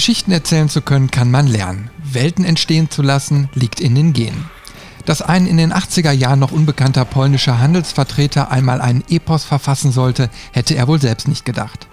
Geschichten 0.00 0.32
erzählen 0.32 0.70
zu 0.70 0.80
können, 0.80 1.10
kann 1.10 1.30
man 1.30 1.46
lernen. 1.46 1.90
Welten 2.02 2.42
entstehen 2.42 2.90
zu 2.90 3.02
lassen, 3.02 3.50
liegt 3.52 3.80
in 3.80 3.94
den 3.94 4.14
Genen. 4.14 4.48
Dass 5.04 5.20
ein 5.20 5.46
in 5.46 5.58
den 5.58 5.74
80er 5.74 6.10
Jahren 6.10 6.38
noch 6.38 6.52
unbekannter 6.52 7.04
polnischer 7.04 7.58
Handelsvertreter 7.58 8.50
einmal 8.50 8.80
einen 8.80 9.04
Epos 9.10 9.44
verfassen 9.44 9.92
sollte, 9.92 10.30
hätte 10.52 10.74
er 10.74 10.88
wohl 10.88 11.02
selbst 11.02 11.28
nicht 11.28 11.44
gedacht. 11.44 11.86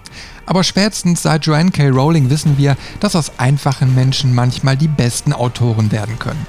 Aber 0.46 0.64
spätestens 0.64 1.22
seit 1.22 1.46
Joanne 1.46 1.72
K. 1.72 1.90
Rowling 1.90 2.30
wissen 2.30 2.58
wir, 2.58 2.78
dass 3.02 3.18
aus 3.18 3.40
einfachen 3.40 3.94
Menschen 3.94 4.34
manchmal 4.34 4.78
die 4.78 4.88
besten 4.88 5.34
Autoren 5.34 5.92
werden 5.92 6.18
können. 6.18 6.48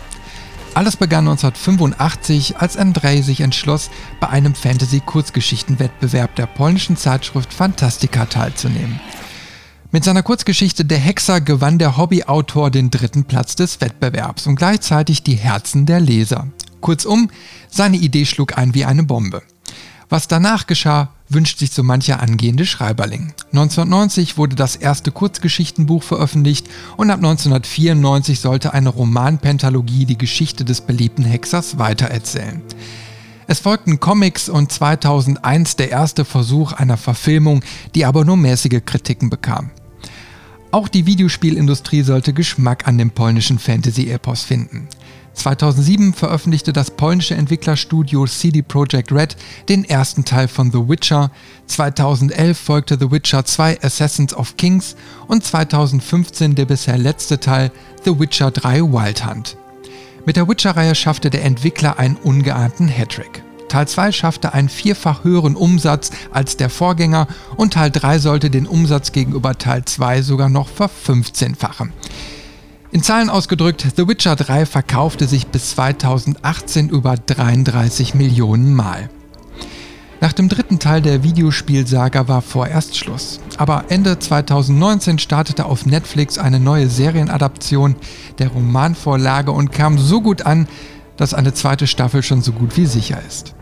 Alles 0.74 0.94
begann 0.94 1.26
1985, 1.26 2.58
als 2.58 2.76
Andrzej 2.76 3.22
sich 3.22 3.40
entschloss, 3.40 3.90
bei 4.20 4.28
einem 4.28 4.54
Fantasy-Kurzgeschichtenwettbewerb 4.54 6.36
der 6.36 6.46
polnischen 6.46 6.96
Zeitschrift 6.96 7.52
Fantastica 7.52 8.26
teilzunehmen. 8.26 9.00
Mit 9.90 10.04
seiner 10.04 10.22
Kurzgeschichte 10.22 10.84
Der 10.84 10.98
Hexer 10.98 11.40
gewann 11.40 11.78
der 11.78 11.96
Hobbyautor 11.96 12.70
den 12.70 12.90
dritten 12.90 13.24
Platz 13.24 13.56
des 13.56 13.80
Wettbewerbs 13.80 14.46
und 14.46 14.56
gleichzeitig 14.56 15.22
die 15.22 15.36
Herzen 15.36 15.86
der 15.86 15.98
Leser. 15.98 16.48
Kurzum, 16.82 17.30
seine 17.70 17.96
Idee 17.96 18.26
schlug 18.26 18.58
ein 18.58 18.74
wie 18.74 18.84
eine 18.84 19.04
Bombe. 19.04 19.40
Was 20.10 20.28
danach 20.28 20.66
geschah, 20.66 21.08
wünscht 21.30 21.58
sich 21.58 21.70
so 21.70 21.82
mancher 21.82 22.20
angehende 22.20 22.66
Schreiberling. 22.66 23.32
1990 23.52 24.36
wurde 24.36 24.56
das 24.56 24.76
erste 24.76 25.10
Kurzgeschichtenbuch 25.10 26.02
veröffentlicht 26.02 26.66
und 26.98 27.10
ab 27.10 27.20
1994 27.20 28.40
sollte 28.40 28.74
eine 28.74 28.90
Romanpentalogie 28.90 30.04
die 30.04 30.18
Geschichte 30.18 30.66
des 30.66 30.82
beliebten 30.82 31.24
Hexers 31.24 31.78
weitererzählen. 31.78 32.60
Es 33.46 33.60
folgten 33.60 34.00
Comics 34.00 34.50
und 34.50 34.70
2001 34.70 35.76
der 35.76 35.90
erste 35.90 36.26
Versuch 36.26 36.72
einer 36.72 36.98
Verfilmung, 36.98 37.62
die 37.94 38.04
aber 38.04 38.26
nur 38.26 38.36
mäßige 38.36 38.82
Kritiken 38.84 39.30
bekam. 39.30 39.70
Auch 40.70 40.88
die 40.88 41.06
Videospielindustrie 41.06 42.02
sollte 42.02 42.34
Geschmack 42.34 42.86
an 42.86 42.98
dem 42.98 43.10
polnischen 43.10 43.58
Fantasy-Epos 43.58 44.42
finden. 44.42 44.88
2007 45.32 46.12
veröffentlichte 46.12 46.72
das 46.72 46.90
polnische 46.90 47.36
Entwicklerstudio 47.36 48.26
CD 48.26 48.60
Projekt 48.60 49.12
Red 49.12 49.36
den 49.68 49.84
ersten 49.84 50.24
Teil 50.24 50.48
von 50.48 50.70
The 50.70 50.88
Witcher, 50.88 51.30
2011 51.66 52.58
folgte 52.58 52.98
The 52.98 53.10
Witcher 53.10 53.44
2 53.44 53.82
Assassins 53.82 54.34
of 54.34 54.56
Kings 54.56 54.96
und 55.26 55.44
2015 55.44 56.54
der 56.54 56.66
bisher 56.66 56.98
letzte 56.98 57.40
Teil 57.40 57.70
The 58.04 58.18
Witcher 58.18 58.50
3 58.50 58.82
Wild 58.82 59.24
Hunt. 59.24 59.56
Mit 60.26 60.36
der 60.36 60.48
Witcher-Reihe 60.48 60.94
schaffte 60.94 61.30
der 61.30 61.44
Entwickler 61.44 61.98
einen 61.98 62.16
ungeahnten 62.16 62.88
Hattrick. 62.88 63.42
Teil 63.68 63.86
2 63.86 64.12
schaffte 64.12 64.54
einen 64.54 64.68
vierfach 64.68 65.24
höheren 65.24 65.56
Umsatz 65.56 66.10
als 66.32 66.56
der 66.56 66.70
Vorgänger 66.70 67.28
und 67.56 67.74
Teil 67.74 67.90
3 67.90 68.18
sollte 68.18 68.50
den 68.50 68.66
Umsatz 68.66 69.12
gegenüber 69.12 69.56
Teil 69.58 69.84
2 69.84 70.22
sogar 70.22 70.48
noch 70.48 70.68
verfünfzehnfachen. 70.68 71.92
In 72.90 73.02
Zahlen 73.02 73.28
ausgedrückt, 73.28 73.86
The 73.96 74.08
Witcher 74.08 74.34
3 74.34 74.64
verkaufte 74.64 75.28
sich 75.28 75.48
bis 75.48 75.70
2018 75.70 76.88
über 76.88 77.16
33 77.16 78.14
Millionen 78.14 78.74
Mal. 78.74 79.10
Nach 80.20 80.32
dem 80.32 80.48
dritten 80.48 80.78
Teil 80.80 81.00
der 81.00 81.22
Videospielsaga 81.22 82.26
war 82.26 82.42
vorerst 82.42 82.96
Schluss. 82.96 83.40
Aber 83.56 83.84
Ende 83.88 84.18
2019 84.18 85.18
startete 85.18 85.66
auf 85.66 85.86
Netflix 85.86 86.38
eine 86.38 86.58
neue 86.58 86.88
Serienadaption 86.88 87.94
der 88.38 88.48
Romanvorlage 88.48 89.52
und 89.52 89.70
kam 89.70 89.98
so 89.98 90.20
gut 90.20 90.42
an, 90.42 90.66
dass 91.16 91.34
eine 91.34 91.54
zweite 91.54 91.86
Staffel 91.86 92.22
schon 92.22 92.42
so 92.42 92.52
gut 92.52 92.76
wie 92.76 92.86
sicher 92.86 93.20
ist. 93.28 93.54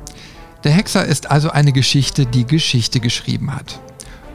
Der 0.66 0.74
Hexer 0.74 1.04
ist 1.04 1.30
also 1.30 1.50
eine 1.50 1.70
Geschichte, 1.70 2.26
die 2.26 2.44
Geschichte 2.44 2.98
geschrieben 2.98 3.54
hat. 3.54 3.78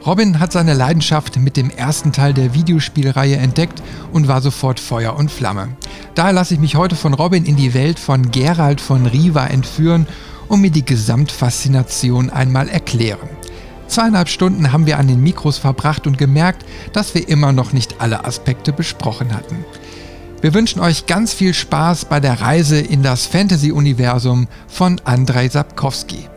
Robin 0.06 0.40
hat 0.40 0.50
seine 0.50 0.72
Leidenschaft 0.72 1.36
mit 1.36 1.58
dem 1.58 1.68
ersten 1.68 2.10
Teil 2.10 2.32
der 2.32 2.54
Videospielreihe 2.54 3.36
entdeckt 3.36 3.82
und 4.14 4.28
war 4.28 4.40
sofort 4.40 4.80
Feuer 4.80 5.14
und 5.14 5.30
Flamme. 5.30 5.76
Daher 6.14 6.32
lasse 6.32 6.54
ich 6.54 6.60
mich 6.60 6.74
heute 6.74 6.96
von 6.96 7.12
Robin 7.12 7.44
in 7.44 7.56
die 7.56 7.74
Welt 7.74 7.98
von 7.98 8.30
Gerald 8.30 8.80
von 8.80 9.04
Riva 9.04 9.44
entführen 9.48 10.06
und 10.48 10.62
mir 10.62 10.70
die 10.70 10.86
Gesamtfaszination 10.86 12.30
einmal 12.30 12.70
erklären. 12.70 13.28
Zweieinhalb 13.86 14.30
Stunden 14.30 14.72
haben 14.72 14.86
wir 14.86 14.98
an 14.98 15.08
den 15.08 15.22
Mikros 15.22 15.58
verbracht 15.58 16.06
und 16.06 16.16
gemerkt, 16.16 16.64
dass 16.94 17.14
wir 17.14 17.28
immer 17.28 17.52
noch 17.52 17.74
nicht 17.74 18.00
alle 18.00 18.24
Aspekte 18.24 18.72
besprochen 18.72 19.34
hatten. 19.34 19.66
Wir 20.42 20.54
wünschen 20.54 20.80
euch 20.80 21.06
ganz 21.06 21.32
viel 21.32 21.54
Spaß 21.54 22.06
bei 22.06 22.18
der 22.18 22.40
Reise 22.40 22.80
in 22.80 23.04
das 23.04 23.26
Fantasy-Universum 23.26 24.48
von 24.66 25.00
Andrei 25.04 25.48
Sapkowski. 25.48 26.28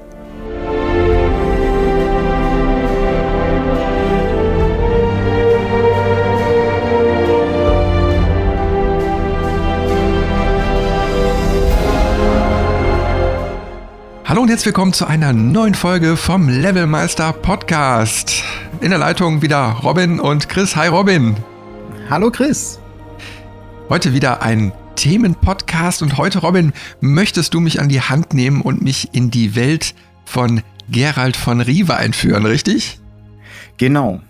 Hallo 14.24 14.42
und 14.42 14.50
herzlich 14.50 14.68
willkommen 14.68 14.94
zu 14.94 15.08
einer 15.08 15.34
neuen 15.34 15.74
Folge 15.74 16.16
vom 16.16 16.48
Levelmeister 16.48 17.34
Podcast. 17.34 18.44
In 18.82 18.92
der 18.92 19.00
Leitung 19.00 19.42
wieder 19.42 19.80
Robin 19.82 20.20
und 20.20 20.48
Chris. 20.48 20.76
Hi 20.76 20.90
Robin. 20.90 21.36
Hallo 22.08 22.30
Chris. 22.30 22.80
Heute 23.88 24.14
wieder 24.14 24.42
ein 24.42 24.72
Themenpodcast 24.96 26.02
und 26.02 26.18
heute 26.18 26.40
Robin, 26.40 26.74
möchtest 27.02 27.54
du 27.54 27.60
mich 27.60 27.80
an 27.80 27.88
die 27.88 28.02
Hand 28.02 28.34
nehmen 28.34 28.62
und 28.62 28.82
mich 28.82 29.10
in 29.14 29.30
die 29.30 29.56
Welt 29.56 29.94
von 30.26 30.64
Gerald 30.90 31.38
von 31.38 31.62
Riva 31.62 31.96
einführen, 31.96 32.48
richtig? 32.48 33.00
Genau. 33.78 34.22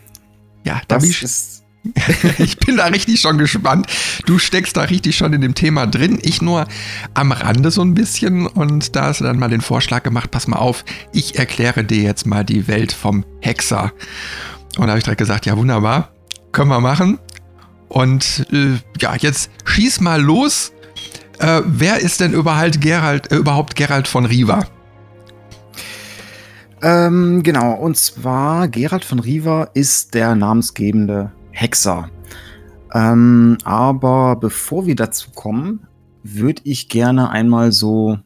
Ja, 0.66 0.82
da 0.90 0.98
das 0.98 1.06
ist 1.06 1.64
ich 2.40 2.58
bin 2.58 2.78
da 2.78 2.88
richtig 2.88 3.22
schon 3.22 3.38
gespannt. 3.38 3.88
Du 4.26 4.40
steckst 4.40 4.76
da 4.76 4.82
richtig 4.82 5.16
schon 5.16 5.32
in 5.32 5.42
dem 5.42 5.56
Thema 5.56 5.86
drin. 5.86 6.20
Ich 6.22 6.42
nur 6.42 6.68
am 7.14 7.32
Rande 7.32 7.72
so 7.72 7.82
ein 7.82 7.94
bisschen. 7.94 8.48
Und 8.48 8.96
da 8.96 9.04
hast 9.06 9.22
du 9.22 9.24
dann 9.24 9.40
mal 9.40 9.50
den 9.50 9.62
Vorschlag 9.62 10.04
gemacht, 10.04 10.32
pass 10.32 10.48
mal 10.48 10.58
auf, 10.58 10.84
ich 11.14 11.38
erkläre 11.38 11.84
dir 11.84 12.02
jetzt 12.02 12.26
mal 12.26 12.44
die 12.44 12.68
Welt 12.68 12.92
vom 12.92 13.24
Hexer. 13.40 13.94
Und 14.78 14.88
da 14.88 14.90
habe 14.90 14.98
ich 14.98 15.04
direkt 15.04 15.20
gesagt, 15.20 15.46
ja 15.46 15.56
wunderbar, 15.56 16.12
können 16.52 16.70
wir 16.70 16.82
machen. 16.82 17.20
Und 17.96 18.46
äh, 18.52 18.78
ja, 19.00 19.16
jetzt 19.16 19.50
schieß 19.64 20.02
mal 20.02 20.22
los. 20.22 20.74
Äh, 21.40 21.62
wer 21.66 22.02
ist 22.02 22.20
denn 22.20 22.34
überhaupt 22.34 22.82
Gerald, 22.82 23.32
äh, 23.32 23.38
überhaupt 23.38 23.78
Gerald 23.78 24.10
von 24.10 24.26
Riva? 24.26 24.68
Ähm, 26.82 27.42
genau, 27.42 27.74
und 27.74 27.96
zwar 27.96 28.68
Gerald 28.68 29.06
von 29.06 29.20
Riva 29.20 29.70
ist 29.76 30.14
der 30.14 30.36
namensgebende 30.36 31.32
Hexer. 31.52 32.10
Ähm, 32.94 33.58
aber 33.64 34.36
bevor 34.36 34.86
wir 34.86 34.98
dazu 34.98 35.32
kommen, 35.32 35.88
würde 36.22 36.64
ich 36.66 36.90
gerne 36.90 37.30
einmal 37.30 37.72
so 37.72 38.20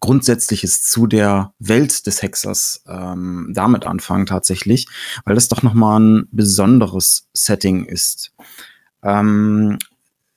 Grundsätzliches 0.00 0.82
zu 0.82 1.06
der 1.06 1.54
Welt 1.58 2.06
des 2.06 2.20
Hexers 2.20 2.84
ähm, 2.86 3.52
damit 3.54 3.86
anfangen 3.86 4.26
tatsächlich, 4.26 4.86
weil 5.24 5.34
das 5.34 5.48
doch 5.48 5.62
nochmal 5.62 5.98
ein 5.98 6.28
besonderes 6.30 7.26
Setting 7.32 7.86
ist. 7.86 8.32
Ähm, 9.02 9.78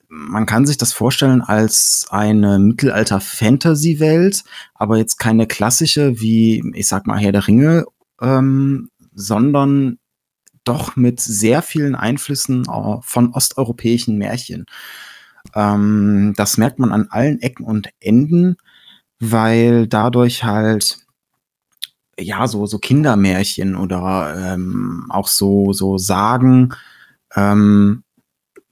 man 0.08 0.46
kann 0.46 0.66
sich 0.66 0.78
das 0.78 0.94
vorstellen 0.94 1.42
als 1.42 2.08
eine 2.10 2.60
Mittelalter-Fantasy-Welt, 2.60 4.44
aber 4.74 4.98
jetzt 4.98 5.18
keine 5.18 5.48
klassische 5.48 6.20
wie, 6.20 6.64
ich 6.74 6.88
sag 6.88 7.08
mal, 7.08 7.20
Herr 7.20 7.32
der 7.32 7.48
Ringe, 7.48 7.86
ähm, 8.22 8.90
sondern 9.14 10.00
doch 10.64 10.96
mit 10.96 11.20
sehr 11.20 11.62
vielen 11.62 11.96
Einflüssen 11.96 12.66
von 13.02 13.34
osteuropäischen 13.34 14.18
Märchen. 14.18 14.66
Ähm, 15.54 16.34
das 16.36 16.58
merkt 16.58 16.80
man 16.80 16.92
an 16.92 17.08
allen 17.10 17.42
Ecken 17.42 17.66
und 17.66 17.90
Enden, 18.00 18.58
weil 19.20 19.88
dadurch 19.88 20.44
halt 20.44 20.98
ja 22.20 22.48
so 22.48 22.66
so 22.66 22.80
Kindermärchen 22.80 23.76
oder 23.76 24.54
ähm, 24.54 25.06
auch 25.10 25.28
so 25.28 25.74
so 25.74 25.98
Sagen 25.98 26.74
ähm, 27.36 28.05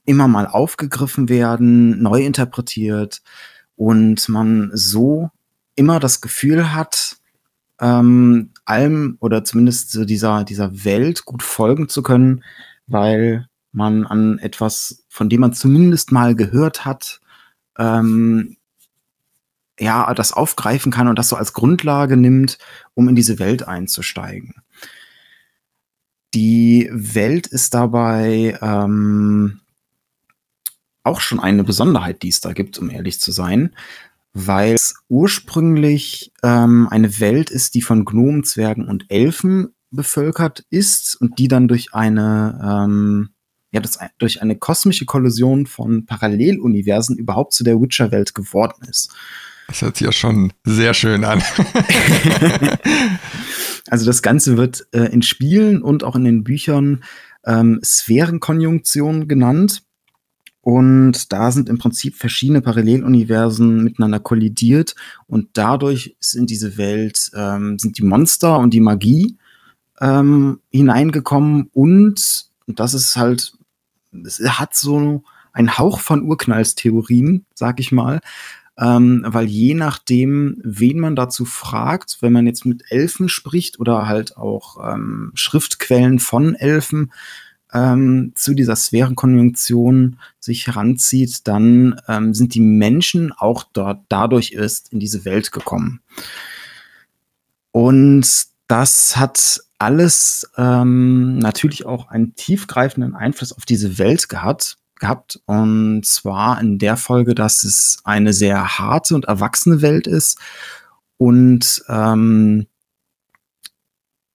immer 0.04 0.28
mal 0.28 0.46
aufgegriffen 0.46 1.28
werden, 1.28 2.02
neu 2.02 2.24
interpretiert 2.24 3.22
und 3.76 4.28
man 4.28 4.70
so 4.74 5.30
immer 5.74 6.00
das 6.00 6.20
Gefühl 6.20 6.74
hat, 6.74 7.16
ähm, 7.80 8.50
allem 8.64 9.16
oder 9.20 9.44
zumindest 9.44 9.90
so 9.90 10.04
dieser, 10.04 10.44
dieser 10.44 10.84
Welt 10.84 11.24
gut 11.24 11.42
folgen 11.42 11.88
zu 11.88 12.02
können, 12.02 12.44
weil 12.86 13.48
man 13.72 14.06
an 14.06 14.38
etwas, 14.38 15.04
von 15.08 15.28
dem 15.28 15.40
man 15.40 15.52
zumindest 15.52 16.12
mal 16.12 16.34
gehört 16.34 16.84
hat, 16.84 17.20
ähm, 17.78 18.56
ja, 19.78 20.12
das 20.14 20.32
aufgreifen 20.32 20.92
kann 20.92 21.08
und 21.08 21.18
das 21.18 21.28
so 21.28 21.36
als 21.36 21.52
Grundlage 21.52 22.16
nimmt, 22.16 22.58
um 22.94 23.08
in 23.08 23.16
diese 23.16 23.40
Welt 23.40 23.66
einzusteigen. 23.66 24.54
Die 26.32 26.88
Welt 26.92 27.46
ist 27.48 27.74
dabei 27.74 28.56
ähm, 28.60 29.60
auch 31.04 31.20
schon 31.20 31.38
eine 31.38 31.62
Besonderheit, 31.62 32.22
die 32.22 32.28
es 32.28 32.40
da 32.40 32.52
gibt, 32.52 32.78
um 32.78 32.90
ehrlich 32.90 33.20
zu 33.20 33.30
sein 33.30 33.70
weil 34.34 34.74
es 34.74 34.96
ursprünglich 35.08 36.32
ähm, 36.42 36.88
eine 36.90 37.20
Welt 37.20 37.50
ist, 37.50 37.76
die 37.76 37.82
von 37.82 38.04
Gnomen, 38.04 38.42
Zwergen 38.42 38.88
und 38.88 39.06
Elfen 39.08 39.68
bevölkert 39.92 40.64
ist 40.70 41.16
und 41.20 41.38
die 41.38 41.46
dann 41.46 41.68
durch 41.68 41.94
eine 41.94 42.84
ähm, 42.84 43.30
ja, 43.70 43.80
das 43.80 43.98
durch 44.18 44.42
eine 44.42 44.56
kosmische 44.56 45.04
Kollision 45.04 45.66
von 45.66 46.06
Paralleluniversen 46.06 47.16
überhaupt 47.16 47.54
zu 47.54 47.64
der 47.64 47.80
Witcher-Welt 47.80 48.34
geworden 48.34 48.86
ist. 48.88 49.12
Das 49.68 49.82
hört 49.82 49.96
sich 49.96 50.04
ja 50.04 50.12
schon 50.12 50.52
sehr 50.64 50.94
schön 50.94 51.24
an. 51.24 51.42
also 53.88 54.04
das 54.04 54.22
Ganze 54.22 54.56
wird 54.56 54.86
äh, 54.92 55.06
in 55.06 55.22
Spielen 55.22 55.82
und 55.82 56.04
auch 56.04 56.16
in 56.16 56.24
den 56.24 56.44
Büchern 56.44 57.02
ähm, 57.46 57.80
Sphärenkonjunktion 57.82 59.26
genannt. 59.26 59.83
Und 60.64 61.30
da 61.30 61.52
sind 61.52 61.68
im 61.68 61.76
Prinzip 61.76 62.16
verschiedene 62.16 62.62
Paralleluniversen 62.62 63.84
miteinander 63.84 64.18
kollidiert. 64.18 64.94
Und 65.26 65.48
dadurch 65.52 66.16
ist 66.20 66.32
in 66.32 66.46
diese 66.46 66.78
Welt 66.78 67.30
ähm, 67.34 67.78
sind 67.78 67.98
die 67.98 68.02
Monster 68.02 68.58
und 68.58 68.72
die 68.72 68.80
Magie 68.80 69.36
ähm, 70.00 70.60
hineingekommen. 70.70 71.68
Und, 71.74 72.46
und 72.66 72.80
das 72.80 72.94
ist 72.94 73.14
halt, 73.14 73.52
es 74.24 74.40
hat 74.40 74.74
so 74.74 75.22
einen 75.52 75.76
Hauch 75.76 76.00
von 76.00 76.22
Urknallstheorien, 76.22 77.44
sag 77.52 77.78
ich 77.78 77.92
mal, 77.92 78.20
ähm, 78.78 79.22
weil 79.26 79.44
je 79.44 79.74
nachdem, 79.74 80.62
wen 80.64 80.98
man 80.98 81.14
dazu 81.14 81.44
fragt, 81.44 82.16
wenn 82.22 82.32
man 82.32 82.46
jetzt 82.46 82.64
mit 82.64 82.84
Elfen 82.88 83.28
spricht 83.28 83.80
oder 83.80 84.08
halt 84.08 84.38
auch 84.38 84.78
ähm, 84.82 85.30
Schriftquellen 85.34 86.20
von 86.20 86.54
Elfen, 86.54 87.12
ähm, 87.74 88.32
zu 88.36 88.54
dieser 88.54 88.76
Sphärenkonjunktion 88.76 90.18
sich 90.38 90.66
heranzieht, 90.66 91.46
dann 91.46 92.00
ähm, 92.08 92.32
sind 92.32 92.54
die 92.54 92.60
Menschen 92.60 93.32
auch 93.32 93.64
dort 93.72 94.00
dadurch 94.08 94.52
erst 94.52 94.92
in 94.92 95.00
diese 95.00 95.24
Welt 95.24 95.52
gekommen. 95.52 96.00
Und 97.72 98.26
das 98.68 99.16
hat 99.16 99.60
alles 99.78 100.50
ähm, 100.56 101.38
natürlich 101.38 101.84
auch 101.84 102.08
einen 102.08 102.34
tiefgreifenden 102.36 103.14
Einfluss 103.14 103.52
auf 103.52 103.66
diese 103.66 103.98
Welt 103.98 104.28
gehabt, 104.28 104.78
gehabt. 105.00 105.40
Und 105.46 106.06
zwar 106.06 106.60
in 106.60 106.78
der 106.78 106.96
Folge, 106.96 107.34
dass 107.34 107.64
es 107.64 107.98
eine 108.04 108.32
sehr 108.32 108.78
harte 108.78 109.16
und 109.16 109.24
erwachsene 109.24 109.82
Welt 109.82 110.06
ist 110.06 110.38
und 111.18 111.82
ähm, 111.88 112.66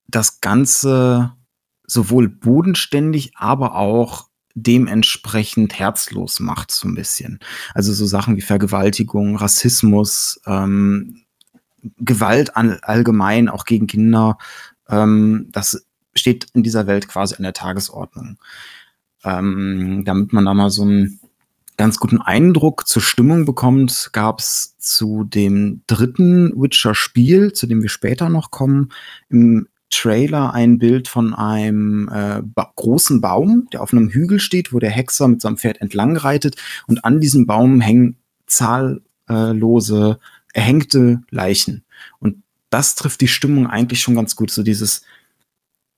das 0.07 0.42
Ganze 0.42 1.31
sowohl 1.89 2.30
bodenständig, 2.30 3.31
aber 3.36 3.75
auch 3.75 4.30
dementsprechend 4.56 5.77
herzlos 5.77 6.39
macht, 6.39 6.71
so 6.71 6.88
ein 6.88 6.95
bisschen. 6.95 7.39
Also 7.74 7.94
so 7.94 8.06
Sachen 8.06 8.36
wie 8.36 8.41
Vergewaltigung, 8.41 9.36
Rassismus, 9.36 10.41
ähm, 10.45 11.24
Gewalt 11.97 12.57
allgemein, 12.57 13.47
auch 13.47 13.63
gegen 13.63 13.88
Kinder, 13.88 14.38
ähm, 14.89 15.47
das 15.51 15.86
steht 16.13 16.47
in 16.53 16.63
dieser 16.63 16.88
Welt 16.88 17.07
quasi 17.07 17.36
an 17.36 17.44
der 17.44 17.53
Tagesordnung. 17.53 18.38
Ähm, 19.24 20.03
damit 20.06 20.33
man 20.33 20.45
da 20.45 20.53
mal 20.53 20.69
so 20.69 20.81
einen 20.81 21.19
ganz 21.77 21.97
guten 21.97 22.21
Eindruck 22.21 22.88
zur 22.88 23.01
Stimmung 23.01 23.45
bekommt, 23.45 24.09
gab 24.12 24.39
es 24.39 24.77
zu 24.80 25.24
dem 25.24 25.81
dritten 25.88 26.51
Witcher-Spiel, 26.62 27.53
zu 27.53 27.68
dem 27.68 27.81
wir 27.81 27.89
später 27.89 28.30
noch 28.30 28.51
kommen, 28.51 28.89
im 29.30 29.68
Trailer 29.89 30.53
ein 30.53 30.77
Bild 30.77 31.07
von 31.07 31.33
einem 31.33 32.09
äh, 32.09 32.41
ba 32.44 32.71
großen 32.75 33.21
Baum, 33.21 33.68
der 33.74 33.81
auf 33.81 33.91
einem 33.91 34.09
Hügel 34.09 34.39
steht, 34.39 34.71
wo 34.74 34.80
der 34.80 34.91
Hexer 34.91 35.27
mit 35.27 35.41
seinem 35.41 35.57
Pferd 35.57 35.81
entlang 35.81 36.15
reitet 36.15 36.56
und 36.88 37.03
an 37.06 37.19
diesem 37.19 37.45
Baum 37.45 37.81
hängen 37.81 38.18
zahllose 38.45 40.19
erhängte 40.53 41.21
Leichen. 41.30 41.83
Und 42.19 42.44
das 42.69 42.95
trifft 42.95 43.21
die 43.21 43.27
Stimmung 43.27 43.68
eigentlich 43.68 44.01
schon 44.01 44.15
ganz 44.15 44.36
gut. 44.36 44.51
So 44.51 44.63
dieses 44.63 45.03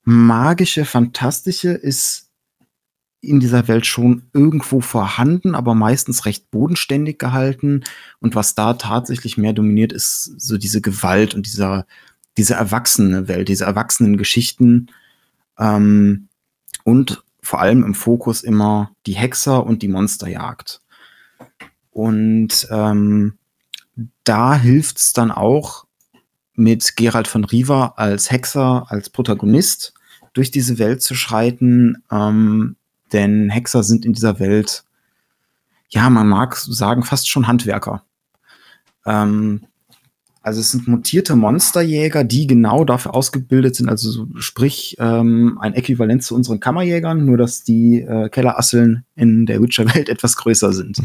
magische, 0.04 0.86
fantastische 0.86 1.72
ist 1.72 2.30
in 3.22 3.40
dieser 3.40 3.68
Welt 3.68 3.86
schon 3.86 4.24
irgendwo 4.34 4.82
vorhanden, 4.82 5.54
aber 5.54 5.76
meistens 5.76 6.26
recht 6.26 6.50
bodenständig 6.50 7.20
gehalten. 7.20 7.84
Und 8.20 8.36
was 8.36 8.56
da 8.56 8.74
tatsächlich 8.74 9.38
mehr 9.38 9.54
dominiert, 9.54 9.94
ist 9.94 10.24
so 10.42 10.58
diese 10.58 10.82
Gewalt 10.82 11.36
und 11.36 11.46
dieser 11.46 11.86
diese 12.38 12.54
erwachsene 12.56 13.28
Welt, 13.28 13.50
diese 13.50 13.66
erwachsenen 13.66 14.18
Geschichten 14.18 14.88
ähm, 15.58 16.28
und 16.84 17.24
vor 17.42 17.60
allem 17.60 17.84
im 17.84 17.96
Fokus 17.96 18.44
immer 18.44 18.92
die 19.06 19.14
Hexer 19.14 19.66
und 19.66 19.82
die 19.82 19.88
Monsterjagd. 19.88 20.82
Und 21.92 22.68
ähm, 22.72 23.38
da 24.24 24.56
hilft 24.56 25.00
es 25.00 25.14
dann 25.14 25.32
auch 25.32 25.86
mit 26.54 26.96
Gerald 26.96 27.28
von 27.28 27.44
Riva 27.44 27.94
als 27.98 28.32
Hexer, 28.32 28.86
als 28.90 29.10
Protagonist 29.10 29.94
durch 30.34 30.52
diese 30.52 30.78
Welt 30.80 31.02
zu 31.02 31.16
schreiten, 31.16 32.04
ähm, 32.12 32.78
denn 33.12 33.50
Hexer 33.50 33.84
sind 33.84 34.06
in 34.06 34.14
dieser 34.14 34.40
Welt, 34.40 34.86
ja, 35.90 36.10
man 36.10 36.30
mag 36.30 36.56
sagen, 36.56 37.04
fast 37.04 37.30
schon 37.30 37.48
Handwerker. 37.48 38.06
Ähm, 39.06 39.66
also 40.44 40.60
es 40.60 40.72
sind 40.72 40.88
mutierte 40.88 41.36
Monsterjäger, 41.36 42.24
die 42.24 42.48
genau 42.48 42.84
dafür 42.84 43.14
ausgebildet 43.14 43.76
sind, 43.76 43.90
also 43.90 44.10
so, 44.10 44.28
sprich 44.38 44.96
ähm, 45.00 45.60
ein 45.62 45.74
Äquivalent 45.74 46.24
zu 46.24 46.34
unseren 46.36 46.60
Kammerjägern, 46.60 47.26
nur 47.26 47.38
dass 47.38 47.64
die 47.64 48.02
äh, 48.02 48.28
Kellerasseln 48.30 49.06
in 49.16 49.46
der 49.46 49.62
Witcher-Welt 49.62 50.10
etwas 50.10 50.36
größer 50.38 50.74
sind. 50.74 50.98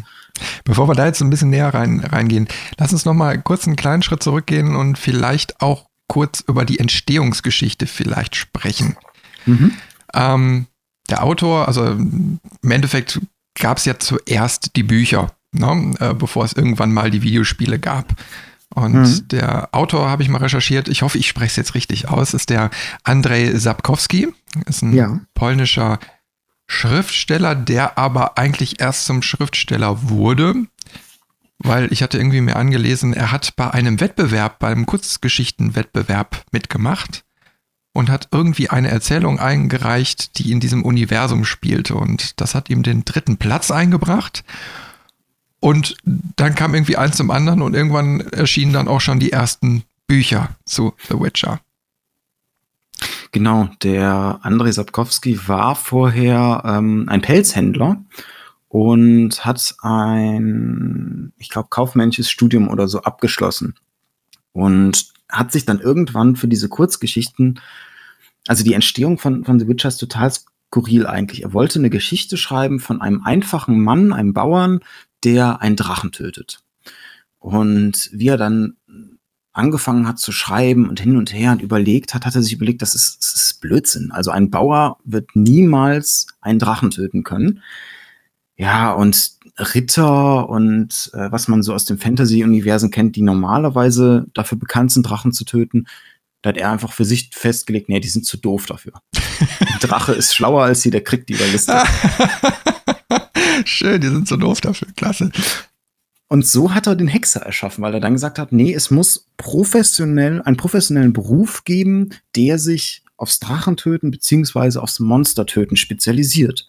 Bevor 0.65 0.89
wir 0.89 0.95
da 0.95 1.07
jetzt 1.07 1.21
ein 1.21 1.31
bisschen 1.31 1.51
näher 1.51 1.75
rein, 1.75 2.01
reingehen, 2.01 2.49
lass 2.79 2.93
uns 2.93 3.05
noch 3.05 3.15
mal 3.15 3.41
kurz 3.41 3.67
einen 3.67 3.77
kleinen 3.77 4.03
Schritt 4.03 4.23
zurückgehen 4.23 4.75
und 4.75 4.99
vielleicht 4.99 5.61
auch 5.61 5.87
kurz 6.09 6.43
über 6.47 6.65
die 6.65 6.79
Entstehungsgeschichte 6.79 7.87
vielleicht 7.87 8.37
sprechen. 8.37 8.97
Mhm. 9.45 9.73
Ähm, 10.15 10.67
der 11.11 11.23
Autor, 11.23 11.69
also 11.69 11.85
im 11.85 12.41
Endeffekt 12.63 13.21
gab 13.59 13.79
es 13.79 13.85
ja 13.85 13.99
zuerst 13.99 14.77
die 14.77 14.83
Bücher, 14.83 15.33
ne, 15.53 15.95
äh, 16.01 16.15
bevor 16.15 16.45
es 16.45 16.55
irgendwann 16.55 16.93
mal 16.93 17.11
die 17.11 17.23
Videospiele 17.23 17.79
gab. 17.79 18.15
Und 18.75 18.95
mhm. 18.95 19.29
der 19.29 19.75
Autor 19.75 20.11
habe 20.11 20.23
ich 20.23 20.29
mal 20.29 20.39
recherchiert, 20.39 20.89
ich 20.89 21.03
hoffe, 21.03 21.19
ich 21.19 21.29
spreche 21.29 21.51
es 21.51 21.57
jetzt 21.57 21.75
richtig 21.75 22.09
aus, 22.09 22.35
ist 22.35 22.51
der 22.51 22.71
Andrzej 23.05 23.57
Sapkowski, 23.59 24.29
ist 24.67 24.83
ein 24.83 24.93
ja. 24.93 25.21
polnischer 25.35 25.99
Schriftsteller, 26.67 27.55
der 27.55 27.97
aber 27.97 28.39
eigentlich 28.39 28.81
erst 28.81 29.07
zum 29.07 29.23
Schriftsteller 29.23 30.11
wurde, 30.11 30.55
weil 31.59 31.93
ich 31.93 32.03
hatte 32.03 32.19
irgendwie 32.19 32.41
mir 32.41 32.57
angelesen, 32.57 33.15
er 33.15 33.31
hat 33.31 33.55
bei 33.57 33.71
einem 33.71 34.01
Wettbewerb, 34.01 34.59
bei 34.59 34.69
einem 34.69 34.85
Kurzgeschichtenwettbewerb 34.85 36.45
mitgemacht 36.51 37.25
und 37.93 38.11
hat 38.11 38.29
irgendwie 38.33 38.69
eine 38.69 38.89
Erzählung 38.89 39.39
eingereicht, 39.39 40.39
die 40.39 40.53
in 40.53 40.61
diesem 40.61 40.85
Universum 40.85 41.45
spielte. 41.45 41.95
Und 41.95 42.41
das 42.41 42.55
hat 42.55 42.69
ihm 42.69 42.83
den 42.83 43.05
dritten 43.07 43.39
Platz 43.39 43.71
eingebracht 43.71 44.45
und 45.61 45.97
dann 46.05 46.55
kam 46.55 46.75
irgendwie 46.75 46.97
eins 46.97 47.17
zum 47.17 47.31
anderen 47.31 47.63
und 47.63 47.75
irgendwann 47.75 48.21
erschienen 48.21 48.73
dann 48.73 48.89
auch 48.89 49.01
schon 49.01 49.21
die 49.21 49.33
ersten 49.33 49.85
Bücher 50.07 50.51
zu 50.65 50.95
The 51.09 51.19
Witcher. 51.21 51.61
Genau, 53.33 53.69
der 53.83 54.39
Andrei 54.43 54.73
Sapkowski 54.73 55.49
war 55.49 55.75
vorher 55.75 56.63
ähm, 56.65 57.07
ein 57.09 57.21
Pelzhändler 57.21 58.03
und 58.69 59.45
hat 59.45 59.75
ein, 59.83 61.33
ich 61.37 61.51
glaube, 61.51 61.69
kaufmännisches 61.71 62.31
Studium 62.31 62.69
oder 62.69 62.89
so 62.89 63.03
abgeschlossen. 63.03 63.75
Und 64.53 65.13
hat 65.29 65.53
sich 65.53 65.67
dann 65.67 65.81
irgendwann 65.81 66.37
für 66.37 66.49
diese 66.49 66.69
Kurzgeschichten, 66.69 67.61
also 68.47 68.65
die 68.65 68.75
Entstehung 68.75 69.19
von, 69.19 69.45
von 69.45 69.59
The 69.59 69.69
Witcher 69.69 69.89
ist 69.89 69.99
total 69.99 70.31
skurril 70.31 71.07
eigentlich. 71.07 71.43
Er 71.43 71.53
wollte 71.53 71.79
eine 71.79 71.91
Geschichte 71.91 72.37
schreiben 72.37 72.79
von 72.81 73.01
einem 73.01 73.23
einfachen 73.25 73.83
Mann, 73.83 74.13
einem 74.13 74.33
Bauern, 74.33 74.81
der 75.25 75.61
einen 75.63 75.77
Drachen 75.77 76.13
tötet. 76.13 76.61
Und 77.39 78.11
wie 78.13 78.29
er 78.29 78.37
dann 78.37 78.77
angefangen 79.53 80.07
hat 80.07 80.19
zu 80.19 80.33
schreiben 80.33 80.89
und 80.89 81.01
hin 81.01 81.17
und 81.17 81.33
her 81.33 81.53
und 81.53 81.63
überlegt 81.63 82.13
hat, 82.13 82.27
hat 82.27 82.35
er 82.35 82.43
sich 82.43 82.53
überlegt, 82.53 82.83
das 82.83 82.95
ist, 82.95 83.23
das 83.23 83.35
ist 83.35 83.61
Blödsinn. 83.61 84.13
Also 84.13 84.31
ein 84.31 84.51
Bauer 84.51 84.99
wird 85.05 85.35
niemals 85.35 86.27
einen 86.41 86.59
Drachen 86.59 86.91
töten 86.91 87.23
können. 87.23 87.63
Ja, 88.59 88.93
und 88.93 89.37
Ritter 89.59 90.49
und 90.49 91.11
äh, 91.15 91.31
was 91.31 91.49
man 91.49 91.63
so 91.63 91.73
aus 91.73 91.87
dem 91.87 91.99
Fantasy-Universen 91.99 92.91
kennt, 92.91 93.17
die 93.17 93.23
normalerweise 93.23 94.27
dafür 94.35 94.59
bekannt 94.59 94.93
sind, 94.93 95.05
Drachen 95.05 95.33
zu 95.33 95.45
töten, 95.45 95.87
da 96.43 96.51
hat 96.51 96.59
er 96.59 96.71
einfach 96.71 96.93
für 96.93 97.05
sich 97.05 97.31
festgelegt, 97.33 97.89
nee, 97.89 98.01
die 98.01 98.09
sind 98.09 98.27
zu 98.27 98.37
doof 98.37 98.67
dafür. 98.67 98.93
Der 99.83 99.89
Drache 99.89 100.13
ist 100.13 100.35
schlauer 100.35 100.65
als 100.65 100.83
sie, 100.83 100.91
der 100.91 101.03
kriegt 101.03 101.29
die 101.29 101.35
Überliste. 101.35 101.83
Schön, 103.67 104.01
die 104.01 104.09
sind 104.09 104.29
so 104.29 104.37
doof 104.37 104.61
dafür. 104.61 104.89
Klasse. 104.97 105.31
Und 106.29 106.47
so 106.47 106.75
hat 106.75 106.87
er 106.87 106.97
den 106.97 107.09
Hexer 107.09 107.41
erschaffen, 107.41 107.83
weil 107.83 107.95
er 107.95 108.01
dann 108.01 108.15
gesagt 108.15 108.39
hat, 108.39 108.53
nee, 108.53 108.73
es 108.73 108.91
muss 108.91 109.29
professionell, 109.37 110.43
einen 110.43 110.57
professionellen 110.57 111.13
Beruf 111.13 111.65
geben, 111.65 112.11
der 112.35 112.59
sich 112.59 113.03
aufs 113.17 113.39
Drachentöten 113.41 114.11
beziehungsweise 114.11 114.83
aufs 114.83 115.01
Monstertöten 115.01 115.77
spezialisiert. 115.77 116.67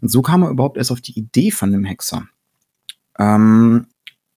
Und 0.00 0.10
so 0.10 0.22
kam 0.22 0.42
er 0.42 0.50
überhaupt 0.50 0.76
erst 0.76 0.92
auf 0.92 1.00
die 1.00 1.18
Idee 1.18 1.50
von 1.50 1.72
dem 1.72 1.84
Hexer. 1.84 2.26
Ähm, 3.18 3.86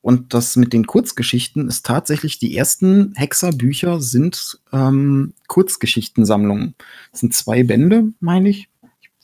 und 0.02 0.34
das 0.34 0.56
mit 0.56 0.74
den 0.74 0.86
Kurzgeschichten 0.86 1.68
ist 1.68 1.86
tatsächlich, 1.86 2.38
die 2.38 2.58
ersten 2.58 3.14
Hexerbücher 3.16 4.02
sind 4.02 4.60
ähm, 4.74 5.34
Kurzgeschichtensammlungen. 5.48 6.76
Das 7.12 7.22
sind 7.22 7.34
zwei 7.34 7.64
Bände, 7.64 8.12
meine 8.20 8.50
ich 8.50 8.70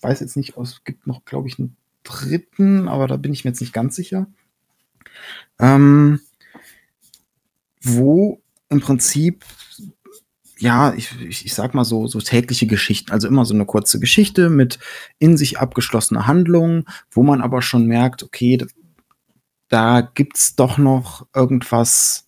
weiß 0.02 0.20
jetzt 0.22 0.38
nicht, 0.38 0.58
es 0.58 0.84
gibt 0.84 1.08
noch, 1.08 1.26
glaube 1.26 1.48
ich, 1.48 1.60
einen 1.60 1.76
dritten, 2.04 2.88
aber 2.88 3.08
da 3.08 3.18
bin 3.18 3.34
ich 3.34 3.44
mir 3.44 3.52
jetzt 3.52 3.62
nicht 3.62 3.74
ganz 3.74 3.96
sicher. 3.96 4.28
Ähm, 5.60 6.20
wo 7.82 8.42
im 8.70 8.82
Prinzip 8.82 9.46
ja, 10.60 10.94
ich, 10.94 11.10
ich, 11.22 11.46
ich 11.46 11.54
sag 11.54 11.74
mal 11.74 11.86
so, 11.86 12.06
so 12.08 12.20
tägliche 12.20 12.68
Geschichten, 12.68 13.12
also 13.12 13.30
immer 13.30 13.46
so 13.46 13.54
eine 13.54 13.66
kurze 13.66 14.00
Geschichte 14.00 14.50
mit 14.50 14.78
in 15.18 15.38
sich 15.38 15.58
abgeschlossener 15.58 16.28
Handlung, 16.28 16.84
wo 17.12 17.24
man 17.24 17.42
aber 17.42 17.62
schon 17.62 17.86
merkt, 17.86 18.24
okay, 18.24 18.58
da 19.70 20.02
gibt's 20.02 20.56
doch 20.56 20.78
noch 20.78 21.26
irgendwas, 21.34 22.28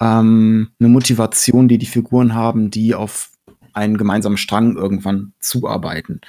ähm, 0.00 0.70
eine 0.80 0.88
Motivation, 0.88 1.68
die 1.68 1.78
die 1.78 1.86
Figuren 1.86 2.34
haben, 2.34 2.70
die 2.70 2.94
auf 2.94 3.30
einen 3.72 3.96
gemeinsamen 3.96 4.38
Strang 4.38 4.76
irgendwann 4.76 5.32
zuarbeiten. 5.38 6.20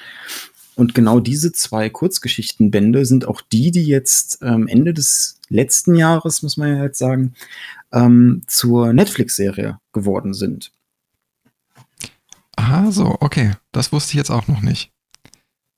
Und 0.78 0.94
genau 0.94 1.20
diese 1.20 1.52
zwei 1.52 1.90
Kurzgeschichtenbände 1.90 3.04
sind 3.06 3.28
auch 3.28 3.42
die, 3.42 3.72
die 3.72 3.86
jetzt 3.86 4.40
ähm, 4.44 4.68
Ende 4.68 4.94
des 4.94 5.40
letzten 5.50 5.96
Jahres, 5.96 6.44
muss 6.44 6.56
man 6.56 6.78
ja 6.78 6.84
jetzt 6.84 7.00
sagen, 7.00 7.34
ähm, 7.92 8.44
zur 8.46 8.94
Netflix-Serie 8.94 9.80
geworden 9.92 10.36
sind. 10.36 10.72
Ah, 12.56 12.92
so, 12.92 13.18
okay. 13.22 13.54
Das 13.72 13.92
wusste 13.92 14.12
ich 14.12 14.18
jetzt 14.18 14.30
auch 14.30 14.48
noch 14.48 14.62
nicht. 14.62 14.92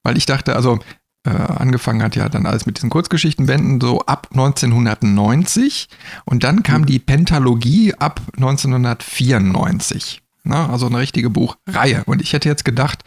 Weil 0.03 0.17
ich 0.17 0.25
dachte, 0.25 0.55
also 0.57 0.79
äh, 1.23 1.29
angefangen 1.29 2.03
hat 2.03 2.17
ja 2.17 2.27
dann 2.27 2.45
alles 2.45 2.65
mit 2.65 2.75
diesen 2.75 2.89
Kurzgeschichtenbänden 2.89 3.79
so 3.79 4.01
ab 4.01 4.27
1990 4.31 5.87
und 6.25 6.43
dann 6.43 6.61
kam 6.61 6.85
die 6.85 6.99
Pentalogie 6.99 7.93
ab 7.93 8.21
1994. 8.35 10.21
Na, 10.43 10.69
also 10.69 10.87
eine 10.87 10.99
richtige 10.99 11.29
Buchreihe. 11.29 12.03
Und 12.05 12.21
ich 12.21 12.33
hätte 12.33 12.49
jetzt 12.49 12.65
gedacht, 12.65 13.03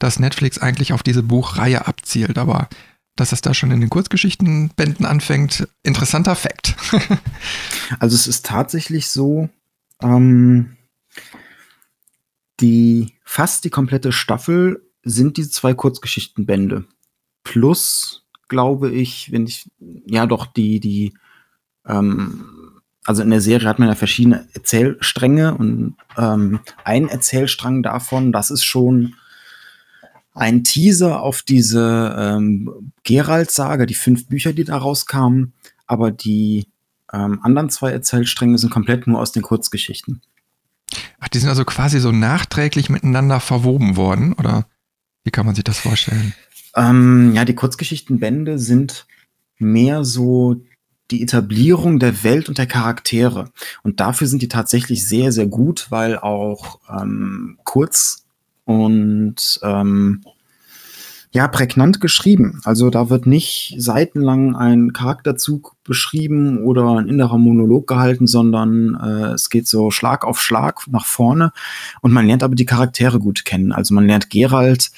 dass 0.00 0.18
Netflix 0.18 0.58
eigentlich 0.58 0.92
auf 0.92 1.04
diese 1.04 1.22
Buchreihe 1.22 1.86
abzielt, 1.86 2.38
aber 2.38 2.68
dass 3.14 3.32
es 3.32 3.42
da 3.42 3.54
schon 3.54 3.70
in 3.70 3.80
den 3.80 3.90
Kurzgeschichtenbänden 3.90 5.06
anfängt, 5.06 5.68
interessanter 5.82 6.34
Fakt. 6.34 6.74
also 8.00 8.16
es 8.16 8.26
ist 8.26 8.46
tatsächlich 8.46 9.08
so, 9.08 9.48
ähm, 10.02 10.76
die 12.60 13.14
fast 13.24 13.64
die 13.64 13.70
komplette 13.70 14.12
Staffel 14.12 14.82
sind 15.02 15.36
diese 15.36 15.50
zwei 15.50 15.74
Kurzgeschichtenbände. 15.74 16.84
Plus, 17.44 18.26
glaube 18.48 18.90
ich, 18.90 19.32
wenn 19.32 19.46
ich, 19.46 19.70
ja 20.06 20.26
doch, 20.26 20.46
die, 20.46 20.80
die, 20.80 21.14
ähm, 21.86 22.80
also 23.04 23.22
in 23.22 23.30
der 23.30 23.40
Serie 23.40 23.68
hat 23.68 23.78
man 23.78 23.88
ja 23.88 23.94
verschiedene 23.94 24.48
Erzählstränge 24.54 25.54
und 25.54 25.96
ähm, 26.16 26.60
ein 26.84 27.08
Erzählstrang 27.08 27.82
davon, 27.82 28.32
das 28.32 28.50
ist 28.50 28.64
schon 28.64 29.14
ein 30.32 30.64
Teaser 30.64 31.20
auf 31.20 31.42
diese 31.42 32.14
ähm, 32.18 32.92
Geralt-Sage, 33.02 33.86
die 33.86 33.94
fünf 33.94 34.28
Bücher, 34.28 34.52
die 34.52 34.64
da 34.64 34.76
rauskamen, 34.76 35.52
aber 35.86 36.10
die 36.10 36.66
ähm, 37.12 37.40
anderen 37.42 37.70
zwei 37.70 37.90
Erzählstränge 37.90 38.58
sind 38.58 38.70
komplett 38.70 39.06
nur 39.06 39.20
aus 39.20 39.32
den 39.32 39.42
Kurzgeschichten. 39.42 40.22
Ach, 41.18 41.28
die 41.28 41.38
sind 41.38 41.48
also 41.48 41.64
quasi 41.64 42.00
so 42.00 42.12
nachträglich 42.12 42.90
miteinander 42.90 43.40
verwoben 43.40 43.96
worden, 43.96 44.32
oder 44.32 44.66
wie 45.24 45.30
kann 45.30 45.46
man 45.46 45.54
sich 45.54 45.64
das 45.64 45.78
vorstellen? 45.78 46.34
Ähm, 46.76 47.32
ja, 47.34 47.44
die 47.44 47.54
Kurzgeschichtenbände 47.54 48.58
sind 48.58 49.06
mehr 49.58 50.04
so 50.04 50.62
die 51.10 51.22
Etablierung 51.22 51.98
der 51.98 52.22
Welt 52.22 52.48
und 52.48 52.58
der 52.58 52.66
Charaktere. 52.66 53.50
Und 53.82 54.00
dafür 54.00 54.28
sind 54.28 54.42
die 54.42 54.48
tatsächlich 54.48 55.06
sehr, 55.06 55.32
sehr 55.32 55.46
gut, 55.46 55.88
weil 55.90 56.16
auch 56.18 56.78
ähm, 56.88 57.58
kurz 57.64 58.24
und 58.70 59.58
ähm, 59.64 60.22
ja, 61.32 61.46
prägnant 61.48 62.00
geschrieben. 62.00 62.60
Also 62.64 62.90
da 62.90 63.10
wird 63.10 63.26
nicht 63.26 63.74
seitenlang 63.78 64.56
ein 64.56 64.92
Charakterzug 64.92 65.76
beschrieben 65.84 66.58
oder 66.64 66.98
ein 66.98 67.08
innerer 67.08 67.38
Monolog 67.38 67.86
gehalten, 67.86 68.26
sondern 68.26 68.96
äh, 68.96 69.32
es 69.32 69.50
geht 69.50 69.66
so 69.66 69.90
Schlag 69.90 70.24
auf 70.24 70.40
Schlag 70.40 70.86
nach 70.88 71.06
vorne 71.06 71.52
und 72.00 72.12
man 72.12 72.26
lernt 72.26 72.42
aber 72.42 72.54
die 72.54 72.64
Charaktere 72.64 73.18
gut 73.18 73.44
kennen. 73.44 73.72
Also 73.72 73.94
man 73.94 74.06
lernt 74.06 74.30
Gerald 74.30 74.90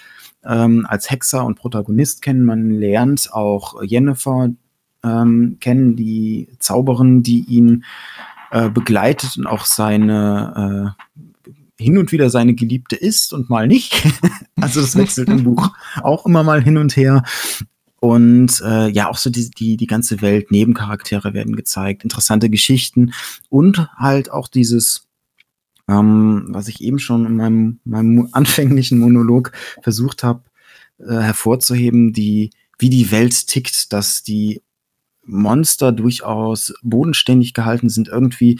ähm, 0.45 0.87
als 0.88 1.11
Hexer 1.11 1.45
und 1.45 1.57
Protagonist 1.57 2.23
kennen, 2.23 2.45
man 2.45 2.71
lernt 2.71 3.33
auch 3.33 3.83
Jennifer 3.83 4.50
ähm, 5.05 5.59
kennen, 5.61 5.97
die 5.97 6.49
Zauberin, 6.59 7.23
die 7.23 7.41
ihn 7.41 7.85
äh, 8.52 8.69
begleitet 8.69 9.37
und 9.38 9.47
auch 9.47 9.64
seine 9.64 10.95
äh, 10.99 11.22
hin 11.83 11.99
und 11.99 12.12
wieder 12.12 12.31
seine 12.31 12.55
Geliebte 12.55 12.97
ist 12.97 13.33
und 13.33 13.51
mal 13.51 13.67
nicht. 13.67 14.07
also 14.61 14.81
das 14.81 14.97
wechselt 14.97 15.29
im 15.29 15.45
Buch 15.45 15.71
auch 16.03 16.27
immer 16.27 16.43
mal 16.43 16.62
hin 16.62 16.79
und 16.79 16.97
her. 16.97 17.23
Und 18.01 18.61
äh, 18.65 18.89
ja, 18.89 19.09
auch 19.09 19.17
so 19.17 19.31
die, 19.31 19.49
die, 19.51 19.77
die 19.77 19.87
ganze 19.87 20.23
Welt, 20.23 20.51
Nebencharaktere 20.51 21.35
werden 21.35 21.55
gezeigt, 21.55 22.03
interessante 22.03 22.51
Geschichten 22.51 23.12
und 23.49 23.89
halt 23.97 24.31
auch 24.31 24.49
dieses, 24.49 25.07
ähm, 25.89 26.47
was 26.49 26.67
ich 26.67 26.81
eben 26.81 26.99
schon 26.99 27.27
in 27.27 27.37
meinem, 27.37 27.79
meinem 27.85 28.29
anfänglichen 28.33 28.99
Monolog 28.99 29.53
versucht 29.83 30.25
habe 30.25 30.43
äh, 30.99 31.21
hervorzuheben, 31.21 32.12
die, 32.12 32.51
wie 32.79 32.91
die 32.91 33.11
Welt 33.12 33.47
tickt, 33.47 33.93
dass 33.93 34.25
die 34.25 34.62
Monster 35.25 35.93
durchaus 35.93 36.75
bodenständig 36.83 37.55
gehalten 37.55 37.89
sind, 37.89 38.09
irgendwie 38.09 38.59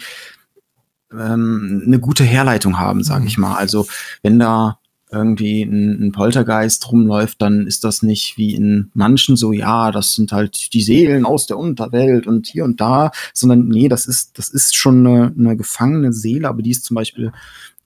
ähm, 1.19 1.83
eine 1.85 1.99
gute 1.99 2.23
Herleitung 2.23 2.79
haben, 2.79 3.03
sage 3.03 3.25
ich 3.25 3.37
mhm. 3.37 3.43
mal. 3.43 3.55
Also 3.55 3.87
wenn 4.21 4.39
da 4.39 4.79
irgendwie 5.13 5.61
ein, 5.61 6.07
ein, 6.07 6.11
Poltergeist 6.11 6.91
rumläuft, 6.91 7.41
dann 7.41 7.67
ist 7.67 7.83
das 7.83 8.01
nicht 8.01 8.37
wie 8.37 8.55
in 8.55 8.89
manchen 8.93 9.35
so, 9.35 9.53
ja, 9.53 9.91
das 9.91 10.15
sind 10.15 10.31
halt 10.31 10.73
die 10.73 10.81
Seelen 10.81 11.25
aus 11.25 11.45
der 11.45 11.57
Unterwelt 11.57 12.25
und 12.25 12.47
hier 12.47 12.63
und 12.65 12.81
da, 12.81 13.11
sondern 13.33 13.67
nee, 13.67 13.87
das 13.87 14.07
ist, 14.07 14.37
das 14.39 14.49
ist 14.49 14.75
schon 14.75 15.05
eine, 15.05 15.33
eine 15.37 15.55
gefangene 15.55 16.13
Seele, 16.13 16.49
aber 16.49 16.63
die 16.63 16.71
ist 16.71 16.85
zum 16.85 16.95
Beispiel 16.95 17.31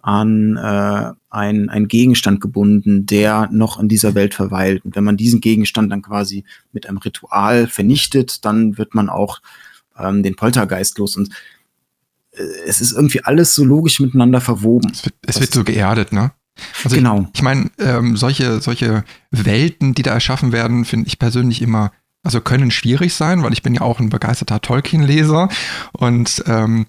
an 0.02 0.56
äh, 0.56 1.12
ein, 1.30 1.70
ein 1.70 1.90
Gegenstand 1.90 2.40
gebunden, 2.40 3.06
der 3.06 3.50
noch 3.52 3.78
in 3.78 3.90
dieser 3.90 4.16
Welt 4.16 4.34
verweilt. 4.34 4.86
Und 4.86 4.96
wenn 4.96 5.04
man 5.04 5.18
diesen 5.18 5.42
Gegenstand 5.42 5.92
dann 5.92 6.02
quasi 6.02 6.46
mit 6.72 6.88
einem 6.88 7.00
Ritual 7.00 7.68
vernichtet, 7.68 8.46
dann 8.46 8.78
wird 8.78 8.96
man 8.96 9.10
auch 9.10 9.42
ähm, 10.00 10.24
den 10.24 10.38
Poltergeist 10.38 10.98
los. 10.98 11.18
Und 11.18 11.30
es 12.66 12.82
ist 12.82 12.94
irgendwie 12.94 13.24
alles 13.24 13.56
so 13.56 13.64
logisch 13.64 14.00
miteinander 14.00 14.42
verwoben. 14.42 14.92
Es 14.92 15.06
wird, 15.06 15.16
es 15.26 15.40
wird 15.40 15.54
so 15.54 15.64
geerdet, 15.64 16.12
ne? 16.12 16.32
Also 16.84 16.96
genau. 16.96 17.22
Ich, 17.22 17.36
ich 17.36 17.42
meine, 17.42 17.70
ähm, 17.80 18.18
solche, 18.18 18.62
solche 18.62 19.04
Welten, 19.32 19.94
die 19.94 20.04
da 20.04 20.14
erschaffen 20.14 20.52
werden, 20.52 20.86
finde 20.86 21.08
ich 21.08 21.20
persönlich 21.20 21.62
immer, 21.62 21.92
also 22.24 22.42
können 22.42 22.72
schwierig 22.72 23.14
sein, 23.14 23.44
weil 23.44 23.54
ich 23.54 23.62
bin 23.62 23.76
ja 23.76 23.82
auch 23.82 24.00
ein 24.00 24.10
begeisterter 24.10 24.60
Tolkien-Leser 24.60 25.50
und 25.94 26.44
ähm, 26.48 26.88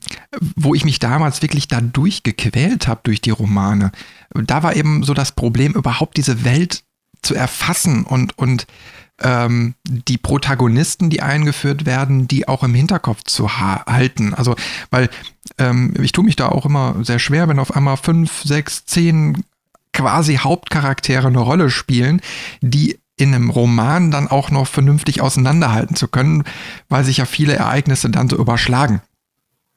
wo 0.56 0.74
ich 0.74 0.84
mich 0.84 0.98
damals 0.98 1.42
wirklich 1.42 1.68
da 1.68 1.80
durchgequält 1.80 2.88
habe 2.88 3.00
durch 3.04 3.20
die 3.20 3.30
Romane, 3.30 3.92
da 4.34 4.62
war 4.62 4.74
eben 4.74 5.02
so 5.02 5.14
das 5.14 5.32
Problem, 5.32 5.74
überhaupt 5.74 6.16
diese 6.16 6.44
Welt 6.44 6.82
zu 7.22 7.34
erfassen 7.34 8.04
und, 8.04 8.38
und 8.38 8.66
ähm, 9.20 9.74
die 9.84 10.18
Protagonisten, 10.18 11.10
die 11.10 11.22
eingeführt 11.22 11.86
werden, 11.86 12.28
die 12.28 12.48
auch 12.48 12.62
im 12.62 12.74
Hinterkopf 12.74 13.24
zu 13.24 13.58
ha 13.58 13.84
halten. 13.86 14.34
Also, 14.34 14.54
weil 14.90 15.10
ähm, 15.58 15.94
ich 16.00 16.12
tue 16.12 16.24
mich 16.24 16.36
da 16.36 16.48
auch 16.48 16.66
immer 16.66 16.96
sehr 17.02 17.18
schwer, 17.18 17.48
wenn 17.48 17.58
auf 17.58 17.74
einmal 17.74 17.96
fünf, 17.96 18.42
sechs, 18.42 18.86
zehn 18.86 19.44
quasi 19.92 20.36
Hauptcharaktere 20.36 21.26
eine 21.26 21.40
Rolle 21.40 21.70
spielen, 21.70 22.20
die 22.60 22.98
in 23.16 23.34
einem 23.34 23.50
Roman 23.50 24.10
dann 24.10 24.28
auch 24.28 24.50
noch 24.50 24.68
vernünftig 24.68 25.20
auseinanderhalten 25.20 25.96
zu 25.96 26.06
können, 26.06 26.44
weil 26.88 27.04
sich 27.04 27.16
ja 27.16 27.24
viele 27.24 27.54
Ereignisse 27.54 28.10
dann 28.10 28.28
so 28.28 28.36
überschlagen. 28.36 29.02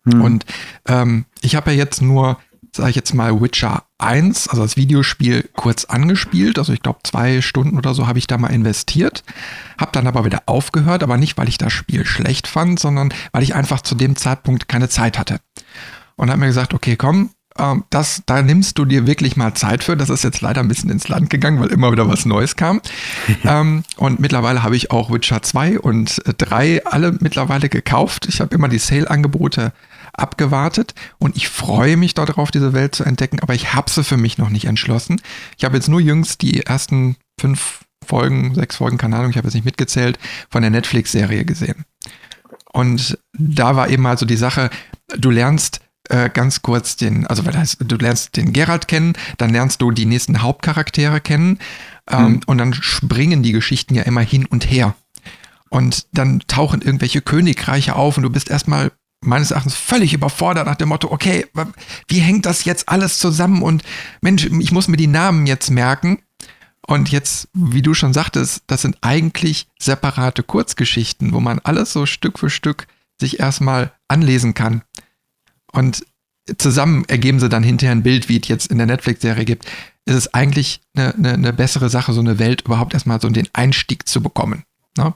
Hm. 0.05 0.21
Und 0.21 0.45
ähm, 0.87 1.25
ich 1.41 1.55
habe 1.55 1.71
ja 1.71 1.77
jetzt 1.77 2.01
nur 2.01 2.37
sage 2.75 2.91
ich 2.91 2.95
jetzt 2.95 3.13
mal, 3.13 3.41
Witcher 3.41 3.83
1, 3.97 4.47
also 4.47 4.63
das 4.63 4.77
Videospiel, 4.77 5.49
kurz 5.55 5.85
angespielt. 5.85 6.57
Also 6.57 6.73
ich 6.73 6.81
glaube, 6.81 6.99
zwei 7.03 7.41
Stunden 7.41 7.77
oder 7.77 7.93
so 7.93 8.07
habe 8.07 8.19
ich 8.19 8.27
da 8.27 8.37
mal 8.37 8.47
investiert. 8.47 9.23
Habe 9.77 9.91
dann 9.91 10.07
aber 10.07 10.25
wieder 10.25 10.43
aufgehört, 10.45 11.03
aber 11.03 11.17
nicht, 11.17 11.37
weil 11.37 11.49
ich 11.49 11.57
das 11.57 11.73
Spiel 11.73 12.05
schlecht 12.05 12.47
fand, 12.47 12.79
sondern 12.79 13.13
weil 13.33 13.43
ich 13.43 13.55
einfach 13.55 13.81
zu 13.81 13.95
dem 13.95 14.15
Zeitpunkt 14.15 14.67
keine 14.67 14.89
Zeit 14.89 15.19
hatte. 15.19 15.39
Und 16.15 16.29
habe 16.29 16.39
mir 16.39 16.47
gesagt, 16.47 16.73
okay, 16.73 16.95
komm, 16.95 17.31
ähm, 17.57 17.83
das, 17.89 18.23
da 18.25 18.41
nimmst 18.41 18.77
du 18.77 18.85
dir 18.85 19.05
wirklich 19.05 19.35
mal 19.35 19.53
Zeit 19.53 19.83
für. 19.83 19.97
Das 19.97 20.09
ist 20.09 20.23
jetzt 20.23 20.41
leider 20.41 20.61
ein 20.61 20.67
bisschen 20.67 20.89
ins 20.89 21.07
Land 21.07 21.29
gegangen, 21.29 21.59
weil 21.59 21.69
immer 21.69 21.91
wieder 21.91 22.07
was 22.07 22.25
Neues 22.25 22.55
kam. 22.55 22.81
ähm, 23.43 23.83
und 23.97 24.19
mittlerweile 24.19 24.63
habe 24.63 24.75
ich 24.75 24.91
auch 24.91 25.11
Witcher 25.11 25.41
2 25.41 25.79
und 25.79 26.21
3 26.37 26.85
alle 26.85 27.17
mittlerweile 27.19 27.69
gekauft. 27.69 28.27
Ich 28.29 28.39
habe 28.39 28.55
immer 28.55 28.69
die 28.69 28.79
Sale-Angebote 28.79 29.73
abgewartet 30.13 30.93
und 31.19 31.35
ich 31.35 31.49
freue 31.49 31.97
mich 31.97 32.13
darauf, 32.13 32.51
diese 32.51 32.73
Welt 32.73 32.95
zu 32.95 33.03
entdecken, 33.03 33.39
aber 33.39 33.53
ich 33.53 33.73
habe 33.73 33.89
sie 33.89 34.03
für 34.03 34.17
mich 34.17 34.37
noch 34.37 34.49
nicht 34.49 34.65
entschlossen. 34.65 35.21
Ich 35.57 35.63
habe 35.63 35.75
jetzt 35.75 35.89
nur 35.89 35.99
jüngst 35.99 36.41
die 36.41 36.61
ersten 36.65 37.15
fünf 37.39 37.85
Folgen, 38.05 38.55
sechs 38.55 38.77
Folgen, 38.77 38.97
keine 38.97 39.15
Ahnung, 39.17 39.31
ich 39.31 39.37
habe 39.37 39.47
jetzt 39.47 39.55
nicht 39.55 39.65
mitgezählt, 39.65 40.17
von 40.49 40.61
der 40.61 40.71
Netflix-Serie 40.71 41.45
gesehen. 41.45 41.85
Und 42.73 43.17
da 43.33 43.75
war 43.75 43.89
eben 43.89 44.05
also 44.05 44.25
die 44.25 44.37
Sache, 44.37 44.69
du 45.17 45.29
lernst 45.29 45.81
äh, 46.09 46.29
ganz 46.29 46.61
kurz 46.61 46.95
den, 46.95 47.27
also 47.27 47.45
weil 47.45 47.53
das, 47.53 47.77
du 47.77 47.95
lernst 47.95 48.35
den 48.35 48.53
Geralt 48.53 48.87
kennen, 48.87 49.13
dann 49.37 49.51
lernst 49.51 49.81
du 49.81 49.91
die 49.91 50.05
nächsten 50.05 50.41
Hauptcharaktere 50.41 51.21
kennen 51.21 51.59
ähm, 52.09 52.23
mhm. 52.23 52.41
und 52.47 52.57
dann 52.57 52.73
springen 52.73 53.43
die 53.43 53.51
Geschichten 53.51 53.95
ja 53.95 54.03
immer 54.03 54.21
hin 54.21 54.45
und 54.45 54.69
her. 54.69 54.95
Und 55.69 56.07
dann 56.11 56.41
tauchen 56.47 56.81
irgendwelche 56.81 57.21
Königreiche 57.21 57.95
auf 57.95 58.17
und 58.17 58.23
du 58.23 58.29
bist 58.29 58.49
erstmal 58.49 58.91
meines 59.23 59.51
Erachtens 59.51 59.75
völlig 59.75 60.13
überfordert 60.13 60.65
nach 60.65 60.75
dem 60.75 60.89
Motto, 60.89 61.11
okay, 61.11 61.45
wie 62.07 62.19
hängt 62.19 62.45
das 62.45 62.65
jetzt 62.65 62.89
alles 62.89 63.19
zusammen 63.19 63.61
und 63.61 63.83
Mensch, 64.21 64.45
ich 64.45 64.71
muss 64.71 64.87
mir 64.87 64.97
die 64.97 65.07
Namen 65.07 65.45
jetzt 65.45 65.69
merken. 65.69 66.19
Und 66.87 67.09
jetzt, 67.09 67.47
wie 67.53 67.83
du 67.83 67.93
schon 67.93 68.11
sagtest, 68.11 68.63
das 68.67 68.81
sind 68.81 68.97
eigentlich 69.01 69.67
separate 69.79 70.41
Kurzgeschichten, 70.41 71.31
wo 71.31 71.39
man 71.39 71.59
alles 71.59 71.93
so 71.93 72.07
Stück 72.07 72.39
für 72.39 72.49
Stück 72.49 72.87
sich 73.19 73.39
erstmal 73.39 73.93
anlesen 74.07 74.55
kann. 74.55 74.81
Und 75.71 76.03
zusammen 76.57 77.05
ergeben 77.07 77.39
sie 77.39 77.49
dann 77.49 77.63
hinterher 77.63 77.95
ein 77.95 78.03
Bild, 78.03 78.29
wie 78.29 78.41
es 78.41 78.47
jetzt 78.47 78.67
in 78.71 78.77
der 78.77 78.87
Netflix-Serie 78.87 79.45
gibt. 79.45 79.65
Ist 80.05 80.15
es 80.15 80.33
eigentlich 80.33 80.81
eine, 80.95 81.13
eine, 81.13 81.33
eine, 81.33 81.53
bessere 81.53 81.89
Sache, 81.89 82.13
so 82.13 82.19
eine 82.19 82.39
Welt 82.39 82.63
überhaupt 82.63 82.93
erstmal 82.93 83.21
so 83.21 83.29
den 83.29 83.47
Einstieg 83.53 84.09
zu 84.09 84.21
bekommen. 84.21 84.63
Ne? 84.97 85.13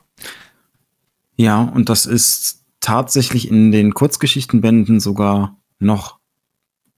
Ja, 1.35 1.61
und 1.61 1.89
das 1.89 2.05
ist 2.05 2.64
tatsächlich 2.85 3.49
in 3.49 3.71
den 3.71 3.95
Kurzgeschichtenbänden 3.95 4.99
sogar 4.99 5.57
noch 5.79 6.19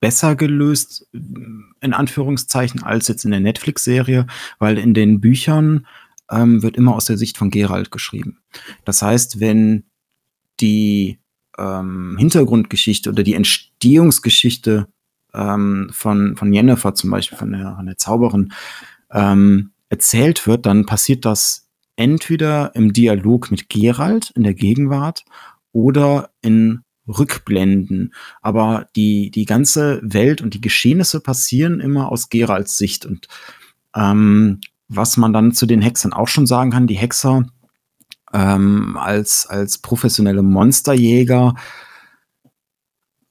besser 0.02 0.36
gelöst, 0.36 1.08
in 1.14 1.94
Anführungszeichen, 1.94 2.84
als 2.84 3.08
jetzt 3.08 3.24
in 3.24 3.32
der 3.32 3.40
Netflix-Serie, 3.40 4.28
weil 4.60 4.78
in 4.78 4.94
den 4.94 5.22
Büchern 5.22 5.88
ähm, 6.30 6.62
wird 6.62 6.76
immer 6.76 6.94
aus 6.94 7.06
der 7.06 7.18
Sicht 7.18 7.38
von 7.38 7.52
Gerald 7.52 7.90
geschrieben. 7.90 8.40
Das 8.84 9.02
heißt, 9.02 9.40
wenn 9.40 9.86
die 10.60 11.20
ähm, 11.58 12.18
Hintergrundgeschichte 12.20 13.10
oder 13.10 13.24
die 13.24 13.36
Entstehungsgeschichte 13.36 14.90
ähm, 15.34 15.90
von, 15.94 16.36
von 16.36 16.52
Jennifer 16.52 16.96
zum 16.96 17.12
Beispiel, 17.12 17.38
von 17.38 17.54
der, 17.54 17.76
von 17.78 17.86
der 17.86 17.98
Zauberin, 17.98 18.52
ähm, 19.10 19.72
erzählt 19.88 20.48
wird, 20.48 20.66
dann 20.66 20.86
passiert 20.86 21.24
das 21.24 21.70
entweder 21.96 22.76
im 22.76 22.92
Dialog 22.92 23.52
mit 23.52 23.70
Gerald 23.70 24.32
in 24.36 24.44
der 24.44 24.54
Gegenwart 24.54 25.24
oder 25.78 26.32
in 26.42 26.80
Rückblenden. 27.08 28.16
Aber 28.42 28.90
die, 28.96 29.30
die 29.30 29.46
ganze 29.46 30.02
Welt 30.02 30.42
und 30.42 30.56
die 30.56 30.62
Geschehnisse 30.62 31.20
passieren 31.20 31.80
immer 31.80 32.12
aus 32.12 32.30
Geralds 32.30 32.78
Sicht. 32.78 33.06
Und 33.06 33.28
ähm, 33.96 34.60
was 34.88 35.18
man 35.18 35.34
dann 35.34 35.52
zu 35.52 35.68
den 35.68 35.84
Hexern 35.84 36.14
auch 36.14 36.28
schon 36.28 36.48
sagen 36.48 36.72
kann, 36.72 36.88
die 36.88 36.98
Hexer 36.98 37.46
ähm, 38.34 38.98
als, 38.98 39.46
als 39.46 39.78
professionelle 39.78 40.42
Monsterjäger 40.42 41.54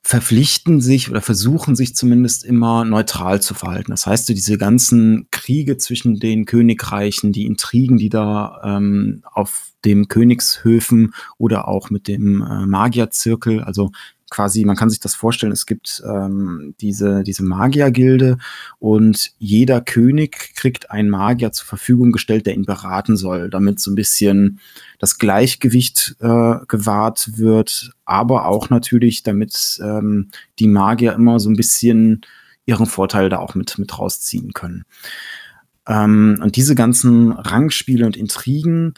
verpflichten 0.06 0.80
sich 0.80 1.10
oder 1.10 1.20
versuchen 1.20 1.74
sich 1.74 1.96
zumindest 1.96 2.44
immer 2.44 2.84
neutral 2.84 3.42
zu 3.42 3.54
verhalten. 3.54 3.90
Das 3.90 4.06
heißt, 4.06 4.26
so 4.26 4.34
diese 4.34 4.56
ganzen 4.56 5.26
Kriege 5.32 5.78
zwischen 5.78 6.20
den 6.20 6.44
Königreichen, 6.44 7.32
die 7.32 7.44
Intrigen, 7.44 7.96
die 7.96 8.08
da 8.08 8.60
ähm, 8.62 9.24
auf 9.32 9.72
dem 9.84 10.06
Königshöfen 10.06 11.12
oder 11.38 11.66
auch 11.66 11.90
mit 11.90 12.06
dem 12.06 12.40
äh, 12.40 12.66
Magierzirkel, 12.66 13.64
also 13.64 13.90
quasi, 14.30 14.64
man 14.64 14.76
kann 14.76 14.90
sich 14.90 15.00
das 15.00 15.14
vorstellen, 15.14 15.52
es 15.52 15.66
gibt 15.66 16.02
ähm, 16.06 16.74
diese, 16.80 17.22
diese 17.22 17.44
Magiergilde 17.44 18.38
und 18.78 19.32
jeder 19.38 19.80
König 19.80 20.54
kriegt 20.56 20.90
einen 20.90 21.10
Magier 21.10 21.52
zur 21.52 21.66
Verfügung 21.66 22.12
gestellt, 22.12 22.46
der 22.46 22.54
ihn 22.54 22.64
beraten 22.64 23.16
soll, 23.16 23.50
damit 23.50 23.80
so 23.80 23.90
ein 23.90 23.94
bisschen 23.94 24.60
das 24.98 25.18
Gleichgewicht 25.18 26.16
äh, 26.20 26.56
gewahrt 26.66 27.38
wird, 27.38 27.92
aber 28.04 28.46
auch 28.46 28.70
natürlich, 28.70 29.22
damit 29.22 29.80
ähm, 29.82 30.30
die 30.58 30.68
Magier 30.68 31.12
immer 31.14 31.38
so 31.38 31.48
ein 31.48 31.56
bisschen 31.56 32.22
ihren 32.64 32.86
Vorteil 32.86 33.28
da 33.28 33.38
auch 33.38 33.54
mit, 33.54 33.78
mit 33.78 33.96
rausziehen 33.98 34.52
können. 34.52 34.84
Ähm, 35.86 36.40
und 36.42 36.56
diese 36.56 36.74
ganzen 36.74 37.32
Rangspiele 37.32 38.06
und 38.06 38.16
Intrigen 38.16 38.94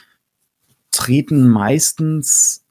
treten 0.90 1.48
meistens 1.48 2.64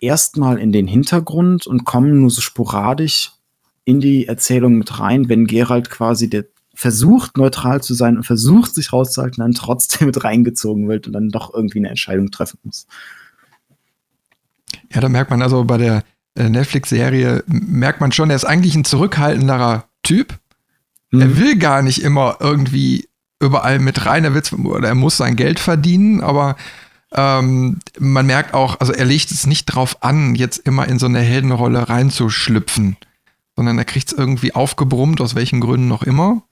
erstmal 0.00 0.58
in 0.58 0.72
den 0.72 0.86
Hintergrund 0.86 1.66
und 1.66 1.84
kommen 1.84 2.20
nur 2.20 2.30
so 2.30 2.40
sporadisch 2.40 3.32
in 3.84 4.00
die 4.00 4.26
Erzählung 4.26 4.74
mit 4.76 4.98
rein, 4.98 5.28
wenn 5.28 5.46
Gerald 5.46 5.90
quasi 5.90 6.28
der 6.28 6.44
versucht 6.74 7.36
neutral 7.36 7.82
zu 7.82 7.92
sein 7.92 8.16
und 8.16 8.24
versucht 8.24 8.74
sich 8.74 8.92
rauszuhalten, 8.92 9.42
dann 9.42 9.52
trotzdem 9.52 10.06
mit 10.06 10.24
reingezogen 10.24 10.88
wird 10.88 11.06
und 11.06 11.12
dann 11.12 11.28
doch 11.28 11.52
irgendwie 11.52 11.78
eine 11.78 11.90
Entscheidung 11.90 12.30
treffen 12.30 12.58
muss. 12.62 12.86
Ja, 14.92 15.00
da 15.00 15.08
merkt 15.08 15.30
man 15.30 15.42
also 15.42 15.64
bei 15.64 15.76
der 15.76 16.04
äh, 16.36 16.48
Netflix-Serie, 16.48 17.44
merkt 17.46 18.00
man 18.00 18.12
schon, 18.12 18.30
er 18.30 18.36
ist 18.36 18.44
eigentlich 18.44 18.74
ein 18.74 18.84
zurückhaltenderer 18.84 19.84
Typ. 20.02 20.38
Mhm. 21.10 21.20
Er 21.20 21.36
will 21.38 21.58
gar 21.58 21.82
nicht 21.82 22.02
immer 22.02 22.38
irgendwie 22.40 23.08
überall 23.40 23.78
mit 23.78 24.06
rein, 24.06 24.24
er 24.24 24.34
will 24.34 24.42
oder 24.66 24.88
er 24.88 24.94
muss 24.94 25.16
sein 25.16 25.36
Geld 25.36 25.60
verdienen, 25.60 26.20
aber 26.20 26.56
ähm, 27.12 27.80
man 27.98 28.26
merkt 28.26 28.54
auch, 28.54 28.78
also 28.80 28.92
er 28.92 29.04
legt 29.04 29.30
es 29.30 29.46
nicht 29.46 29.66
drauf 29.66 30.02
an, 30.02 30.34
jetzt 30.34 30.58
immer 30.58 30.86
in 30.86 30.98
so 30.98 31.06
eine 31.06 31.20
Heldenrolle 31.20 31.88
reinzuschlüpfen, 31.88 32.96
sondern 33.56 33.78
er 33.78 33.84
kriegt 33.84 34.12
es 34.12 34.18
irgendwie 34.18 34.54
aufgebrummt, 34.54 35.20
aus 35.20 35.34
welchen 35.34 35.60
Gründen 35.60 35.88
noch 35.88 36.02
immer. 36.02 36.42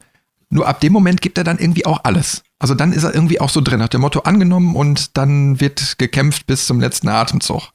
Nur 0.51 0.67
ab 0.67 0.81
dem 0.81 0.93
Moment 0.93 1.21
gibt 1.21 1.39
er 1.39 1.45
dann 1.45 1.59
irgendwie 1.59 1.87
auch 1.87 2.05
alles. 2.05 2.43
Also 2.59 2.75
dann 2.75 2.93
ist 2.93 3.05
er 3.05 3.15
irgendwie 3.15 3.41
auch 3.41 3.51
so 3.51 3.61
drin, 3.61 3.83
hat 3.83 3.93
der 3.93 4.01
Motto 4.01 4.21
angenommen 4.21 4.75
und 4.75 5.17
dann 5.17 5.61
wird 5.61 5.99
gekämpft 5.99 6.47
bis 6.47 6.67
zum 6.67 6.81
letzten 6.81 7.09
Atemzug. 7.09 7.71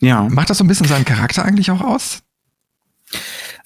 Ja. 0.00 0.28
Macht 0.28 0.50
das 0.50 0.58
so 0.58 0.64
ein 0.64 0.68
bisschen 0.68 0.88
seinen 0.88 1.04
Charakter 1.04 1.44
eigentlich 1.44 1.70
auch 1.70 1.80
aus? 1.80 2.22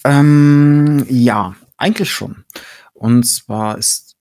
Ähm, 0.04 1.04
ja, 1.08 1.54
eigentlich 1.76 2.12
schon. 2.12 2.44
Und 2.92 3.24
zwar 3.24 3.78
ist 3.78 4.16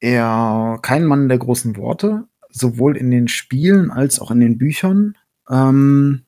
er 0.00 0.78
kein 0.82 1.04
Mann 1.04 1.28
der 1.28 1.38
großen 1.38 1.76
Worte, 1.76 2.24
sowohl 2.54 2.96
in 2.96 3.10
den 3.10 3.28
Spielen 3.28 3.90
als 3.90 4.20
auch 4.20 4.30
in 4.30 4.40
den 4.40 4.58
Büchern. 4.58 5.16
Ähm, 5.50 6.22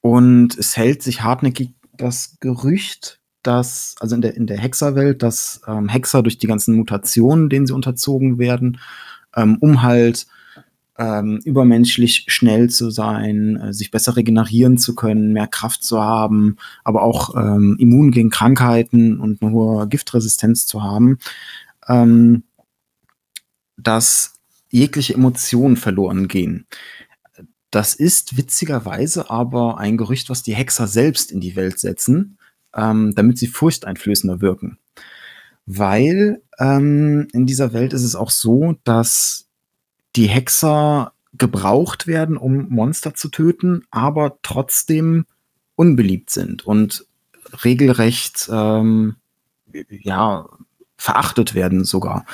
und 0.00 0.58
es 0.58 0.76
hält 0.76 1.02
sich 1.02 1.22
hartnäckig 1.22 1.70
das 1.96 2.38
Gerücht, 2.40 3.20
dass, 3.42 3.94
also 4.00 4.16
in 4.16 4.20
der, 4.20 4.34
in 4.36 4.46
der 4.46 4.58
Hexerwelt, 4.58 5.22
dass 5.22 5.62
ähm, 5.66 5.88
Hexer 5.88 6.22
durch 6.22 6.38
die 6.38 6.46
ganzen 6.46 6.74
Mutationen, 6.74 7.48
denen 7.48 7.66
sie 7.66 7.72
unterzogen 7.72 8.38
werden, 8.38 8.80
ähm, 9.36 9.58
um 9.60 9.82
halt 9.82 10.26
ähm, 10.98 11.40
übermenschlich 11.44 12.24
schnell 12.26 12.68
zu 12.68 12.90
sein, 12.90 13.56
äh, 13.56 13.72
sich 13.72 13.90
besser 13.90 14.16
regenerieren 14.16 14.76
zu 14.76 14.94
können, 14.94 15.32
mehr 15.32 15.46
Kraft 15.46 15.84
zu 15.84 16.02
haben, 16.02 16.56
aber 16.84 17.02
auch 17.02 17.36
ähm, 17.36 17.76
immun 17.78 18.10
gegen 18.10 18.30
Krankheiten 18.30 19.20
und 19.20 19.40
eine 19.40 19.52
hohe 19.52 19.88
Giftresistenz 19.88 20.66
zu 20.66 20.82
haben, 20.82 21.18
ähm, 21.88 22.42
dass 23.76 24.39
jegliche 24.70 25.14
Emotionen 25.14 25.76
verloren 25.76 26.28
gehen. 26.28 26.66
Das 27.70 27.94
ist 27.94 28.36
witzigerweise 28.36 29.30
aber 29.30 29.78
ein 29.78 29.96
Gerücht, 29.96 30.28
was 30.28 30.42
die 30.42 30.54
Hexer 30.54 30.86
selbst 30.86 31.30
in 31.30 31.40
die 31.40 31.54
Welt 31.54 31.78
setzen, 31.78 32.38
ähm, 32.74 33.14
damit 33.14 33.38
sie 33.38 33.46
furchteinflößender 33.46 34.40
wirken. 34.40 34.78
Weil 35.66 36.42
ähm, 36.58 37.28
in 37.32 37.46
dieser 37.46 37.72
Welt 37.72 37.92
ist 37.92 38.02
es 38.02 38.16
auch 38.16 38.30
so, 38.30 38.76
dass 38.82 39.46
die 40.16 40.26
Hexer 40.26 41.12
gebraucht 41.32 42.08
werden, 42.08 42.36
um 42.36 42.68
Monster 42.70 43.14
zu 43.14 43.28
töten, 43.28 43.84
aber 43.90 44.38
trotzdem 44.42 45.26
unbeliebt 45.76 46.30
sind 46.30 46.66
und 46.66 47.06
regelrecht 47.64 48.48
ähm, 48.52 49.16
ja 49.88 50.48
verachtet 50.96 51.54
werden 51.54 51.84
sogar. 51.84 52.26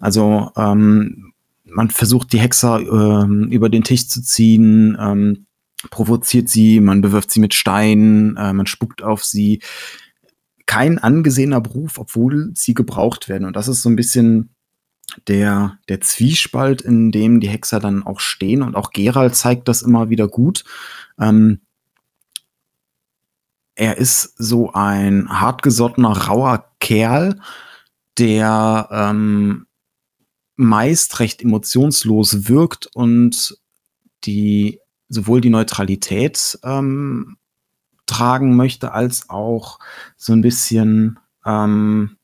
Also 0.00 0.50
ähm, 0.56 1.27
man 1.70 1.90
versucht 1.90 2.32
die 2.32 2.40
Hexer 2.40 2.80
ähm, 2.80 3.48
über 3.50 3.68
den 3.68 3.84
Tisch 3.84 4.08
zu 4.08 4.22
ziehen, 4.22 4.96
ähm, 5.00 5.46
provoziert 5.90 6.48
sie, 6.48 6.80
man 6.80 7.00
bewirft 7.00 7.30
sie 7.30 7.40
mit 7.40 7.54
Steinen, 7.54 8.36
äh, 8.36 8.52
man 8.52 8.66
spuckt 8.66 9.02
auf 9.02 9.24
sie. 9.24 9.60
Kein 10.66 10.98
angesehener 10.98 11.60
Beruf, 11.60 11.98
obwohl 11.98 12.50
sie 12.54 12.74
gebraucht 12.74 13.28
werden. 13.28 13.46
Und 13.46 13.56
das 13.56 13.68
ist 13.68 13.82
so 13.82 13.88
ein 13.88 13.96
bisschen 13.96 14.50
der, 15.26 15.78
der 15.88 16.00
Zwiespalt, 16.00 16.82
in 16.82 17.10
dem 17.10 17.40
die 17.40 17.48
Hexer 17.48 17.80
dann 17.80 18.02
auch 18.02 18.20
stehen. 18.20 18.62
Und 18.62 18.76
auch 18.76 18.90
Gerald 18.90 19.34
zeigt 19.34 19.68
das 19.68 19.82
immer 19.82 20.10
wieder 20.10 20.28
gut. 20.28 20.64
Ähm, 21.18 21.60
er 23.74 23.96
ist 23.96 24.34
so 24.36 24.72
ein 24.72 25.28
hartgesottener, 25.28 26.10
rauer 26.10 26.72
Kerl, 26.80 27.40
der 28.18 28.88
ähm, 28.90 29.67
meist 30.58 31.20
recht 31.20 31.40
emotionslos 31.40 32.48
wirkt 32.48 32.88
und 32.94 33.56
die 34.24 34.80
sowohl 35.08 35.40
die 35.40 35.50
Neutralität 35.50 36.58
ähm, 36.64 37.36
tragen 38.06 38.56
möchte, 38.56 38.92
als 38.92 39.30
auch 39.30 39.78
so 40.16 40.32
ein 40.32 40.42
bisschen, 40.42 41.18
ähm, 41.46 42.16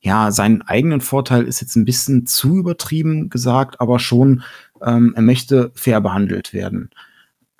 ja, 0.00 0.30
seinen 0.30 0.62
eigenen 0.62 1.00
Vorteil 1.00 1.44
ist 1.44 1.60
jetzt 1.60 1.76
ein 1.76 1.84
bisschen 1.84 2.26
zu 2.26 2.56
übertrieben 2.56 3.28
gesagt, 3.28 3.80
aber 3.80 3.98
schon, 3.98 4.42
ähm, 4.80 5.12
er 5.16 5.22
möchte 5.22 5.72
fair 5.74 6.00
behandelt 6.00 6.52
werden. 6.52 6.90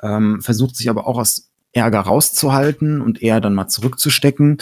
Ähm, 0.01 0.41
versucht 0.43 0.77
sich 0.77 0.89
aber 0.91 1.09
auch 1.09 1.19
aus 1.19 1.51
Ärger 1.73 2.01
rauszuhalten 2.01 3.01
und 3.01 3.21
eher 3.21 3.41
dann 3.41 3.55
mal 3.55 3.67
zurückzustecken. 3.69 4.59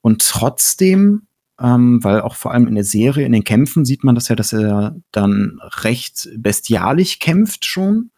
Und 0.00 0.28
trotzdem, 0.28 1.26
ähm, 1.62 2.02
weil 2.02 2.20
auch 2.20 2.34
vor 2.34 2.52
allem 2.52 2.66
in 2.66 2.74
der 2.74 2.84
Serie, 2.84 3.24
in 3.24 3.32
den 3.32 3.44
Kämpfen 3.44 3.84
sieht 3.84 4.02
man 4.04 4.14
das 4.14 4.28
ja, 4.28 4.34
dass 4.34 4.52
er 4.52 4.96
dann 5.12 5.60
recht 5.82 6.28
bestialisch 6.36 7.20
kämpft 7.20 7.64
schon, 7.64 8.10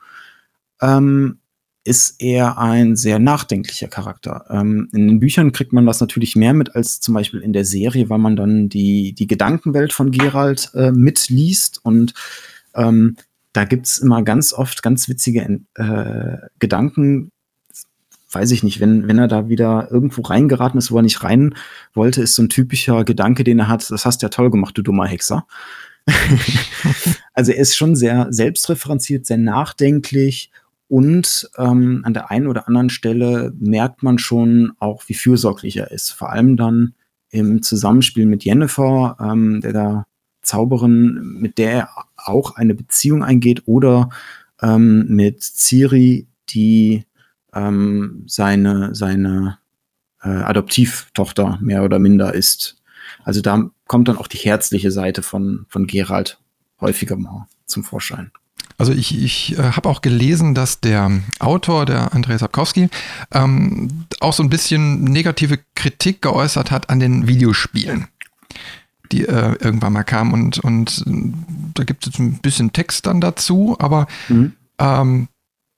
ähm, 0.80 1.38
ist 1.84 2.22
er 2.22 2.56
ein 2.56 2.96
sehr 2.96 3.18
nachdenklicher 3.18 3.88
Charakter. 3.88 4.46
Ähm, 4.48 4.88
in 4.92 5.06
den 5.06 5.20
Büchern 5.20 5.52
kriegt 5.52 5.74
man 5.74 5.84
das 5.84 6.00
natürlich 6.00 6.34
mehr 6.34 6.54
mit 6.54 6.74
als 6.74 7.00
zum 7.00 7.12
Beispiel 7.12 7.40
in 7.40 7.52
der 7.52 7.66
Serie, 7.66 8.08
weil 8.08 8.18
man 8.18 8.36
dann 8.36 8.70
die, 8.70 9.14
die 9.14 9.26
Gedankenwelt 9.26 9.92
von 9.92 10.10
Gerald 10.10 10.70
äh, 10.74 10.92
mitliest 10.92 11.84
und 11.84 12.14
ähm, 12.74 13.16
da 13.52 13.64
gibt's 13.64 13.98
immer 13.98 14.22
ganz 14.22 14.52
oft 14.52 14.82
ganz 14.82 15.08
witzige 15.08 15.60
äh, 15.74 16.36
Gedanken, 16.58 17.30
weiß 18.34 18.50
ich 18.50 18.62
nicht, 18.62 18.80
wenn, 18.80 19.08
wenn 19.08 19.18
er 19.18 19.28
da 19.28 19.48
wieder 19.48 19.88
irgendwo 19.90 20.22
reingeraten 20.22 20.78
ist, 20.78 20.90
wo 20.90 20.96
er 20.96 21.02
nicht 21.02 21.22
rein 21.22 21.54
wollte, 21.92 22.22
ist 22.22 22.34
so 22.34 22.42
ein 22.42 22.48
typischer 22.48 23.04
Gedanke, 23.04 23.44
den 23.44 23.58
er 23.58 23.68
hat, 23.68 23.90
das 23.90 24.04
hast 24.04 24.22
du 24.22 24.26
ja 24.26 24.30
toll 24.30 24.50
gemacht, 24.50 24.76
du 24.76 24.82
dummer 24.82 25.06
Hexer. 25.06 25.46
also 27.32 27.52
er 27.52 27.58
ist 27.58 27.76
schon 27.76 27.96
sehr 27.96 28.26
selbstreferenziert, 28.30 29.26
sehr 29.26 29.38
nachdenklich 29.38 30.50
und 30.88 31.50
ähm, 31.56 32.02
an 32.04 32.14
der 32.14 32.30
einen 32.30 32.46
oder 32.46 32.68
anderen 32.68 32.90
Stelle 32.90 33.52
merkt 33.58 34.02
man 34.02 34.18
schon 34.18 34.72
auch, 34.78 35.04
wie 35.06 35.14
fürsorglich 35.14 35.76
er 35.76 35.90
ist. 35.90 36.10
Vor 36.10 36.30
allem 36.30 36.56
dann 36.56 36.94
im 37.30 37.62
Zusammenspiel 37.62 38.26
mit 38.26 38.44
Jennifer, 38.44 39.16
ähm, 39.20 39.60
der 39.60 39.72
da 39.72 40.06
Zauberin, 40.42 41.38
mit 41.40 41.58
der 41.58 41.72
er 41.72 41.88
auch 42.16 42.56
eine 42.56 42.74
Beziehung 42.74 43.24
eingeht, 43.24 43.62
oder 43.66 44.10
ähm, 44.62 45.06
mit 45.08 45.42
Ciri, 45.42 46.26
die 46.50 47.04
ähm, 47.54 48.24
seine, 48.26 48.94
seine 48.94 49.58
äh, 50.22 50.28
Adoptivtochter 50.28 51.58
mehr 51.60 51.82
oder 51.84 51.98
minder 51.98 52.34
ist. 52.34 52.76
Also 53.24 53.40
da 53.40 53.70
kommt 53.86 54.08
dann 54.08 54.18
auch 54.18 54.26
die 54.26 54.38
herzliche 54.38 54.90
Seite 54.90 55.22
von, 55.22 55.66
von 55.68 55.86
Gerald 55.86 56.38
häufiger 56.80 57.16
mal 57.16 57.46
zum 57.66 57.84
Vorschein. 57.84 58.30
Also 58.76 58.92
ich, 58.92 59.22
ich 59.22 59.56
äh, 59.58 59.62
habe 59.62 59.88
auch 59.88 60.02
gelesen, 60.02 60.54
dass 60.54 60.80
der 60.80 61.10
Autor, 61.38 61.86
der 61.86 62.12
Andrei 62.12 62.36
Sapkowski, 62.36 62.88
ähm, 63.32 64.06
auch 64.20 64.32
so 64.32 64.42
ein 64.42 64.50
bisschen 64.50 65.04
negative 65.04 65.60
Kritik 65.74 66.22
geäußert 66.22 66.70
hat 66.70 66.90
an 66.90 66.98
den 66.98 67.28
Videospielen, 67.28 68.08
die 69.12 69.26
äh, 69.26 69.54
irgendwann 69.60 69.92
mal 69.92 70.02
kamen. 70.02 70.32
Und, 70.32 70.58
und 70.58 71.04
da 71.74 71.84
gibt 71.84 72.06
es 72.06 72.18
ein 72.18 72.38
bisschen 72.38 72.72
Text 72.72 73.06
dann 73.06 73.20
dazu, 73.20 73.76
aber 73.78 74.06
mhm. 74.28 74.54
ähm, 74.78 75.28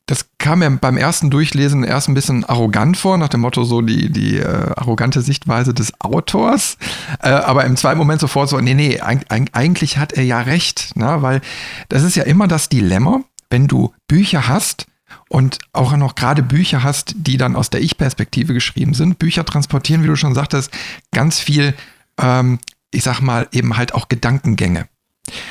das 0.07 0.29
kam 0.39 0.61
mir 0.61 0.71
beim 0.71 0.97
ersten 0.97 1.31
Durchlesen 1.31 1.83
erst 1.83 2.09
ein 2.09 2.15
bisschen 2.15 2.45
arrogant 2.45 2.97
vor, 2.97 3.19
nach 3.19 3.29
dem 3.29 3.41
Motto 3.41 3.65
so 3.65 3.83
die, 3.83 4.11
die 4.11 4.39
äh, 4.39 4.73
arrogante 4.77 5.21
Sichtweise 5.21 5.75
des 5.75 6.01
Autors. 6.01 6.79
Äh, 7.21 7.31
aber 7.31 7.65
im 7.65 7.77
zweiten 7.77 7.99
Moment 7.99 8.21
sofort 8.21 8.49
so, 8.49 8.61
nee, 8.61 8.75
nee, 8.75 9.01
eigentlich 9.01 9.99
hat 9.99 10.13
er 10.13 10.23
ja 10.23 10.41
recht, 10.41 10.97
ne? 10.97 11.23
weil 11.23 11.41
das 11.89 12.05
ist 12.05 12.15
ja 12.15 12.23
immer 12.23 12.47
das 12.47 12.69
Dilemma, 12.69 13.23
wenn 13.51 13.67
du 13.67 13.93
Bücher 14.07 14.47
hast 14.47 14.87
und 15.29 15.59
auch 15.73 15.97
noch 15.97 16.15
gerade 16.15 16.45
Bücher 16.45 16.85
hast, 16.85 17.15
die 17.17 17.37
dann 17.37 17.57
aus 17.57 17.71
der 17.71 17.83
Ich-Perspektive 17.83 18.55
geschrieben 18.55 18.95
sind. 18.95 19.19
Bücher 19.19 19.45
transportieren, 19.45 20.05
wie 20.05 20.09
du 20.09 20.17
schon 20.17 20.35
sagtest, 20.35 20.71
ganz 21.13 21.41
viel, 21.41 21.75
ähm, 22.21 22.61
ich 22.93 23.03
sag 23.03 23.21
mal, 23.21 23.49
eben 23.51 23.77
halt 23.77 23.93
auch 23.93 24.09
Gedankengänge. 24.09 24.87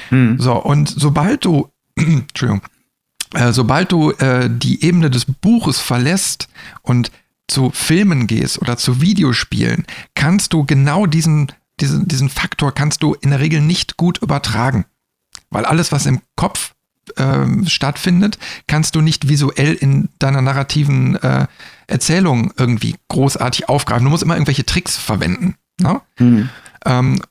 Hm. 0.09 0.39
So, 0.39 0.53
und 0.55 0.87
sobald 0.87 1.43
du, 1.43 1.69
Entschuldigung, 1.97 2.61
äh, 3.35 3.53
sobald 3.53 3.91
du 3.91 4.11
äh, 4.11 4.49
die 4.49 4.83
Ebene 4.83 5.09
des 5.09 5.25
Buches 5.25 5.79
verlässt 5.79 6.47
und 6.81 7.11
zu 7.47 7.69
Filmen 7.71 8.27
gehst 8.27 8.61
oder 8.61 8.77
zu 8.77 9.01
Videospielen, 9.01 9.85
kannst 10.15 10.53
du 10.53 10.65
genau 10.65 11.05
diesen, 11.05 11.51
diesen, 11.79 12.07
diesen 12.07 12.29
Faktor 12.29 12.73
kannst 12.73 13.03
du 13.03 13.13
in 13.13 13.29
der 13.29 13.39
Regel 13.39 13.61
nicht 13.61 13.97
gut 13.97 14.17
übertragen. 14.19 14.85
Weil 15.49 15.65
alles, 15.65 15.91
was 15.91 16.05
im 16.05 16.21
Kopf 16.35 16.73
äh, 17.17 17.45
stattfindet, 17.67 18.39
kannst 18.67 18.95
du 18.95 19.01
nicht 19.01 19.29
visuell 19.29 19.73
in 19.73 20.09
deiner 20.17 20.41
narrativen 20.41 21.15
äh, 21.17 21.45
Erzählung 21.87 22.51
irgendwie 22.57 22.95
großartig 23.09 23.69
aufgreifen. 23.69 24.05
Du 24.05 24.09
musst 24.09 24.23
immer 24.23 24.35
irgendwelche 24.35 24.65
Tricks 24.65 24.97
verwenden. 24.97 25.55
Ne? 25.79 26.01
Mhm. 26.17 26.49
Ähm, 26.85 27.21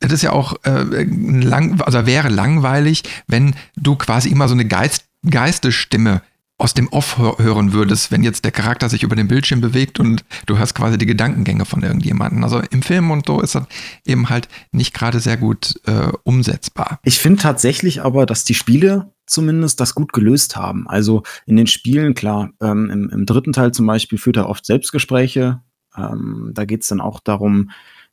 es 0.00 0.12
ist 0.12 0.22
ja 0.22 0.32
auch 0.32 0.54
äh, 0.64 1.04
lang, 1.04 1.80
also 1.82 2.06
wäre 2.06 2.30
langweilig, 2.30 3.02
wenn 3.26 3.54
du 3.76 3.96
quasi 3.96 4.30
immer 4.30 4.48
so 4.48 4.54
eine 4.54 4.64
Geist, 4.64 5.04
Geistesstimme 5.28 6.22
aus 6.60 6.74
dem 6.74 6.88
Off 6.88 7.16
hören 7.18 7.72
würdest, 7.72 8.12
wenn 8.12 8.22
jetzt 8.22 8.44
der 8.44 8.52
Charakter 8.52 8.90
sich 8.90 9.02
über 9.02 9.16
den 9.16 9.28
Bildschirm 9.28 9.62
bewegt 9.62 9.98
und 9.98 10.24
du 10.44 10.58
hörst 10.58 10.74
quasi 10.74 10.98
die 10.98 11.06
Gedankengänge 11.06 11.64
von 11.64 11.82
irgendjemandem. 11.82 12.44
Also 12.44 12.60
im 12.70 12.82
Film 12.82 13.10
und 13.10 13.26
so 13.26 13.40
ist 13.40 13.54
das 13.54 13.64
eben 14.04 14.28
halt 14.28 14.46
nicht 14.70 14.92
gerade 14.92 15.20
sehr 15.20 15.38
gut 15.38 15.80
äh, 15.86 16.12
umsetzbar. 16.22 17.00
Ich 17.02 17.18
finde 17.18 17.40
tatsächlich 17.40 18.02
aber, 18.02 18.26
dass 18.26 18.44
die 18.44 18.54
Spiele 18.54 19.10
zumindest 19.24 19.80
das 19.80 19.94
gut 19.94 20.12
gelöst 20.12 20.56
haben. 20.56 20.86
Also 20.86 21.22
in 21.46 21.56
den 21.56 21.66
Spielen, 21.66 22.14
klar, 22.14 22.50
ähm, 22.60 22.90
im, 22.90 23.08
im, 23.08 23.24
dritten 23.24 23.52
Teil 23.52 23.72
zum 23.72 23.86
Beispiel 23.86 24.18
führt 24.18 24.36
er 24.36 24.48
oft 24.48 24.66
Selbstgespräche. 24.66 25.62
Ähm, 25.96 26.50
da 26.52 26.66
geht 26.66 26.82
es 26.82 26.88
dann 26.88 27.00
auch 27.00 27.20
darum, 27.20 27.70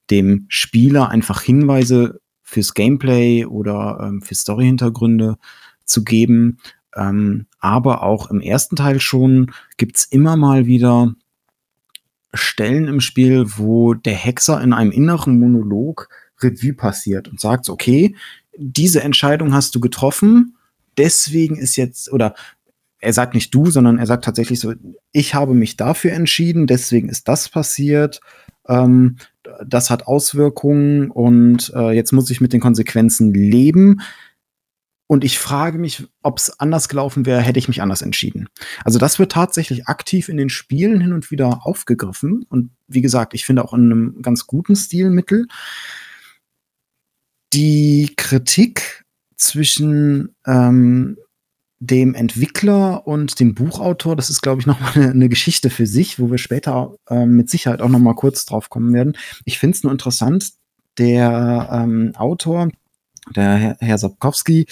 dem 0.10 0.46
Spieler 0.48 1.10
einfach 1.10 1.42
Hinweise 1.42 2.22
fürs 2.44 2.74
Gameplay 2.74 3.46
oder 3.46 4.00
ähm, 4.02 4.22
für 4.22 4.36
Story-Hintergründe 4.36 5.38
zu 5.84 6.06
geben. 6.06 6.60
Ähm, 6.98 7.46
aber 7.60 8.04
auch 8.04 8.30
im 8.32 8.42
ersten 8.42 8.76
Teil 8.76 9.00
schon 9.00 9.52
gibt's 9.78 10.06
immer 10.06 10.36
mal 10.36 10.66
wieder 10.66 11.14
Stellen 12.34 12.88
im 12.88 13.00
Spiel, 13.00 13.46
wo 13.58 13.94
der 13.94 14.16
Hexer 14.16 14.62
in 14.62 14.74
einem 14.74 14.92
inneren 14.92 15.40
Monolog 15.40 16.10
Revue 16.42 16.74
passiert 16.74 17.28
und 17.28 17.40
sagt, 17.40 17.70
okay, 17.70 18.16
diese 18.58 19.02
Entscheidung 19.02 19.54
hast 19.54 19.76
du 19.76 19.80
getroffen, 19.80 20.56
deswegen 20.98 21.56
ist 21.56 21.76
jetzt, 21.76 22.12
oder 22.12 22.36
er 23.00 23.14
sagt 23.14 23.34
nicht 23.36 23.54
du, 23.54 23.68
sondern 23.68 24.00
er 24.00 24.08
sagt 24.08 24.26
tatsächlich 24.26 24.60
so, 24.60 24.74
ich 25.12 25.36
habe 25.36 25.54
mich 25.54 25.78
dafür 25.78 26.14
entschieden, 26.14 26.68
deswegen 26.68 27.10
ist 27.10 27.28
das 27.28 27.50
passiert, 27.50 28.20
ähm, 28.68 29.18
das 29.66 29.90
hat 29.90 30.08
Auswirkungen 30.08 31.10
und 31.10 31.72
äh, 31.76 31.92
jetzt 31.92 32.12
muss 32.12 32.30
ich 32.30 32.42
mit 32.42 32.54
den 32.54 32.60
Konsequenzen 32.60 33.34
leben. 33.34 34.02
Und 35.08 35.24
ich 35.24 35.40
frage 35.40 35.78
mich, 35.78 36.06
ob 36.22 36.38
es 36.38 36.60
anders 36.60 36.90
gelaufen 36.90 37.26
wäre, 37.26 37.42
hätte 37.42 37.60
ich 37.60 37.70
mich 37.70 37.82
anders 37.82 38.02
entschieden. 38.02 38.50
Also 38.84 39.00
das 39.00 39.20
wird 39.20 39.32
tatsächlich 39.32 39.88
aktiv 39.88 40.28
in 40.28 40.36
den 40.36 40.50
Spielen 40.50 41.00
hin 41.00 41.14
und 41.14 41.32
wieder 41.32 41.66
aufgegriffen. 41.66 42.46
Und 42.50 42.72
wie 42.88 43.02
gesagt, 43.02 43.34
ich 43.34 43.46
finde 43.46 43.64
auch 43.64 43.74
in 43.74 43.86
einem 43.86 44.22
ganz 44.22 44.48
guten 44.48 44.76
Stilmittel. 44.76 45.48
Die 47.54 48.14
Kritik 48.18 49.06
zwischen 49.38 50.36
ähm, 50.46 51.18
dem 51.80 52.14
Entwickler 52.14 53.08
und 53.08 53.40
dem 53.40 53.54
Buchautor, 53.54 54.16
das 54.16 54.30
ist, 54.30 54.42
glaube 54.42 54.60
ich, 54.60 54.68
noch 54.68 54.80
mal 54.80 54.92
eine, 54.96 55.12
eine, 55.12 55.30
Geschichte 55.30 55.70
für 55.70 55.86
sich, 55.86 56.20
wo 56.20 56.32
wir 56.32 56.40
später 56.40 56.96
ähm, 57.10 57.38
mit 57.38 57.50
Sicherheit 57.50 57.82
auch 57.82 57.90
noch 57.90 58.00
mal 58.00 58.16
kurz 58.16 58.46
drauf 58.46 58.70
kommen 58.70 58.94
werden. 58.94 59.16
Ich 59.46 59.60
finde 59.60 59.78
es 59.78 59.84
nur 59.84 59.92
interessant, 59.92 60.54
der 60.98 61.70
ähm, 61.72 62.14
Autor 62.16 62.70
der 63.36 63.56
Herr, 63.56 63.78
Herr 63.80 63.98
Sapkowski, 63.98 64.66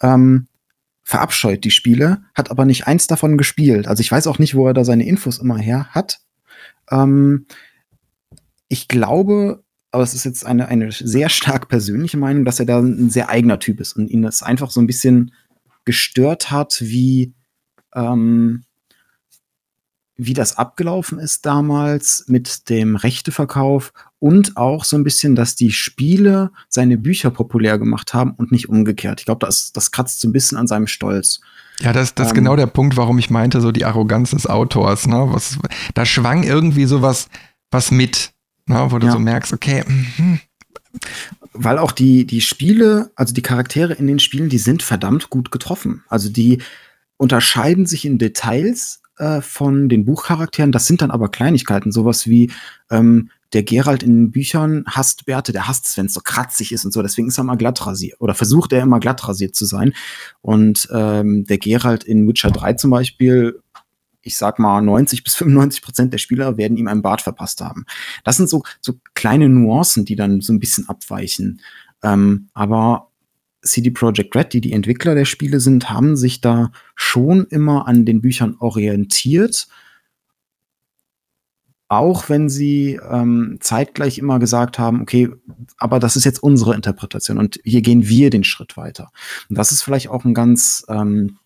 ähm, 0.00 0.48
verabscheut 1.02 1.64
die 1.64 1.70
Spiele, 1.70 2.22
hat 2.34 2.50
aber 2.50 2.64
nicht 2.64 2.86
eins 2.86 3.06
davon 3.06 3.38
gespielt. 3.38 3.88
Also 3.88 4.00
ich 4.00 4.12
weiß 4.12 4.26
auch 4.26 4.38
nicht, 4.38 4.54
wo 4.54 4.66
er 4.66 4.74
da 4.74 4.84
seine 4.84 5.06
Infos 5.06 5.38
immer 5.38 5.58
her 5.58 5.86
hat. 5.90 6.20
Ähm, 6.90 7.46
ich 8.68 8.88
glaube, 8.88 9.64
aber 9.90 10.02
es 10.02 10.14
ist 10.14 10.24
jetzt 10.24 10.44
eine, 10.44 10.68
eine 10.68 10.92
sehr 10.92 11.30
stark 11.30 11.68
persönliche 11.68 12.18
Meinung, 12.18 12.44
dass 12.44 12.60
er 12.60 12.66
da 12.66 12.78
ein 12.78 13.10
sehr 13.10 13.30
eigener 13.30 13.58
Typ 13.58 13.80
ist 13.80 13.94
und 13.94 14.10
ihn 14.10 14.22
das 14.22 14.42
einfach 14.42 14.70
so 14.70 14.80
ein 14.80 14.86
bisschen 14.86 15.32
gestört 15.86 16.50
hat, 16.50 16.82
wie, 16.82 17.32
ähm, 17.94 18.64
wie 20.18 20.34
das 20.34 20.58
abgelaufen 20.58 21.20
ist 21.20 21.46
damals 21.46 22.24
mit 22.26 22.68
dem 22.68 22.96
Rechteverkauf 22.96 23.92
und 24.18 24.56
auch 24.56 24.84
so 24.84 24.96
ein 24.96 25.04
bisschen, 25.04 25.36
dass 25.36 25.54
die 25.54 25.70
Spiele 25.70 26.50
seine 26.68 26.98
Bücher 26.98 27.30
populär 27.30 27.78
gemacht 27.78 28.14
haben 28.14 28.32
und 28.32 28.50
nicht 28.50 28.68
umgekehrt. 28.68 29.20
Ich 29.20 29.26
glaube, 29.26 29.46
das, 29.46 29.72
das 29.72 29.92
kratzt 29.92 30.20
so 30.20 30.28
ein 30.28 30.32
bisschen 30.32 30.58
an 30.58 30.66
seinem 30.66 30.88
Stolz. 30.88 31.40
Ja, 31.80 31.92
das, 31.92 32.14
das 32.16 32.26
ähm, 32.26 32.28
ist 32.28 32.34
genau 32.34 32.56
der 32.56 32.66
Punkt, 32.66 32.96
warum 32.96 33.18
ich 33.20 33.30
meinte, 33.30 33.60
so 33.60 33.70
die 33.70 33.84
Arroganz 33.84 34.32
des 34.32 34.48
Autors. 34.48 35.06
Ne? 35.06 35.28
Was, 35.30 35.56
da 35.94 36.04
schwang 36.04 36.42
irgendwie 36.42 36.86
sowas 36.86 37.28
was 37.70 37.92
mit, 37.92 38.32
ne? 38.66 38.86
wo 38.88 38.98
du 38.98 39.06
ja. 39.06 39.12
so 39.12 39.20
merkst, 39.20 39.52
okay. 39.52 39.84
Mm 39.86 40.40
Weil 41.52 41.78
auch 41.78 41.92
die, 41.92 42.26
die 42.26 42.40
Spiele, 42.40 43.10
also 43.14 43.34
die 43.34 43.42
Charaktere 43.42 43.92
in 43.92 44.06
den 44.06 44.18
Spielen, 44.18 44.48
die 44.48 44.58
sind 44.58 44.82
verdammt 44.82 45.30
gut 45.30 45.50
getroffen. 45.50 46.02
Also 46.08 46.28
die 46.28 46.62
unterscheiden 47.18 47.86
sich 47.86 48.04
in 48.04 48.18
Details 48.18 49.00
äh, 49.18 49.40
von 49.40 49.88
den 49.88 50.04
Buchcharakteren. 50.04 50.72
Das 50.72 50.86
sind 50.86 51.02
dann 51.02 51.10
aber 51.10 51.28
Kleinigkeiten, 51.28 51.92
sowas 51.92 52.26
wie 52.26 52.50
ähm, 52.90 53.30
der 53.52 53.62
Gerald 53.62 54.02
in 54.02 54.14
den 54.14 54.30
Büchern 54.30 54.84
hasst 54.86 55.24
Bärte, 55.24 55.52
der 55.52 55.68
hasst 55.68 55.88
es, 55.88 55.96
wenn 55.96 56.06
es 56.06 56.14
so 56.14 56.20
kratzig 56.22 56.72
ist 56.72 56.84
und 56.84 56.92
so. 56.92 57.02
Deswegen 57.02 57.28
ist 57.28 57.38
er 57.38 57.42
immer 57.42 57.56
glatt 57.56 57.86
rasiert 57.86 58.20
oder 58.20 58.34
versucht 58.34 58.72
er 58.72 58.82
immer 58.82 59.00
glatt 59.00 59.26
rasiert 59.26 59.54
zu 59.54 59.64
sein. 59.64 59.94
Und 60.42 60.88
ähm, 60.92 61.44
der 61.46 61.58
Gerald 61.58 62.04
in 62.04 62.28
Witcher 62.28 62.50
3 62.50 62.74
zum 62.74 62.90
Beispiel 62.90 63.60
ich 64.20 64.36
sag 64.36 64.58
mal, 64.58 64.82
90 64.82 65.24
bis 65.24 65.36
95 65.36 65.80
Prozent 65.80 66.12
der 66.12 66.18
Spieler 66.18 66.58
werden 66.58 66.76
ihm 66.76 66.86
einen 66.86 67.00
Bart 67.00 67.22
verpasst 67.22 67.62
haben. 67.62 67.86
Das 68.24 68.36
sind 68.36 68.48
so, 68.48 68.62
so 68.80 68.94
kleine 69.14 69.48
Nuancen, 69.48 70.04
die 70.04 70.16
dann 70.16 70.42
so 70.42 70.52
ein 70.52 70.60
bisschen 70.60 70.88
abweichen. 70.88 71.62
Ähm, 72.02 72.48
aber 72.52 73.07
CD 73.62 73.90
Projekt 73.90 74.34
Red, 74.36 74.52
die 74.52 74.60
die 74.60 74.72
Entwickler 74.72 75.14
der 75.14 75.24
Spiele 75.24 75.60
sind, 75.60 75.90
haben 75.90 76.16
sich 76.16 76.40
da 76.40 76.70
schon 76.94 77.46
immer 77.46 77.86
an 77.86 78.04
den 78.04 78.20
Büchern 78.20 78.56
orientiert. 78.58 79.68
Auch 81.88 82.28
wenn 82.28 82.48
sie 82.48 83.00
ähm, 83.10 83.58
zeitgleich 83.60 84.18
immer 84.18 84.38
gesagt 84.38 84.78
haben, 84.78 85.00
okay, 85.00 85.30
aber 85.78 85.98
das 85.98 86.16
ist 86.16 86.24
jetzt 86.24 86.42
unsere 86.42 86.74
Interpretation 86.74 87.38
und 87.38 87.58
hier 87.64 87.80
gehen 87.80 88.06
wir 88.08 88.28
den 88.30 88.44
Schritt 88.44 88.76
weiter. 88.76 89.10
Und 89.48 89.56
das 89.56 89.72
ist 89.72 89.82
vielleicht 89.82 90.08
auch 90.08 90.24
ein 90.24 90.34
ganz 90.34 90.84
ähm, 90.88 91.38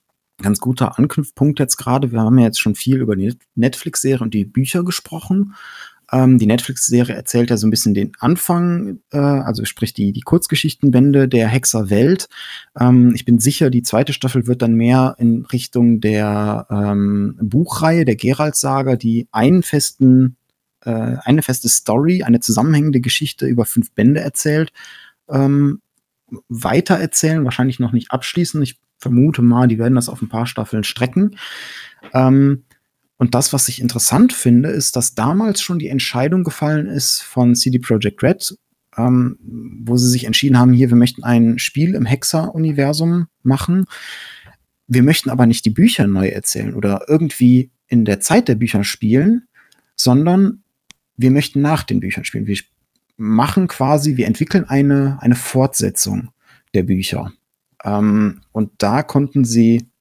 ganz 0.43 0.61
guter 0.61 0.99
Anknüpfpunkt 0.99 1.59
jetzt 1.59 1.77
gerade. 1.77 2.13
Wir 2.13 2.21
haben 2.21 2.39
ja 2.39 2.47
jetzt 2.47 2.61
schon 2.61 2.75
viel 2.75 3.01
über 3.01 3.17
die 3.17 3.35
Netflix-Serie 3.55 4.23
und 4.23 4.35
die 4.35 4.45
Bücher 4.45 4.85
gesprochen. 4.85 5.55
Ähm, 6.13 6.39
die 6.39 6.47
Netflix-Serie 6.47 7.15
erzählt 7.15 7.49
ja 7.49 7.57
so 7.57 7.67
ein 7.67 7.71
bisschen 7.71 7.95
den 7.95 8.13
Anfang, 8.21 9.01
äh, 9.13 9.19
also 9.19 9.65
sprich 9.65 9.95
die, 9.95 10.13
die 10.13 10.21
Kurzgeschichtenbände 10.21 11.27
der 11.27 11.49
Hexerwelt. 11.49 12.29
Ähm, 12.79 13.13
ich 13.15 13.25
bin 13.25 13.39
sicher, 13.39 13.71
die 13.71 13.83
zweite 13.83 14.13
Staffel 14.13 14.47
wird 14.47 14.61
dann 14.61 14.75
mehr 14.75 15.17
in 15.19 15.47
Richtung 15.47 16.01
der 16.01 16.67
ähm, 16.71 17.39
Buchreihe 17.41 18.05
der 18.05 18.17
Geralt-Saga, 18.17 18.97
die 18.97 19.27
einen 19.33 19.63
festen, 19.63 20.37
äh, 20.85 21.17
eine 21.23 21.43
feste 21.43 21.71
Story, 21.71 22.23
eine 22.23 22.41
zusammenhängende 22.41 23.01
Geschichte 23.01 23.47
über 23.47 23.65
fünf 23.65 23.93
Bände 23.93 24.21
erzählt, 24.21 24.71
ähm, 25.31 25.81
weiter 26.49 26.97
erzählen, 26.97 27.45
wahrscheinlich 27.45 27.81
noch 27.81 27.93
nicht 27.93 28.11
abschließen. 28.11 28.61
Ich 28.63 28.79
vermute 28.99 29.41
mal, 29.43 29.67
die 29.67 29.79
werden 29.79 29.95
das 29.95 30.09
auf 30.11 30.21
ein 30.21 30.29
paar 30.29 30.47
Staffeln 30.47 30.85
strecken. 30.85 31.37
Ähm, 32.13 32.65
und 33.23 33.37
das, 33.37 33.53
was 33.53 33.69
ich 33.69 33.81
interessant 33.81 34.33
finde, 34.33 34.71
ist, 34.71 34.97
dass 34.97 35.15
damals 35.15 35.63
schon 35.63 35.79
die 35.79 35.87
Entscheidung 35.87 36.43
gefallen 36.43 36.89
ist 36.89 37.23
von 37.23 37.55
CD 37.55 37.79
Projekt 37.79 38.21
Red, 38.21 38.59
ähm, 38.97 39.39
wo 39.41 39.97
sie 39.97 40.09
sich 40.09 40.25
entschieden 40.25 40.59
haben, 40.59 40.73
hier, 40.73 40.89
wir 40.89 40.97
möchten 40.97 41.23
ein 41.23 41.61
Spiel 41.61 41.95
im 41.95 42.05
Hexer-Universum 42.05 43.29
machen. 43.45 43.85
Wir 44.89 45.05
möchten 45.05 45.31
aber 45.31 45.47
nicht 45.47 45.65
die 45.65 45.71
Bücher 45.71 46.09
neu 46.09 46.27
erzählen 46.31 46.75
oder 46.75 47.05
irgendwie 47.07 47.71
in 47.87 48.05
der 48.05 48.19
Zeit 48.19 48.49
der 48.49 48.57
Bücher 48.57 48.83
spielen, 48.83 49.47
sondern 49.95 50.65
wir 51.17 51.31
möchten 51.31 51.61
nach 51.61 51.85
den 51.85 52.01
Büchern 52.01 52.25
spielen. 52.25 52.49
Wir 52.49 52.59
machen 53.17 53.69
quasi, 53.69 54.17
wir 54.17 54.27
entwickeln 54.27 54.65
eine, 54.65 55.19
eine 55.21 55.37
Fortsetzung 55.37 56.31
der 56.75 56.83
Bücher. 56.83 57.33
Ähm, 57.85 58.41
und 58.51 58.73
da 58.79 59.05
konnten 59.05 59.45
sie 59.45 59.92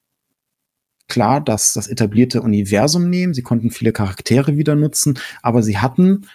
klar 1.12 1.42
das, 1.42 1.74
das 1.74 1.88
etablierte 1.88 2.42
Universum 2.42 3.10
nehmen, 3.10 3.34
sie 3.34 3.42
konnten 3.42 3.70
viele 3.70 3.92
Charaktere 3.92 4.56
wieder 4.56 4.76
nutzen, 4.76 5.20
aber 5.42 5.62
sie 5.62 5.78
hatten, 5.78 6.26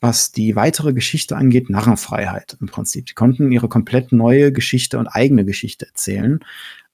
was 0.00 0.30
die 0.30 0.54
weitere 0.54 0.92
Geschichte 0.92 1.36
angeht, 1.36 1.68
Narrenfreiheit 1.68 2.56
im 2.60 2.68
Prinzip. 2.68 3.08
Sie 3.08 3.14
konnten 3.14 3.50
ihre 3.50 3.68
komplett 3.68 4.12
neue 4.12 4.52
Geschichte 4.52 4.98
und 5.00 5.08
eigene 5.08 5.44
Geschichte 5.44 5.86
erzählen, 5.86 6.38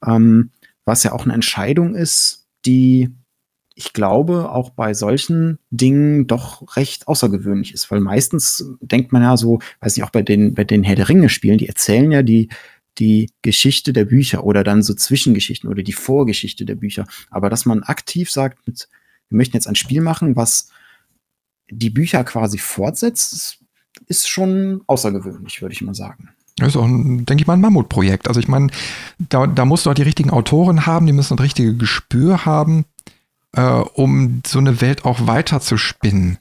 ähm, 0.07 0.51
was 0.87 1.03
ja 1.03 1.13
auch 1.13 1.25
eine 1.25 1.35
Entscheidung 1.35 1.95
ist, 1.95 2.47
die 2.65 3.11
ich 3.75 3.93
glaube, 3.93 4.51
auch 4.51 4.71
bei 4.71 4.93
solchen 4.93 5.59
Dingen 5.71 6.27
doch 6.27 6.77
recht 6.77 7.09
außergewöhnlich 7.09 7.73
ist, 7.73 7.91
weil 7.91 8.01
meistens 8.01 8.75
denkt 8.81 9.13
man 9.13 9.23
ja 9.23 9.37
so, 9.37 9.61
weiß 9.81 9.97
nicht, 9.97 10.05
auch 10.05 10.11
bei 10.11 10.23
den, 10.23 10.55
bei 10.55 10.65
den 10.65 10.83
Herr 10.83 10.97
der 10.97 11.09
Ringe 11.09 11.31
Spielen, 11.31 11.57
die 11.57 11.69
erzählen 11.69 12.11
ja 12.13 12.23
die, 12.23 12.49
die 13.01 13.31
Geschichte 13.43 13.93
der 13.93 14.05
Bücher 14.05 14.45
oder 14.45 14.63
dann 14.63 14.83
so 14.83 14.95
Zwischengeschichten 14.95 15.69
oder 15.69 15.83
die 15.83 15.93
Vorgeschichte 15.93 16.65
der 16.65 16.77
Bücher. 16.77 17.07
Aber 17.31 17.51
dass 17.51 17.67
man 17.67 17.83
aktiv 17.83 18.31
sagt, 18.31 18.67
mit, 18.67 18.89
wir 19.29 19.37
möchten 19.37 19.57
jetzt 19.57 19.67
ein 19.67 19.75
Spiel 19.75 20.03
machen, 20.03 20.37
was 20.37 20.71
die 21.71 21.91
Bücher 21.91 22.23
quasi 22.25 22.59
fortsetzt, 22.59 23.59
ist 24.07 24.29
schon 24.29 24.83
außergewöhnlich, 24.87 25.63
würde 25.63 25.73
ich 25.73 25.83
mal 25.83 25.95
sagen. 25.95 26.31
Das 26.57 26.69
ist 26.69 26.77
auch, 26.77 26.87
denke 26.87 27.37
ich 27.37 27.47
mal, 27.47 27.55
ein 27.55 27.61
Mammutprojekt. 27.61 28.29
Also 28.29 28.39
ich 28.39 28.49
meine, 28.49 28.69
da, 29.19 29.47
da 29.47 29.65
musst 29.65 29.87
du 29.87 29.91
auch 29.91 29.95
die 29.95 30.03
richtigen 30.03 30.31
Autoren 30.31 30.85
haben, 30.85 31.07
die 31.07 31.13
müssen 31.13 31.37
das 31.37 31.45
richtige 31.45 31.75
Gespür 31.75 32.45
haben, 32.45 32.85
äh, 33.53 33.63
um 33.63 34.43
so 34.47 34.59
eine 34.59 34.81
Welt 34.81 35.05
auch 35.05 35.27
weiter 35.27 35.61
zu 35.61 35.79
spinnen. 35.79 36.39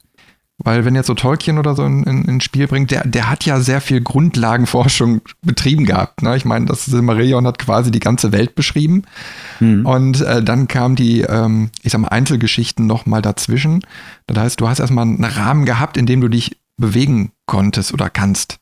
Weil 0.62 0.84
wenn 0.84 0.94
jetzt 0.94 1.06
so 1.06 1.14
Tolkien 1.14 1.58
oder 1.58 1.74
so 1.74 1.82
ein, 1.82 2.06
ein, 2.06 2.28
ein, 2.28 2.40
Spiel 2.40 2.66
bringt, 2.66 2.90
der, 2.90 3.06
der 3.06 3.30
hat 3.30 3.46
ja 3.46 3.60
sehr 3.60 3.80
viel 3.80 4.02
Grundlagenforschung 4.02 5.22
betrieben 5.42 5.86
gehabt. 5.86 6.22
Ne? 6.22 6.36
Ich 6.36 6.44
meine, 6.44 6.66
das 6.66 6.84
Silmarillion 6.84 7.46
hat 7.46 7.58
quasi 7.58 7.90
die 7.90 8.00
ganze 8.00 8.30
Welt 8.32 8.54
beschrieben. 8.54 9.02
Mhm. 9.58 9.86
Und 9.86 10.20
äh, 10.20 10.42
dann 10.42 10.68
kamen 10.68 10.96
die, 10.96 11.22
ähm, 11.22 11.70
ich 11.82 11.92
sag 11.92 12.00
mal, 12.00 12.08
Einzelgeschichten 12.08 12.86
noch 12.86 13.06
mal 13.06 13.22
dazwischen. 13.22 13.80
Das 14.26 14.38
heißt, 14.38 14.60
du 14.60 14.68
hast 14.68 14.80
erstmal 14.80 15.06
einen 15.06 15.24
Rahmen 15.24 15.64
gehabt, 15.64 15.96
in 15.96 16.06
dem 16.06 16.20
du 16.20 16.28
dich 16.28 16.58
bewegen 16.76 17.32
konntest 17.46 17.94
oder 17.94 18.10
kannst. 18.10 18.58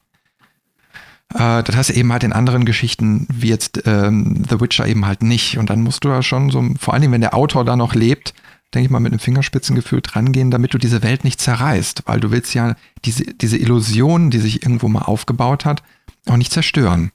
Äh, 1.35 1.63
das 1.63 1.77
hast 1.77 1.91
du 1.91 1.95
eben 1.95 2.13
halt 2.13 2.25
in 2.25 2.33
anderen 2.33 2.65
Geschichten, 2.65 3.27
wie 3.33 3.49
jetzt 3.49 3.83
ähm, 3.87 4.45
The 4.49 4.61
Witcher 4.61 4.87
eben 4.87 5.07
halt 5.07 5.23
nicht. 5.23 5.59
Und 5.59 5.71
dann 5.71 5.83
musst 5.83 6.05
du 6.05 6.09
ja 6.09 6.23
schon 6.23 6.51
so, 6.51 6.65
vor 6.79 6.95
allem 6.95 7.13
wenn 7.13 7.21
der 7.21 7.35
Autor 7.35 7.65
da 7.65 7.77
noch 7.77 7.95
lebt, 7.95 8.35
denke 8.75 8.87
ich 8.87 8.91
mal, 8.91 9.01
mit 9.01 9.13
einem 9.13 9.21
Fingerspitzengefühl 9.21 10.01
drangehen, 10.03 10.51
damit 10.51 10.75
du 10.75 10.79
diese 10.79 11.03
Welt 11.03 11.25
nicht 11.25 11.41
zerreißt, 11.41 12.03
weil 12.07 12.21
du 12.21 12.31
willst 12.31 12.55
ja 12.55 12.77
diese, 13.05 13.25
diese 13.25 13.57
Illusion, 13.57 14.31
die 14.31 14.39
sich 14.39 14.63
irgendwo 14.63 14.89
mal 14.89 15.03
aufgebaut 15.03 15.65
hat, 15.65 15.83
auch 16.27 16.37
nicht 16.37 16.53
zerstören. 16.53 17.11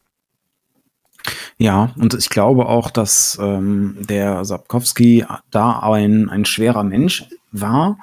Ja, 1.57 1.93
und 1.95 2.13
ich 2.15 2.29
glaube 2.29 2.65
auch, 2.65 2.89
dass 2.89 3.37
ähm, 3.41 3.97
der 3.99 4.43
Sapkowski 4.43 5.25
da 5.51 5.79
ein, 5.79 6.29
ein 6.29 6.45
schwerer 6.45 6.83
Mensch 6.83 7.25
war, 7.51 7.97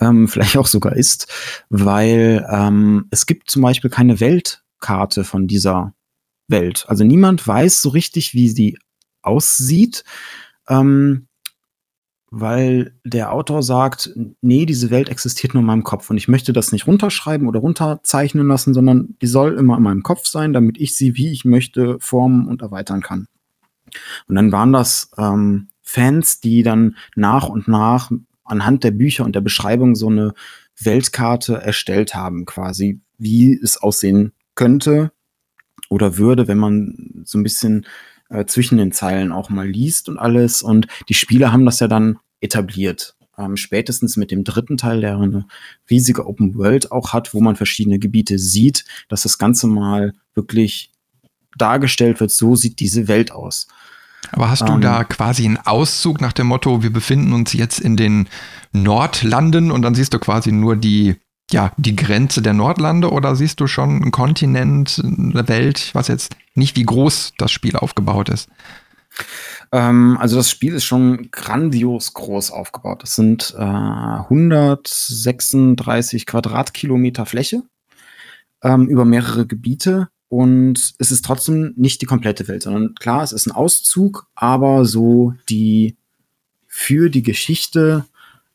ähm, 0.00 0.28
vielleicht 0.28 0.56
auch 0.56 0.66
sogar 0.66 0.96
ist, 0.96 1.28
weil 1.70 2.46
ähm, 2.50 3.06
es 3.10 3.26
gibt 3.26 3.50
zum 3.50 3.62
Beispiel 3.62 3.90
keine 3.90 4.20
Weltkarte 4.20 5.24
von 5.24 5.46
dieser 5.46 5.94
Welt. 6.48 6.84
Also 6.88 7.04
niemand 7.04 7.46
weiß 7.46 7.80
so 7.82 7.90
richtig, 7.90 8.34
wie 8.34 8.48
sie 8.48 8.78
aussieht. 9.22 10.04
Ähm, 10.68 11.27
weil 12.30 12.92
der 13.04 13.32
Autor 13.32 13.62
sagt, 13.62 14.10
nee, 14.42 14.66
diese 14.66 14.90
Welt 14.90 15.08
existiert 15.08 15.54
nur 15.54 15.62
in 15.62 15.66
meinem 15.66 15.84
Kopf 15.84 16.10
und 16.10 16.16
ich 16.16 16.28
möchte 16.28 16.52
das 16.52 16.72
nicht 16.72 16.86
runterschreiben 16.86 17.48
oder 17.48 17.60
runterzeichnen 17.60 18.46
lassen, 18.46 18.74
sondern 18.74 19.16
die 19.22 19.26
soll 19.26 19.54
immer 19.54 19.76
in 19.76 19.82
meinem 19.82 20.02
Kopf 20.02 20.26
sein, 20.26 20.52
damit 20.52 20.78
ich 20.78 20.94
sie, 20.94 21.16
wie 21.16 21.32
ich 21.32 21.44
möchte, 21.44 21.96
formen 22.00 22.46
und 22.46 22.60
erweitern 22.62 23.00
kann. 23.00 23.28
Und 24.28 24.34
dann 24.34 24.52
waren 24.52 24.72
das 24.72 25.10
ähm, 25.16 25.68
Fans, 25.82 26.40
die 26.40 26.62
dann 26.62 26.96
nach 27.16 27.48
und 27.48 27.66
nach 27.66 28.10
anhand 28.44 28.84
der 28.84 28.90
Bücher 28.90 29.24
und 29.24 29.34
der 29.34 29.40
Beschreibung 29.40 29.94
so 29.94 30.08
eine 30.08 30.34
Weltkarte 30.78 31.54
erstellt 31.54 32.14
haben, 32.14 32.44
quasi, 32.44 33.00
wie 33.16 33.54
es 33.54 33.78
aussehen 33.78 34.32
könnte 34.54 35.12
oder 35.88 36.18
würde, 36.18 36.48
wenn 36.48 36.58
man 36.58 37.22
so 37.24 37.38
ein 37.38 37.42
bisschen 37.42 37.86
äh, 38.28 38.44
zwischen 38.44 38.78
den 38.78 38.92
Zeilen 38.92 39.32
auch 39.32 39.50
mal 39.50 39.68
liest 39.68 40.08
und 40.08 40.18
alles. 40.18 40.62
Und 40.62 40.86
die 41.08 41.14
Spieler 41.14 41.52
haben 41.52 41.64
das 41.64 41.80
ja 41.80 41.88
dann 41.88 42.18
etabliert. 42.40 43.16
Ähm, 43.36 43.56
spätestens 43.56 44.16
mit 44.16 44.30
dem 44.30 44.44
dritten 44.44 44.76
Teil, 44.76 45.00
der 45.00 45.16
eine 45.18 45.46
riesige 45.88 46.26
Open 46.26 46.56
World 46.56 46.90
auch 46.92 47.12
hat, 47.12 47.34
wo 47.34 47.40
man 47.40 47.56
verschiedene 47.56 47.98
Gebiete 47.98 48.38
sieht, 48.38 48.84
dass 49.08 49.22
das 49.22 49.38
Ganze 49.38 49.66
mal 49.66 50.12
wirklich 50.34 50.92
dargestellt 51.56 52.20
wird, 52.20 52.30
so 52.30 52.56
sieht 52.56 52.80
diese 52.80 53.08
Welt 53.08 53.32
aus. 53.32 53.68
Aber 54.32 54.50
hast 54.50 54.68
du 54.68 54.72
ähm, 54.72 54.80
da 54.80 55.04
quasi 55.04 55.44
einen 55.44 55.58
Auszug 55.58 56.20
nach 56.20 56.32
dem 56.32 56.48
Motto, 56.48 56.82
wir 56.82 56.92
befinden 56.92 57.32
uns 57.32 57.52
jetzt 57.52 57.80
in 57.80 57.96
den 57.96 58.28
Nordlanden 58.72 59.70
und 59.70 59.82
dann 59.82 59.94
siehst 59.94 60.12
du 60.12 60.18
quasi 60.18 60.52
nur 60.52 60.76
die 60.76 61.16
ja, 61.50 61.72
die 61.76 61.96
Grenze 61.96 62.40
der 62.42 62.52
Nordlande 62.52 63.10
oder 63.10 63.34
siehst 63.34 63.58
du 63.60 63.66
schon 63.66 64.02
einen 64.02 64.10
Kontinent, 64.10 65.02
eine 65.02 65.48
Welt? 65.48 65.94
Weiß 65.94 66.08
jetzt 66.08 66.36
nicht, 66.54 66.76
wie 66.76 66.84
groß 66.84 67.32
das 67.38 67.50
Spiel 67.50 67.76
aufgebaut 67.76 68.28
ist. 68.28 68.50
Ähm, 69.72 70.18
also 70.20 70.36
das 70.36 70.50
Spiel 70.50 70.74
ist 70.74 70.84
schon 70.84 71.30
grandios 71.30 72.12
groß 72.14 72.50
aufgebaut. 72.50 73.02
Das 73.02 73.14
sind 73.14 73.54
äh, 73.56 73.62
136 73.62 76.26
Quadratkilometer 76.26 77.26
Fläche 77.26 77.62
ähm, 78.62 78.88
über 78.88 79.04
mehrere 79.04 79.46
Gebiete. 79.46 80.08
Und 80.28 80.94
es 80.98 81.10
ist 81.10 81.24
trotzdem 81.24 81.72
nicht 81.76 82.00
die 82.02 82.06
komplette 82.06 82.48
Welt, 82.48 82.62
sondern 82.62 82.94
klar, 82.94 83.22
es 83.22 83.32
ist 83.32 83.46
ein 83.46 83.52
Auszug, 83.52 84.26
aber 84.34 84.84
so 84.84 85.34
die 85.48 85.96
für 86.66 87.08
die 87.08 87.22
Geschichte 87.22 88.04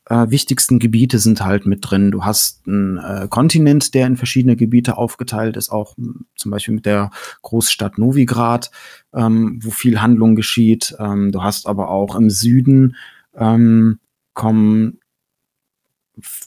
äh, 0.10 0.30
wichtigsten 0.30 0.80
Gebiete 0.80 1.20
sind 1.20 1.44
halt 1.44 1.66
mit 1.66 1.80
drin. 1.90 2.12
Du 2.12 2.26
hast 2.26 2.68
einen 2.68 2.98
äh, 2.98 3.28
Kontinent, 3.30 3.94
der 3.94 4.08
in 4.08 4.18
verschiedene 4.18 4.56
Gebiete 4.56 4.98
aufgeteilt 4.98 5.58
ist, 5.58 5.70
auch 5.70 5.96
zum 6.36 6.52
Beispiel 6.52 6.76
mit 6.76 6.86
der 6.86 7.12
Großstadt 7.42 7.98
Novigrad, 7.98 8.72
ähm, 9.14 9.60
wo 9.64 9.72
viel 9.72 10.02
Handlung 10.02 10.36
geschieht. 10.36 10.96
Ähm, 11.00 11.32
du 11.32 11.42
hast 11.42 11.68
aber 11.68 11.90
auch 11.90 12.16
im 12.16 12.30
Süden 12.30 12.96
ähm, 13.36 14.00
kommen 14.34 15.00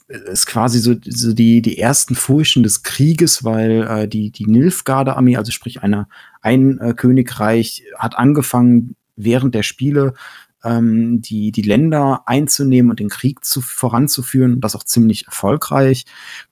ist 0.09 0.47
quasi 0.47 0.79
so, 0.79 0.95
so 1.05 1.33
die, 1.33 1.61
die 1.61 1.79
ersten 1.79 2.15
Furchen 2.15 2.63
des 2.63 2.85
Krieges, 2.85 3.43
weil 3.43 3.83
äh, 3.83 4.09
die, 4.09 4.31
die 4.31 4.47
Nilfgaarde-Armee, 4.47 5.37
also 5.37 5.51
sprich 5.51 5.83
eine, 5.83 6.07
ein 6.41 6.79
äh, 6.79 6.95
Königreich, 6.95 7.83
hat 7.99 8.17
angefangen, 8.17 8.95
während 9.17 9.55
der 9.55 9.63
Spiele 9.63 10.15
ähm, 10.67 11.23
die, 11.23 11.53
die 11.53 11.63
Länder 11.63 12.23
einzunehmen 12.27 12.91
und 12.91 12.99
den 12.99 13.09
Krieg 13.09 13.45
zu, 13.45 13.61
voranzuführen. 13.61 14.61
Das 14.61 14.75
auch 14.75 14.83
ziemlich 14.83 15.27
erfolgreich. 15.27 16.05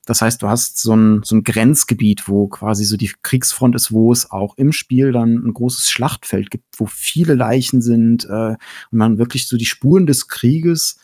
Das 0.06 0.22
heißt, 0.22 0.40
du 0.42 0.48
hast 0.48 0.78
so 0.78 0.94
ein, 0.94 1.22
so 1.24 1.34
ein 1.34 1.42
Grenzgebiet, 1.42 2.28
wo 2.28 2.46
quasi 2.46 2.84
so 2.84 2.96
die 2.96 3.12
Kriegsfront 3.22 3.74
ist, 3.74 3.90
wo 3.90 4.12
es 4.12 4.30
auch 4.30 4.56
im 4.56 4.72
Spiel 4.72 5.10
dann 5.10 5.34
ein 5.44 5.52
großes 5.52 5.90
Schlachtfeld 5.90 6.50
gibt, 6.50 6.64
wo 6.76 6.86
viele 6.86 7.34
Leichen 7.34 7.82
sind 7.82 8.24
äh, 8.26 8.56
und 8.56 8.58
man 8.92 9.18
wirklich 9.18 9.48
so 9.48 9.56
die 9.56 9.66
Spuren 9.66 10.06
des 10.06 10.28
Krieges 10.28 10.98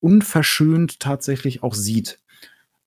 unverschönt 0.00 1.00
tatsächlich 1.00 1.62
auch 1.62 1.74
sieht. 1.74 2.20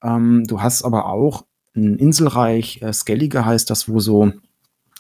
Ähm, 0.02 0.45
du 0.47 0.62
hast 0.62 0.84
aber 0.84 1.06
auch 1.06 1.45
ein 1.75 1.97
Inselreich, 1.97 2.82
äh, 2.82 2.91
Skellige 2.91 3.45
heißt 3.45 3.69
das, 3.69 3.88
wo 3.88 3.99
so, 3.99 4.34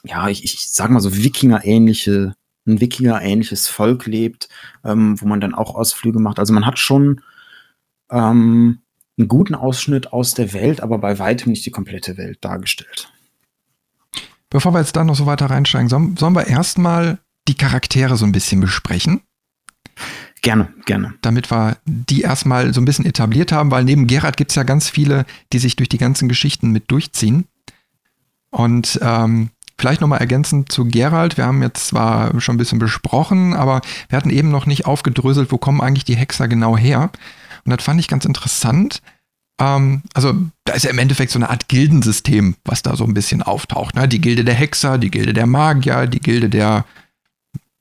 ja, 0.03 0.29
ich, 0.29 0.43
ich 0.43 0.69
sag 0.69 0.91
mal 0.91 0.99
so 0.99 1.15
Wikinger-ähnliche, 1.15 2.35
ein 2.69 2.81
Wikinger-ähnliches 2.81 3.67
Volk 3.67 4.05
lebt, 4.05 4.49
ähm, 4.83 5.19
wo 5.19 5.25
man 5.25 5.41
dann 5.41 5.53
auch 5.53 5.75
Ausflüge 5.75 6.19
macht. 6.19 6.39
Also 6.39 6.53
man 6.53 6.65
hat 6.65 6.79
schon 6.79 7.21
ähm, 8.09 8.79
einen 9.17 9.27
guten 9.27 9.55
Ausschnitt 9.55 10.13
aus 10.13 10.33
der 10.33 10.53
Welt, 10.53 10.81
aber 10.81 10.97
bei 10.97 11.19
weitem 11.19 11.51
nicht 11.51 11.65
die 11.65 11.71
komplette 11.71 12.17
Welt 12.17 12.39
dargestellt. 12.41 13.11
Bevor 14.49 14.73
wir 14.73 14.79
jetzt 14.79 14.95
da 14.95 15.03
noch 15.03 15.15
so 15.15 15.25
weiter 15.25 15.47
reinsteigen, 15.47 15.89
sollen, 15.89 16.17
sollen 16.17 16.33
wir 16.33 16.47
erstmal 16.47 17.19
die 17.47 17.55
Charaktere 17.55 18.17
so 18.17 18.25
ein 18.25 18.31
bisschen 18.31 18.61
besprechen? 18.61 19.21
Gerne, 20.41 20.73
gerne. 20.85 21.13
Damit 21.21 21.51
wir 21.51 21.77
die 21.85 22.21
erstmal 22.21 22.73
so 22.73 22.79
ein 22.79 22.85
bisschen 22.85 23.05
etabliert 23.05 23.51
haben, 23.51 23.71
weil 23.71 23.83
neben 23.83 24.07
Gerhard 24.07 24.37
gibt 24.37 24.51
es 24.51 24.55
ja 24.55 24.63
ganz 24.63 24.89
viele, 24.89 25.25
die 25.51 25.59
sich 25.59 25.75
durch 25.75 25.89
die 25.89 25.97
ganzen 25.97 26.29
Geschichten 26.29 26.71
mit 26.71 26.89
durchziehen. 26.89 27.45
Und 28.49 28.99
ähm, 29.01 29.49
vielleicht 29.79 30.01
nochmal 30.01 30.19
ergänzend 30.19 30.71
zu 30.71 30.85
Gerald. 30.85 31.37
Wir 31.37 31.45
haben 31.45 31.61
jetzt 31.63 31.87
zwar 31.87 32.39
schon 32.41 32.55
ein 32.55 32.57
bisschen 32.57 32.79
besprochen, 32.79 33.53
aber 33.53 33.81
wir 34.09 34.17
hatten 34.17 34.29
eben 34.29 34.51
noch 34.51 34.65
nicht 34.65 34.85
aufgedröselt, 34.85 35.51
wo 35.51 35.57
kommen 35.57 35.81
eigentlich 35.81 36.05
die 36.05 36.17
Hexer 36.17 36.47
genau 36.47 36.77
her. 36.77 37.09
Und 37.65 37.75
das 37.75 37.83
fand 37.83 37.99
ich 37.99 38.07
ganz 38.07 38.25
interessant. 38.25 39.01
Ähm, 39.59 40.03
also 40.13 40.33
da 40.65 40.73
ist 40.73 40.83
ja 40.83 40.91
im 40.91 40.99
Endeffekt 40.99 41.31
so 41.31 41.39
eine 41.39 41.49
Art 41.49 41.69
Gildensystem, 41.69 42.55
was 42.65 42.83
da 42.83 42.95
so 42.95 43.05
ein 43.05 43.13
bisschen 43.13 43.41
auftaucht. 43.41 43.95
Ne? 43.95 44.07
Die 44.07 44.21
Gilde 44.21 44.43
der 44.43 44.55
Hexer, 44.55 44.97
die 44.97 45.11
Gilde 45.11 45.33
der 45.33 45.47
Magier, 45.47 46.07
die 46.07 46.19
Gilde 46.19 46.49
der 46.49 46.85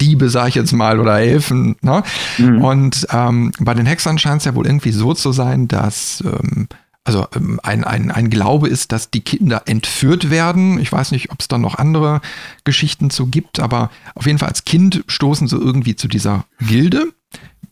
Diebe, 0.00 0.30
sag 0.30 0.48
ich 0.48 0.54
jetzt 0.54 0.72
mal, 0.72 1.00
oder 1.00 1.18
Elfen. 1.18 1.76
Ne? 1.80 2.04
Mhm. 2.38 2.62
Und 2.62 3.06
ähm, 3.10 3.52
bei 3.58 3.74
den 3.74 3.86
Hexern 3.86 4.18
scheint 4.18 4.42
es 4.42 4.44
ja 4.44 4.54
wohl 4.54 4.66
irgendwie 4.66 4.92
so 4.92 5.14
zu 5.14 5.32
sein, 5.32 5.66
dass 5.66 6.22
ähm, 6.24 6.68
also 7.04 7.26
ähm, 7.34 7.58
ein, 7.62 7.84
ein, 7.84 8.10
ein 8.10 8.30
Glaube 8.30 8.68
ist, 8.68 8.92
dass 8.92 9.10
die 9.10 9.20
Kinder 9.20 9.62
entführt 9.66 10.30
werden. 10.30 10.78
Ich 10.78 10.92
weiß 10.92 11.10
nicht, 11.12 11.30
ob 11.30 11.40
es 11.40 11.48
da 11.48 11.58
noch 11.58 11.76
andere 11.76 12.20
Geschichten 12.64 13.10
zu 13.10 13.26
gibt, 13.26 13.60
aber 13.60 13.90
auf 14.14 14.26
jeden 14.26 14.38
Fall 14.38 14.48
als 14.48 14.64
Kind 14.64 15.04
stoßen 15.06 15.48
sie 15.48 15.56
irgendwie 15.56 15.96
zu 15.96 16.08
dieser 16.08 16.44
Gilde, 16.60 17.12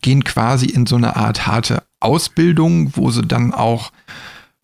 gehen 0.01 0.23
quasi 0.23 0.67
in 0.67 0.85
so 0.85 0.95
eine 0.95 1.15
Art 1.15 1.45
harte 1.45 1.83
Ausbildung, 1.99 2.95
wo 2.95 3.11
sie 3.11 3.23
dann 3.23 3.53
auch, 3.53 3.91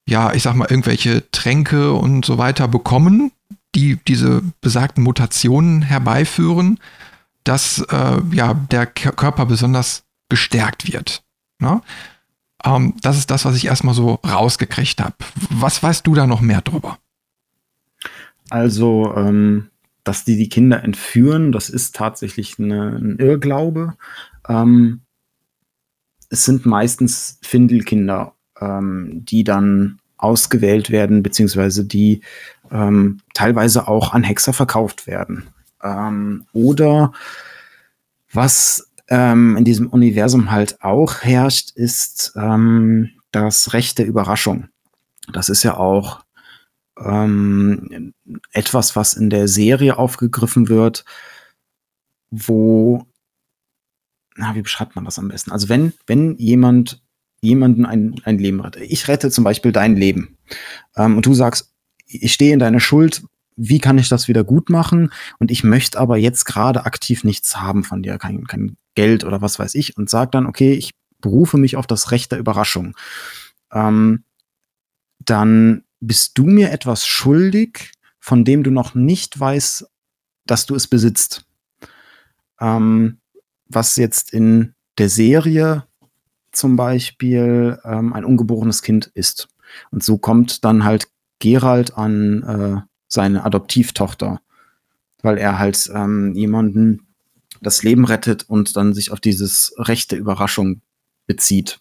ja, 0.07 0.33
ich 0.33 0.43
sag 0.43 0.55
mal, 0.55 0.69
irgendwelche 0.69 1.29
Tränke 1.31 1.93
und 1.93 2.25
so 2.25 2.37
weiter 2.37 2.67
bekommen, 2.67 3.31
die 3.75 3.97
diese 4.07 4.41
besagten 4.61 5.03
Mutationen 5.03 5.81
herbeiführen 5.81 6.79
dass 7.43 7.79
äh, 7.89 8.21
ja, 8.31 8.53
der 8.53 8.85
Körper 8.85 9.45
besonders 9.45 10.03
gestärkt 10.29 10.91
wird. 10.91 11.23
Ne? 11.59 11.81
Ähm, 12.65 12.95
das 13.01 13.17
ist 13.17 13.31
das, 13.31 13.45
was 13.45 13.55
ich 13.55 13.65
erstmal 13.65 13.93
so 13.93 14.19
rausgekriegt 14.25 15.01
habe. 15.01 15.15
Was 15.49 15.81
weißt 15.81 16.05
du 16.07 16.15
da 16.15 16.27
noch 16.27 16.41
mehr 16.41 16.61
drüber? 16.61 16.97
Also, 18.49 19.13
ähm, 19.15 19.69
dass 20.03 20.25
die 20.25 20.37
die 20.37 20.49
Kinder 20.49 20.83
entführen, 20.83 21.51
das 21.51 21.69
ist 21.69 21.95
tatsächlich 21.95 22.59
eine, 22.59 22.97
ein 22.97 23.17
Irrglaube. 23.19 23.95
Ähm, 24.47 25.01
es 26.29 26.45
sind 26.45 26.65
meistens 26.65 27.39
Findelkinder, 27.41 28.33
ähm, 28.59 29.23
die 29.25 29.43
dann 29.43 29.99
ausgewählt 30.17 30.89
werden, 30.89 31.21
beziehungsweise 31.21 31.85
die 31.85 32.21
ähm, 32.71 33.19
teilweise 33.33 33.87
auch 33.87 34.13
an 34.13 34.23
Hexer 34.23 34.53
verkauft 34.53 35.05
werden. 35.05 35.47
Ähm, 35.81 36.45
oder 36.53 37.11
was 38.31 38.89
ähm, 39.09 39.57
in 39.57 39.65
diesem 39.65 39.87
Universum 39.87 40.51
halt 40.51 40.81
auch 40.81 41.21
herrscht, 41.21 41.71
ist 41.75 42.33
ähm, 42.35 43.11
das 43.31 43.73
Recht 43.73 43.97
der 43.97 44.07
Überraschung. 44.07 44.67
Das 45.31 45.49
ist 45.49 45.63
ja 45.63 45.77
auch 45.77 46.23
ähm, 46.97 48.13
etwas, 48.51 48.95
was 48.95 49.13
in 49.13 49.29
der 49.29 49.47
Serie 49.47 49.97
aufgegriffen 49.97 50.69
wird, 50.69 51.05
wo, 52.29 53.05
na, 54.35 54.55
wie 54.55 54.61
beschreibt 54.61 54.95
man 54.95 55.05
das 55.05 55.19
am 55.19 55.27
besten? 55.27 55.51
Also 55.51 55.69
wenn, 55.69 55.93
wenn 56.07 56.37
jemand 56.37 57.03
jemanden 57.43 57.85
ein, 57.85 58.15
ein 58.23 58.39
Leben 58.39 58.61
rettet. 58.61 58.83
Ich 58.83 59.07
rette 59.07 59.29
zum 59.29 59.43
Beispiel 59.43 59.73
dein 59.73 59.95
Leben. 59.97 60.37
Ähm, 60.95 61.17
und 61.17 61.25
du 61.25 61.33
sagst, 61.33 61.73
ich 62.05 62.33
stehe 62.33 62.53
in 62.53 62.59
deiner 62.59 62.79
Schuld, 62.79 63.23
wie 63.55 63.79
kann 63.79 63.97
ich 63.97 64.09
das 64.09 64.27
wieder 64.27 64.43
gut 64.43 64.69
machen? 64.69 65.11
Und 65.39 65.51
ich 65.51 65.63
möchte 65.63 65.99
aber 65.99 66.17
jetzt 66.17 66.45
gerade 66.45 66.85
aktiv 66.85 67.23
nichts 67.23 67.59
haben 67.59 67.83
von 67.83 68.03
dir, 68.03 68.17
kein, 68.17 68.45
kein 68.45 68.77
Geld 68.95 69.23
oder 69.23 69.41
was 69.41 69.59
weiß 69.59 69.75
ich, 69.75 69.97
und 69.97 70.09
sag 70.09 70.31
dann, 70.31 70.45
okay, 70.45 70.73
ich 70.73 70.91
berufe 71.19 71.57
mich 71.57 71.75
auf 71.75 71.87
das 71.87 72.11
Recht 72.11 72.31
der 72.31 72.39
Überraschung. 72.39 72.95
Ähm, 73.71 74.23
dann 75.19 75.83
bist 75.99 76.37
du 76.37 76.45
mir 76.45 76.71
etwas 76.71 77.07
schuldig, 77.07 77.91
von 78.19 78.43
dem 78.45 78.63
du 78.63 78.71
noch 78.71 78.93
nicht 78.93 79.39
weißt, 79.39 79.85
dass 80.45 80.65
du 80.65 80.75
es 80.75 80.87
besitzt. 80.87 81.45
Ähm, 82.59 83.19
was 83.67 83.95
jetzt 83.95 84.33
in 84.33 84.75
der 84.97 85.09
Serie 85.09 85.87
zum 86.51 86.75
Beispiel 86.75 87.79
ähm, 87.83 88.13
ein 88.13 88.25
ungeborenes 88.25 88.81
Kind 88.81 89.07
ist. 89.13 89.47
Und 89.91 90.03
so 90.03 90.17
kommt 90.17 90.63
dann 90.63 90.83
halt 90.83 91.07
Gerald 91.39 91.97
an 91.97 92.43
äh, 92.43 92.92
seine 93.13 93.45
Adoptivtochter, 93.45 94.41
weil 95.21 95.37
er 95.37 95.59
halt 95.59 95.89
ähm, 95.93 96.33
jemanden 96.33 97.05
das 97.61 97.83
Leben 97.83 98.05
rettet 98.05 98.49
und 98.49 98.75
dann 98.75 98.93
sich 98.93 99.11
auf 99.11 99.19
dieses 99.19 99.73
rechte 99.77 100.15
Überraschung 100.15 100.81
bezieht. 101.27 101.79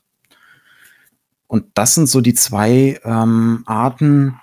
Und 1.46 1.64
das 1.74 1.94
sind 1.94 2.08
so 2.08 2.20
die 2.20 2.34
zwei 2.34 3.00
ähm, 3.04 3.62
Arten, 3.66 4.40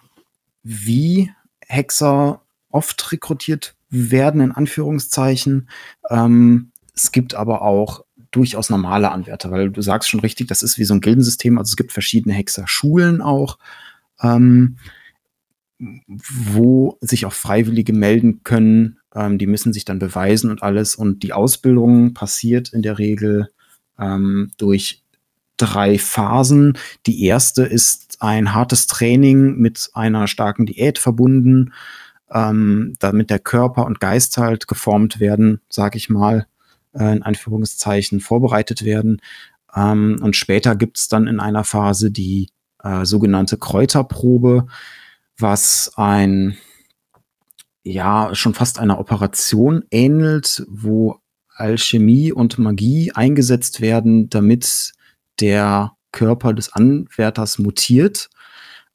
wie 0.63 1.31
Hexer 1.61 2.41
oft 2.71 3.11
rekrutiert 3.11 3.75
werden, 3.89 4.41
in 4.41 4.51
Anführungszeichen. 4.51 5.69
Ähm, 6.09 6.71
es 6.93 7.11
gibt 7.11 7.35
aber 7.35 7.61
auch 7.61 8.03
durchaus 8.31 8.69
normale 8.69 9.11
Anwärter, 9.11 9.49
weil 9.51 9.71
du 9.71 9.81
sagst 9.81 10.09
schon 10.09 10.19
richtig, 10.19 10.47
das 10.47 10.61
ist 10.61 10.77
wie 10.77 10.83
so 10.83 10.93
ein 10.93 11.01
Gildensystem, 11.01 11.57
also 11.57 11.69
es 11.69 11.77
gibt 11.77 11.93
verschiedene 11.93 12.35
Hexerschulen 12.35 13.21
auch. 13.21 13.57
Ähm, 14.21 14.77
wo 15.79 16.97
sich 17.01 17.25
auch 17.25 17.33
Freiwillige 17.33 17.93
melden 17.93 18.43
können. 18.43 18.99
Ähm, 19.15 19.37
die 19.37 19.47
müssen 19.47 19.73
sich 19.73 19.85
dann 19.85 19.99
beweisen 19.99 20.51
und 20.51 20.61
alles. 20.61 20.95
Und 20.95 21.23
die 21.23 21.33
Ausbildung 21.33 22.13
passiert 22.13 22.69
in 22.73 22.81
der 22.81 22.99
Regel 22.99 23.49
ähm, 23.97 24.51
durch 24.57 25.03
drei 25.57 25.97
Phasen. 25.97 26.77
Die 27.05 27.23
erste 27.25 27.63
ist 27.63 28.17
ein 28.19 28.53
hartes 28.53 28.87
Training 28.87 29.57
mit 29.57 29.89
einer 29.93 30.27
starken 30.27 30.65
Diät 30.65 30.99
verbunden, 30.99 31.73
ähm, 32.31 32.95
damit 32.99 33.29
der 33.29 33.39
Körper 33.39 33.85
und 33.85 33.99
Geist 33.99 34.37
halt 34.37 34.67
geformt 34.67 35.19
werden, 35.19 35.61
sag 35.69 35.95
ich 35.95 36.09
mal, 36.09 36.47
äh, 36.93 37.15
in 37.15 37.23
Anführungszeichen 37.23 38.19
vorbereitet 38.19 38.83
werden. 38.83 39.21
Ähm, 39.75 40.19
und 40.21 40.35
später 40.35 40.75
gibt's 40.75 41.07
dann 41.07 41.27
in 41.27 41.39
einer 41.39 41.63
Phase 41.63 42.11
die 42.11 42.49
äh, 42.83 43.05
sogenannte 43.05 43.57
Kräuterprobe 43.57 44.67
was 45.41 45.91
ein, 45.95 46.57
ja, 47.83 48.33
schon 48.35 48.53
fast 48.53 48.79
einer 48.79 48.99
Operation 48.99 49.83
ähnelt, 49.91 50.65
wo 50.69 51.19
Alchemie 51.49 52.31
und 52.31 52.57
Magie 52.57 53.11
eingesetzt 53.13 53.81
werden, 53.81 54.29
damit 54.29 54.93
der 55.39 55.93
Körper 56.11 56.53
des 56.53 56.73
Anwärters 56.73 57.59
mutiert. 57.59 58.29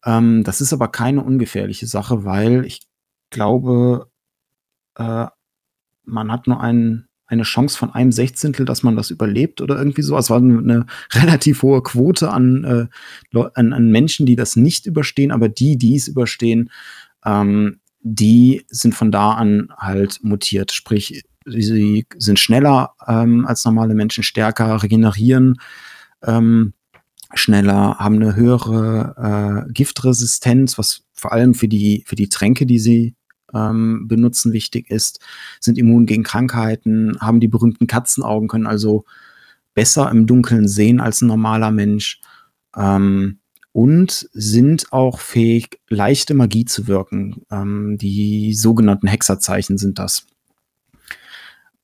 Ähm, 0.05 0.45
das 0.45 0.61
ist 0.61 0.73
aber 0.73 0.89
keine 0.89 1.23
ungefährliche 1.23 1.87
Sache, 1.87 2.25
weil 2.25 2.65
ich 2.65 2.83
glaube, 3.31 4.11
äh, 4.97 5.27
man 6.05 6.33
hat 6.33 6.47
nur 6.47 6.61
einen 6.61 7.09
eine 7.35 7.43
Chance 7.45 7.77
von 7.77 7.93
einem 7.93 8.13
Sechzehntel, 8.13 8.65
dass 8.65 8.83
man 8.83 8.97
das 8.97 9.11
überlebt 9.11 9.61
oder 9.61 9.77
irgendwie 9.77 10.03
so. 10.03 10.17
Es 10.17 10.31
war 10.31 10.39
eine 10.39 10.87
relativ 11.13 11.63
hohe 11.63 11.83
Quote 11.83 12.31
an, 12.31 12.65
äh, 12.65 13.39
an, 13.55 13.73
an 13.73 13.91
Menschen, 13.91 14.27
die 14.27 14.37
das 14.37 14.57
nicht 14.57 14.87
überstehen, 14.87 15.31
aber 15.31 15.49
die, 15.49 15.77
die 15.77 15.97
es 15.97 16.09
überstehen, 16.09 16.71
ähm, 17.25 17.81
die 18.01 18.65
sind 18.69 18.95
von 18.95 19.11
da 19.11 19.33
an 19.33 19.69
halt 19.77 20.21
mutiert. 20.23 20.73
Sprich, 20.73 21.25
sie 21.47 22.07
sind 22.17 22.39
schneller 22.39 22.95
ähm, 23.07 23.47
als 23.47 23.65
normale 23.65 23.95
Menschen, 23.95 24.25
stärker, 24.25 24.83
regenerieren 24.83 25.57
ähm, 26.27 26.75
schneller, 27.35 27.99
haben 27.99 28.17
eine 28.17 28.37
höhere 28.37 29.67
äh, 29.69 29.73
Giftresistenz, 29.73 30.79
was 30.79 31.05
vor 31.13 31.33
allem 31.33 31.55
für 31.55 31.69
die, 31.69 32.05
für 32.07 32.17
die 32.17 32.29
Tränke, 32.29 32.67
die 32.67 32.79
sie 32.79 33.15
ähm, 33.55 34.07
benutzen 34.09 34.53
wichtig 34.53 34.91
ist, 34.91 35.21
sind 35.61 35.79
immun 35.79 36.07
gegen 36.07 36.23
Krankheiten, 36.23 37.17
haben 37.21 37.41
die 37.41 37.49
berühmten 37.49 37.87
Katzenaugen, 37.87 38.49
können 38.49 38.67
also 38.67 39.05
besser 39.75 40.11
im 40.11 40.27
Dunkeln 40.27 40.69
sehen 40.69 41.01
als 41.01 41.21
ein 41.21 41.29
normaler 41.29 41.71
Mensch 41.71 42.21
ähm, 42.77 43.39
und 43.73 44.29
sind 44.33 44.93
auch 44.93 45.19
fähig, 45.19 45.81
leichte 45.89 46.35
Magie 46.35 46.65
zu 46.65 46.87
wirken. 46.87 47.43
Ähm, 47.51 47.99
die 47.99 48.55
sogenannten 48.55 49.09
Hexerzeichen 49.09 49.79
sind 49.79 49.99
das. 49.99 50.27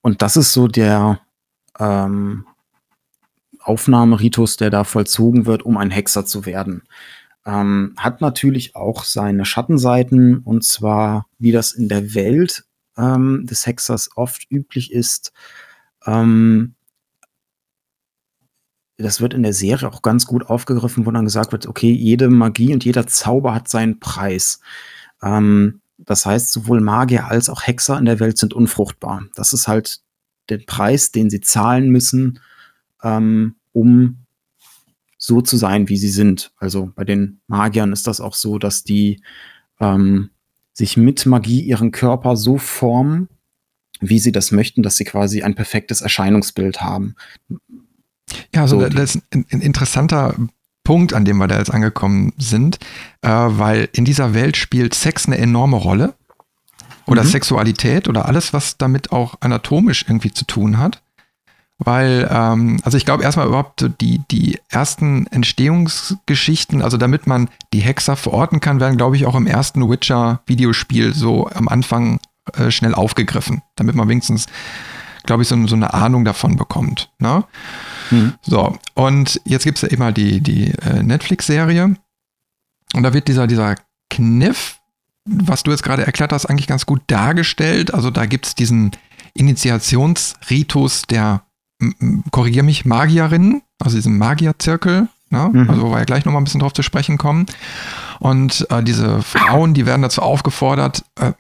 Und 0.00 0.22
das 0.22 0.36
ist 0.36 0.52
so 0.52 0.68
der 0.68 1.20
ähm, 1.78 2.46
Aufnahmeritus, 3.60 4.56
der 4.56 4.70
da 4.70 4.84
vollzogen 4.84 5.46
wird, 5.46 5.64
um 5.64 5.76
ein 5.76 5.90
Hexer 5.90 6.24
zu 6.24 6.46
werden. 6.46 6.82
Ähm, 7.50 7.94
hat 7.96 8.20
natürlich 8.20 8.76
auch 8.76 9.02
seine 9.02 9.44
Schattenseiten 9.44 10.38
und 10.38 10.64
zwar, 10.64 11.26
wie 11.38 11.50
das 11.50 11.72
in 11.72 11.88
der 11.88 12.14
Welt 12.14 12.64
ähm, 12.96 13.44
des 13.44 13.66
Hexers 13.66 14.10
oft 14.14 14.46
üblich 14.50 14.92
ist. 14.92 15.32
Ähm, 16.06 16.74
das 18.98 19.20
wird 19.20 19.34
in 19.34 19.42
der 19.42 19.54
Serie 19.54 19.88
auch 19.88 20.02
ganz 20.02 20.26
gut 20.26 20.46
aufgegriffen, 20.48 21.06
wo 21.06 21.10
dann 21.10 21.24
gesagt 21.24 21.50
wird, 21.50 21.66
okay, 21.66 21.90
jede 21.90 22.28
Magie 22.28 22.72
und 22.72 22.84
jeder 22.84 23.06
Zauber 23.06 23.54
hat 23.54 23.68
seinen 23.68 23.98
Preis. 23.98 24.60
Ähm, 25.20 25.80
das 25.98 26.26
heißt, 26.26 26.52
sowohl 26.52 26.80
Magier 26.80 27.26
als 27.26 27.48
auch 27.48 27.62
Hexer 27.66 27.98
in 27.98 28.04
der 28.04 28.20
Welt 28.20 28.38
sind 28.38 28.54
unfruchtbar. 28.54 29.24
Das 29.34 29.52
ist 29.52 29.66
halt 29.66 30.00
der 30.50 30.58
Preis, 30.58 31.10
den 31.10 31.30
sie 31.30 31.40
zahlen 31.40 31.90
müssen, 31.90 32.38
ähm, 33.02 33.56
um 33.72 34.18
so 35.20 35.42
zu 35.42 35.56
sein, 35.58 35.88
wie 35.88 35.98
sie 35.98 36.08
sind. 36.08 36.50
Also 36.56 36.90
bei 36.96 37.04
den 37.04 37.40
Magiern 37.46 37.92
ist 37.92 38.06
das 38.06 38.20
auch 38.20 38.34
so, 38.34 38.58
dass 38.58 38.82
die 38.84 39.22
ähm, 39.78 40.30
sich 40.72 40.96
mit 40.96 41.26
Magie 41.26 41.60
ihren 41.60 41.92
Körper 41.92 42.36
so 42.36 42.56
formen, 42.56 43.28
wie 44.00 44.18
sie 44.18 44.32
das 44.32 44.50
möchten, 44.50 44.82
dass 44.82 44.96
sie 44.96 45.04
quasi 45.04 45.42
ein 45.42 45.54
perfektes 45.54 46.00
Erscheinungsbild 46.00 46.80
haben. 46.80 47.16
Ja, 48.54 48.62
also 48.62 48.80
so, 48.80 48.88
das 48.88 49.16
ist 49.16 49.22
ein, 49.30 49.44
ein, 49.50 49.60
interessanter 49.60 50.34
Punkt, 50.84 51.12
an 51.12 51.26
dem 51.26 51.36
wir 51.36 51.48
da 51.48 51.58
jetzt 51.58 51.72
angekommen 51.72 52.32
sind, 52.38 52.78
äh, 53.20 53.28
weil 53.28 53.90
in 53.92 54.06
dieser 54.06 54.32
Welt 54.32 54.56
spielt 54.56 54.94
Sex 54.94 55.26
eine 55.26 55.36
enorme 55.36 55.76
Rolle. 55.76 56.14
Oder 57.06 57.24
mhm. 57.24 57.28
Sexualität 57.28 58.08
oder 58.08 58.26
alles, 58.26 58.52
was 58.52 58.78
damit 58.78 59.10
auch 59.10 59.34
anatomisch 59.40 60.04
irgendwie 60.08 60.32
zu 60.32 60.44
tun 60.46 60.78
hat 60.78 61.02
weil, 61.82 62.28
ähm, 62.30 62.78
also 62.82 62.96
ich 62.98 63.06
glaube 63.06 63.22
erstmal 63.22 63.46
überhaupt 63.46 63.90
die, 64.00 64.20
die 64.30 64.58
ersten 64.68 65.26
Entstehungsgeschichten, 65.26 66.82
also 66.82 66.98
damit 66.98 67.26
man 67.26 67.48
die 67.72 67.80
Hexer 67.80 68.16
verorten 68.16 68.60
kann, 68.60 68.80
werden, 68.80 68.98
glaube 68.98 69.16
ich, 69.16 69.24
auch 69.24 69.34
im 69.34 69.46
ersten 69.46 69.88
Witcher-Videospiel 69.88 71.14
so 71.14 71.48
am 71.48 71.68
Anfang 71.68 72.20
äh, 72.54 72.70
schnell 72.70 72.94
aufgegriffen, 72.94 73.62
damit 73.76 73.94
man 73.94 74.08
wenigstens, 74.08 74.46
glaube 75.24 75.42
ich, 75.42 75.48
so, 75.48 75.66
so, 75.66 75.74
eine 75.74 75.94
Ahnung 75.94 76.24
davon 76.26 76.56
bekommt. 76.56 77.10
Ne? 77.18 77.44
Mhm. 78.10 78.34
So, 78.42 78.78
und 78.94 79.40
jetzt 79.44 79.64
gibt 79.64 79.78
es 79.78 79.82
ja 79.82 79.88
immer 79.88 80.12
die, 80.12 80.42
die 80.42 80.72
äh, 80.82 81.02
Netflix-Serie 81.02 81.96
und 82.94 83.02
da 83.02 83.14
wird 83.14 83.28
dieser, 83.28 83.46
dieser 83.46 83.76
Kniff, 84.10 84.80
was 85.24 85.62
du 85.62 85.70
jetzt 85.70 85.82
gerade 85.82 86.04
erklärt 86.04 86.32
hast, 86.32 86.44
eigentlich 86.44 86.66
ganz 86.66 86.84
gut 86.84 87.00
dargestellt. 87.06 87.94
Also 87.94 88.10
da 88.10 88.26
gibt 88.26 88.46
es 88.46 88.54
diesen 88.54 88.90
Initiationsritus 89.32 91.02
der 91.02 91.42
korrigiere 92.30 92.64
mich, 92.64 92.84
Magierinnen, 92.84 93.62
also 93.78 93.96
diesem 93.96 94.18
Magierzirkel, 94.18 95.08
ne? 95.30 95.50
Mhm. 95.52 95.70
also 95.70 95.82
wo 95.82 95.90
wir 95.90 95.98
ja 95.98 96.04
gleich 96.04 96.24
nochmal 96.24 96.40
ein 96.40 96.44
bisschen 96.44 96.60
drauf 96.60 96.72
zu 96.72 96.82
sprechen 96.82 97.18
kommen. 97.18 97.46
Und 98.18 98.66
äh, 98.70 98.82
diese 98.82 99.22
Frauen, 99.22 99.72
die 99.72 99.86
werden 99.86 100.02
dazu 100.02 100.20
aufgefordert, 100.20 101.04
äh, 101.18 101.32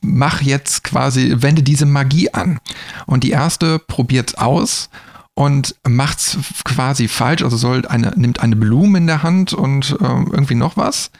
mach 0.00 0.40
jetzt 0.40 0.82
quasi, 0.84 1.34
wende 1.36 1.62
diese 1.62 1.86
Magie 1.86 2.32
an. 2.32 2.58
Und 3.06 3.22
die 3.22 3.30
erste 3.30 3.78
probiert 3.78 4.38
aus 4.38 4.88
und 5.34 5.74
macht's 5.86 6.38
quasi 6.64 7.08
falsch, 7.08 7.42
also 7.42 7.58
soll 7.58 7.86
eine, 7.86 8.14
nimmt 8.16 8.40
eine 8.40 8.56
Blume 8.56 8.98
in 8.98 9.06
der 9.06 9.22
Hand 9.22 9.52
und 9.52 9.90
äh, 10.00 10.04
irgendwie 10.04 10.54
noch 10.54 10.78
was. 10.78 11.10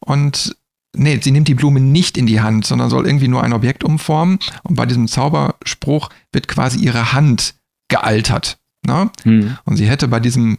Und 0.00 0.54
nee, 0.94 1.18
sie 1.22 1.30
nimmt 1.30 1.48
die 1.48 1.54
Blume 1.54 1.80
nicht 1.80 2.18
in 2.18 2.26
die 2.26 2.42
Hand, 2.42 2.66
sondern 2.66 2.90
soll 2.90 3.06
irgendwie 3.06 3.28
nur 3.28 3.42
ein 3.42 3.54
Objekt 3.54 3.84
umformen. 3.84 4.38
Und 4.62 4.74
bei 4.74 4.84
diesem 4.84 5.08
Zauberspruch 5.08 6.10
wird 6.32 6.48
quasi 6.48 6.78
ihre 6.78 7.14
Hand 7.14 7.54
gealtert. 7.92 8.58
Ne? 8.86 9.10
Hm. 9.22 9.56
Und 9.64 9.76
sie 9.76 9.86
hätte 9.86 10.08
bei 10.08 10.18
diesem 10.18 10.58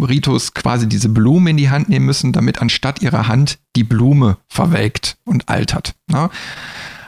Ritus 0.00 0.54
quasi 0.54 0.88
diese 0.88 1.10
Blume 1.10 1.50
in 1.50 1.56
die 1.58 1.70
Hand 1.70 1.88
nehmen 1.88 2.06
müssen, 2.06 2.32
damit 2.32 2.60
anstatt 2.60 3.02
ihrer 3.02 3.28
Hand 3.28 3.58
die 3.76 3.84
Blume 3.84 4.38
verwelkt 4.48 5.18
und 5.24 5.48
altert. 5.48 5.94
Ne? 6.08 6.30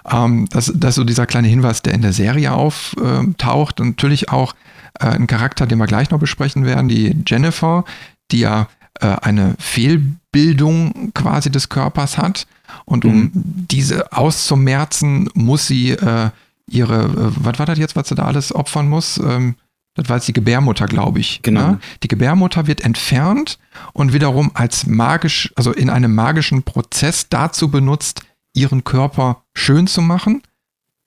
Ähm, 0.08 0.46
das, 0.50 0.70
das 0.74 0.90
ist 0.90 0.94
so 0.96 1.04
dieser 1.04 1.26
kleine 1.26 1.48
Hinweis, 1.48 1.80
der 1.82 1.94
in 1.94 2.02
der 2.02 2.12
Serie 2.12 2.52
auftaucht. 2.52 3.80
Und 3.80 3.88
natürlich 3.88 4.28
auch 4.28 4.54
äh, 5.00 5.06
ein 5.06 5.26
Charakter, 5.26 5.66
den 5.66 5.78
wir 5.78 5.86
gleich 5.86 6.10
noch 6.10 6.20
besprechen 6.20 6.66
werden, 6.66 6.88
die 6.88 7.16
Jennifer, 7.26 7.84
die 8.30 8.40
ja 8.40 8.68
äh, 9.00 9.06
eine 9.06 9.54
Fehlbildung 9.58 11.12
quasi 11.14 11.50
des 11.50 11.70
Körpers 11.70 12.18
hat. 12.18 12.46
Und 12.84 13.06
um 13.06 13.14
mhm. 13.14 13.30
diese 13.34 14.12
auszumerzen, 14.12 15.30
muss 15.34 15.66
sie 15.66 15.92
äh, 15.92 16.30
ihre, 16.68 17.04
äh, 17.04 17.32
was 17.36 17.58
war 17.58 17.66
das 17.66 17.78
jetzt, 17.78 17.96
was 17.96 18.08
sie 18.08 18.14
da 18.14 18.26
alles 18.26 18.54
opfern 18.54 18.88
muss? 18.88 19.18
Ähm, 19.18 19.56
das 19.94 20.08
war 20.08 20.16
jetzt 20.16 20.28
die 20.28 20.32
Gebärmutter, 20.32 20.86
glaube 20.86 21.20
ich. 21.20 21.40
Genau. 21.42 21.72
Ne? 21.72 21.80
Die 22.02 22.08
Gebärmutter 22.08 22.66
wird 22.66 22.80
entfernt 22.82 23.58
und 23.92 24.12
wiederum 24.12 24.50
als 24.54 24.86
magisch, 24.86 25.52
also 25.56 25.72
in 25.72 25.90
einem 25.90 26.14
magischen 26.14 26.62
Prozess 26.62 27.28
dazu 27.28 27.70
benutzt, 27.70 28.22
ihren 28.54 28.84
Körper 28.84 29.44
schön 29.54 29.86
zu 29.86 30.00
machen. 30.00 30.42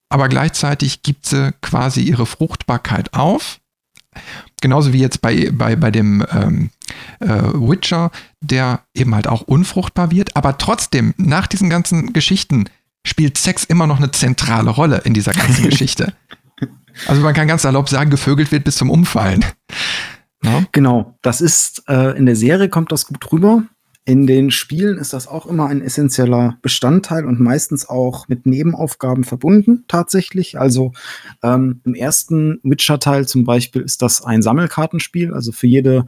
Aber 0.10 0.30
gleichzeitig 0.30 1.02
gibt 1.02 1.26
sie 1.26 1.52
quasi 1.62 2.02
ihre 2.02 2.26
Fruchtbarkeit 2.26 3.14
auf. 3.14 3.60
Genauso 4.62 4.94
wie 4.94 5.00
jetzt 5.00 5.22
bei, 5.22 5.50
bei, 5.52 5.76
bei 5.76 5.92
dem 5.92 6.26
ähm, 6.32 6.70
äh, 7.20 7.28
Witcher, 7.28 8.12
der 8.40 8.82
eben 8.94 9.14
halt 9.14 9.28
auch 9.28 9.42
unfruchtbar 9.42 10.12
wird, 10.12 10.36
aber 10.36 10.58
trotzdem 10.58 11.14
nach 11.18 11.48
diesen 11.48 11.70
ganzen 11.70 12.14
Geschichten 12.14 12.70
spielt 13.06 13.38
Sex 13.38 13.64
immer 13.66 13.88
noch 13.88 13.98
eine 13.98 14.12
zentrale 14.12 14.70
Rolle 14.70 15.02
in 15.04 15.14
dieser 15.14 15.34
ganzen 15.34 15.66
Geschichte. 15.70 16.14
Also 17.08 17.22
man 17.22 17.34
kann 17.34 17.48
ganz 17.48 17.64
erlaubt 17.64 17.90
sagen, 17.90 18.10
gevögelt 18.10 18.52
wird 18.52 18.64
bis 18.64 18.78
zum 18.78 18.90
Umfallen. 18.90 19.44
Ja? 20.44 20.64
Genau, 20.72 21.18
das 21.22 21.42
ist 21.42 21.84
äh, 21.88 22.18
in 22.18 22.26
der 22.26 22.36
Serie 22.36 22.70
kommt 22.70 22.92
das 22.92 23.06
gut 23.06 23.32
rüber. 23.32 23.64
In 24.08 24.28
den 24.28 24.52
Spielen 24.52 25.00
ist 25.00 25.14
das 25.14 25.28
auch 25.28 25.48
immer 25.48 25.66
ein 25.66 25.82
essentieller 25.82 26.60
Bestandteil 26.62 27.26
und 27.26 27.40
meistens 27.40 27.90
auch 27.90 28.28
mit 28.28 28.46
Nebenaufgaben 28.46 29.24
verbunden, 29.24 29.84
tatsächlich. 29.88 30.60
Also 30.60 30.92
ähm, 31.42 31.82
im 31.86 31.96
ersten 31.96 32.60
Witcher-Teil 32.62 33.28
zum 33.28 33.46
Beispiel 33.46 33.82
ist 33.82 34.04
das 34.04 34.24
ein 34.24 34.44
Sammelkartenspiel. 34.44 35.34
Also 35.34 35.52
für 35.52 35.66
jede 35.66 36.06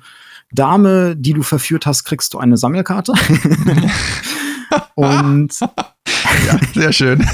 Dame, 0.52 1.16
die 1.18 1.34
du 1.34 1.42
verführt 1.42 1.88
hast, 1.88 2.04
kriegst 2.04 2.36
du 2.36 2.38
eine 2.38 2.56
Sammelkarte. 2.56 3.14
und 4.96 5.60
ja, 5.60 6.60
sehr 6.76 6.94
schön. 6.94 7.28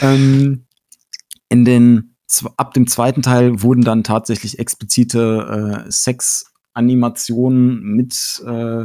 ähm, 0.00 0.64
in 1.50 1.66
den 1.66 2.13
ab 2.56 2.74
dem 2.74 2.86
zweiten 2.86 3.22
Teil 3.22 3.62
wurden 3.62 3.82
dann 3.82 4.04
tatsächlich 4.04 4.58
explizite 4.58 5.84
äh, 5.86 5.90
Sex-Animationen 5.90 7.82
mit 7.82 8.42
äh, 8.46 8.84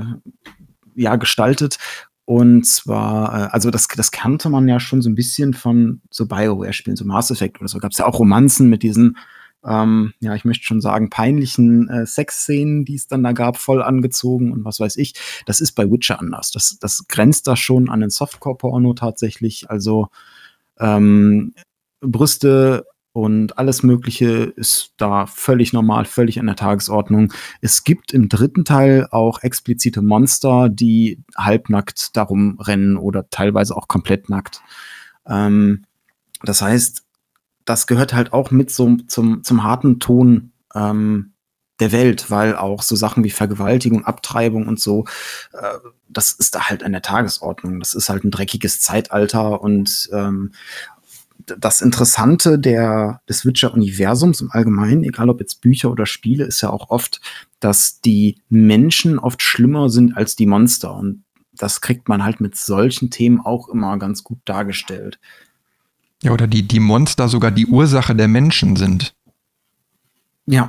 ja, 0.96 1.16
gestaltet. 1.16 1.78
Und 2.26 2.66
zwar, 2.68 3.34
äh, 3.34 3.50
also 3.52 3.72
das, 3.72 3.88
das 3.88 4.12
kannte 4.12 4.50
man 4.50 4.68
ja 4.68 4.80
schon 4.80 5.02
so 5.02 5.10
ein 5.10 5.16
bisschen 5.16 5.54
von 5.54 6.02
so 6.12 6.28
Bioware-Spielen, 6.28 6.96
so 6.96 7.06
Mass 7.06 7.32
Effect 7.32 7.60
oder 7.60 7.68
so. 7.68 7.80
Gab 7.80 7.92
es 7.92 7.98
ja 7.98 8.06
auch 8.06 8.20
Romanzen 8.20 8.70
mit 8.70 8.84
diesen, 8.84 9.18
ähm, 9.66 10.14
ja, 10.20 10.36
ich 10.36 10.46
möchte 10.46 10.64
schon 10.64 10.80
sagen, 10.80 11.10
peinlichen 11.10 11.90
äh, 11.90 12.06
Sexszenen, 12.06 12.86
die 12.86 12.96
es 12.96 13.08
dann 13.08 13.24
da 13.24 13.32
gab, 13.32 13.58
voll 13.58 13.82
angezogen 13.82 14.52
und 14.52 14.64
was 14.64 14.80
weiß 14.80 14.98
ich. 14.98 15.16
Das 15.48 15.60
ist 15.60 15.72
bei 15.72 15.90
Witcher 15.90 16.20
anders. 16.20 16.52
Das, 16.52 16.78
das 16.80 17.08
grenzt 17.08 17.48
da 17.48 17.56
schon 17.56 17.90
an 17.90 18.02
den 18.02 18.12
Softcore-Porno 18.12 18.94
tatsächlich. 18.94 19.70
Also 19.70 20.10
ähm, 20.80 21.54
Brüste 22.02 22.86
und 23.12 23.58
alles 23.58 23.82
Mögliche 23.84 24.54
ist 24.56 24.94
da 24.98 25.26
völlig 25.26 25.74
normal, 25.74 26.06
völlig 26.06 26.40
an 26.40 26.46
der 26.46 26.56
Tagesordnung. 26.56 27.34
Es 27.60 27.84
gibt 27.84 28.14
im 28.14 28.30
dritten 28.30 28.66
Teil 28.66 29.08
auch 29.10 29.42
explizite 29.42 30.02
Monster, 30.02 30.70
die 30.70 31.24
halbnackt 31.36 32.16
darum 32.16 32.60
rennen 32.60 32.98
oder 32.98 33.30
teilweise 33.30 33.76
auch 33.76 33.88
komplett 33.88 34.30
nackt. 34.30 34.62
Ähm, 35.28 35.86
das 36.44 36.62
heißt, 36.62 37.04
das 37.66 37.88
gehört 37.88 38.14
halt 38.14 38.32
auch 38.34 38.52
mit 38.52 38.72
so, 38.72 38.98
zum, 39.08 39.44
zum 39.44 39.64
harten 39.64 40.00
Ton 40.00 40.52
ähm, 40.76 41.34
der 41.80 41.92
Welt, 41.92 42.30
weil 42.30 42.56
auch 42.56 42.82
so 42.84 42.96
Sachen 42.96 43.24
wie 43.24 43.30
Vergewaltigung, 43.30 44.06
Abtreibung 44.06 44.68
und 44.68 44.80
so, 44.80 45.06
äh, 45.54 45.78
das 46.08 46.32
ist 46.32 46.56
da 46.56 46.70
halt 46.70 46.84
an 46.84 46.92
der 46.92 47.02
Tagesordnung. 47.02 47.80
Das 47.80 47.94
ist 47.94 48.10
halt 48.10 48.24
ein 48.24 48.32
dreckiges 48.32 48.82
Zeitalter 48.82 49.62
und 49.62 50.10
ähm, 50.12 50.52
das 51.46 51.82
Interessante 51.82 52.60
der, 52.60 53.22
des 53.28 53.46
Witcher-Universums 53.46 54.42
im 54.42 54.52
Allgemeinen, 54.52 55.04
egal 55.04 55.30
ob 55.30 55.40
jetzt 55.40 55.62
Bücher 55.62 55.92
oder 55.92 56.06
Spiele, 56.06 56.46
ist 56.46 56.62
ja 56.62 56.70
auch 56.70 56.90
oft, 56.90 57.22
dass 57.60 58.02
die 58.02 58.42
Menschen 58.50 59.20
oft 59.20 59.42
schlimmer 59.42 59.90
sind 59.90 60.16
als 60.16 60.36
die 60.36 60.46
Monster. 60.46 60.94
Und 60.96 61.24
das 61.54 61.82
kriegt 61.82 62.08
man 62.10 62.24
halt 62.24 62.42
mit 62.42 62.56
solchen 62.56 63.10
Themen 63.10 63.40
auch 63.40 63.70
immer 63.70 63.98
ganz 63.98 64.24
gut 64.24 64.40
dargestellt. 64.46 65.20
Ja, 66.22 66.32
oder 66.32 66.48
die, 66.48 66.68
die 66.68 66.80
Monster 66.80 67.30
sogar 67.30 67.52
die 67.52 67.68
Ursache 67.68 68.16
der 68.16 68.28
Menschen 68.28 68.76
sind. 68.76 69.16
Ja. 70.46 70.68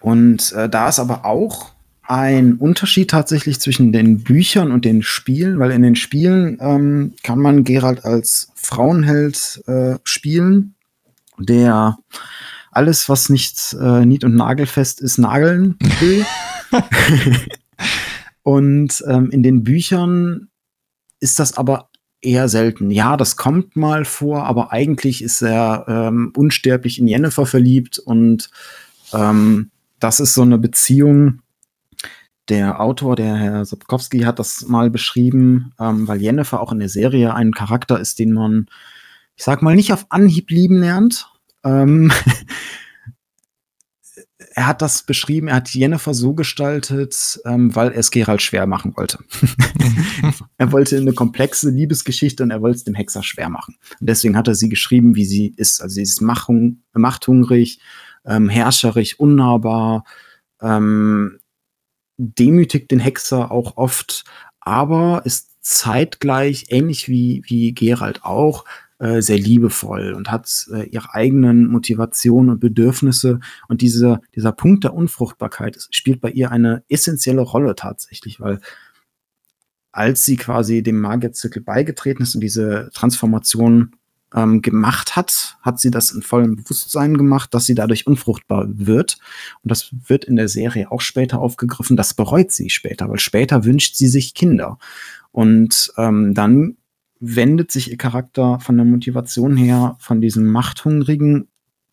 Und 0.00 0.52
äh, 0.52 0.68
da 0.68 0.88
ist 0.88 0.98
aber 0.98 1.24
auch 1.24 1.72
ein 2.02 2.54
Unterschied 2.54 3.10
tatsächlich 3.10 3.60
zwischen 3.60 3.92
den 3.92 4.22
Büchern 4.22 4.72
und 4.72 4.84
den 4.84 5.02
Spielen, 5.02 5.58
weil 5.58 5.70
in 5.70 5.82
den 5.82 5.96
Spielen 5.96 6.58
ähm, 6.60 7.14
kann 7.22 7.38
man 7.38 7.64
Gerald 7.64 8.04
als 8.04 8.50
Frauenheld 8.54 9.62
äh, 9.66 9.96
spielen, 10.04 10.74
der 11.38 11.98
alles, 12.70 13.08
was 13.08 13.28
nicht 13.28 13.76
äh, 13.80 14.04
nied- 14.04 14.24
und 14.24 14.34
nagelfest 14.34 15.00
ist, 15.00 15.18
nageln 15.18 15.76
will. 16.00 16.24
und 18.42 19.04
ähm, 19.06 19.30
in 19.30 19.42
den 19.42 19.62
Büchern 19.62 20.48
ist 21.20 21.38
das 21.38 21.56
aber 21.56 21.90
eher 22.22 22.48
selten. 22.48 22.90
Ja, 22.90 23.16
das 23.16 23.36
kommt 23.36 23.76
mal 23.76 24.04
vor, 24.04 24.44
aber 24.44 24.72
eigentlich 24.72 25.22
ist 25.22 25.42
er 25.42 25.84
ähm, 25.88 26.32
unsterblich 26.36 26.98
in 26.98 27.08
Jennifer 27.08 27.46
verliebt 27.46 27.98
und 27.98 28.48
ähm, 29.12 29.70
das 30.00 30.18
ist 30.18 30.34
so 30.34 30.42
eine 30.42 30.58
Beziehung. 30.58 31.41
Der 32.48 32.80
Autor, 32.80 33.16
der 33.16 33.36
Herr 33.36 33.64
Sapkowski, 33.64 34.20
hat 34.20 34.38
das 34.38 34.66
mal 34.66 34.90
beschrieben, 34.90 35.72
ähm, 35.78 36.08
weil 36.08 36.20
Jennifer 36.20 36.60
auch 36.60 36.72
in 36.72 36.80
der 36.80 36.88
Serie 36.88 37.34
ein 37.34 37.52
Charakter 37.52 38.00
ist, 38.00 38.18
den 38.18 38.32
man, 38.32 38.66
ich 39.36 39.44
sag 39.44 39.62
mal, 39.62 39.76
nicht 39.76 39.92
auf 39.92 40.06
Anhieb 40.08 40.50
lieben 40.50 40.80
lernt. 40.80 41.28
Ähm, 41.64 42.10
er 44.54 44.66
hat 44.66 44.82
das 44.82 45.04
beschrieben, 45.04 45.48
er 45.48 45.56
hat 45.56 45.70
Jennifer 45.70 46.14
so 46.14 46.34
gestaltet, 46.34 47.40
ähm, 47.44 47.74
weil 47.74 47.92
er 47.92 47.98
es 47.98 48.10
Gerald 48.10 48.42
schwer 48.42 48.66
machen 48.66 48.96
wollte. 48.96 49.18
er 50.58 50.72
wollte 50.72 50.96
eine 50.96 51.12
komplexe 51.12 51.70
Liebesgeschichte 51.70 52.42
und 52.42 52.50
er 52.50 52.60
wollte 52.60 52.76
es 52.78 52.84
dem 52.84 52.94
Hexer 52.94 53.22
schwer 53.22 53.48
machen. 53.48 53.76
Und 54.00 54.08
deswegen 54.08 54.36
hat 54.36 54.48
er 54.48 54.54
sie 54.54 54.68
geschrieben, 54.68 55.14
wie 55.14 55.24
sie 55.24 55.52
ist. 55.56 55.80
Also 55.80 55.94
sie 55.94 56.02
ist 56.02 56.20
machung, 56.20 56.82
machthungrig, 56.92 57.80
ähm, 58.24 58.48
herrscherisch, 58.48 59.18
unnahbar, 59.18 60.04
ähm, 60.60 61.38
demütigt 62.16 62.90
den 62.90 63.00
Hexer 63.00 63.50
auch 63.50 63.76
oft, 63.76 64.24
aber 64.60 65.22
ist 65.24 65.50
zeitgleich, 65.60 66.66
ähnlich 66.68 67.08
wie, 67.08 67.42
wie 67.46 67.72
Gerald 67.72 68.24
auch, 68.24 68.64
äh, 68.98 69.20
sehr 69.20 69.38
liebevoll 69.38 70.12
und 70.12 70.30
hat 70.30 70.66
äh, 70.72 70.84
ihre 70.88 71.12
eigenen 71.14 71.66
Motivationen 71.66 72.50
und 72.50 72.60
Bedürfnisse. 72.60 73.40
Und 73.68 73.80
diese, 73.80 74.20
dieser 74.34 74.52
Punkt 74.52 74.84
der 74.84 74.94
Unfruchtbarkeit 74.94 75.88
spielt 75.90 76.20
bei 76.20 76.30
ihr 76.30 76.50
eine 76.50 76.84
essentielle 76.88 77.42
Rolle 77.42 77.74
tatsächlich, 77.74 78.40
weil 78.40 78.60
als 79.92 80.24
sie 80.24 80.36
quasi 80.36 80.82
dem 80.82 81.00
Magierzirkel 81.00 81.62
beigetreten 81.62 82.22
ist 82.22 82.34
und 82.34 82.40
diese 82.42 82.90
Transformation 82.94 83.96
ähm, 84.34 84.62
gemacht 84.62 85.16
hat, 85.16 85.56
hat 85.62 85.80
sie 85.80 85.90
das 85.90 86.10
in 86.10 86.22
vollem 86.22 86.56
Bewusstsein 86.56 87.16
gemacht, 87.16 87.54
dass 87.54 87.66
sie 87.66 87.74
dadurch 87.74 88.06
unfruchtbar 88.06 88.66
wird. 88.68 89.18
Und 89.62 89.70
das 89.70 89.90
wird 90.06 90.24
in 90.24 90.36
der 90.36 90.48
Serie 90.48 90.90
auch 90.90 91.00
später 91.00 91.40
aufgegriffen. 91.40 91.96
Das 91.96 92.14
bereut 92.14 92.50
sie 92.52 92.70
später, 92.70 93.08
weil 93.08 93.18
später 93.18 93.64
wünscht 93.64 93.96
sie 93.96 94.08
sich 94.08 94.34
Kinder. 94.34 94.78
Und 95.30 95.92
ähm, 95.96 96.34
dann 96.34 96.76
wendet 97.20 97.70
sich 97.70 97.90
ihr 97.90 97.98
Charakter 97.98 98.58
von 98.60 98.76
der 98.76 98.86
Motivation 98.86 99.56
her 99.56 99.96
von 99.98 100.20
diesem 100.20 100.46
Machthungrigen 100.46 101.48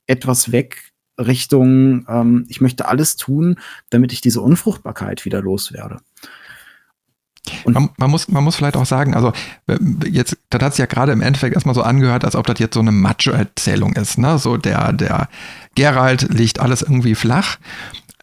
etwas 0.07 0.51
weg 0.51 0.91
Richtung, 1.19 2.05
ähm, 2.07 2.45
ich 2.47 2.61
möchte 2.61 2.87
alles 2.87 3.15
tun, 3.17 3.57
damit 3.89 4.13
ich 4.13 4.21
diese 4.21 4.41
Unfruchtbarkeit 4.41 5.25
wieder 5.25 5.41
loswerde. 5.41 5.97
Man, 7.65 7.89
man, 7.97 8.11
muss, 8.11 8.27
man 8.27 8.43
muss 8.43 8.55
vielleicht 8.55 8.77
auch 8.77 8.85
sagen, 8.85 9.15
also 9.15 9.31
jetzt, 10.05 10.37
das 10.49 10.61
hat 10.61 10.71
es 10.73 10.77
ja 10.77 10.85
gerade 10.85 11.11
im 11.11 11.21
Endeffekt 11.21 11.55
erstmal 11.55 11.75
so 11.75 11.81
angehört, 11.81 12.25
als 12.25 12.35
ob 12.35 12.45
das 12.45 12.59
jetzt 12.59 12.73
so 12.73 12.79
eine 12.79 12.91
Macho-Erzählung 12.91 13.93
ist. 13.93 14.17
Ne? 14.17 14.37
So 14.37 14.57
der, 14.57 14.93
der 14.93 15.29
Gerald 15.75 16.33
legt 16.33 16.59
alles 16.59 16.81
irgendwie 16.81 17.15
flach. 17.15 17.57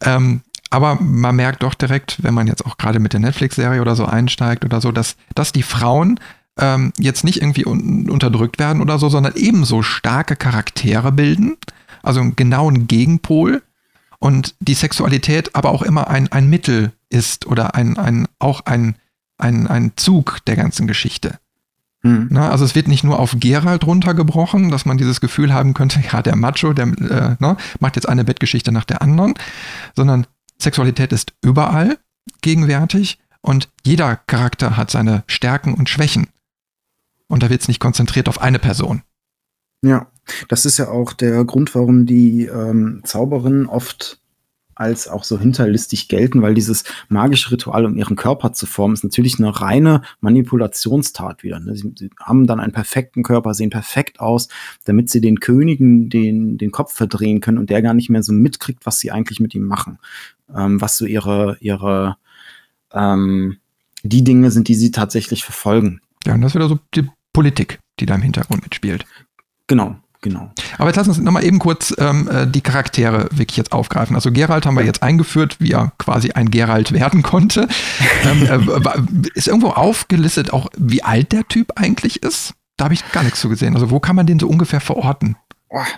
Ähm, 0.03 0.43
aber 0.71 0.99
man 1.01 1.37
merkt 1.37 1.63
doch 1.63 1.75
direkt, 1.75 2.23
wenn 2.23 2.35
man 2.35 2.47
jetzt 2.47 2.67
auch 2.67 2.77
gerade 2.77 2.99
mit 2.99 3.13
der 3.13 3.21
Netflix-Serie 3.21 3.81
oder 3.81 3.97
so 3.97 4.05
einsteigt 4.05 4.65
oder 4.65 4.81
so, 4.81 4.93
dass, 4.93 5.17
dass 5.35 5.53
die 5.53 5.63
Frauen 5.63 6.21
ähm, 6.59 6.93
jetzt 6.99 7.25
nicht 7.25 7.41
irgendwie 7.41 7.67
un 7.67 8.11
unterdrückt 8.11 8.59
werden 8.59 8.83
oder 8.83 8.99
so, 8.99 9.09
sondern 9.09 9.35
ebenso 9.37 9.83
starke 9.83 10.37
Charaktere 10.37 11.13
bilden, 11.13 11.57
also 12.03 12.21
einen 12.21 12.37
genauen 12.37 12.89
Gegenpol 12.89 13.63
und 14.19 14.55
die 14.61 14.75
Sexualität 14.75 15.55
aber 15.55 15.71
auch 15.71 15.83
immer 15.83 16.09
ein, 16.09 16.31
ein 16.33 16.49
Mittel 16.49 16.93
ist 17.11 17.47
oder 17.47 17.75
ein, 17.75 17.97
ein, 17.97 18.27
auch 18.39 18.61
ein, 18.65 18.97
ein, 19.39 19.67
ein 19.67 19.93
Zug 19.97 20.39
der 20.47 20.57
ganzen 20.57 20.87
Geschichte. 20.87 21.39
Hm. 22.03 22.29
Na, 22.31 22.51
also 22.51 22.65
es 22.65 22.75
wird 22.75 22.89
nicht 22.89 23.05
nur 23.05 23.19
auf 23.19 23.37
Gerald 23.39 23.87
runtergebrochen, 23.87 24.71
dass 24.71 24.87
man 24.87 24.99
dieses 24.99 25.21
Gefühl 25.21 25.53
haben 25.53 25.75
könnte, 25.75 26.01
ja, 26.13 26.23
der 26.23 26.37
Macho, 26.37 26.73
der 26.73 26.87
äh, 26.87 27.37
ne, 27.39 27.57
macht 27.81 27.97
jetzt 27.97 28.09
eine 28.09 28.25
Bettgeschichte 28.25 28.73
nach 28.73 28.85
der 28.85 29.03
anderen, 29.03 29.35
sondern 29.95 30.27
Sexualität 30.59 31.13
ist 31.13 31.33
überall 31.43 31.99
gegenwärtig 32.43 33.19
und 33.41 33.69
jeder 33.85 34.17
Charakter 34.27 34.77
hat 34.77 34.91
seine 34.91 35.25
Stärken 35.27 35.75
und 35.75 35.89
Schwächen. 35.89 36.29
Und 37.29 37.43
da 37.43 37.51
wird 37.51 37.63
es 37.63 37.69
nicht 37.69 37.81
konzentriert 37.81 38.29
auf 38.29 38.41
eine 38.41 38.59
Person. 38.59 39.03
Ja, 39.83 40.07
das 40.49 40.65
ist 40.65 40.79
ja 40.79 40.89
auch 40.89 41.13
der 41.13 41.45
Grund, 41.45 41.75
warum 41.75 42.07
die 42.07 42.47
ähm, 42.47 43.03
Zauberinnen 43.05 43.67
oft 43.67 44.21
als 44.77 45.09
auch 45.09 45.25
so 45.25 45.39
hinterlistig 45.39 46.09
gelten, 46.09 46.43
weil 46.43 46.55
dieses 46.55 46.85
magische 47.09 47.51
Ritual, 47.51 47.85
um 47.87 47.97
ihren 47.97 48.15
Körper 48.15 48.53
zu 48.53 48.67
formen, 48.67 48.95
ist 48.95 49.05
natürlich 49.05 49.39
eine 49.39 49.61
reine 49.61 50.03
Manipulationstat 50.21 51.43
wieder. 51.43 51.59
Ne? 51.59 51.75
Sie, 51.75 51.93
sie, 51.97 52.11
haben 52.21 52.47
dann 52.47 52.61
einen 52.61 52.73
perfekten 52.73 53.23
Körper, 53.23 53.55
sehen 53.55 53.71
perfekt 53.71 54.21
aus, 54.21 54.49
damit 54.85 55.11
sie 55.11 55.21
den 55.21 55.41
Königen 55.41 56.11
den, 56.11 56.59
den 56.59 56.71
Kopf 56.71 56.93
verdrehen 56.93 57.41
können 57.41 57.59
und 57.59 57.71
der 57.71 57.83
gar 57.83 57.95
nicht 57.95 58.11
mehr 58.11 58.23
so 58.23 58.33
mitkriegt, 58.33 58.87
was 58.87 58.99
sie 58.99 59.11
eigentlich 59.11 59.41
mit 59.41 59.55
ihm 59.55 59.65
machen. 59.65 59.99
Ähm, 60.55 60.81
was 60.81 60.99
so 60.99 61.07
ihre, 61.07 61.57
ihre 61.61 62.17
ähm, 62.93 63.57
die 64.03 64.25
Dinge 64.25 64.51
sind, 64.51 64.69
die 64.69 64.75
sie 64.75 64.91
tatsächlich 64.91 65.43
verfolgen. 65.43 66.01
Ja, 66.27 66.35
und 66.35 66.43
das 66.43 66.53
ist 66.53 66.55
wieder 66.55 66.69
so 66.69 66.79
die 66.95 67.09
Politik, 67.33 67.79
die 67.99 68.07
da 68.07 68.15
im 68.15 68.23
Hintergrund 68.23 68.63
mitspielt. 68.63 69.07
Genau, 69.67 69.97
genau. 70.29 70.51
Aber 70.79 70.89
jetzt 70.89 70.97
lass 70.97 71.09
uns 71.09 71.19
nochmal 71.19 71.45
eben 71.45 71.59
kurz 71.59 71.95
ähm, 71.99 72.29
äh, 72.29 72.47
die 72.47 72.61
Charaktere 72.61 73.29
wirklich 73.31 73.57
jetzt 73.57 73.73
aufgreifen. 73.73 74.17
Also 74.17 74.33
Gerald 74.33 74.67
haben 74.67 74.77
wir 74.77 74.85
jetzt 74.85 75.03
eingeführt, 75.03 75.57
wie 75.61 75.73
er 75.73 75.93
quasi 75.99 76.33
ein 76.33 76.51
Gerald 76.51 76.93
werden 76.93 77.23
konnte. 77.23 77.69
ähm, 78.25 78.43
äh, 78.47 79.29
ist 79.35 79.49
irgendwo 79.49 79.69
aufgelistet 79.69 80.53
auch, 80.53 80.69
wie 80.77 81.03
alt 81.03 81.33
der 81.33 81.47
Typ 81.47 81.73
eigentlich 81.77 82.23
ist? 82.23 82.55
Da 82.77 82.85
habe 82.85 82.95
ich 82.95 83.11
gar 83.13 83.23
nichts 83.23 83.41
zu 83.41 83.49
gesehen. 83.49 83.75
Also 83.75 83.91
wo 83.91 84.01
kann 84.01 84.17
man 84.17 84.27
den 84.27 84.39
so 84.39 84.49
ungefähr 84.49 84.81
verorten? 84.81 85.37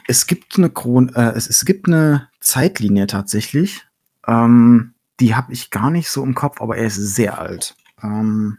es 0.09 0.27
gibt 0.27 0.57
eine 0.57 0.71
Chron 0.71 1.15
äh, 1.15 1.33
es, 1.37 1.49
es 1.49 1.65
gibt 1.65 1.87
eine 1.87 2.29
Zeitlinie 2.41 3.07
tatsächlich. 3.07 3.87
Ähm, 4.27 4.95
die 5.21 5.35
habe 5.35 5.53
ich 5.53 5.71
gar 5.71 5.91
nicht 5.91 6.09
so 6.09 6.25
im 6.25 6.35
Kopf, 6.35 6.61
aber 6.61 6.77
er 6.77 6.87
ist 6.87 6.97
sehr 6.97 7.39
alt. 7.39 7.77
Ähm, 8.03 8.59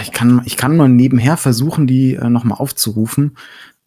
ich 0.00 0.12
kann, 0.12 0.42
ich 0.44 0.56
kann 0.56 0.76
mal 0.76 0.88
nebenher 0.88 1.36
versuchen, 1.36 1.86
die 1.86 2.14
äh, 2.14 2.30
nochmal 2.30 2.58
aufzurufen. 2.58 3.36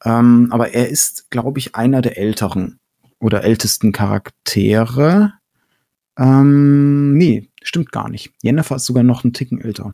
Ähm, 0.03 0.49
aber 0.51 0.73
er 0.73 0.89
ist, 0.89 1.29
glaube 1.31 1.59
ich, 1.59 1.75
einer 1.75 2.01
der 2.01 2.17
älteren 2.17 2.79
oder 3.19 3.43
ältesten 3.43 3.91
Charaktere. 3.91 5.33
Ähm, 6.17 7.17
nee, 7.17 7.49
stimmt 7.63 7.91
gar 7.91 8.09
nicht. 8.09 8.31
Jennifer 8.41 8.75
ist 8.75 8.85
sogar 8.85 9.03
noch 9.03 9.23
einen 9.23 9.33
Ticken 9.33 9.61
älter. 9.61 9.91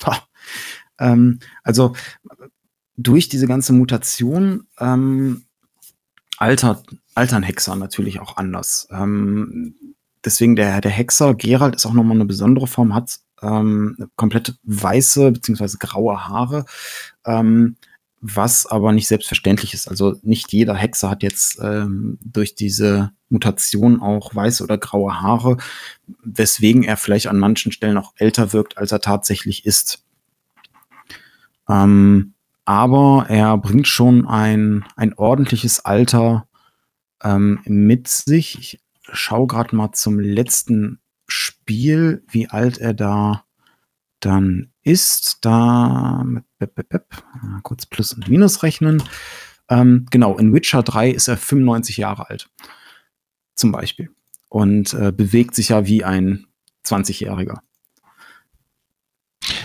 Ähm, 1.00 1.38
also 1.62 1.94
durch 2.96 3.28
diese 3.28 3.46
ganze 3.46 3.72
Mutation 3.72 4.66
ähm, 4.80 5.44
altert, 6.38 6.84
altern 7.14 7.44
Hexer 7.44 7.76
natürlich 7.76 8.18
auch 8.18 8.36
anders. 8.36 8.88
Ähm, 8.90 9.76
deswegen 10.24 10.56
der, 10.56 10.80
der 10.80 10.90
Hexer 10.90 11.34
Gerald 11.34 11.76
ist 11.76 11.86
auch 11.86 11.92
nochmal 11.92 12.16
eine 12.16 12.24
besondere 12.24 12.66
Form, 12.66 12.96
hat 12.96 13.20
ähm, 13.42 13.96
komplett 14.16 14.58
weiße 14.64 15.32
beziehungsweise 15.32 15.78
graue 15.78 16.28
Haare, 16.28 16.64
ähm, 17.24 17.76
was 18.20 18.66
aber 18.66 18.92
nicht 18.92 19.06
selbstverständlich 19.08 19.74
ist. 19.74 19.88
Also 19.88 20.16
nicht 20.22 20.52
jeder 20.52 20.74
Hexer 20.74 21.10
hat 21.10 21.22
jetzt 21.22 21.58
ähm, 21.62 22.18
durch 22.24 22.54
diese 22.54 23.12
Mutation 23.28 24.00
auch 24.00 24.34
weiße 24.34 24.62
oder 24.62 24.78
graue 24.78 25.20
Haare, 25.20 25.58
weswegen 26.24 26.82
er 26.82 26.96
vielleicht 26.96 27.28
an 27.28 27.38
manchen 27.38 27.72
Stellen 27.72 27.98
auch 27.98 28.12
älter 28.16 28.52
wirkt, 28.52 28.78
als 28.78 28.92
er 28.92 29.00
tatsächlich 29.00 29.66
ist. 29.66 30.02
Ähm, 31.68 32.34
aber 32.64 33.26
er 33.28 33.56
bringt 33.58 33.88
schon 33.88 34.26
ein, 34.26 34.84
ein 34.96 35.14
ordentliches 35.14 35.84
Alter 35.84 36.46
ähm, 37.22 37.60
mit 37.64 38.08
sich. 38.08 38.58
Ich 38.58 38.80
schaue 39.10 39.46
gerade 39.46 39.74
mal 39.74 39.92
zum 39.92 40.18
letzten 40.18 41.00
Spiel, 41.68 42.22
wie 42.30 42.48
alt 42.48 42.78
er 42.78 42.94
da 42.94 43.44
dann 44.20 44.70
ist. 44.84 45.44
Da 45.44 46.22
mit 46.24 46.44
bip, 46.58 46.74
bip, 46.74 46.88
bip, 46.88 47.04
kurz 47.62 47.84
Plus 47.84 48.14
und 48.14 48.26
Minus 48.26 48.62
rechnen. 48.62 49.02
Ähm, 49.68 50.06
genau, 50.10 50.38
in 50.38 50.54
Witcher 50.54 50.82
3 50.82 51.10
ist 51.10 51.28
er 51.28 51.36
95 51.36 51.98
Jahre 51.98 52.30
alt. 52.30 52.48
Zum 53.54 53.70
Beispiel. 53.70 54.10
Und 54.48 54.94
äh, 54.94 55.12
bewegt 55.12 55.54
sich 55.54 55.68
ja 55.68 55.86
wie 55.86 56.04
ein 56.04 56.46
20-Jähriger. 56.86 57.58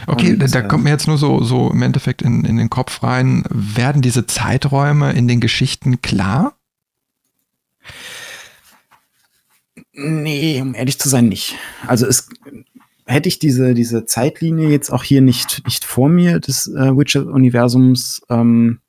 Okay, 0.05 0.33
und, 0.33 0.53
da, 0.53 0.59
äh, 0.59 0.67
kommt 0.67 0.83
mir 0.83 0.89
jetzt 0.89 1.07
nur 1.07 1.17
so, 1.17 1.41
so 1.41 1.71
im 1.71 1.81
Endeffekt 1.83 2.21
in, 2.21 2.43
in 2.43 2.57
den 2.57 2.69
Kopf 2.69 3.01
rein, 3.01 3.45
werden 3.49 4.01
diese 4.01 4.27
Zeiträume 4.27 5.13
in 5.13 5.29
den 5.29 5.39
Geschichten 5.39 6.01
klar? 6.01 6.57
Nee, 9.93 10.59
um 10.61 10.73
ehrlich 10.73 10.99
zu 10.99 11.07
sein, 11.07 11.29
nicht. 11.29 11.55
Also 11.85 12.07
es 12.07 12.29
hätte 13.05 13.29
ich 13.29 13.39
diese, 13.39 13.73
diese 13.73 14.05
Zeitlinie 14.05 14.69
jetzt 14.69 14.91
auch 14.91 15.03
hier 15.03 15.21
nicht, 15.21 15.63
nicht 15.65 15.85
vor 15.85 16.09
mir 16.09 16.39
des 16.39 16.67
äh, 16.67 16.97
Witcher-Universums, 16.97 18.21
ähm, 18.29 18.79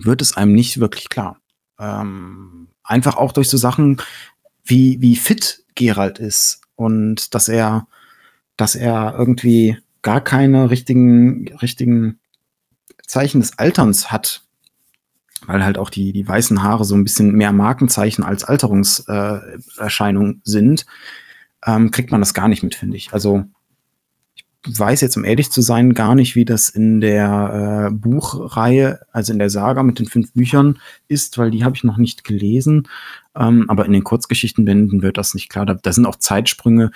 wird 0.00 0.20
es 0.20 0.36
einem 0.36 0.52
nicht 0.52 0.78
wirklich 0.78 1.08
klar. 1.08 1.38
Ähm, 1.78 2.68
einfach 2.82 3.16
auch 3.16 3.32
durch 3.32 3.48
so 3.48 3.56
Sachen, 3.56 4.00
wie, 4.64 5.00
wie 5.00 5.16
fit 5.16 5.64
Geralt 5.74 6.18
ist 6.18 6.60
und 6.76 7.34
dass 7.34 7.48
er, 7.48 7.86
dass 8.56 8.74
er 8.74 9.14
irgendwie 9.16 9.78
gar 10.02 10.20
keine 10.20 10.70
richtigen, 10.70 11.48
richtigen 11.58 12.18
Zeichen 13.06 13.40
des 13.40 13.58
Alterns 13.58 14.10
hat, 14.10 14.44
weil 15.46 15.64
halt 15.64 15.78
auch 15.78 15.90
die, 15.90 16.12
die 16.12 16.26
weißen 16.26 16.62
Haare 16.62 16.84
so 16.84 16.94
ein 16.94 17.04
bisschen 17.04 17.32
mehr 17.32 17.52
Markenzeichen 17.52 18.24
als 18.24 18.44
Alterungserscheinung 18.44 20.30
äh, 20.30 20.40
sind, 20.44 20.86
ähm, 21.64 21.90
kriegt 21.90 22.10
man 22.10 22.20
das 22.20 22.34
gar 22.34 22.48
nicht 22.48 22.62
mit, 22.62 22.74
finde 22.74 22.96
ich. 22.96 23.12
Also 23.12 23.44
ich 24.34 24.44
weiß 24.78 25.00
jetzt, 25.00 25.16
um 25.16 25.24
ehrlich 25.24 25.50
zu 25.50 25.60
sein, 25.60 25.92
gar 25.92 26.14
nicht, 26.14 26.36
wie 26.36 26.44
das 26.44 26.68
in 26.68 27.00
der 27.00 27.88
äh, 27.88 27.94
Buchreihe, 27.94 29.00
also 29.10 29.32
in 29.32 29.40
der 29.40 29.50
Saga 29.50 29.82
mit 29.82 29.98
den 29.98 30.06
fünf 30.06 30.32
Büchern 30.32 30.78
ist, 31.08 31.36
weil 31.36 31.50
die 31.50 31.64
habe 31.64 31.74
ich 31.74 31.82
noch 31.82 31.96
nicht 31.96 32.22
gelesen. 32.22 32.88
Ähm, 33.34 33.64
aber 33.68 33.86
in 33.86 33.92
den 33.92 34.04
Kurzgeschichtenbänden 34.04 35.02
wird 35.02 35.18
das 35.18 35.34
nicht 35.34 35.48
klar. 35.48 35.66
Da, 35.66 35.74
da 35.74 35.92
sind 35.92 36.06
auch 36.06 36.16
Zeitsprünge 36.16 36.92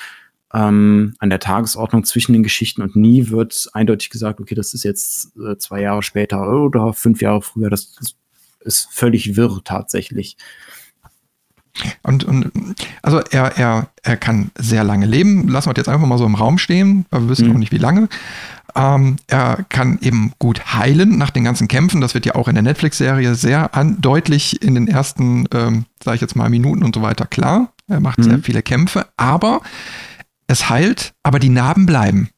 ähm, 0.55 1.15
an 1.19 1.31
der 1.31 1.41
Tagesordnung 1.41 2.05
zwischen 2.05 2.33
den 2.33 2.45
Geschichten 2.45 2.83
und 2.83 2.95
nie 2.95 3.31
wird 3.31 3.69
eindeutig 3.73 4.11
gesagt, 4.11 4.41
okay, 4.41 4.55
das 4.55 4.73
ist 4.73 4.85
jetzt 4.85 5.37
äh, 5.37 5.57
zwei 5.59 5.81
Jahre 5.81 6.03
später 6.03 6.49
oder 6.49 6.93
fünf 6.93 7.21
Jahre 7.21 7.43
früher. 7.43 7.69
Das, 7.69 7.95
das 7.95 8.15
ist 8.67 8.89
völlig 8.91 9.37
wirr 9.37 9.61
tatsächlich. 9.65 10.37
Und, 12.03 12.25
und 12.25 12.51
also 13.03 13.21
er, 13.31 13.59
er, 13.59 13.91
er 14.03 14.17
kann 14.17 14.51
sehr 14.57 14.85
lange 14.85 15.07
leben. 15.07 15.49
Lassen 15.49 15.69
wir 15.69 15.75
das 15.75 15.83
jetzt 15.83 15.89
einfach 15.93 16.07
mal 16.07 16.19
so 16.19 16.27
im 16.27 16.35
Raum 16.35 16.59
stehen, 16.59 17.07
weil 17.11 17.23
wir 17.23 17.29
wissen 17.29 17.49
mhm. 17.49 17.55
auch 17.55 17.59
nicht, 17.59 17.73
wie 17.73 17.79
lange. 17.79 18.09
Ähm, 18.75 19.17
er 19.27 19.65
kann 19.69 19.99
eben 20.01 20.33
gut 20.39 20.75
heilen 20.75 21.19
nach 21.19 21.31
den 21.31 21.45
ganzen 21.45 21.69
Kämpfen. 21.69 22.01
Das 22.01 22.15
wird 22.15 22.27
ja 22.27 22.35
auch 22.35 22.49
in 22.49 22.55
der 22.55 22.63
Netflix-Serie 22.63 23.35
sehr 23.35 23.71
deutlich 23.99 24.63
in 24.63 24.75
den 24.75 24.89
ersten, 24.89 25.47
ähm, 25.53 25.85
sage 26.03 26.17
ich 26.17 26.21
jetzt 26.21 26.37
mal, 26.37 26.49
Minuten 26.49 26.83
und 26.83 26.95
so 26.95 27.03
weiter 27.03 27.27
klar. 27.27 27.73
Er 27.89 28.01
macht 28.01 28.19
mhm. 28.19 28.25
sehr 28.25 28.39
viele 28.41 28.63
Kämpfe, 28.63 29.07
aber 29.17 29.61
es 30.47 30.69
heilt, 30.69 31.15
aber 31.23 31.39
die 31.39 31.49
Narben 31.49 31.87
bleiben. 31.87 32.31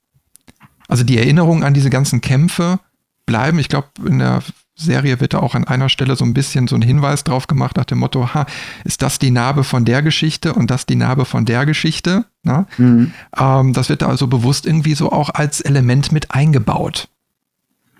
Also 0.88 1.04
die 1.04 1.18
Erinnerung 1.18 1.64
an 1.64 1.74
diese 1.74 1.90
ganzen 1.90 2.20
Kämpfe 2.20 2.80
bleiben. 3.26 3.58
Ich 3.58 3.68
glaube, 3.68 3.88
in 4.06 4.18
der 4.18 4.42
Serie 4.78 5.20
wird 5.20 5.34
da 5.34 5.40
auch 5.40 5.54
an 5.54 5.64
einer 5.64 5.88
Stelle 5.88 6.16
so 6.16 6.24
ein 6.24 6.34
bisschen 6.34 6.68
so 6.68 6.76
ein 6.76 6.82
Hinweis 6.82 7.24
drauf 7.24 7.46
gemacht 7.46 7.76
nach 7.76 7.84
dem 7.84 7.98
Motto, 7.98 8.32
ha, 8.32 8.46
ist 8.84 9.02
das 9.02 9.18
die 9.18 9.30
Narbe 9.30 9.64
von 9.64 9.84
der 9.84 10.02
Geschichte 10.02 10.54
und 10.54 10.70
das 10.70 10.86
die 10.86 10.94
Narbe 10.96 11.24
von 11.24 11.44
der 11.44 11.66
Geschichte? 11.66 12.24
Ne? 12.44 12.66
Mhm. 12.78 13.12
Ähm, 13.36 13.72
das 13.72 13.88
wird 13.88 14.02
da 14.02 14.08
also 14.08 14.28
bewusst 14.28 14.66
irgendwie 14.66 14.94
so 14.94 15.10
auch 15.10 15.30
als 15.30 15.60
Element 15.60 16.12
mit 16.12 16.30
eingebaut. 16.30 17.08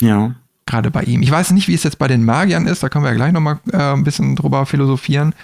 Ja. 0.01 0.35
Gerade 0.67 0.91
bei 0.91 1.03
ihm. 1.03 1.23
Ich 1.23 1.31
weiß 1.31 1.51
nicht, 1.51 1.67
wie 1.67 1.75
es 1.75 1.83
jetzt 1.83 1.99
bei 1.99 2.09
den 2.09 2.25
Magiern 2.25 2.67
ist, 2.67 2.83
da 2.83 2.89
können 2.89 3.05
wir 3.05 3.11
ja 3.11 3.17
gleich 3.17 3.33
nochmal 3.33 3.59
äh, 3.73 3.93
ein 3.95 4.05
bisschen 4.05 4.37
drüber 4.37 4.67
philosophieren. 4.67 5.35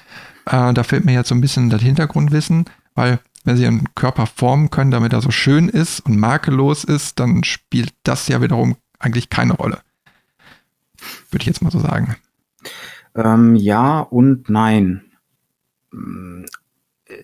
Äh, 0.46 0.72
da 0.72 0.82
fehlt 0.82 1.04
mir 1.04 1.14
jetzt 1.14 1.28
so 1.28 1.34
ein 1.34 1.40
bisschen 1.40 1.70
das 1.70 1.82
Hintergrundwissen, 1.82 2.66
weil 2.94 3.18
wenn 3.44 3.56
sie 3.56 3.64
ihren 3.64 3.94
Körper 3.94 4.26
formen 4.26 4.70
können, 4.70 4.90
damit 4.90 5.12
er 5.12 5.20
so 5.20 5.30
schön 5.30 5.68
ist 5.68 6.00
und 6.00 6.16
makellos 6.16 6.84
ist, 6.84 7.20
dann 7.20 7.44
spielt 7.44 7.92
das 8.04 8.28
ja 8.28 8.40
wiederum 8.40 8.76
eigentlich 8.98 9.30
keine 9.30 9.54
Rolle. 9.54 9.80
Würde 11.30 11.42
ich 11.42 11.46
jetzt 11.46 11.62
mal 11.62 11.70
so 11.70 11.80
sagen. 11.80 12.16
Ähm, 13.14 13.54
ja 13.54 14.00
und 14.00 14.48
nein. 14.48 15.02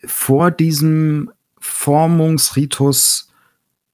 Vor 0.05 0.51
diesem 0.51 1.31
Formungsritus 1.59 3.31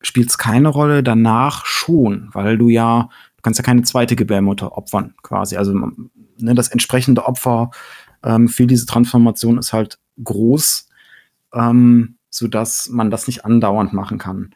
spielt 0.03 0.31
es 0.31 0.39
keine 0.39 0.69
Rolle, 0.69 1.03
danach 1.03 1.65
schon, 1.67 2.29
weil 2.33 2.59
du 2.59 2.69
ja, 2.69 3.09
du 3.37 3.43
kannst 3.43 3.59
ja 3.59 3.65
keine 3.65 3.83
zweite 3.83 4.17
Gebärmutter 4.17 4.77
opfern, 4.77 5.15
quasi. 5.23 5.57
Also 5.57 5.73
ne, 5.75 6.55
das 6.55 6.69
entsprechende 6.69 7.25
Opfer 7.25 7.71
ähm, 8.23 8.49
für 8.49 8.67
diese 8.67 8.87
Transformation 8.87 9.59
ist 9.59 9.73
halt 9.73 9.99
groß, 10.23 10.89
ähm, 11.55 12.17
sodass 12.31 12.89
man 12.89 13.11
das 13.11 13.27
nicht 13.27 13.45
andauernd 13.45 13.93
machen 13.93 14.19
kann. 14.19 14.55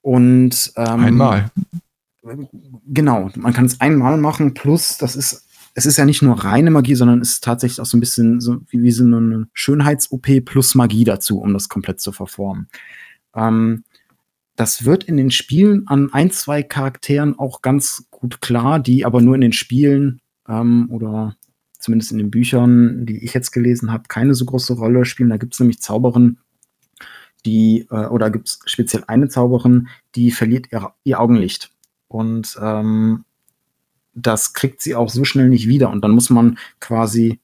Und 0.00 0.72
ähm, 0.76 1.00
einmal. 1.04 1.50
Genau, 2.86 3.30
man 3.36 3.52
kann 3.52 3.66
es 3.66 3.80
einmal 3.80 4.16
machen, 4.16 4.54
plus 4.54 4.96
das 4.98 5.16
ist, 5.16 5.46
es 5.74 5.86
ist 5.86 5.98
ja 5.98 6.04
nicht 6.04 6.22
nur 6.22 6.44
reine 6.44 6.70
Magie, 6.70 6.94
sondern 6.94 7.20
es 7.20 7.32
ist 7.32 7.44
tatsächlich 7.44 7.80
auch 7.80 7.86
so 7.86 7.96
ein 7.96 8.00
bisschen 8.00 8.40
so 8.40 8.60
wie, 8.68 8.82
wie 8.82 8.92
so 8.92 9.04
eine 9.04 9.48
Schönheits-OP 9.52 10.44
plus 10.44 10.74
Magie 10.74 11.04
dazu, 11.04 11.40
um 11.40 11.52
das 11.52 11.68
komplett 11.68 12.00
zu 12.00 12.12
verformen. 12.12 12.68
Ähm, 13.34 13.84
das 14.56 14.84
wird 14.84 15.04
in 15.04 15.16
den 15.16 15.30
Spielen 15.30 15.86
an 15.88 16.12
ein, 16.12 16.30
zwei 16.30 16.62
Charakteren 16.62 17.38
auch 17.38 17.60
ganz 17.60 18.06
gut 18.10 18.40
klar, 18.40 18.78
die 18.78 19.04
aber 19.04 19.20
nur 19.20 19.34
in 19.34 19.40
den 19.40 19.52
Spielen 19.52 20.20
ähm, 20.48 20.88
oder 20.90 21.36
zumindest 21.78 22.12
in 22.12 22.18
den 22.18 22.30
Büchern, 22.30 23.04
die 23.04 23.22
ich 23.22 23.34
jetzt 23.34 23.50
gelesen 23.50 23.92
habe, 23.92 24.04
keine 24.08 24.34
so 24.34 24.44
große 24.44 24.74
Rolle 24.74 25.04
spielen. 25.04 25.28
Da 25.28 25.36
gibt 25.36 25.54
es 25.54 25.60
nämlich 25.60 25.82
Zauberin, 25.82 26.38
die, 27.44 27.86
äh, 27.90 28.06
oder 28.06 28.30
gibt 28.30 28.48
es 28.48 28.60
speziell 28.64 29.04
eine 29.06 29.28
Zauberin, 29.28 29.88
die 30.14 30.30
verliert 30.30 30.68
ihr, 30.72 30.94
ihr 31.02 31.20
Augenlicht. 31.20 31.73
Und 32.14 32.56
ähm, 32.62 33.24
das 34.14 34.52
kriegt 34.52 34.80
sie 34.80 34.94
auch 34.94 35.08
so 35.08 35.24
schnell 35.24 35.48
nicht 35.48 35.66
wieder. 35.66 35.90
Und 35.90 36.02
dann 36.02 36.12
muss 36.12 36.30
man 36.30 36.58
quasi 36.78 37.40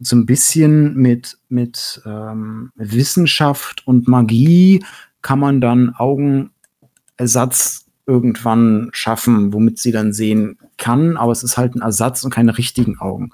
so 0.00 0.16
ein 0.16 0.24
bisschen 0.24 0.94
mit, 0.96 1.36
mit 1.50 2.00
ähm, 2.06 2.72
Wissenschaft 2.74 3.86
und 3.86 4.08
Magie 4.08 4.82
kann 5.20 5.38
man 5.38 5.60
dann 5.60 5.94
Augenersatz 5.94 7.84
irgendwann 8.06 8.88
schaffen, 8.92 9.52
womit 9.52 9.78
sie 9.78 9.92
dann 9.92 10.14
sehen 10.14 10.58
kann, 10.78 11.18
aber 11.18 11.32
es 11.32 11.42
ist 11.42 11.58
halt 11.58 11.74
ein 11.74 11.82
Ersatz 11.82 12.24
und 12.24 12.32
keine 12.32 12.56
richtigen 12.56 12.98
Augen. 12.98 13.30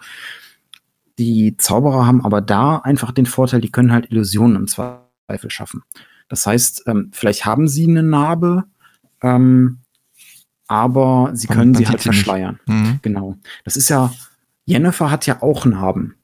Die 1.19 1.57
Zauberer 1.57 2.07
haben 2.07 2.25
aber 2.25 2.41
da 2.41 2.79
einfach 2.79 3.13
den 3.13 3.27
Vorteil, 3.27 3.61
die 3.61 3.71
können 3.71 3.93
halt 3.93 4.11
Illusionen 4.11 4.57
im 4.57 4.67
Zweifel 4.67 5.51
schaffen. 5.51 5.83
Das 6.29 6.47
heißt, 6.47 6.85
ähm, 6.87 7.11
vielleicht 7.13 7.47
haben 7.47 7.69
sie 7.69 7.89
eine 7.89 8.03
Narbe, 8.03 8.65
ähm, 9.23 9.80
aber 10.71 11.31
sie 11.35 11.49
können 11.49 11.75
sie 11.75 11.89
halt 11.89 12.01
verschleiern. 12.01 12.61
Mhm. 12.67 13.01
Genau. 13.03 13.37
Das 13.65 13.77
ist 13.77 13.89
ja, 13.89 14.15
Jennifer 14.67 15.11
hat 15.11 15.27
ja 15.27 15.43
auch 15.43 15.67
Narben, 15.67 16.15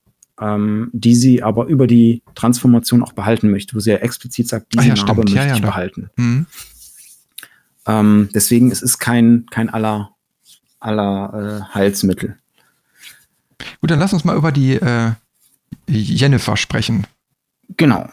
ähm, 0.41 0.89
die 0.93 1.17
sie 1.17 1.43
aber 1.43 1.67
über 1.67 1.89
die 1.89 2.23
Transformation 2.37 3.03
auch 3.03 3.13
behalten 3.13 3.51
möchte, 3.51 3.75
wo 3.75 3.81
sie 3.81 3.91
ja 3.91 3.97
explizit 3.97 4.47
sagt, 4.47 4.73
diese 4.73 4.85
ah, 4.85 4.87
ja, 4.87 4.95
Narbe 4.95 5.23
stimmt. 5.23 5.35
möchte 5.35 5.49
ja, 5.49 5.53
ich 5.53 5.61
ja, 5.61 5.67
behalten. 5.67 6.11
Mhm. 6.15 6.47
Ähm, 7.87 8.29
deswegen 8.35 8.71
es 8.71 8.83
ist 8.83 9.01
kein, 9.01 9.47
kein 9.51 9.69
aller, 9.69 10.11
aller 10.79 11.65
äh, 11.73 11.75
Heilsmittel. 11.75 12.37
Gut, 13.81 13.91
dann 13.91 13.99
lass 13.99 14.13
uns 14.13 14.25
mal 14.25 14.37
über 14.37 14.53
die 14.53 14.75
äh, 14.75 15.11
Jennifer 15.89 16.57
sprechen. 16.57 17.05
Genau. 17.77 18.09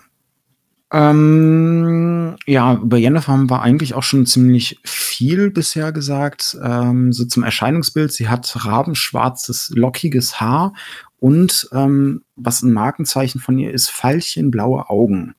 Ähm, 0.92 2.38
ja, 2.48 2.74
über 2.74 2.98
Jennifer 2.98 3.34
haben 3.34 3.52
wir 3.52 3.62
eigentlich 3.62 3.94
auch 3.94 4.04
schon 4.04 4.26
ziemlich 4.26 4.80
viel 5.14 5.52
bisher 5.52 5.92
gesagt. 5.92 6.58
Ähm, 6.62 7.14
so 7.14 7.26
zum 7.26 7.44
Erscheinungsbild. 7.44 8.12
Sie 8.12 8.30
hat 8.30 8.66
rabenschwarzes, 8.66 9.72
lockiges 9.76 10.40
Haar 10.40 10.74
und 11.20 11.70
ähm, 11.72 12.24
was 12.36 12.62
ein 12.62 12.74
Markenzeichen 12.74 13.40
von 13.40 13.58
ihr 13.58 13.74
ist, 13.74 13.90
veilchenblaue 13.90 14.90
Augen. 14.90 15.36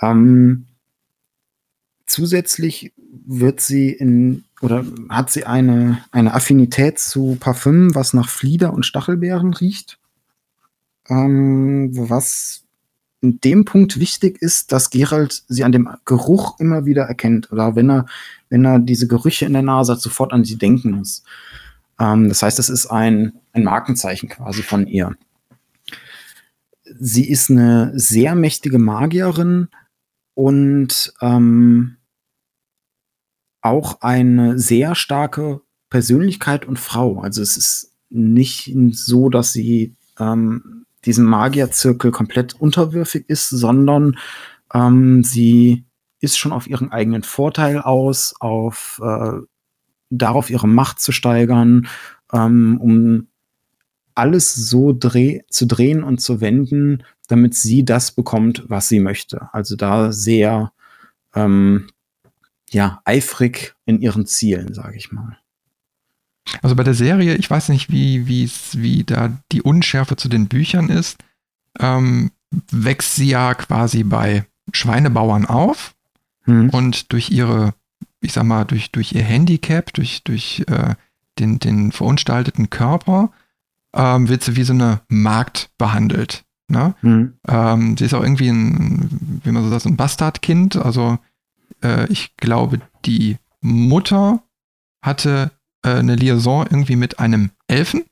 Ähm, 0.00 0.66
zusätzlich 2.06 2.92
wird 3.26 3.60
sie 3.60 3.90
in 3.90 4.44
oder 4.62 4.84
hat 5.10 5.30
sie 5.30 5.44
eine, 5.44 6.02
eine 6.12 6.32
Affinität 6.32 6.98
zu 6.98 7.36
Parfüm, 7.38 7.94
was 7.94 8.14
nach 8.14 8.28
Flieder 8.28 8.72
und 8.72 8.86
Stachelbeeren 8.86 9.52
riecht. 9.52 9.98
Ähm, 11.08 11.90
was 11.92 12.62
in 13.26 13.40
dem 13.40 13.64
Punkt 13.64 13.98
wichtig 13.98 14.40
ist, 14.40 14.70
dass 14.70 14.90
Gerald 14.90 15.42
sie 15.48 15.64
an 15.64 15.72
dem 15.72 15.88
Geruch 16.04 16.60
immer 16.60 16.86
wieder 16.86 17.02
erkennt. 17.02 17.50
Oder 17.50 17.74
wenn 17.74 17.90
er, 17.90 18.06
wenn 18.48 18.64
er 18.64 18.78
diese 18.78 19.08
Gerüche 19.08 19.46
in 19.46 19.52
der 19.52 19.62
Nase 19.62 19.92
hat, 19.92 20.00
sofort 20.00 20.32
an 20.32 20.44
sie 20.44 20.56
denken 20.56 20.92
muss. 20.92 21.24
Ähm, 21.98 22.28
das 22.28 22.42
heißt, 22.42 22.58
es 22.58 22.68
ist 22.68 22.86
ein, 22.86 23.32
ein 23.52 23.64
Markenzeichen 23.64 24.28
quasi 24.28 24.62
von 24.62 24.86
ihr. 24.86 25.16
Sie 26.98 27.28
ist 27.28 27.50
eine 27.50 27.92
sehr 27.98 28.36
mächtige 28.36 28.78
Magierin 28.78 29.68
und 30.34 31.12
ähm, 31.20 31.96
auch 33.60 34.00
eine 34.02 34.56
sehr 34.58 34.94
starke 34.94 35.62
Persönlichkeit 35.90 36.64
und 36.64 36.78
Frau. 36.78 37.20
Also 37.20 37.42
es 37.42 37.56
ist 37.56 37.92
nicht 38.08 38.72
so, 38.92 39.30
dass 39.30 39.52
sie 39.52 39.96
ähm, 40.20 40.75
diesem 41.06 41.24
Magierzirkel 41.24 42.10
komplett 42.10 42.54
unterwürfig 42.54 43.24
ist, 43.28 43.48
sondern 43.48 44.18
ähm, 44.74 45.24
sie 45.24 45.86
ist 46.20 46.38
schon 46.38 46.52
auf 46.52 46.66
ihren 46.66 46.92
eigenen 46.92 47.22
Vorteil 47.22 47.80
aus, 47.80 48.34
auf 48.40 49.00
äh, 49.02 49.38
darauf 50.10 50.50
ihre 50.50 50.68
Macht 50.68 51.00
zu 51.00 51.12
steigern, 51.12 51.88
ähm, 52.32 52.78
um 52.80 53.28
alles 54.14 54.54
so 54.54 54.94
dreh 54.98 55.42
zu 55.48 55.66
drehen 55.66 56.02
und 56.02 56.20
zu 56.20 56.40
wenden, 56.40 57.04
damit 57.28 57.54
sie 57.54 57.84
das 57.84 58.12
bekommt, 58.12 58.64
was 58.68 58.88
sie 58.88 59.00
möchte. 59.00 59.52
Also 59.52 59.76
da 59.76 60.12
sehr 60.12 60.72
ähm, 61.34 61.88
ja 62.70 63.00
eifrig 63.04 63.74
in 63.84 64.00
ihren 64.00 64.26
Zielen, 64.26 64.74
sage 64.74 64.96
ich 64.96 65.12
mal. 65.12 65.38
Also 66.62 66.76
bei 66.76 66.84
der 66.84 66.94
Serie, 66.94 67.36
ich 67.36 67.50
weiß 67.50 67.68
nicht, 67.70 67.90
wie, 67.90 68.26
wie 68.26 69.04
da 69.04 69.36
die 69.52 69.62
Unschärfe 69.62 70.16
zu 70.16 70.28
den 70.28 70.48
Büchern 70.48 70.88
ist, 70.88 71.18
ähm, 71.78 72.30
wächst 72.70 73.16
sie 73.16 73.28
ja 73.28 73.54
quasi 73.54 74.04
bei 74.04 74.46
Schweinebauern 74.72 75.46
auf 75.46 75.94
hm. 76.44 76.70
und 76.70 77.12
durch 77.12 77.30
ihre, 77.30 77.74
ich 78.20 78.32
sag 78.32 78.44
mal, 78.44 78.64
durch, 78.64 78.92
durch 78.92 79.12
ihr 79.12 79.22
Handicap, 79.22 79.92
durch, 79.92 80.22
durch 80.24 80.64
äh, 80.68 80.94
den, 81.38 81.58
den 81.58 81.92
verunstalteten 81.92 82.70
Körper, 82.70 83.30
ähm, 83.94 84.28
wird 84.28 84.42
sie 84.42 84.56
wie 84.56 84.64
so 84.64 84.72
eine 84.72 85.00
Magd 85.08 85.70
behandelt. 85.78 86.44
Ne? 86.68 86.94
Hm. 87.00 87.34
Ähm, 87.46 87.96
sie 87.96 88.04
ist 88.04 88.14
auch 88.14 88.22
irgendwie 88.22 88.48
ein, 88.48 89.40
wie 89.44 89.50
man 89.52 89.62
so 89.62 89.70
sagt, 89.70 89.86
ein 89.86 89.96
Bastardkind. 89.96 90.76
Also 90.76 91.18
äh, 91.82 92.10
ich 92.10 92.36
glaube, 92.36 92.80
die 93.04 93.38
Mutter 93.60 94.42
hatte 95.02 95.52
äh, 95.86 95.98
eine 95.98 96.16
Liaison 96.16 96.66
irgendwie 96.66 96.96
mit 96.96 97.18
einem 97.20 97.50
Elfen, 97.68 98.04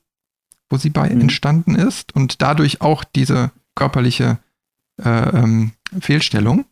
wo 0.69 0.77
sie 0.77 0.89
bei 0.89 1.09
mhm. 1.09 1.21
entstanden 1.21 1.75
ist 1.75 2.15
und 2.15 2.41
dadurch 2.41 2.81
auch 2.81 3.03
diese 3.03 3.51
körperliche 3.75 4.39
äh, 5.03 5.09
ähm, 5.09 5.73
Fehlstellung. 5.99 6.65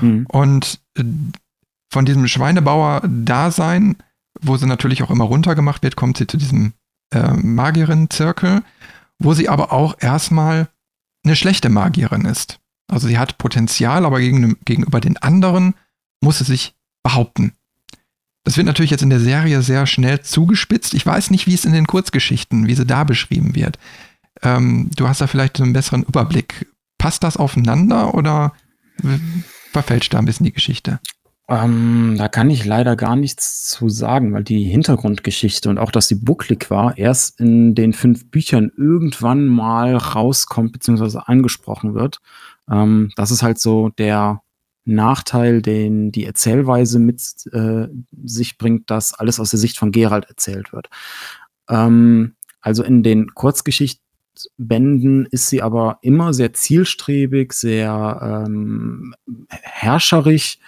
Mhm. 0.00 0.26
Und 0.28 0.80
äh, 0.96 1.04
von 1.92 2.04
diesem 2.04 2.26
Schweinebauer-Dasein, 2.26 3.96
wo 4.40 4.56
sie 4.56 4.66
natürlich 4.66 5.02
auch 5.02 5.10
immer 5.10 5.24
runtergemacht 5.24 5.82
wird, 5.82 5.96
kommt 5.96 6.16
sie 6.16 6.26
zu 6.26 6.36
diesem 6.36 6.72
äh, 7.12 7.32
Magierin-Zirkel, 7.32 8.62
wo 9.18 9.34
sie 9.34 9.48
aber 9.48 9.72
auch 9.72 9.96
erstmal 10.00 10.68
eine 11.24 11.36
schlechte 11.36 11.68
Magierin 11.68 12.24
ist. 12.24 12.60
Also 12.88 13.08
sie 13.08 13.18
hat 13.18 13.38
Potenzial, 13.38 14.06
aber 14.06 14.20
gegen, 14.20 14.56
gegenüber 14.64 15.00
den 15.00 15.16
anderen 15.18 15.74
muss 16.22 16.38
sie 16.38 16.44
sich 16.44 16.74
behaupten. 17.02 17.52
Das 18.44 18.56
wird 18.56 18.66
natürlich 18.66 18.90
jetzt 18.90 19.02
in 19.02 19.10
der 19.10 19.20
Serie 19.20 19.62
sehr 19.62 19.86
schnell 19.86 20.20
zugespitzt. 20.20 20.94
Ich 20.94 21.04
weiß 21.04 21.30
nicht, 21.30 21.46
wie 21.46 21.54
es 21.54 21.64
in 21.64 21.72
den 21.72 21.86
Kurzgeschichten, 21.86 22.66
wie 22.66 22.74
sie 22.74 22.86
da 22.86 23.04
beschrieben 23.04 23.54
wird. 23.54 23.78
Ähm, 24.42 24.90
du 24.96 25.08
hast 25.08 25.20
da 25.20 25.26
vielleicht 25.26 25.60
einen 25.60 25.72
besseren 25.72 26.02
Überblick. 26.02 26.66
Passt 26.98 27.22
das 27.22 27.36
aufeinander 27.36 28.14
oder 28.14 28.52
verfälscht 29.72 30.14
da 30.14 30.18
ein 30.18 30.24
bisschen 30.24 30.44
die 30.44 30.52
Geschichte? 30.52 31.00
Ähm, 31.48 32.14
da 32.16 32.28
kann 32.28 32.48
ich 32.48 32.64
leider 32.64 32.94
gar 32.94 33.16
nichts 33.16 33.68
zu 33.68 33.88
sagen, 33.88 34.32
weil 34.32 34.44
die 34.44 34.62
Hintergrundgeschichte 34.64 35.68
und 35.68 35.78
auch, 35.78 35.90
dass 35.90 36.06
sie 36.06 36.14
bucklig 36.14 36.70
war, 36.70 36.96
erst 36.96 37.40
in 37.40 37.74
den 37.74 37.92
fünf 37.92 38.30
Büchern 38.30 38.70
irgendwann 38.76 39.46
mal 39.46 39.96
rauskommt 39.96 40.72
bzw. 40.72 41.18
angesprochen 41.26 41.94
wird. 41.94 42.20
Ähm, 42.70 43.10
das 43.16 43.32
ist 43.32 43.42
halt 43.42 43.58
so 43.58 43.88
der 43.88 44.42
Nachteil, 44.84 45.62
den 45.62 46.12
die 46.12 46.24
Erzählweise 46.24 46.98
mit 46.98 47.20
äh, 47.52 47.88
sich 48.24 48.58
bringt, 48.58 48.90
dass 48.90 49.14
alles 49.14 49.38
aus 49.40 49.50
der 49.50 49.58
Sicht 49.58 49.78
von 49.78 49.92
Gerald 49.92 50.26
erzählt 50.28 50.72
wird. 50.72 50.88
Ähm, 51.68 52.34
also 52.60 52.82
in 52.82 53.02
den 53.02 53.34
Kurzgeschichtbänden 53.34 55.26
ist 55.26 55.48
sie 55.48 55.62
aber 55.62 55.98
immer 56.02 56.34
sehr 56.34 56.52
zielstrebig, 56.52 57.52
sehr 57.52 58.46
ähm, 58.46 59.14
herrscherisch 59.48 60.58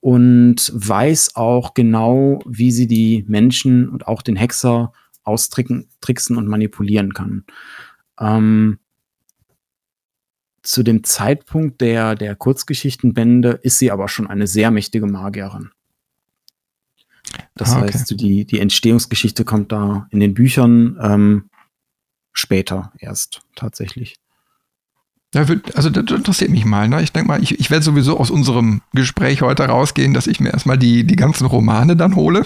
und 0.00 0.72
weiß 0.74 1.36
auch 1.36 1.74
genau, 1.74 2.40
wie 2.46 2.70
sie 2.70 2.86
die 2.86 3.24
Menschen 3.28 3.88
und 3.88 4.06
auch 4.06 4.22
den 4.22 4.36
Hexer 4.36 4.92
austricksen 5.24 6.36
und 6.36 6.46
manipulieren 6.46 7.12
kann. 7.12 7.44
Ähm, 8.18 8.78
zu 10.68 10.82
dem 10.82 11.02
Zeitpunkt 11.02 11.80
der, 11.80 12.14
der 12.14 12.36
Kurzgeschichtenbände 12.36 13.58
ist 13.62 13.78
sie 13.78 13.90
aber 13.90 14.06
schon 14.06 14.26
eine 14.26 14.46
sehr 14.46 14.70
mächtige 14.70 15.06
Magierin. 15.06 15.70
Das 17.54 17.72
ah, 17.72 17.78
okay. 17.78 17.94
heißt, 17.94 18.10
die, 18.20 18.44
die 18.44 18.60
Entstehungsgeschichte 18.60 19.46
kommt 19.46 19.72
da 19.72 20.06
in 20.10 20.20
den 20.20 20.34
Büchern 20.34 20.98
ähm, 21.00 21.44
später 22.34 22.92
erst 22.98 23.40
tatsächlich. 23.56 24.16
Ja, 25.32 25.46
also 25.74 25.88
das 25.88 26.10
interessiert 26.10 26.50
mich 26.50 26.66
mal. 26.66 26.86
Ne? 26.86 27.02
Ich 27.02 27.12
denke 27.12 27.28
mal, 27.28 27.42
ich, 27.42 27.58
ich 27.58 27.70
werde 27.70 27.84
sowieso 27.84 28.18
aus 28.18 28.30
unserem 28.30 28.82
Gespräch 28.92 29.40
heute 29.40 29.64
rausgehen, 29.64 30.12
dass 30.12 30.26
ich 30.26 30.38
mir 30.38 30.52
erstmal 30.52 30.76
die, 30.76 31.04
die 31.04 31.16
ganzen 31.16 31.46
Romane 31.46 31.96
dann 31.96 32.14
hole 32.14 32.44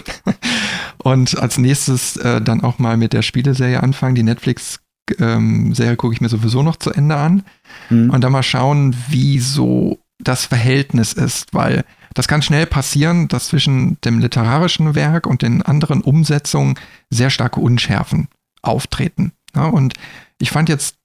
und 0.98 1.36
als 1.38 1.58
nächstes 1.58 2.16
äh, 2.18 2.40
dann 2.40 2.60
auch 2.60 2.78
mal 2.78 2.96
mit 2.96 3.14
der 3.14 3.22
Spieleserie 3.22 3.82
anfangen. 3.82 4.14
Die 4.14 4.22
Netflix 4.22 4.81
ähm, 5.18 5.74
Serie 5.74 5.96
gucke 5.96 6.14
ich 6.14 6.20
mir 6.20 6.28
sowieso 6.28 6.62
noch 6.62 6.76
zu 6.76 6.90
Ende 6.90 7.16
an. 7.16 7.42
Mhm. 7.90 8.10
Und 8.10 8.22
dann 8.22 8.32
mal 8.32 8.42
schauen, 8.42 8.94
wie 9.08 9.38
so 9.38 9.98
das 10.18 10.44
Verhältnis 10.44 11.12
ist, 11.12 11.52
weil 11.52 11.84
das 12.14 12.28
kann 12.28 12.42
schnell 12.42 12.66
passieren, 12.66 13.28
dass 13.28 13.48
zwischen 13.48 13.98
dem 14.02 14.18
literarischen 14.18 14.94
Werk 14.94 15.26
und 15.26 15.42
den 15.42 15.62
anderen 15.62 16.02
Umsetzungen 16.02 16.74
sehr 17.10 17.30
starke 17.30 17.60
Unschärfen 17.60 18.28
auftreten. 18.60 19.32
Ja, 19.54 19.66
und 19.66 19.94
ich 20.38 20.50
fand 20.50 20.68
jetzt 20.68 20.96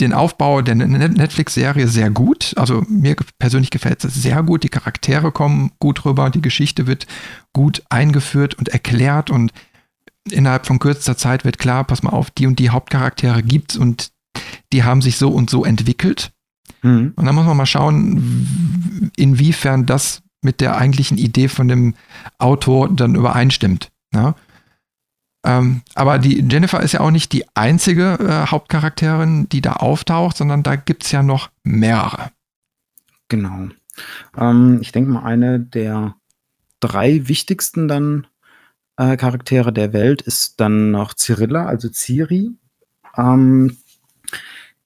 den 0.00 0.12
Aufbau 0.12 0.62
der 0.62 0.74
Netflix-Serie 0.74 1.86
sehr 1.86 2.10
gut. 2.10 2.54
Also 2.56 2.84
mir 2.88 3.16
persönlich 3.38 3.70
gefällt 3.70 4.04
es 4.04 4.14
sehr 4.14 4.42
gut. 4.42 4.64
Die 4.64 4.68
Charaktere 4.68 5.30
kommen 5.30 5.72
gut 5.78 6.04
rüber, 6.04 6.30
die 6.30 6.42
Geschichte 6.42 6.86
wird 6.86 7.06
gut 7.52 7.82
eingeführt 7.88 8.54
und 8.54 8.68
erklärt 8.68 9.30
und 9.30 9.52
innerhalb 10.28 10.66
von 10.66 10.78
kürzester 10.78 11.16
Zeit 11.16 11.44
wird 11.44 11.58
klar, 11.58 11.84
pass 11.84 12.02
mal 12.02 12.10
auf, 12.10 12.30
die 12.30 12.46
und 12.46 12.58
die 12.58 12.70
Hauptcharaktere 12.70 13.42
gibt's 13.42 13.76
und 13.76 14.12
die 14.72 14.84
haben 14.84 15.02
sich 15.02 15.16
so 15.16 15.30
und 15.30 15.50
so 15.50 15.64
entwickelt. 15.64 16.32
Mhm. 16.82 17.12
Und 17.16 17.24
dann 17.24 17.34
muss 17.34 17.46
man 17.46 17.56
mal 17.56 17.66
schauen, 17.66 19.10
inwiefern 19.16 19.86
das 19.86 20.22
mit 20.42 20.60
der 20.60 20.76
eigentlichen 20.78 21.18
Idee 21.18 21.48
von 21.48 21.68
dem 21.68 21.94
Autor 22.38 22.88
dann 22.88 23.14
übereinstimmt. 23.14 23.90
Ja? 24.14 24.34
Ähm, 25.44 25.82
aber 25.94 26.18
die 26.18 26.44
Jennifer 26.48 26.82
ist 26.82 26.92
ja 26.92 27.00
auch 27.00 27.10
nicht 27.10 27.32
die 27.32 27.44
einzige 27.54 28.18
äh, 28.20 28.50
Hauptcharakterin, 28.50 29.48
die 29.48 29.60
da 29.60 29.74
auftaucht, 29.74 30.36
sondern 30.36 30.62
da 30.62 30.76
gibt 30.76 31.04
es 31.04 31.12
ja 31.12 31.22
noch 31.22 31.50
mehrere. 31.62 32.30
Genau. 33.28 33.68
Ähm, 34.36 34.78
ich 34.80 34.92
denke 34.92 35.10
mal, 35.10 35.24
eine 35.24 35.60
der 35.60 36.14
drei 36.80 37.28
wichtigsten 37.28 37.88
dann 37.88 38.26
äh, 39.00 39.16
Charaktere 39.16 39.72
der 39.72 39.94
Welt 39.94 40.20
ist 40.20 40.60
dann 40.60 40.90
noch 40.90 41.14
Cyrilla, 41.14 41.64
also 41.64 41.88
Ciri. 41.90 42.50
Ähm, 43.16 43.78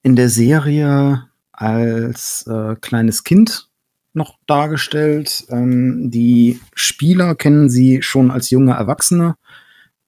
in 0.02 0.14
der 0.14 0.28
Serie 0.28 1.28
als 1.50 2.46
äh, 2.46 2.76
kleines 2.76 3.24
Kind 3.24 3.68
noch 4.12 4.38
dargestellt. 4.46 5.44
Ähm, 5.48 6.12
die 6.12 6.60
Spieler 6.74 7.34
kennen 7.34 7.68
sie 7.68 8.02
schon 8.02 8.30
als 8.30 8.50
junge 8.50 8.74
Erwachsene. 8.74 9.34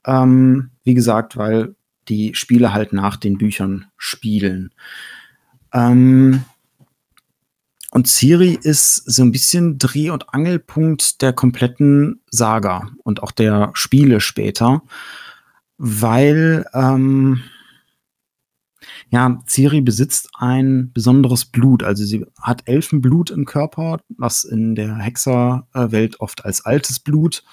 Ähm, 0.07 0.71
wie 0.85 0.95
gesagt, 0.95 1.37
weil 1.37 1.75
die 2.09 2.33
Spiele 2.37 2.73
halt 2.73 2.93
nach 2.93 3.17
den 3.17 3.39
Büchern 3.39 3.87
spielen. 3.97 4.73
Ähm, 5.73 6.45
und 7.97 8.07
Ciri 8.07 8.59
ist 8.61 8.97
so 8.97 9.23
ein 9.23 9.33
bisschen 9.33 9.79
Dreh- 9.79 10.11
und 10.11 10.35
Angelpunkt 10.35 11.23
der 11.23 11.33
kompletten 11.33 12.21
Saga 12.31 12.91
und 13.05 13.23
auch 13.23 13.31
der 13.31 13.71
Spiele 13.73 14.21
später, 14.21 14.83
weil 15.79 16.67
ähm, 16.75 17.43
ja, 19.09 19.43
Ciri 19.49 19.81
besitzt 19.81 20.29
ein 20.37 20.93
besonderes 20.93 21.47
Blut. 21.47 21.83
Also 21.83 22.05
sie 22.05 22.27
hat 22.39 22.69
Elfenblut 22.69 23.31
im 23.31 23.47
Körper, 23.47 24.01
was 24.11 24.45
in 24.45 24.75
der 24.75 24.97
Hexerwelt 24.97 26.21
oft 26.21 26.45
als 26.45 26.67
altes 26.67 27.01
Blut 27.01 27.45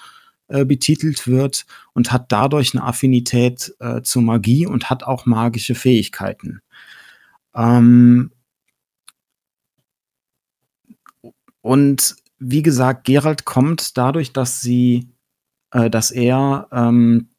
äh, 0.48 0.66
betitelt 0.66 1.26
wird 1.26 1.64
und 1.94 2.12
hat 2.12 2.30
dadurch 2.30 2.74
eine 2.74 2.84
Affinität 2.84 3.74
äh, 3.80 4.02
zur 4.02 4.20
Magie 4.20 4.66
und 4.66 4.90
hat 4.90 5.04
auch 5.04 5.24
magische 5.24 5.74
Fähigkeiten. 5.74 6.60
Ähm, 7.54 8.30
Und 11.64 12.16
wie 12.38 12.60
gesagt, 12.60 13.04
Gerald 13.04 13.46
kommt 13.46 13.96
dadurch, 13.96 14.34
dass 14.34 14.60
sie, 14.60 15.08
äh, 15.70 15.88
dass 15.88 16.10
er 16.10 16.68
ähm, 16.70 17.30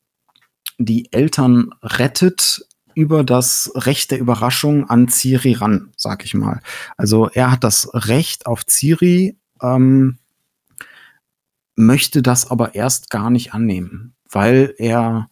die 0.79 1.13
Eltern 1.13 1.69
rettet, 1.83 2.67
über 2.95 3.23
das 3.23 3.71
Recht 3.75 4.09
der 4.09 4.19
Überraschung 4.19 4.89
an 4.89 5.09
Ciri 5.09 5.53
ran, 5.53 5.91
sag 5.95 6.25
ich 6.25 6.33
mal. 6.33 6.61
Also 6.97 7.29
er 7.29 7.51
hat 7.51 7.63
das 7.63 7.87
Recht 7.93 8.47
auf 8.47 8.65
Ciri, 8.67 9.37
ähm, 9.61 10.17
möchte 11.75 12.23
das 12.23 12.49
aber 12.49 12.73
erst 12.73 13.11
gar 13.11 13.29
nicht 13.29 13.53
annehmen, 13.53 14.15
weil 14.31 14.73
er 14.79 15.29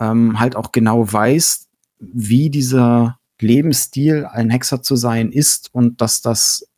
ähm, 0.00 0.40
halt 0.40 0.56
auch 0.56 0.72
genau 0.72 1.12
weiß, 1.12 1.68
wie 2.00 2.50
dieser 2.50 3.20
Lebensstil, 3.40 4.26
ein 4.26 4.50
Hexer 4.50 4.82
zu 4.82 4.96
sein 4.96 5.30
ist 5.30 5.72
und 5.72 6.00
dass 6.00 6.20
das 6.20 6.68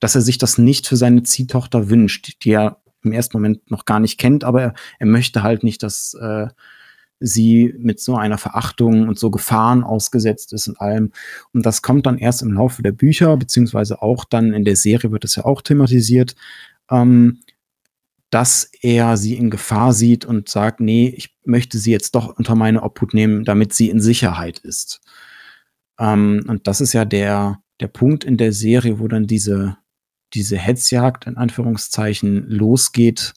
dass 0.00 0.14
er 0.14 0.20
sich 0.20 0.38
das 0.38 0.58
nicht 0.58 0.86
für 0.86 0.96
seine 0.96 1.22
Ziehtochter 1.22 1.90
wünscht, 1.90 2.44
die 2.44 2.50
er 2.50 2.80
im 3.02 3.12
ersten 3.12 3.36
Moment 3.36 3.70
noch 3.70 3.84
gar 3.84 4.00
nicht 4.00 4.18
kennt, 4.18 4.44
aber 4.44 4.62
er, 4.62 4.74
er 4.98 5.06
möchte 5.06 5.42
halt 5.42 5.62
nicht, 5.62 5.82
dass 5.82 6.14
äh, 6.14 6.48
sie 7.20 7.74
mit 7.78 8.00
so 8.00 8.16
einer 8.16 8.38
Verachtung 8.38 9.08
und 9.08 9.18
so 9.18 9.30
Gefahren 9.30 9.82
ausgesetzt 9.82 10.52
ist 10.52 10.68
und 10.68 10.80
allem. 10.80 11.12
Und 11.52 11.66
das 11.66 11.82
kommt 11.82 12.06
dann 12.06 12.18
erst 12.18 12.42
im 12.42 12.52
Laufe 12.52 12.82
der 12.82 12.92
Bücher, 12.92 13.36
beziehungsweise 13.36 14.02
auch 14.02 14.24
dann 14.24 14.52
in 14.52 14.64
der 14.64 14.76
Serie 14.76 15.10
wird 15.10 15.24
es 15.24 15.36
ja 15.36 15.44
auch 15.44 15.62
thematisiert, 15.62 16.36
ähm, 16.90 17.40
dass 18.30 18.70
er 18.82 19.16
sie 19.16 19.36
in 19.36 19.50
Gefahr 19.50 19.92
sieht 19.92 20.24
und 20.24 20.48
sagt, 20.48 20.80
nee, 20.80 21.08
ich 21.16 21.34
möchte 21.44 21.78
sie 21.78 21.90
jetzt 21.90 22.14
doch 22.14 22.36
unter 22.38 22.54
meine 22.54 22.82
Obhut 22.82 23.14
nehmen, 23.14 23.44
damit 23.44 23.72
sie 23.72 23.88
in 23.88 24.00
Sicherheit 24.00 24.58
ist. 24.58 25.00
Ähm, 25.98 26.44
und 26.46 26.66
das 26.66 26.80
ist 26.80 26.92
ja 26.92 27.04
der, 27.04 27.60
der 27.80 27.88
Punkt 27.88 28.24
in 28.24 28.36
der 28.36 28.52
Serie, 28.52 29.00
wo 29.00 29.08
dann 29.08 29.26
diese, 29.26 29.78
diese 30.34 30.58
Hetzjagd 30.58 31.26
in 31.26 31.36
Anführungszeichen 31.36 32.48
losgeht, 32.48 33.34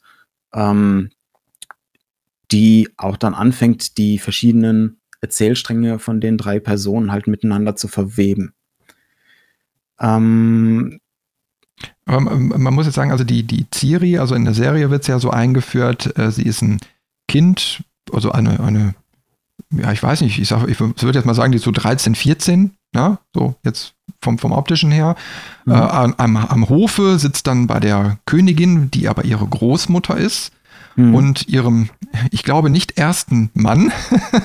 ähm, 0.54 1.10
die 2.52 2.90
auch 2.98 3.18
dann 3.18 3.34
anfängt, 3.34 3.98
die 3.98 4.20
verschiedenen 4.20 5.00
Erzählstränge 5.22 6.00
von 6.00 6.20
den 6.20 6.38
drei 6.38 6.60
Personen 6.60 7.12
halt 7.12 7.28
miteinander 7.28 7.76
zu 7.76 7.88
verweben. 7.88 8.54
Ähm, 10.00 11.00
aber 12.06 12.20
man 12.20 12.74
muss 12.74 12.86
jetzt 12.86 12.96
sagen, 12.96 13.12
also 13.12 13.24
die, 13.24 13.44
die 13.44 13.68
Ciri, 13.74 14.18
also 14.18 14.36
in 14.36 14.46
der 14.46 14.54
Serie 14.54 14.90
wird 14.90 15.04
es 15.04 15.08
ja 15.08 15.20
so 15.20 15.30
eingeführt, 15.30 16.18
äh, 16.18 16.32
sie 16.32 16.44
ist 16.44 16.62
ein 16.62 16.80
Kind, 17.28 17.84
also 18.12 18.32
eine, 18.32 18.60
eine, 18.60 18.96
ja, 19.72 19.92
ich 19.92 20.04
weiß 20.04 20.22
nicht, 20.22 20.40
ich, 20.40 20.52
ich 20.52 20.80
würde 20.80 21.20
jetzt 21.20 21.26
mal 21.26 21.34
sagen, 21.34 21.52
die 21.52 21.58
ist 21.58 21.64
so 21.64 21.72
13, 21.72 22.16
14, 22.16 22.76
ja, 22.94 23.20
so 23.34 23.56
jetzt 23.64 23.94
vom, 24.22 24.38
vom 24.38 24.52
optischen 24.52 24.92
her. 24.92 25.16
Mhm. 25.66 25.74
Äh, 25.74 25.76
am, 25.76 26.38
am 26.38 26.70
Hofe 26.70 27.18
sitzt 27.18 27.48
dann 27.48 27.68
bei 27.68 27.80
der 27.80 28.18
Königin, 28.26 28.92
die 28.92 29.08
aber 29.08 29.26
ihre 29.26 29.48
Großmutter 29.48 30.18
ist 30.18 30.52
mhm. 30.96 31.16
und 31.16 31.48
ihrem, 31.48 31.90
ich 32.32 32.44
glaube, 32.44 32.70
nicht 32.70 32.98
ersten 32.98 33.50
Mann 33.54 33.92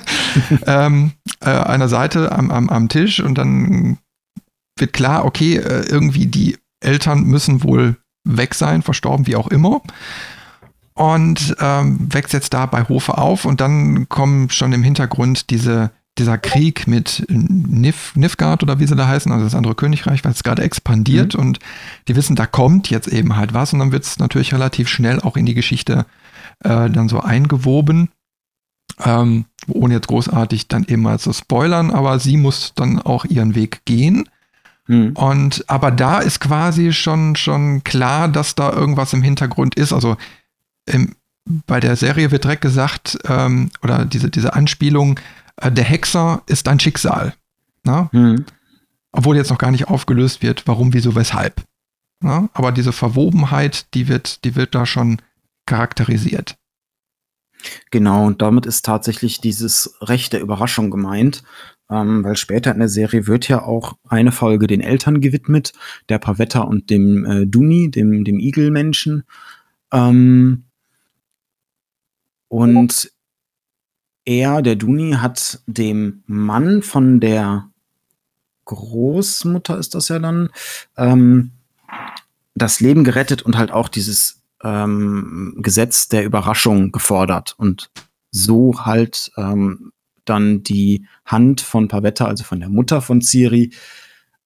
ähm, 0.66 1.12
äh, 1.40 1.51
einer 1.51 1.88
Seite 1.88 2.32
am, 2.32 2.51
am, 2.51 2.68
am 2.68 2.88
Tisch 2.88 3.20
und 3.20 3.36
dann 3.36 3.99
wird 4.78 4.92
klar, 4.92 5.24
okay, 5.24 5.57
äh, 5.57 5.86
irgendwie 5.88 6.26
die 6.26 6.57
Eltern 6.80 7.24
müssen 7.24 7.62
wohl 7.62 7.97
weg 8.24 8.55
sein, 8.55 8.82
verstorben, 8.82 9.26
wie 9.26 9.36
auch 9.36 9.49
immer. 9.49 9.80
Und 10.94 11.57
ähm, 11.61 12.12
wächst 12.12 12.32
jetzt 12.32 12.55
da 12.55 12.66
bei 12.66 12.88
Hofe 12.88 13.18
auf 13.18 13.44
und 13.44 13.61
dann 13.61 14.09
kommen 14.09 14.51
schon 14.51 14.72
im 14.72 14.82
Hintergrund 14.82 15.51
diese, 15.51 15.90
dieser 16.18 16.38
Krieg 16.38 16.86
mit 16.86 17.24
Nif, 17.28 18.14
Nifgard 18.16 18.62
oder 18.62 18.80
wie 18.80 18.86
sie 18.86 18.96
da 18.96 19.06
heißen, 19.06 19.30
also 19.30 19.44
das 19.44 19.54
andere 19.54 19.74
Königreich, 19.74 20.24
weil 20.24 20.32
es 20.32 20.42
gerade 20.42 20.62
expandiert 20.62 21.34
mhm. 21.34 21.40
und 21.40 21.58
die 22.08 22.16
wissen, 22.16 22.36
da 22.36 22.46
kommt 22.46 22.90
jetzt 22.90 23.08
eben 23.08 23.36
halt 23.36 23.52
was 23.54 23.72
und 23.72 23.80
dann 23.80 23.92
wird 23.92 24.04
es 24.04 24.18
natürlich 24.18 24.54
relativ 24.54 24.88
schnell 24.88 25.20
auch 25.20 25.36
in 25.36 25.46
die 25.46 25.54
Geschichte 25.54 26.06
äh, 26.64 26.90
dann 26.90 27.08
so 27.08 27.20
eingewoben. 27.20 28.08
Ähm, 29.04 29.44
ohne 29.68 29.94
jetzt 29.94 30.06
großartig 30.06 30.68
dann 30.68 30.84
eben 30.84 31.02
mal 31.02 31.18
zu 31.18 31.32
spoilern, 31.32 31.90
aber 31.90 32.18
sie 32.18 32.36
muss 32.36 32.72
dann 32.74 32.98
auch 33.00 33.24
ihren 33.24 33.54
Weg 33.54 33.84
gehen. 33.84 34.28
Hm. 34.86 35.12
Und 35.14 35.64
aber 35.68 35.90
da 35.90 36.20
ist 36.20 36.40
quasi 36.40 36.92
schon, 36.92 37.36
schon 37.36 37.84
klar, 37.84 38.28
dass 38.28 38.54
da 38.54 38.72
irgendwas 38.72 39.12
im 39.12 39.22
Hintergrund 39.22 39.74
ist. 39.74 39.92
Also 39.92 40.16
im, 40.86 41.14
bei 41.66 41.80
der 41.80 41.96
Serie 41.96 42.30
wird 42.30 42.44
direkt 42.44 42.62
gesagt, 42.62 43.18
ähm, 43.28 43.70
oder 43.82 44.04
diese, 44.04 44.30
diese 44.30 44.54
Anspielung, 44.54 45.20
der 45.62 45.84
Hexer 45.84 46.42
ist 46.46 46.68
ein 46.68 46.80
Schicksal. 46.80 47.34
Ne? 47.84 48.09
Hm. 48.12 48.44
Obwohl 49.12 49.36
jetzt 49.36 49.50
noch 49.50 49.59
gar 49.59 49.70
nicht 49.70 49.88
aufgelöst 49.88 50.42
wird, 50.42 50.66
warum, 50.66 50.92
wieso, 50.92 51.14
weshalb. 51.14 51.62
Ne? 52.20 52.48
Aber 52.52 52.72
diese 52.72 52.92
Verwobenheit, 52.92 53.94
die 53.94 54.09
wird, 54.09 54.44
die 54.44 54.57
wird 54.57 54.74
da 54.74 54.84
schon 54.86 55.22
charakterisiert. 55.64 56.57
Genau, 57.90 58.26
und 58.26 58.42
damit 58.42 58.66
ist 58.66 58.84
tatsächlich 58.84 59.40
dieses 59.40 59.96
Recht 60.00 60.32
der 60.32 60.40
Überraschung 60.40 60.90
gemeint, 60.90 61.42
ähm, 61.90 62.22
weil 62.22 62.36
später 62.36 62.72
in 62.72 62.78
der 62.78 62.88
Serie 62.88 63.26
wird 63.26 63.48
ja 63.48 63.62
auch 63.62 63.96
eine 64.09 64.32
Folge 64.32 64.66
den 64.66 64.80
Eltern 64.80 65.20
gewidmet, 65.20 65.72
der 66.09 66.18
Pavetta 66.18 66.61
und 66.61 66.90
dem 66.90 67.24
äh, 67.24 67.46
Duni, 67.46 67.90
dem, 67.90 68.24
dem 68.24 68.38
Igelmenschen. 68.38 69.24
Ähm, 69.92 70.64
und 72.48 73.11
er, 74.26 74.60
der 74.60 74.76
Duni, 74.76 75.12
hat 75.12 75.60
dem 75.66 76.22
Mann 76.26 76.82
von 76.82 77.20
der 77.20 77.70
Großmutter, 78.66 79.78
ist 79.78 79.94
das 79.94 80.08
ja 80.08 80.18
dann, 80.18 80.50
ähm, 80.96 81.52
das 82.54 82.80
Leben 82.80 83.04
gerettet 83.04 83.42
und 83.42 83.56
halt 83.56 83.70
auch 83.70 83.88
dieses 83.88 84.42
ähm, 84.62 85.54
Gesetz 85.58 86.08
der 86.08 86.24
Überraschung 86.24 86.90
gefordert 86.90 87.54
und 87.58 87.90
so 88.30 88.84
halt 88.84 89.30
ähm, 89.36 89.92
dann 90.24 90.62
die 90.62 91.06
Hand 91.24 91.60
von 91.60 91.88
Pavetta, 91.88 92.26
also 92.26 92.44
von 92.44 92.60
der 92.60 92.68
Mutter 92.68 93.00
von 93.00 93.22
Ciri, 93.22 93.72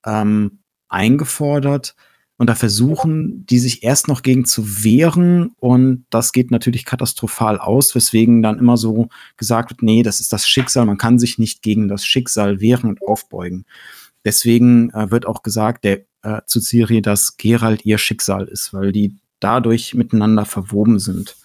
ähm, 0.05 0.59
eingefordert. 0.89 1.95
Und 2.41 2.47
da 2.47 2.55
versuchen 2.55 3.45
die 3.45 3.59
sich 3.59 3.83
erst 3.83 4.09
noch 4.09 4.23
gegen 4.23 4.47
zu 4.47 4.83
wehren 4.83 5.51
und 5.59 6.07
das 6.09 6.33
geht 6.33 6.51
natürlich 6.51 6.87
katastrophal 6.87 7.59
aus, 7.59 7.95
weswegen 7.95 8.41
dann 8.41 8.59
immer 8.59 8.79
so 8.79 9.11
gesagt 9.37 9.69
wird, 9.69 9.83
nee, 9.83 10.03
das 10.03 10.21
ist 10.21 10.33
das 10.33 10.49
Schicksal, 10.49 10.87
man 10.87 10.97
kann 10.97 11.19
sich 11.19 11.37
nicht 11.39 11.61
gegen 11.61 11.87
das 11.87 12.07
Schicksal 12.07 12.63
wehren 12.63 12.89
und 12.89 13.03
aufbeugen. 13.03 13.67
Deswegen 14.25 14.89
äh, 14.95 15.11
wird 15.11 15.27
auch 15.27 15.43
gesagt 15.43 15.85
der, 15.85 16.01
äh, 16.23 16.41
zu 16.47 16.63
Ciri, 16.63 17.03
dass 17.03 17.37
Gerald 17.37 17.85
ihr 17.85 17.99
Schicksal 17.99 18.49
ist, 18.49 18.73
weil 18.73 18.91
die 18.91 19.17
dadurch 19.39 19.93
miteinander 19.93 20.47
verwoben 20.47 20.99
sind. 20.99 21.37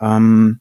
Ähm, 0.00 0.60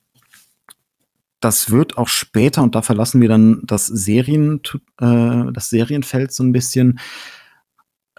das 1.39 1.69
wird 1.69 1.99
auch 1.99 2.07
später, 2.07 2.63
und 2.63 2.73
da 2.73 2.81
verlassen 2.81 3.21
wir 3.21 3.29
dann 3.29 3.61
das 3.63 3.85
Serien, 3.85 4.59
äh, 4.99 5.51
das 5.53 5.69
Serienfeld 5.69 6.31
so 6.31 6.43
ein 6.43 6.51
bisschen. 6.51 6.99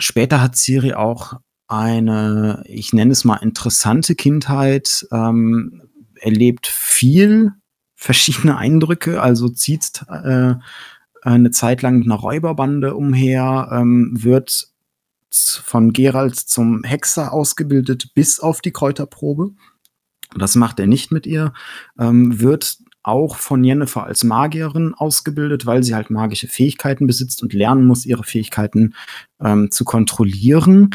Später 0.02 0.40
hat 0.40 0.56
Siri 0.56 0.94
auch 0.94 1.34
eine, 1.68 2.64
ich 2.66 2.92
nenne 2.92 3.12
es 3.12 3.24
mal, 3.24 3.36
interessante 3.36 4.14
Kindheit, 4.14 5.06
ähm, 5.12 5.82
erlebt 6.20 6.66
viel 6.66 7.52
verschiedene 7.94 8.58
Eindrücke, 8.58 9.22
also 9.22 9.48
zieht 9.48 10.04
äh, 10.08 10.54
eine 11.22 11.50
Zeit 11.52 11.82
lang 11.82 11.98
mit 11.98 12.06
einer 12.06 12.16
Räuberbande 12.16 12.96
umher, 12.96 13.68
ähm, 13.72 14.10
wird 14.12 14.68
von 15.30 15.92
Gerald 15.92 16.34
zum 16.34 16.82
Hexer 16.82 17.32
ausgebildet 17.32 18.12
bis 18.14 18.40
auf 18.40 18.60
die 18.60 18.72
Kräuterprobe. 18.72 19.52
Das 20.36 20.56
macht 20.56 20.80
er 20.80 20.88
nicht 20.88 21.12
mit 21.12 21.26
ihr, 21.26 21.52
ähm, 21.98 22.40
wird 22.40 22.78
auch 23.02 23.36
von 23.36 23.64
Jennifer 23.64 24.04
als 24.04 24.24
Magierin 24.24 24.94
ausgebildet, 24.94 25.66
weil 25.66 25.82
sie 25.82 25.94
halt 25.94 26.10
magische 26.10 26.48
Fähigkeiten 26.48 27.06
besitzt 27.06 27.42
und 27.42 27.52
lernen 27.52 27.86
muss, 27.86 28.06
ihre 28.06 28.24
Fähigkeiten 28.24 28.94
ähm, 29.40 29.70
zu 29.70 29.84
kontrollieren. 29.84 30.90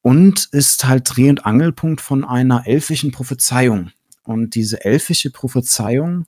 Und 0.00 0.48
ist 0.52 0.86
halt 0.86 1.04
Dreh- 1.04 1.28
und 1.28 1.44
Angelpunkt 1.44 2.00
von 2.00 2.24
einer 2.24 2.66
elfischen 2.66 3.10
Prophezeiung. 3.10 3.90
Und 4.22 4.54
diese 4.54 4.84
elfische 4.84 5.30
Prophezeiung 5.30 6.24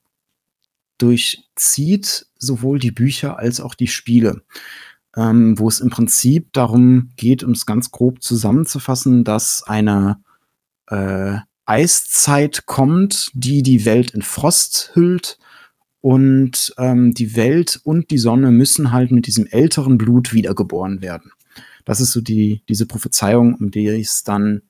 durchzieht 0.98 2.26
sowohl 2.36 2.78
die 2.78 2.90
Bücher 2.90 3.38
als 3.38 3.60
auch 3.60 3.74
die 3.74 3.86
Spiele 3.86 4.42
ähm, 5.16 5.58
wo 5.58 5.68
es 5.68 5.80
im 5.80 5.90
Prinzip 5.90 6.52
darum 6.52 7.10
geht, 7.16 7.42
um 7.42 7.52
es 7.52 7.66
ganz 7.66 7.90
grob 7.90 8.22
zusammenzufassen, 8.22 9.24
dass 9.24 9.62
eine 9.66 10.22
äh, 10.86 11.38
Eiszeit 11.70 12.66
kommt, 12.66 13.30
die 13.32 13.62
die 13.62 13.84
Welt 13.84 14.10
in 14.10 14.22
Frost 14.22 14.90
hüllt 14.94 15.38
und 16.00 16.74
ähm, 16.78 17.14
die 17.14 17.36
Welt 17.36 17.80
und 17.84 18.10
die 18.10 18.18
Sonne 18.18 18.50
müssen 18.50 18.90
halt 18.90 19.12
mit 19.12 19.28
diesem 19.28 19.46
älteren 19.46 19.96
Blut 19.96 20.34
wiedergeboren 20.34 21.00
werden. 21.00 21.30
Das 21.84 22.00
ist 22.00 22.10
so 22.10 22.20
die, 22.20 22.62
diese 22.68 22.86
Prophezeiung, 22.86 23.54
um 23.54 23.70
die 23.70 23.86
es 23.86 24.24
dann 24.24 24.62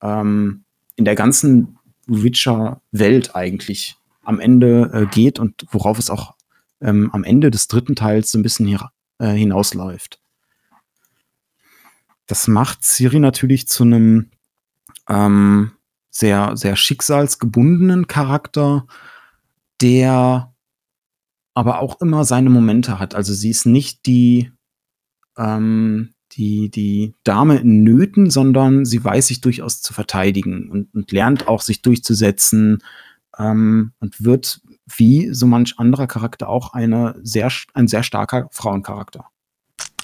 ähm, 0.00 0.62
in 0.94 1.04
der 1.04 1.16
ganzen 1.16 1.76
Witcher-Welt 2.06 3.34
eigentlich 3.34 3.96
am 4.22 4.38
Ende 4.38 4.90
äh, 4.92 5.06
geht 5.06 5.40
und 5.40 5.66
worauf 5.72 5.98
es 5.98 6.08
auch 6.08 6.34
ähm, 6.80 7.10
am 7.12 7.24
Ende 7.24 7.50
des 7.50 7.66
dritten 7.66 7.96
Teils 7.96 8.30
so 8.30 8.38
ein 8.38 8.42
bisschen 8.42 8.66
hier 8.66 8.90
äh, 9.18 9.32
hinausläuft. 9.32 10.20
Das 12.26 12.46
macht 12.46 12.84
Siri 12.84 13.18
natürlich 13.18 13.66
zu 13.66 13.82
einem 13.82 14.30
ähm, 15.08 15.72
sehr, 16.14 16.56
sehr 16.56 16.76
schicksalsgebundenen 16.76 18.06
Charakter, 18.06 18.86
der 19.80 20.54
aber 21.54 21.80
auch 21.80 22.00
immer 22.00 22.24
seine 22.24 22.50
Momente 22.50 22.98
hat. 22.98 23.14
Also 23.14 23.34
sie 23.34 23.50
ist 23.50 23.66
nicht 23.66 24.06
die, 24.06 24.52
ähm, 25.36 26.14
die, 26.32 26.70
die 26.70 27.14
Dame 27.24 27.56
in 27.56 27.82
Nöten, 27.82 28.30
sondern 28.30 28.84
sie 28.84 29.02
weiß 29.02 29.26
sich 29.26 29.40
durchaus 29.40 29.82
zu 29.82 29.92
verteidigen 29.92 30.70
und, 30.70 30.94
und 30.94 31.10
lernt 31.10 31.48
auch 31.48 31.62
sich 31.62 31.82
durchzusetzen 31.82 32.78
ähm, 33.36 33.92
und 33.98 34.24
wird 34.24 34.60
wie 34.96 35.32
so 35.32 35.46
manch 35.46 35.78
anderer 35.78 36.06
Charakter 36.06 36.48
auch 36.48 36.74
eine 36.74 37.18
sehr, 37.22 37.50
ein 37.72 37.88
sehr 37.88 38.04
starker 38.04 38.48
Frauencharakter. 38.52 39.26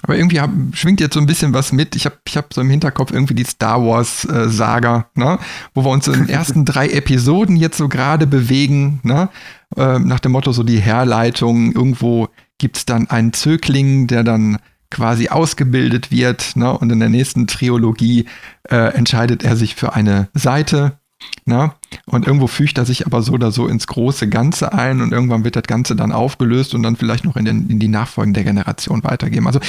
Aber 0.02 0.16
irgendwie 0.16 0.40
hab, 0.40 0.50
schwingt 0.72 1.00
jetzt 1.00 1.14
so 1.14 1.20
ein 1.20 1.26
bisschen 1.26 1.52
was 1.52 1.72
mit. 1.72 1.96
Ich 1.96 2.06
habe 2.06 2.16
ich 2.26 2.36
hab 2.36 2.52
so 2.54 2.60
im 2.60 2.70
Hinterkopf 2.70 3.12
irgendwie 3.12 3.34
die 3.34 3.44
Star 3.44 3.84
Wars-Saga, 3.84 5.06
äh, 5.16 5.20
ne? 5.20 5.38
wo 5.74 5.84
wir 5.84 5.90
uns 5.90 6.08
in 6.08 6.14
den 6.14 6.28
ersten 6.30 6.64
drei 6.64 6.88
Episoden 6.88 7.56
jetzt 7.56 7.76
so 7.76 7.88
gerade 7.88 8.26
bewegen, 8.26 9.00
ne? 9.02 9.28
Äh, 9.76 9.98
nach 9.98 10.20
dem 10.20 10.32
Motto 10.32 10.52
so 10.52 10.62
die 10.62 10.80
Herleitung. 10.80 11.72
Irgendwo 11.72 12.28
gibt 12.58 12.76
es 12.76 12.86
dann 12.86 13.08
einen 13.08 13.32
Zögling, 13.32 14.06
der 14.06 14.24
dann 14.24 14.58
quasi 14.90 15.28
ausgebildet 15.28 16.10
wird. 16.10 16.56
Ne? 16.56 16.76
Und 16.76 16.90
in 16.90 17.00
der 17.00 17.08
nächsten 17.08 17.46
Trilogie 17.46 18.26
äh, 18.68 18.92
entscheidet 18.94 19.44
er 19.44 19.56
sich 19.56 19.76
für 19.76 19.94
eine 19.94 20.28
Seite. 20.34 20.98
Ne? 21.44 21.72
Und 22.06 22.26
irgendwo 22.26 22.46
fügt 22.46 22.78
er 22.78 22.84
sich 22.84 23.06
aber 23.06 23.22
so 23.22 23.32
oder 23.32 23.50
so 23.50 23.66
ins 23.66 23.86
große 23.86 24.28
Ganze 24.28 24.72
ein 24.72 25.00
und 25.00 25.12
irgendwann 25.12 25.44
wird 25.44 25.56
das 25.56 25.64
Ganze 25.64 25.96
dann 25.96 26.12
aufgelöst 26.12 26.74
und 26.74 26.82
dann 26.82 26.96
vielleicht 26.96 27.24
noch 27.24 27.36
in, 27.36 27.44
den, 27.44 27.68
in 27.68 27.78
die 27.78 27.88
Nachfolgen 27.88 28.34
der 28.34 28.44
Generation 28.44 29.04
weitergeben. 29.04 29.46
Also, 29.46 29.60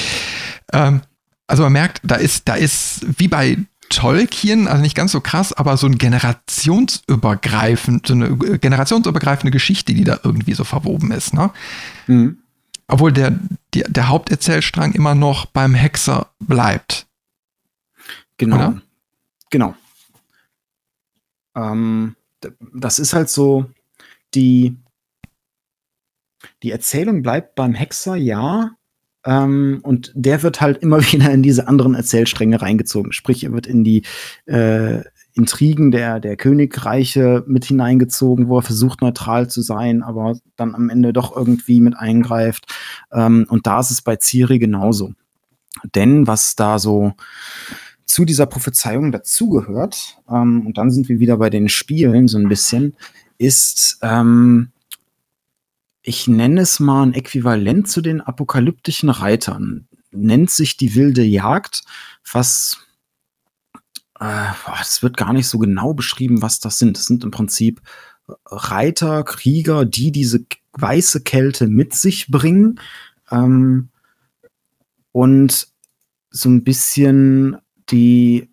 ähm, 0.73 1.01
also 1.47 1.63
man 1.63 1.73
merkt, 1.73 2.01
da 2.03 2.15
ist, 2.15 2.47
da 2.47 2.55
ist 2.55 3.05
wie 3.17 3.27
bei 3.27 3.57
Tolkien, 3.89 4.67
also 4.67 4.81
nicht 4.81 4.95
ganz 4.95 5.11
so 5.11 5.19
krass, 5.19 5.51
aber 5.53 5.75
so 5.77 5.87
ein 5.87 5.97
generationsübergreifend, 5.97 8.07
so 8.07 8.13
eine 8.13 8.37
generationsübergreifende 8.37 9.51
Geschichte, 9.51 9.93
die 9.93 10.05
da 10.05 10.19
irgendwie 10.23 10.53
so 10.53 10.63
verwoben 10.63 11.11
ist. 11.11 11.33
Ne? 11.33 11.51
Mhm. 12.07 12.37
Obwohl 12.87 13.11
der, 13.11 13.37
der, 13.73 13.89
der 13.89 14.07
Haupterzählstrang 14.07 14.93
immer 14.93 15.15
noch 15.15 15.45
beim 15.45 15.73
Hexer 15.73 16.27
bleibt. 16.39 17.07
Genau. 18.37 18.55
Oder? 18.55 18.81
Genau. 19.49 19.75
Ähm, 21.55 22.15
das 22.73 22.99
ist 22.99 23.13
halt 23.13 23.29
so, 23.29 23.65
die, 24.33 24.77
die 26.63 26.71
Erzählung 26.71 27.21
bleibt 27.21 27.55
beim 27.55 27.73
Hexer, 27.73 28.15
ja. 28.15 28.71
Ähm, 29.23 29.79
und 29.83 30.11
der 30.15 30.41
wird 30.41 30.61
halt 30.61 30.77
immer 30.79 30.99
wieder 31.11 31.31
in 31.31 31.43
diese 31.43 31.67
anderen 31.67 31.95
Erzählstränge 31.95 32.61
reingezogen. 32.61 33.11
Sprich, 33.11 33.43
er 33.43 33.53
wird 33.53 33.67
in 33.67 33.83
die 33.83 34.03
äh, 34.45 35.01
Intrigen 35.33 35.91
der, 35.91 36.19
der 36.19 36.35
Königreiche 36.35 37.43
mit 37.47 37.65
hineingezogen, 37.65 38.49
wo 38.49 38.57
er 38.57 38.63
versucht, 38.63 39.01
neutral 39.01 39.49
zu 39.49 39.61
sein, 39.61 40.03
aber 40.03 40.37
dann 40.57 40.75
am 40.75 40.89
Ende 40.89 41.13
doch 41.13 41.35
irgendwie 41.35 41.79
mit 41.79 41.95
eingreift. 41.95 42.65
Ähm, 43.11 43.45
und 43.49 43.67
da 43.67 43.79
ist 43.79 43.91
es 43.91 44.01
bei 44.01 44.17
Ciri 44.17 44.59
genauso. 44.59 45.13
Denn 45.95 46.27
was 46.27 46.55
da 46.55 46.79
so 46.79 47.13
zu 48.11 48.25
dieser 48.25 48.45
Prophezeiung 48.45 49.11
dazugehört, 49.11 50.17
ähm, 50.29 50.65
und 50.65 50.77
dann 50.77 50.91
sind 50.91 51.09
wir 51.09 51.19
wieder 51.19 51.37
bei 51.37 51.49
den 51.49 51.69
Spielen 51.69 52.27
so 52.27 52.37
ein 52.37 52.49
bisschen, 52.49 52.95
ist, 53.37 53.99
ähm, 54.01 54.71
ich 56.01 56.27
nenne 56.27 56.61
es 56.61 56.79
mal 56.79 57.03
ein 57.03 57.13
Äquivalent 57.13 57.87
zu 57.87 58.01
den 58.01 58.21
apokalyptischen 58.21 59.09
Reitern. 59.09 59.87
Nennt 60.11 60.49
sich 60.49 60.77
die 60.77 60.95
wilde 60.95 61.23
Jagd, 61.23 61.83
was 62.31 62.79
äh, 64.19 64.51
es 64.81 65.01
wird 65.01 65.15
gar 65.15 65.33
nicht 65.33 65.47
so 65.47 65.57
genau 65.57 65.93
beschrieben, 65.93 66.41
was 66.41 66.59
das 66.59 66.79
sind. 66.79 66.97
Es 66.97 67.05
sind 67.05 67.23
im 67.23 67.31
Prinzip 67.31 67.81
Reiter, 68.45 69.23
Krieger, 69.23 69.85
die 69.85 70.11
diese 70.11 70.45
weiße 70.73 71.21
Kälte 71.21 71.67
mit 71.67 71.93
sich 71.93 72.27
bringen 72.27 72.79
ähm, 73.29 73.89
und 75.11 75.67
so 76.29 76.49
ein 76.49 76.63
bisschen 76.63 77.57
die 77.91 78.51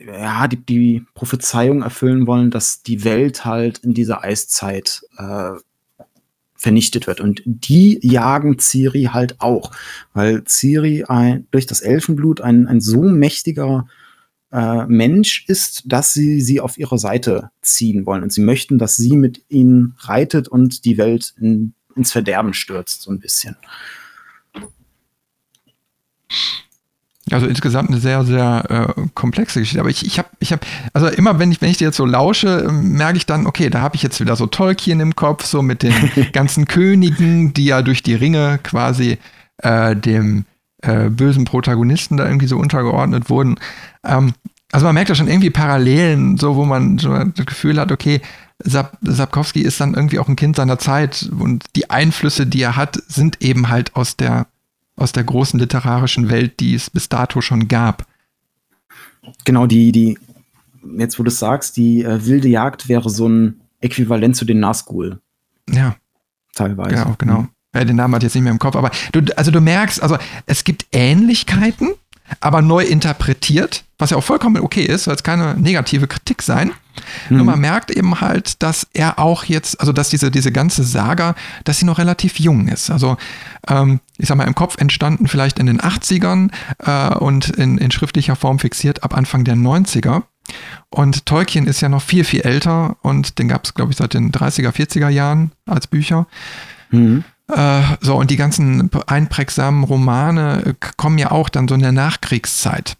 ja, 0.00 0.46
die, 0.46 0.64
die 0.64 1.04
Prophezeiung 1.14 1.82
erfüllen 1.82 2.26
wollen, 2.26 2.50
dass 2.50 2.82
die 2.82 3.04
Welt 3.04 3.44
halt 3.44 3.78
in 3.78 3.94
dieser 3.94 4.22
Eiszeit 4.22 5.02
äh, 5.16 5.52
vernichtet 6.54 7.06
wird. 7.06 7.20
Und 7.20 7.42
die 7.44 7.98
jagen 8.02 8.58
Ciri 8.58 9.10
halt 9.12 9.40
auch, 9.40 9.72
weil 10.12 10.44
Ciri 10.44 11.04
ein, 11.04 11.46
durch 11.50 11.66
das 11.66 11.80
Elfenblut 11.80 12.40
ein, 12.40 12.66
ein 12.66 12.80
so 12.80 13.02
mächtiger 13.02 13.88
äh, 14.52 14.86
Mensch 14.86 15.44
ist, 15.48 15.82
dass 15.86 16.12
sie 16.12 16.40
sie 16.40 16.60
auf 16.60 16.78
ihre 16.78 16.98
Seite 16.98 17.50
ziehen 17.62 18.06
wollen. 18.06 18.22
Und 18.22 18.32
sie 18.32 18.40
möchten, 18.40 18.78
dass 18.78 18.96
sie 18.96 19.16
mit 19.16 19.44
ihnen 19.48 19.94
reitet 19.98 20.48
und 20.48 20.84
die 20.84 20.98
Welt 20.98 21.34
in, 21.40 21.74
ins 21.96 22.12
Verderben 22.12 22.54
stürzt, 22.54 23.02
so 23.02 23.10
ein 23.10 23.20
bisschen. 23.20 23.56
Also 27.30 27.46
insgesamt 27.46 27.90
eine 27.90 27.98
sehr, 27.98 28.24
sehr 28.24 28.94
äh, 28.96 29.02
komplexe 29.14 29.60
Geschichte. 29.60 29.80
Aber 29.80 29.90
ich, 29.90 30.04
ich 30.06 30.18
habe, 30.18 30.28
ich 30.38 30.52
habe, 30.52 30.62
also 30.92 31.08
immer 31.08 31.38
wenn 31.38 31.52
ich, 31.52 31.60
wenn 31.60 31.70
ich 31.70 31.78
dir 31.78 31.86
jetzt 31.86 31.96
so 31.96 32.06
lausche, 32.06 32.68
merke 32.70 33.16
ich 33.16 33.26
dann, 33.26 33.46
okay, 33.46 33.70
da 33.70 33.80
habe 33.80 33.96
ich 33.96 34.02
jetzt 34.02 34.20
wieder 34.20 34.36
so 34.36 34.46
Tolkien 34.46 35.00
im 35.00 35.16
Kopf, 35.16 35.44
so 35.44 35.62
mit 35.62 35.82
den 35.82 35.94
ganzen 36.32 36.66
Königen, 36.66 37.52
die 37.52 37.66
ja 37.66 37.82
durch 37.82 38.02
die 38.02 38.14
Ringe 38.14 38.58
quasi 38.62 39.18
äh, 39.58 39.94
dem 39.96 40.44
äh, 40.82 41.10
bösen 41.10 41.44
Protagonisten 41.44 42.16
da 42.16 42.26
irgendwie 42.26 42.46
so 42.46 42.56
untergeordnet 42.56 43.30
wurden. 43.30 43.56
Ähm, 44.04 44.32
also 44.72 44.86
man 44.86 44.94
merkt 44.94 45.08
ja 45.08 45.14
schon 45.14 45.28
irgendwie 45.28 45.50
Parallelen, 45.50 46.36
so 46.36 46.56
wo 46.56 46.64
man 46.64 46.98
so 46.98 47.12
das 47.12 47.46
Gefühl 47.46 47.80
hat, 47.80 47.90
okay, 47.90 48.20
Sap 48.62 48.98
Sapkowski 49.02 49.60
ist 49.60 49.80
dann 49.80 49.94
irgendwie 49.94 50.18
auch 50.18 50.28
ein 50.28 50.36
Kind 50.36 50.56
seiner 50.56 50.78
Zeit 50.78 51.30
und 51.38 51.64
die 51.76 51.90
Einflüsse, 51.90 52.46
die 52.46 52.62
er 52.62 52.76
hat, 52.76 52.98
sind 53.06 53.40
eben 53.40 53.68
halt 53.68 53.94
aus 53.94 54.16
der, 54.16 54.46
aus 54.98 55.12
der 55.12 55.24
großen 55.24 55.58
literarischen 55.58 56.28
Welt, 56.28 56.60
die 56.60 56.74
es 56.74 56.90
bis 56.90 57.08
dato 57.08 57.40
schon 57.40 57.68
gab. 57.68 58.06
Genau, 59.44 59.66
die, 59.66 59.92
die, 59.92 60.18
jetzt 60.98 61.18
wo 61.18 61.22
du 61.22 61.28
es 61.28 61.38
sagst, 61.38 61.76
die 61.76 62.02
äh, 62.02 62.26
wilde 62.26 62.48
Jagd 62.48 62.88
wäre 62.88 63.08
so 63.08 63.28
ein 63.28 63.60
Äquivalent 63.80 64.36
zu 64.36 64.44
den 64.44 64.60
Nazgul. 64.60 65.20
Ja. 65.70 65.96
Teilweise. 66.54 66.96
Genau, 66.96 67.14
genau. 67.18 67.40
Mhm. 67.42 67.48
Ja, 67.74 67.84
den 67.84 67.96
Namen 67.96 68.14
hat 68.14 68.22
jetzt 68.22 68.34
nicht 68.34 68.42
mehr 68.42 68.52
im 68.52 68.58
Kopf, 68.58 68.76
aber 68.76 68.90
du, 69.12 69.20
also 69.36 69.50
du 69.50 69.60
merkst, 69.60 70.02
also 70.02 70.16
es 70.46 70.64
gibt 70.64 70.86
Ähnlichkeiten, 70.90 71.90
aber 72.40 72.62
neu 72.62 72.82
interpretiert, 72.82 73.84
was 73.98 74.10
ja 74.10 74.16
auch 74.16 74.24
vollkommen 74.24 74.62
okay 74.62 74.84
ist, 74.84 75.04
soll 75.04 75.14
es 75.14 75.22
keine 75.22 75.54
negative 75.54 76.06
Kritik 76.06 76.42
sein. 76.42 76.70
Mhm. 77.28 77.36
Nur 77.36 77.46
man 77.46 77.60
merkt 77.60 77.90
eben 77.90 78.20
halt, 78.20 78.62
dass 78.62 78.86
er 78.92 79.18
auch 79.18 79.44
jetzt, 79.44 79.80
also 79.80 79.92
dass 79.92 80.08
diese, 80.08 80.30
diese 80.30 80.52
ganze 80.52 80.84
Saga, 80.84 81.34
dass 81.64 81.78
sie 81.78 81.84
noch 81.84 81.98
relativ 81.98 82.38
jung 82.38 82.68
ist. 82.68 82.90
Also 82.90 83.16
ähm, 83.68 84.00
ich 84.16 84.28
sag 84.28 84.36
mal, 84.36 84.46
im 84.46 84.54
Kopf 84.54 84.78
entstanden 84.78 85.26
vielleicht 85.26 85.58
in 85.58 85.66
den 85.66 85.80
80ern 85.80 86.50
äh, 86.78 87.14
und 87.16 87.50
in, 87.50 87.78
in 87.78 87.90
schriftlicher 87.90 88.36
Form 88.36 88.58
fixiert 88.58 89.02
ab 89.02 89.16
Anfang 89.16 89.44
der 89.44 89.56
90er. 89.56 90.22
Und 90.90 91.26
Tolkien 91.26 91.66
ist 91.66 91.80
ja 91.80 91.88
noch 91.88 92.02
viel, 92.02 92.24
viel 92.24 92.40
älter 92.40 92.96
und 93.02 93.38
den 93.38 93.48
gab 93.48 93.64
es, 93.64 93.74
glaube 93.74 93.92
ich, 93.92 93.98
seit 93.98 94.14
den 94.14 94.32
30er, 94.32 94.70
40er 94.70 95.08
Jahren 95.08 95.52
als 95.66 95.86
Bücher. 95.86 96.26
Mhm. 96.90 97.24
Äh, 97.48 97.82
so, 98.00 98.16
und 98.16 98.30
die 98.30 98.36
ganzen 98.36 98.90
einprägsamen 99.06 99.84
Romane 99.84 100.62
äh, 100.64 100.74
kommen 100.96 101.18
ja 101.18 101.30
auch 101.30 101.48
dann 101.48 101.68
so 101.68 101.74
in 101.74 101.82
der 101.82 101.92
Nachkriegszeit. 101.92 102.96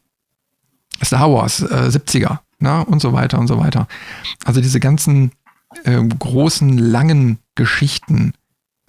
Star 1.04 1.32
Wars, 1.32 1.62
äh, 1.62 1.90
70er, 1.90 2.40
ne, 2.58 2.84
und 2.84 3.00
so 3.00 3.12
weiter 3.12 3.38
und 3.38 3.46
so 3.46 3.58
weiter. 3.58 3.86
Also 4.44 4.60
diese 4.60 4.80
ganzen 4.80 5.32
äh, 5.84 6.02
großen, 6.02 6.78
langen 6.78 7.38
Geschichten, 7.54 8.32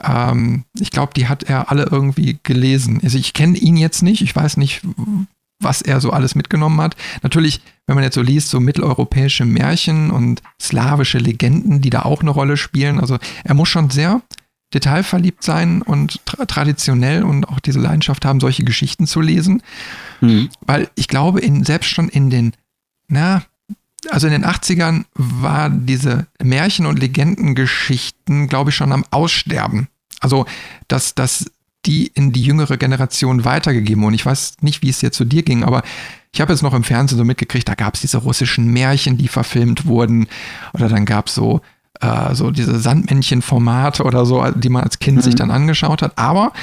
ähm, 0.01 0.63
ich 0.79 0.91
glaube, 0.91 1.13
die 1.15 1.27
hat 1.27 1.43
er 1.43 1.71
alle 1.71 1.87
irgendwie 1.91 2.39
gelesen. 2.43 2.99
Also 3.03 3.17
ich 3.17 3.33
kenne 3.33 3.57
ihn 3.57 3.77
jetzt 3.77 4.01
nicht, 4.01 4.21
ich 4.21 4.35
weiß 4.35 4.57
nicht, 4.57 4.81
was 5.61 5.81
er 5.81 5.99
so 5.99 6.11
alles 6.11 6.35
mitgenommen 6.35 6.79
hat. 6.81 6.95
Natürlich, 7.21 7.61
wenn 7.85 7.95
man 7.95 8.03
jetzt 8.03 8.15
so 8.15 8.21
liest, 8.21 8.49
so 8.49 8.59
mitteleuropäische 8.59 9.45
Märchen 9.45 10.09
und 10.09 10.41
slawische 10.61 11.17
Legenden, 11.17 11.81
die 11.81 11.89
da 11.89 12.03
auch 12.03 12.21
eine 12.21 12.29
Rolle 12.29 12.55
spielen. 12.55 12.99
Also 12.99 13.17
er 13.43 13.55
muss 13.55 13.69
schon 13.69 13.89
sehr 13.89 14.21
detailverliebt 14.73 15.43
sein 15.43 15.81
und 15.81 16.25
tra 16.25 16.45
traditionell 16.45 17.23
und 17.23 17.47
auch 17.49 17.59
diese 17.59 17.79
Leidenschaft 17.79 18.25
haben, 18.25 18.39
solche 18.39 18.63
Geschichten 18.63 19.07
zu 19.07 19.21
lesen. 19.21 19.63
Mhm. 20.21 20.49
Weil 20.61 20.89
ich 20.95 21.07
glaube, 21.07 21.39
in, 21.41 21.63
selbst 21.63 21.89
schon 21.89 22.09
in 22.09 22.29
den, 22.29 22.53
na, 23.07 23.43
also 24.09 24.27
in 24.27 24.33
den 24.33 24.45
80ern 24.45 25.05
war 25.15 25.69
diese 25.69 26.27
Märchen- 26.41 26.85
und 26.85 26.99
Legendengeschichten, 26.99 28.47
glaube 28.47 28.69
ich, 28.69 28.75
schon 28.75 28.91
am 28.91 29.05
Aussterben. 29.11 29.87
Also, 30.19 30.45
dass, 30.87 31.15
dass 31.15 31.51
die 31.85 32.07
in 32.07 32.31
die 32.31 32.43
jüngere 32.43 32.77
Generation 32.77 33.45
weitergegeben 33.45 34.03
wurden. 34.03 34.13
Ich 34.13 34.25
weiß 34.25 34.57
nicht, 34.61 34.81
wie 34.81 34.89
es 34.89 35.01
jetzt 35.01 35.17
zu 35.17 35.25
dir 35.25 35.43
ging, 35.43 35.63
aber 35.63 35.81
ich 36.31 36.41
habe 36.41 36.53
jetzt 36.53 36.61
noch 36.61 36.73
im 36.73 36.83
Fernsehen 36.83 37.17
so 37.17 37.23
mitgekriegt, 37.23 37.67
da 37.67 37.75
gab 37.75 37.95
es 37.95 38.01
diese 38.01 38.17
russischen 38.17 38.67
Märchen, 38.67 39.17
die 39.17 39.27
verfilmt 39.27 39.85
wurden. 39.85 40.27
Oder 40.73 40.89
dann 40.89 41.05
gab 41.05 41.27
es 41.27 41.35
so 41.35 41.61
äh, 42.01 42.33
so 42.33 42.51
diese 42.51 42.79
Sandmännchen-Formate 42.79 44.03
oder 44.03 44.25
so, 44.25 44.43
die 44.51 44.69
man 44.69 44.83
als 44.83 44.99
Kind 44.99 45.17
mhm. 45.17 45.21
sich 45.21 45.35
dann 45.35 45.51
angeschaut 45.51 46.01
hat. 46.01 46.17
Aber 46.17 46.53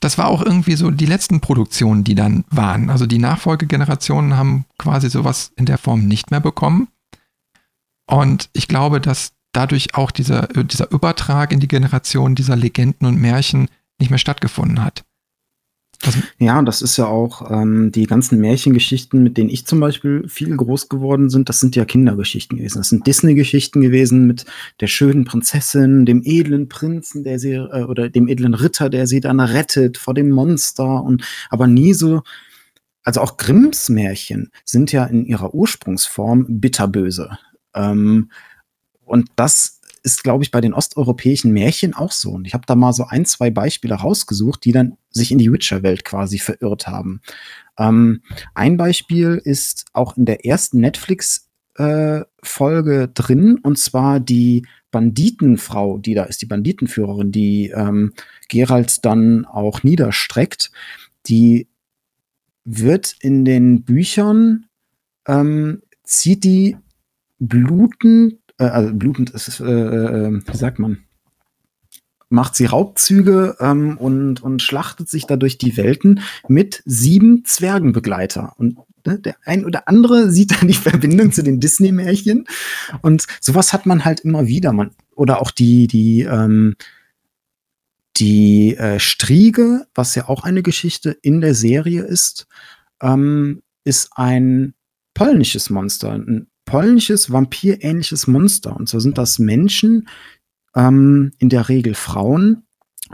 das 0.00 0.18
war 0.18 0.28
auch 0.28 0.42
irgendwie 0.42 0.76
so 0.76 0.90
die 0.90 1.06
letzten 1.06 1.40
Produktionen, 1.40 2.04
die 2.04 2.14
dann 2.14 2.44
waren. 2.50 2.90
Also 2.90 3.06
die 3.06 3.18
Nachfolgegenerationen 3.18 4.36
haben 4.36 4.64
quasi 4.78 5.08
sowas 5.08 5.52
in 5.56 5.66
der 5.66 5.78
Form 5.78 6.06
nicht 6.06 6.30
mehr 6.30 6.40
bekommen. 6.40 6.88
Und 8.08 8.50
ich 8.52 8.68
glaube, 8.68 9.00
dass 9.00 9.32
dadurch 9.52 9.94
auch 9.94 10.10
dieser, 10.10 10.48
dieser 10.48 10.90
Übertrag 10.90 11.52
in 11.52 11.60
die 11.60 11.68
Generation 11.68 12.34
dieser 12.34 12.56
Legenden 12.56 13.06
und 13.06 13.20
Märchen 13.20 13.68
nicht 13.98 14.10
mehr 14.10 14.18
stattgefunden 14.18 14.84
hat. 14.84 15.05
Ja, 16.38 16.62
das 16.62 16.82
ist 16.82 16.96
ja 16.96 17.06
auch 17.06 17.50
ähm, 17.50 17.90
die 17.92 18.06
ganzen 18.06 18.40
Märchengeschichten, 18.40 19.22
mit 19.22 19.36
denen 19.36 19.50
ich 19.50 19.66
zum 19.66 19.80
Beispiel 19.80 20.28
viel 20.28 20.56
groß 20.56 20.88
geworden 20.88 21.30
sind, 21.30 21.48
das 21.48 21.60
sind 21.60 21.76
ja 21.76 21.84
Kindergeschichten 21.84 22.58
gewesen. 22.58 22.78
Das 22.78 22.88
sind 22.90 23.06
Disney-Geschichten 23.06 23.80
gewesen 23.80 24.26
mit 24.26 24.44
der 24.80 24.86
schönen 24.86 25.24
Prinzessin, 25.24 26.06
dem 26.06 26.22
edlen 26.24 26.68
Prinzen, 26.68 27.24
der 27.24 27.38
sie, 27.38 27.52
äh, 27.52 27.84
oder 27.84 28.08
dem 28.08 28.28
edlen 28.28 28.54
Ritter, 28.54 28.90
der 28.90 29.06
sie 29.06 29.20
dann 29.20 29.40
rettet 29.40 29.98
vor 29.98 30.14
dem 30.14 30.30
Monster 30.30 31.02
und 31.02 31.24
aber 31.50 31.66
nie 31.66 31.94
so. 31.94 32.22
Also 33.02 33.20
auch 33.20 33.36
Grimms 33.36 33.88
Märchen 33.88 34.50
sind 34.64 34.92
ja 34.92 35.04
in 35.04 35.24
ihrer 35.24 35.54
Ursprungsform 35.54 36.46
bitterböse. 36.48 37.38
Ähm, 37.74 38.30
und 39.04 39.28
das 39.36 39.75
ist, 40.06 40.22
glaube 40.22 40.44
ich, 40.44 40.52
bei 40.52 40.60
den 40.60 40.72
osteuropäischen 40.72 41.52
Märchen 41.52 41.92
auch 41.92 42.12
so. 42.12 42.30
Und 42.30 42.46
ich 42.46 42.54
habe 42.54 42.64
da 42.64 42.76
mal 42.76 42.92
so 42.92 43.06
ein, 43.08 43.24
zwei 43.24 43.50
Beispiele 43.50 43.96
rausgesucht, 43.96 44.64
die 44.64 44.70
dann 44.70 44.96
sich 45.10 45.32
in 45.32 45.38
die 45.38 45.52
Witcher-Welt 45.52 46.04
quasi 46.04 46.38
verirrt 46.38 46.86
haben. 46.86 47.20
Ähm, 47.76 48.22
ein 48.54 48.76
Beispiel 48.76 49.40
ist 49.42 49.86
auch 49.92 50.16
in 50.16 50.24
der 50.24 50.46
ersten 50.46 50.78
Netflix-Folge 50.78 53.02
äh, 53.02 53.08
drin, 53.08 53.58
und 53.60 53.80
zwar 53.80 54.20
die 54.20 54.64
Banditenfrau, 54.92 55.98
die 55.98 56.14
da 56.14 56.22
ist, 56.22 56.40
die 56.40 56.46
Banditenführerin, 56.46 57.32
die 57.32 57.72
ähm, 57.74 58.12
Gerald 58.48 59.04
dann 59.04 59.44
auch 59.44 59.82
niederstreckt. 59.82 60.70
Die 61.26 61.66
wird 62.64 63.16
in 63.20 63.44
den 63.44 63.82
Büchern, 63.82 64.66
ähm, 65.26 65.82
zieht 66.04 66.44
die 66.44 66.76
blutend 67.40 68.38
äh, 68.58 68.64
also 68.64 68.94
blutend 68.94 69.30
ist 69.30 69.48
es, 69.48 69.60
äh, 69.60 69.64
äh, 69.64 70.40
wie 70.44 70.56
sagt 70.56 70.78
man, 70.78 70.98
macht 72.28 72.56
sie 72.56 72.66
Raubzüge 72.66 73.56
ähm, 73.60 73.96
und, 73.98 74.42
und 74.42 74.62
schlachtet 74.62 75.08
sich 75.08 75.26
dadurch 75.26 75.58
die 75.58 75.76
Welten 75.76 76.20
mit 76.48 76.82
sieben 76.84 77.44
Zwergenbegleiter. 77.44 78.54
Und 78.58 78.78
ne, 79.06 79.18
der 79.18 79.36
ein 79.44 79.64
oder 79.64 79.88
andere 79.88 80.30
sieht 80.30 80.50
da 80.50 80.66
die 80.66 80.74
Verbindung 80.74 81.32
zu 81.32 81.42
den 81.42 81.60
Disney-Märchen. 81.60 82.46
Und 83.02 83.26
sowas 83.40 83.72
hat 83.72 83.86
man 83.86 84.04
halt 84.04 84.20
immer 84.20 84.46
wieder. 84.46 84.72
Man, 84.72 84.90
oder 85.14 85.40
auch 85.40 85.50
die, 85.50 85.86
die, 85.86 86.22
ähm, 86.22 86.74
die 88.16 88.76
äh, 88.76 88.98
Striege, 88.98 89.86
was 89.94 90.14
ja 90.14 90.28
auch 90.28 90.42
eine 90.42 90.62
Geschichte 90.62 91.10
in 91.10 91.40
der 91.40 91.54
Serie 91.54 92.02
ist, 92.02 92.48
ähm, 93.00 93.62
ist 93.84 94.10
ein 94.16 94.74
polnisches 95.14 95.70
Monster, 95.70 96.12
ein 96.12 96.48
polnisches 96.66 97.32
vampirähnliches 97.32 98.26
Monster. 98.26 98.76
Und 98.76 98.88
so 98.90 98.98
sind 98.98 99.16
das 99.16 99.38
Menschen, 99.38 100.08
ähm, 100.74 101.32
in 101.38 101.48
der 101.48 101.68
Regel 101.68 101.94
Frauen, 101.94 102.64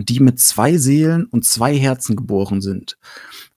die 0.00 0.20
mit 0.20 0.40
zwei 0.40 0.76
Seelen 0.76 1.26
und 1.26 1.44
zwei 1.44 1.78
Herzen 1.78 2.16
geboren 2.16 2.60
sind. 2.60 2.98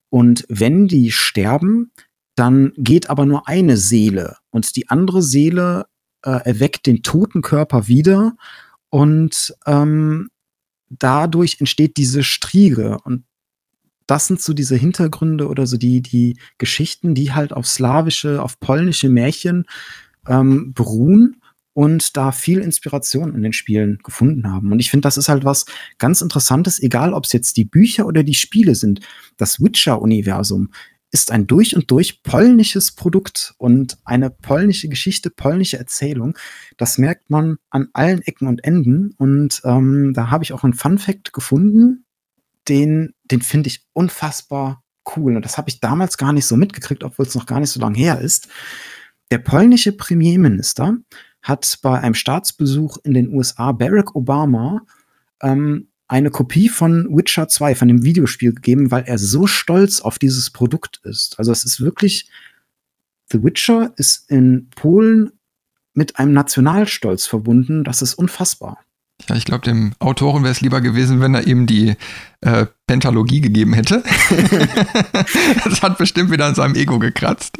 Und 0.10 0.46
wenn 0.48 0.88
die 0.88 1.12
sterben, 1.12 1.92
dann 2.36 2.74
geht 2.78 3.10
aber 3.10 3.26
nur 3.26 3.48
eine 3.48 3.78
Seele 3.78 4.38
und 4.52 4.76
die 4.76 4.90
andere 4.90 5.22
Seele 5.22 5.86
äh, 6.22 6.32
erweckt 6.44 6.86
den 6.86 7.02
toten 7.02 7.42
Körper 7.42 7.88
wieder 7.88 8.36
und 8.90 9.56
ähm, 9.66 10.30
dadurch 10.90 11.58
entsteht 11.60 11.98
diese 11.98 12.24
Striege 12.24 12.98
und 13.04 13.24
das 14.08 14.28
sind 14.28 14.42
so 14.42 14.54
diese 14.54 14.76
Hintergründe 14.76 15.48
oder 15.48 15.66
so 15.68 15.78
die, 15.78 16.02
die 16.02 16.38
Geschichten, 16.58 17.16
die 17.16 17.34
halt 17.34 17.54
auf 17.54 17.68
slawische, 17.68 18.42
auf 18.42 18.60
polnische 18.60 19.10
Märchen 19.10 19.66
ähm, 20.28 20.74
beruhen 20.74 21.42
und 21.74 22.16
da 22.16 22.32
viel 22.32 22.60
Inspiration 22.60 23.36
in 23.36 23.44
den 23.44 23.54
Spielen 23.54 24.00
gefunden 24.04 24.50
haben. 24.50 24.72
Und 24.72 24.80
ich 24.80 24.90
finde, 24.90 25.06
das 25.06 25.18
ist 25.18 25.28
halt 25.28 25.44
was 25.44 25.66
ganz 25.98 26.22
Interessantes, 26.22 26.82
egal 26.82 27.14
ob 27.14 27.26
es 27.26 27.34
jetzt 27.34 27.58
die 27.58 27.66
Bücher 27.66 28.06
oder 28.06 28.24
die 28.24 28.34
Spiele 28.34 28.76
sind. 28.76 29.02
Das 29.38 29.60
Witcher-Universum 29.62 30.70
ist 31.12 31.32
ein 31.32 31.48
durch 31.48 31.76
und 31.76 31.92
durch 31.92 32.24
polnisches 32.24 32.94
Produkt 32.94 33.56
und 33.58 33.98
eine 34.06 34.30
polnische 34.30 34.88
Geschichte, 34.88 35.30
polnische 35.30 35.78
Erzählung. 35.78 36.38
Das 36.78 36.98
merkt 36.98 37.30
man 37.30 37.58
an 37.70 37.90
allen 37.94 38.22
Ecken 38.22 38.48
und 38.48 38.64
Enden. 38.64 39.14
Und 39.18 39.62
ähm, 39.66 40.14
da 40.14 40.30
habe 40.32 40.46
ich 40.46 40.54
auch 40.54 40.64
einen 40.64 40.74
Fun 40.74 40.98
Fact 40.98 41.34
gefunden, 41.34 42.05
den, 42.68 43.14
den 43.24 43.42
finde 43.42 43.68
ich 43.68 43.86
unfassbar 43.94 44.84
cool. 45.16 45.36
Und 45.36 45.46
das 45.46 45.58
habe 45.58 45.70
ich 45.70 45.80
damals 45.80 46.18
gar 46.18 46.34
nicht 46.34 46.46
so 46.46 46.56
mitgekriegt, 46.58 47.04
obwohl 47.04 47.26
es 47.26 47.36
noch 47.36 47.46
gar 47.46 47.60
nicht 47.60 47.70
so 47.70 47.80
lange 47.80 47.98
her 47.98 48.20
ist. 48.20 48.48
Der 49.32 49.38
polnische 49.40 49.92
Premierminister 49.92 50.98
hat 51.42 51.80
bei 51.82 52.00
einem 52.00 52.16
Staatsbesuch 52.16 52.98
in 53.04 53.14
den 53.14 53.30
USA 53.34 53.72
Barack 53.72 54.16
Obama 54.16 54.82
ähm, 55.42 55.88
eine 56.08 56.30
Kopie 56.30 56.70
von 56.70 57.08
Witcher 57.16 57.48
2, 57.48 57.76
von 57.76 57.88
dem 57.88 58.04
Videospiel 58.04 58.54
gegeben, 58.54 58.92
weil 58.92 59.04
er 59.06 59.18
so 59.18 59.48
stolz 59.48 60.02
auf 60.02 60.20
dieses 60.20 60.52
Produkt 60.52 61.02
ist. 61.04 61.40
Also 61.40 61.52
es 61.52 61.66
ist 61.66 61.82
wirklich, 61.82 62.30
The 63.32 63.44
Witcher 63.44 63.94
ist 63.98 64.30
in 64.30 64.70
Polen 64.76 65.32
mit 65.94 66.20
einem 66.20 66.34
Nationalstolz 66.34 67.26
verbunden. 67.26 67.84
Das 67.84 68.02
ist 68.02 68.16
unfassbar. 68.16 68.80
Ja, 69.28 69.36
ich 69.36 69.46
glaube, 69.46 69.62
dem 69.62 69.94
Autoren 70.00 70.44
wäre 70.44 70.52
es 70.52 70.62
lieber 70.62 70.82
gewesen, 70.82 71.20
wenn 71.20 71.34
er 71.34 71.48
eben 71.48 71.66
die 71.66 71.96
äh, 72.42 72.68
Pentalogie 72.86 73.42
gegeben 73.42 73.74
hätte. 73.74 74.04
das 75.64 75.82
hat 75.82 75.98
bestimmt 75.98 76.32
wieder 76.32 76.46
an 76.46 76.54
seinem 76.54 76.76
Ego 76.76 77.00
gekratzt. 77.00 77.58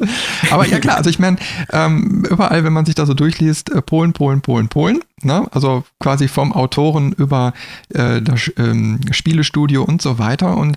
Aber 0.50 0.66
ja 0.66 0.78
klar, 0.78 0.96
also 0.96 1.10
ich 1.10 1.18
meine, 1.18 1.38
ähm, 1.72 2.24
überall, 2.30 2.62
wenn 2.62 2.72
man 2.72 2.86
sich 2.86 2.94
da 2.94 3.04
so 3.04 3.14
durchliest, 3.14 3.70
äh, 3.70 3.82
Polen, 3.82 4.12
Polen, 4.12 4.42
Polen, 4.42 4.68
Polen, 4.68 5.00
ne? 5.22 5.46
also 5.50 5.84
quasi 5.98 6.28
vom 6.28 6.52
Autoren 6.52 7.12
über 7.12 7.52
äh, 7.88 8.22
das 8.22 8.52
ähm, 8.58 9.00
Spielestudio 9.10 9.82
und 9.82 10.00
so 10.02 10.18
weiter. 10.18 10.56
Und 10.56 10.76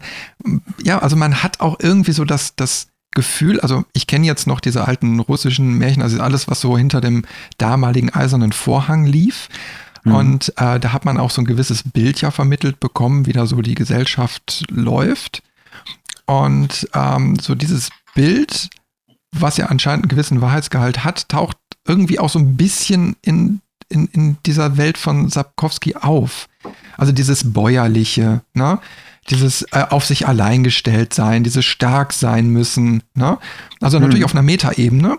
ja, 0.81 0.99
also 0.99 1.15
man 1.15 1.43
hat 1.43 1.59
auch 1.59 1.77
irgendwie 1.79 2.13
so 2.13 2.25
das, 2.25 2.55
das 2.55 2.87
Gefühl, 3.11 3.59
also 3.59 3.85
ich 3.93 4.07
kenne 4.07 4.25
jetzt 4.25 4.47
noch 4.47 4.59
diese 4.59 4.87
alten 4.87 5.19
russischen 5.19 5.77
Märchen, 5.77 6.03
also 6.03 6.19
alles, 6.21 6.47
was 6.47 6.61
so 6.61 6.77
hinter 6.77 7.01
dem 7.01 7.25
damaligen 7.57 8.11
eisernen 8.11 8.51
Vorhang 8.51 9.05
lief. 9.05 9.49
Mhm. 10.03 10.15
Und 10.15 10.49
äh, 10.57 10.79
da 10.79 10.93
hat 10.93 11.05
man 11.05 11.17
auch 11.17 11.31
so 11.31 11.41
ein 11.41 11.45
gewisses 11.45 11.83
Bild 11.83 12.21
ja 12.21 12.31
vermittelt 12.31 12.79
bekommen, 12.79 13.25
wie 13.25 13.33
da 13.33 13.45
so 13.45 13.61
die 13.61 13.75
Gesellschaft 13.75 14.63
läuft. 14.69 15.43
Und 16.25 16.87
ähm, 16.93 17.37
so 17.39 17.55
dieses 17.55 17.89
Bild, 18.13 18.69
was 19.31 19.57
ja 19.57 19.67
anscheinend 19.67 20.05
einen 20.05 20.09
gewissen 20.09 20.41
Wahrheitsgehalt 20.41 21.03
hat, 21.03 21.29
taucht 21.29 21.57
irgendwie 21.87 22.19
auch 22.19 22.29
so 22.29 22.39
ein 22.39 22.55
bisschen 22.55 23.15
in, 23.21 23.61
in, 23.89 24.07
in 24.07 24.37
dieser 24.45 24.77
Welt 24.77 24.97
von 24.97 25.29
Sapkowski 25.29 25.95
auf. 25.95 26.47
Also 26.97 27.11
dieses 27.11 27.51
Bäuerliche, 27.51 28.41
ne? 28.53 28.79
dieses 29.29 29.63
äh, 29.71 29.85
auf 29.89 30.05
sich 30.05 30.27
allein 30.27 30.63
gestellt 30.63 31.13
sein, 31.13 31.43
dieses 31.43 31.65
stark 31.65 32.13
sein 32.13 32.49
müssen. 32.49 33.03
Ne? 33.15 33.37
Also 33.81 33.99
natürlich 33.99 34.19
mhm. 34.19 34.25
auf 34.25 34.33
einer 34.33 34.43
Metaebene. 34.43 35.17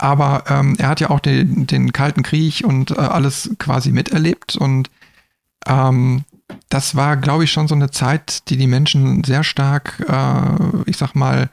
Aber 0.00 0.44
ähm, 0.48 0.76
er 0.78 0.88
hat 0.88 1.00
ja 1.00 1.10
auch 1.10 1.20
den, 1.20 1.66
den 1.66 1.92
Kalten 1.92 2.22
Krieg 2.22 2.62
und 2.64 2.90
äh, 2.92 2.94
alles 2.94 3.50
quasi 3.58 3.92
miterlebt. 3.92 4.56
Und 4.56 4.90
ähm, 5.66 6.24
das 6.70 6.96
war, 6.96 7.18
glaube 7.18 7.44
ich, 7.44 7.52
schon 7.52 7.68
so 7.68 7.74
eine 7.74 7.90
Zeit, 7.90 8.48
die 8.48 8.56
die 8.56 8.66
Menschen 8.66 9.22
sehr 9.24 9.44
stark, 9.44 10.02
äh, 10.08 10.90
ich 10.90 10.96
sag 10.96 11.14
mal, 11.14 11.50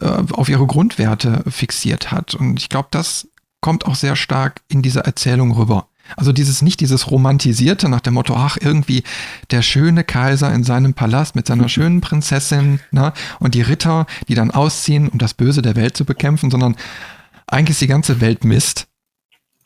äh, 0.00 0.22
auf 0.32 0.48
ihre 0.48 0.66
Grundwerte 0.66 1.44
fixiert 1.48 2.10
hat. 2.10 2.34
Und 2.34 2.58
ich 2.58 2.68
glaube, 2.68 2.88
das 2.90 3.28
kommt 3.60 3.86
auch 3.86 3.94
sehr 3.94 4.16
stark 4.16 4.60
in 4.68 4.82
dieser 4.82 5.02
Erzählung 5.02 5.52
rüber. 5.52 5.86
Also 6.16 6.32
dieses 6.32 6.62
nicht 6.62 6.80
dieses 6.80 7.10
romantisierte 7.10 7.88
nach 7.88 8.00
dem 8.00 8.14
Motto, 8.14 8.34
ach 8.36 8.58
irgendwie 8.60 9.04
der 9.52 9.62
schöne 9.62 10.04
Kaiser 10.04 10.52
in 10.52 10.64
seinem 10.64 10.94
Palast 10.94 11.36
mit 11.36 11.46
seiner 11.46 11.68
schönen 11.70 12.00
Prinzessin 12.00 12.80
ne, 12.90 13.12
und 13.38 13.54
die 13.54 13.62
Ritter, 13.62 14.06
die 14.28 14.34
dann 14.34 14.50
ausziehen, 14.50 15.08
um 15.08 15.18
das 15.18 15.32
Böse 15.32 15.62
der 15.62 15.76
Welt 15.76 15.96
zu 15.96 16.04
bekämpfen, 16.04 16.50
sondern 16.50 16.76
eigentlich 17.46 17.74
ist 17.74 17.80
die 17.80 17.86
ganze 17.86 18.20
Welt 18.20 18.44
Mist. 18.44 18.88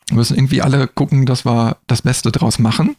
Wir 0.07 0.17
müssen 0.17 0.35
irgendwie 0.35 0.61
alle 0.61 0.87
gucken, 0.87 1.25
dass 1.25 1.45
wir 1.45 1.77
das 1.87 2.01
Beste 2.01 2.31
draus 2.31 2.59
machen. 2.59 2.95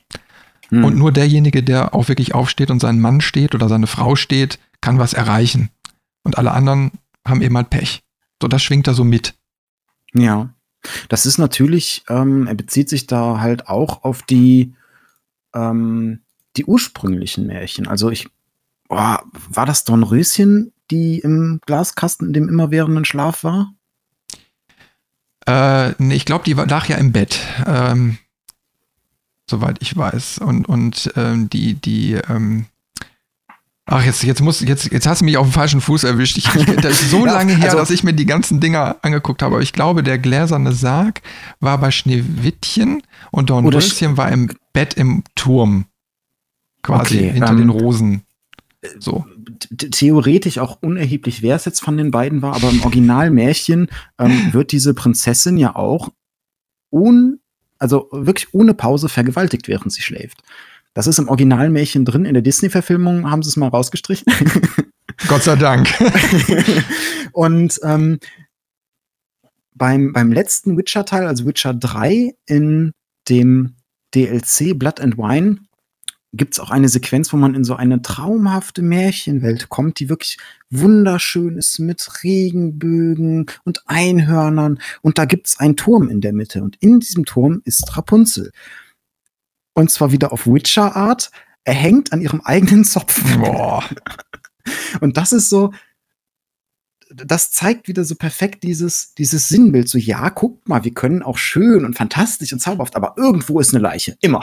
Hm. 0.68 0.84
Und 0.84 0.96
nur 0.96 1.12
derjenige, 1.12 1.62
der 1.62 1.94
auch 1.94 2.08
wirklich 2.08 2.34
aufsteht 2.34 2.70
und 2.70 2.80
sein 2.80 3.00
Mann 3.00 3.20
steht 3.20 3.54
oder 3.54 3.68
seine 3.68 3.86
Frau 3.86 4.16
steht, 4.16 4.58
kann 4.80 4.98
was 4.98 5.12
erreichen. 5.12 5.70
Und 6.22 6.38
alle 6.38 6.52
anderen 6.52 6.92
haben 7.26 7.42
eben 7.42 7.56
halt 7.56 7.70
Pech. 7.70 8.02
So, 8.40 8.48
das 8.48 8.62
schwingt 8.62 8.86
da 8.86 8.94
so 8.94 9.04
mit. 9.04 9.34
Ja. 10.14 10.54
Das 11.08 11.26
ist 11.26 11.38
natürlich, 11.38 12.04
ähm, 12.08 12.46
er 12.46 12.54
bezieht 12.54 12.88
sich 12.88 13.06
da 13.06 13.40
halt 13.40 13.68
auch 13.68 14.02
auf 14.04 14.22
die, 14.22 14.74
ähm, 15.54 16.20
die 16.56 16.64
ursprünglichen 16.64 17.46
Märchen. 17.46 17.86
Also 17.86 18.10
ich, 18.10 18.28
oh, 18.88 18.96
war 18.96 19.66
das 19.66 19.84
Dornröschen, 19.84 20.72
die 20.90 21.18
im 21.18 21.60
Glaskasten 21.66 22.28
in 22.28 22.32
dem 22.32 22.48
immerwährenden 22.48 23.04
Schlaf 23.04 23.44
war? 23.44 23.74
Äh, 25.46 25.90
nee, 25.98 26.14
ich 26.14 26.24
glaube, 26.24 26.44
die 26.44 26.52
lag 26.52 26.88
ja 26.88 26.96
im 26.96 27.12
Bett. 27.12 27.40
Ähm, 27.66 28.18
soweit 29.48 29.78
ich 29.80 29.96
weiß. 29.96 30.38
Und, 30.38 30.68
und 30.68 31.12
ähm, 31.16 31.50
die, 31.50 31.74
die, 31.74 32.12
ähm, 32.14 32.66
Ach, 33.92 34.04
jetzt, 34.04 34.22
jetzt 34.22 34.40
muss, 34.40 34.60
jetzt, 34.60 34.92
jetzt 34.92 35.08
hast 35.08 35.20
du 35.20 35.24
mich 35.24 35.36
auf 35.36 35.48
dem 35.48 35.52
falschen 35.52 35.80
Fuß 35.80 36.04
erwischt. 36.04 36.38
Ich, 36.38 36.44
das 36.44 37.02
ist 37.02 37.10
so 37.10 37.26
ja, 37.26 37.32
lange 37.34 37.56
her, 37.56 37.64
also, 37.64 37.78
dass 37.78 37.90
ich 37.90 38.04
mir 38.04 38.12
die 38.12 38.24
ganzen 38.24 38.60
Dinger 38.60 38.96
angeguckt 39.02 39.42
habe. 39.42 39.56
Aber 39.56 39.62
ich 39.62 39.72
glaube, 39.72 40.04
der 40.04 40.16
gläserne 40.16 40.72
Sarg 40.72 41.22
war 41.58 41.76
bei 41.78 41.90
Schneewittchen 41.90 43.02
und 43.32 43.50
Dornröschen 43.50 44.16
war 44.16 44.30
im 44.30 44.52
Bett 44.72 44.94
im 44.94 45.24
Turm. 45.34 45.86
Quasi, 46.82 47.16
okay, 47.16 47.32
hinter 47.32 47.50
um, 47.50 47.56
den 47.56 47.68
Rosen. 47.68 48.22
So. 48.98 49.26
Theoretisch 49.76 50.58
auch 50.58 50.78
unerheblich, 50.80 51.42
wer 51.42 51.56
es 51.56 51.66
jetzt 51.66 51.80
von 51.80 51.96
den 51.96 52.10
beiden 52.10 52.40
war, 52.40 52.54
aber 52.54 52.70
im 52.70 52.82
Originalmärchen 52.82 53.88
ähm, 54.18 54.48
wird 54.52 54.72
diese 54.72 54.94
Prinzessin 54.94 55.56
ja 55.56 55.76
auch 55.76 56.10
un, 56.90 57.40
also 57.78 58.08
wirklich 58.10 58.54
ohne 58.54 58.74
Pause 58.74 59.08
vergewaltigt, 59.08 59.68
während 59.68 59.92
sie 59.92 60.02
schläft. 60.02 60.42
Das 60.94 61.06
ist 61.06 61.18
im 61.18 61.28
Originalmärchen 61.28 62.04
drin. 62.04 62.24
In 62.24 62.34
der 62.34 62.42
Disney-Verfilmung 62.42 63.30
haben 63.30 63.42
sie 63.42 63.50
es 63.50 63.56
mal 63.56 63.68
rausgestrichen. 63.68 64.32
Gott 65.28 65.42
sei 65.42 65.56
Dank. 65.56 65.88
Und 67.32 67.78
ähm, 67.84 68.18
beim, 69.74 70.12
beim 70.12 70.32
letzten 70.32 70.76
Witcher-Teil, 70.76 71.26
also 71.26 71.46
Witcher 71.46 71.74
3, 71.74 72.34
in 72.46 72.92
dem 73.28 73.76
DLC 74.14 74.76
Blood 74.76 75.00
and 75.00 75.16
Wine, 75.16 75.60
gibt 76.32 76.54
es 76.54 76.60
auch 76.60 76.70
eine 76.70 76.88
Sequenz, 76.88 77.32
wo 77.32 77.36
man 77.36 77.54
in 77.54 77.64
so 77.64 77.74
eine 77.74 78.02
traumhafte 78.02 78.82
Märchenwelt 78.82 79.68
kommt, 79.68 79.98
die 79.98 80.08
wirklich 80.08 80.38
wunderschön 80.70 81.56
ist 81.56 81.78
mit 81.80 82.22
Regenbögen 82.22 83.46
und 83.64 83.82
Einhörnern. 83.86 84.80
Und 85.02 85.18
da 85.18 85.24
gibt 85.24 85.48
es 85.48 85.58
einen 85.58 85.76
Turm 85.76 86.08
in 86.08 86.20
der 86.20 86.32
Mitte. 86.32 86.62
Und 86.62 86.76
in 86.80 87.00
diesem 87.00 87.24
Turm 87.24 87.62
ist 87.64 87.96
Rapunzel. 87.96 88.52
Und 89.74 89.90
zwar 89.90 90.12
wieder 90.12 90.32
auf 90.32 90.46
Witcher-Art. 90.46 91.30
Er 91.64 91.74
hängt 91.74 92.12
an 92.12 92.20
ihrem 92.20 92.40
eigenen 92.42 92.84
Zopf. 92.84 93.22
Boah. 93.38 93.84
Und 95.00 95.16
das 95.16 95.32
ist 95.32 95.48
so, 95.48 95.72
das 97.12 97.50
zeigt 97.50 97.88
wieder 97.88 98.04
so 98.04 98.14
perfekt 98.14 98.62
dieses, 98.62 99.14
dieses 99.14 99.48
Sinnbild. 99.48 99.88
So, 99.88 99.98
ja, 99.98 100.28
guckt 100.28 100.68
mal, 100.68 100.84
wir 100.84 100.94
können 100.94 101.22
auch 101.22 101.38
schön 101.38 101.84
und 101.84 101.96
fantastisch 101.96 102.52
und 102.52 102.60
zauberhaft, 102.60 102.94
aber 102.94 103.14
irgendwo 103.16 103.58
ist 103.58 103.74
eine 103.74 103.82
Leiche. 103.82 104.16
Immer. 104.20 104.40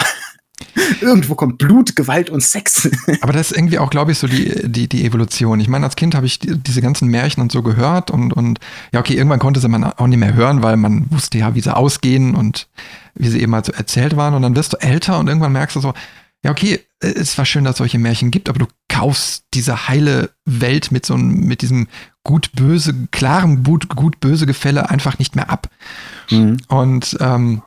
Irgendwo 1.02 1.36
kommt 1.36 1.60
Blut, 1.60 1.96
Gewalt 1.96 2.30
und 2.30 2.42
Sex. 2.42 2.90
Aber 3.22 3.34
das 3.34 3.52
ist 3.52 3.58
irgendwie 3.58 3.80
auch, 3.80 3.90
glaube 3.90 4.12
ich, 4.12 4.18
so 4.18 4.28
die, 4.28 4.70
die, 4.70 4.88
die 4.88 5.06
Evolution. 5.06 5.60
Ich 5.60 5.68
meine, 5.68 5.86
als 5.86 5.96
Kind 5.96 6.16
habe 6.16 6.26
ich 6.26 6.40
die, 6.40 6.58
diese 6.58 6.82
ganzen 6.82 7.10
Märchen 7.10 7.42
und 7.42 7.52
so 7.52 7.62
gehört 7.62 8.10
und, 8.10 8.34
und 8.34 8.60
ja, 8.92 9.00
okay, 9.00 9.14
irgendwann 9.14 9.40
konnte 9.40 9.60
sie 9.60 9.68
man 9.68 9.84
auch 9.84 10.08
nicht 10.08 10.20
mehr 10.20 10.34
hören, 10.34 10.64
weil 10.64 10.78
man 10.78 11.06
wusste 11.12 11.38
ja, 11.38 11.54
wie 11.56 11.62
sie 11.62 11.76
ausgehen 11.76 12.36
und 12.36 12.68
wie 13.16 13.30
sie 13.30 13.42
eben 13.42 13.54
halt 13.54 13.66
so 13.66 13.74
erzählt 13.74 14.16
waren. 14.16 14.34
Und 14.34 14.42
dann 14.42 14.56
wirst 14.56 14.74
du 14.74 14.78
älter 14.78 15.20
und 15.20 15.28
irgendwann 15.28 15.52
merkst 15.52 15.76
du 15.76 15.80
so, 15.80 15.94
ja, 16.44 16.52
okay, 16.52 16.80
es 17.00 17.38
war 17.38 17.46
schön, 17.46 17.64
dass 17.64 17.74
es 17.74 17.78
solche 17.80 18.00
Märchen 18.00 18.32
gibt, 18.32 18.50
aber 18.50 18.60
du 18.60 18.68
kaufst 18.90 19.46
diese 19.54 19.88
heile 19.88 20.32
Welt 20.46 20.92
mit 20.92 21.06
so 21.06 21.14
einem, 21.14 21.46
mit 21.46 21.62
diesem 21.62 21.88
gut-böse, 22.24 22.94
klaren 23.12 23.64
gut-böse 23.64 24.46
Gefälle 24.46 24.90
einfach 24.90 25.20
nicht 25.20 25.36
mehr 25.36 25.50
ab. 25.50 25.70
Mhm. 26.30 26.58
Und 26.68 27.18
ähm, 27.20 27.62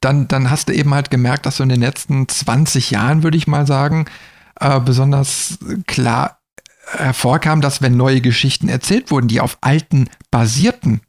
dann, 0.00 0.28
dann 0.28 0.50
hast 0.50 0.68
du 0.68 0.74
eben 0.74 0.94
halt 0.94 1.10
gemerkt, 1.10 1.46
dass 1.46 1.56
so 1.56 1.62
in 1.62 1.68
den 1.68 1.80
letzten 1.80 2.28
20 2.28 2.90
Jahren, 2.90 3.22
würde 3.22 3.36
ich 3.36 3.46
mal 3.46 3.66
sagen, 3.66 4.06
äh, 4.60 4.80
besonders 4.80 5.58
klar 5.86 6.40
hervorkam, 6.86 7.60
dass 7.60 7.82
wenn 7.82 7.96
neue 7.96 8.20
Geschichten 8.20 8.68
erzählt 8.68 9.10
wurden, 9.10 9.28
die 9.28 9.40
auf 9.40 9.58
alten 9.60 10.08
basierten, 10.30 11.00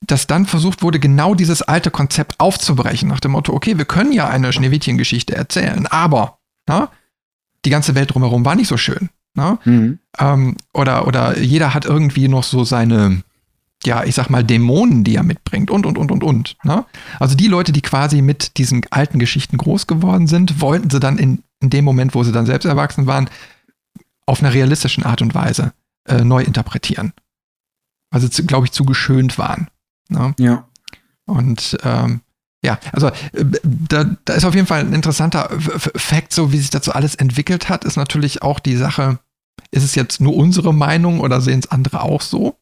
dass 0.00 0.26
dann 0.26 0.46
versucht 0.46 0.82
wurde, 0.82 0.98
genau 0.98 1.34
dieses 1.34 1.62
alte 1.62 1.90
Konzept 1.90 2.38
aufzubrechen, 2.38 3.08
nach 3.08 3.20
dem 3.20 3.32
Motto, 3.32 3.52
okay, 3.52 3.78
wir 3.78 3.84
können 3.84 4.12
ja 4.12 4.28
eine 4.28 4.52
Schneewittchen-Geschichte 4.52 5.34
erzählen, 5.34 5.86
aber 5.86 6.38
na, 6.66 6.90
die 7.64 7.70
ganze 7.70 7.94
Welt 7.94 8.14
drumherum 8.14 8.44
war 8.44 8.54
nicht 8.54 8.68
so 8.68 8.76
schön. 8.76 9.10
Na? 9.34 9.58
Mhm. 9.64 9.98
Ähm, 10.18 10.56
oder, 10.74 11.06
oder 11.06 11.38
jeder 11.38 11.74
hat 11.74 11.84
irgendwie 11.84 12.28
noch 12.28 12.42
so 12.42 12.64
seine, 12.64 13.22
ja, 13.84 14.04
ich 14.04 14.14
sag 14.14 14.28
mal, 14.28 14.44
Dämonen, 14.44 15.04
die 15.04 15.16
er 15.16 15.22
mitbringt 15.22 15.70
und, 15.70 15.86
und, 15.86 15.96
und, 15.96 16.12
und, 16.12 16.22
und. 16.22 16.56
Ne? 16.64 16.84
Also 17.18 17.34
die 17.34 17.48
Leute, 17.48 17.72
die 17.72 17.80
quasi 17.80 18.20
mit 18.20 18.58
diesen 18.58 18.82
alten 18.90 19.18
Geschichten 19.18 19.56
groß 19.56 19.86
geworden 19.86 20.26
sind, 20.26 20.60
wollten 20.60 20.90
sie 20.90 21.00
dann 21.00 21.18
in, 21.18 21.42
in 21.60 21.70
dem 21.70 21.84
Moment, 21.84 22.14
wo 22.14 22.22
sie 22.22 22.32
dann 22.32 22.46
selbst 22.46 22.66
erwachsen 22.66 23.06
waren, 23.06 23.30
auf 24.26 24.42
einer 24.42 24.52
realistischen 24.52 25.04
Art 25.04 25.22
und 25.22 25.34
Weise 25.34 25.72
äh, 26.06 26.22
neu 26.22 26.42
interpretieren. 26.42 27.12
Weil 28.10 28.20
sie, 28.20 28.46
glaube 28.46 28.66
ich, 28.66 28.72
zu 28.72 28.84
geschönt 28.84 29.38
waren. 29.38 29.68
Ne? 30.08 30.34
Ja. 30.38 30.68
Und 31.24 31.78
ähm, 31.82 32.20
ja, 32.62 32.78
also 32.92 33.08
äh, 33.08 33.44
da, 33.62 34.04
da 34.24 34.34
ist 34.34 34.44
auf 34.44 34.54
jeden 34.54 34.66
Fall 34.66 34.80
ein 34.80 34.92
interessanter 34.92 35.48
Fakt, 35.58 36.34
so 36.34 36.52
wie 36.52 36.58
sich 36.58 36.70
dazu 36.70 36.92
alles 36.92 37.14
entwickelt 37.14 37.68
hat, 37.70 37.84
ist 37.84 37.96
natürlich 37.96 38.42
auch 38.42 38.58
die 38.58 38.76
Sache, 38.76 39.18
ist 39.70 39.84
es 39.84 39.94
jetzt 39.94 40.20
nur 40.20 40.36
unsere 40.36 40.74
Meinung 40.74 41.20
oder 41.20 41.40
sehen 41.40 41.60
es 41.60 41.70
andere 41.70 42.02
auch 42.02 42.20
so? 42.20 42.59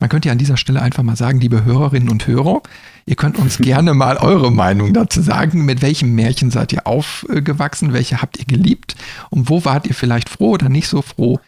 Man 0.00 0.08
könnte 0.08 0.28
ja 0.28 0.32
an 0.32 0.38
dieser 0.38 0.56
Stelle 0.56 0.82
einfach 0.82 1.02
mal 1.02 1.16
sagen, 1.16 1.40
liebe 1.40 1.64
Hörerinnen 1.64 2.08
und 2.08 2.26
Hörer, 2.26 2.62
ihr 3.06 3.14
könnt 3.14 3.38
uns 3.38 3.58
gerne 3.62 3.94
mal 3.94 4.16
eure 4.16 4.50
Meinung 4.50 4.92
dazu 4.92 5.22
sagen. 5.22 5.64
Mit 5.64 5.82
welchem 5.82 6.14
Märchen 6.14 6.50
seid 6.50 6.72
ihr 6.72 6.86
aufgewachsen? 6.86 7.92
Welche 7.92 8.20
habt 8.20 8.38
ihr 8.38 8.44
geliebt? 8.44 8.96
Und 9.30 9.48
wo 9.48 9.64
wart 9.64 9.86
ihr 9.86 9.94
vielleicht 9.94 10.28
froh 10.28 10.50
oder 10.50 10.68
nicht 10.68 10.88
so 10.88 11.02
froh, 11.02 11.40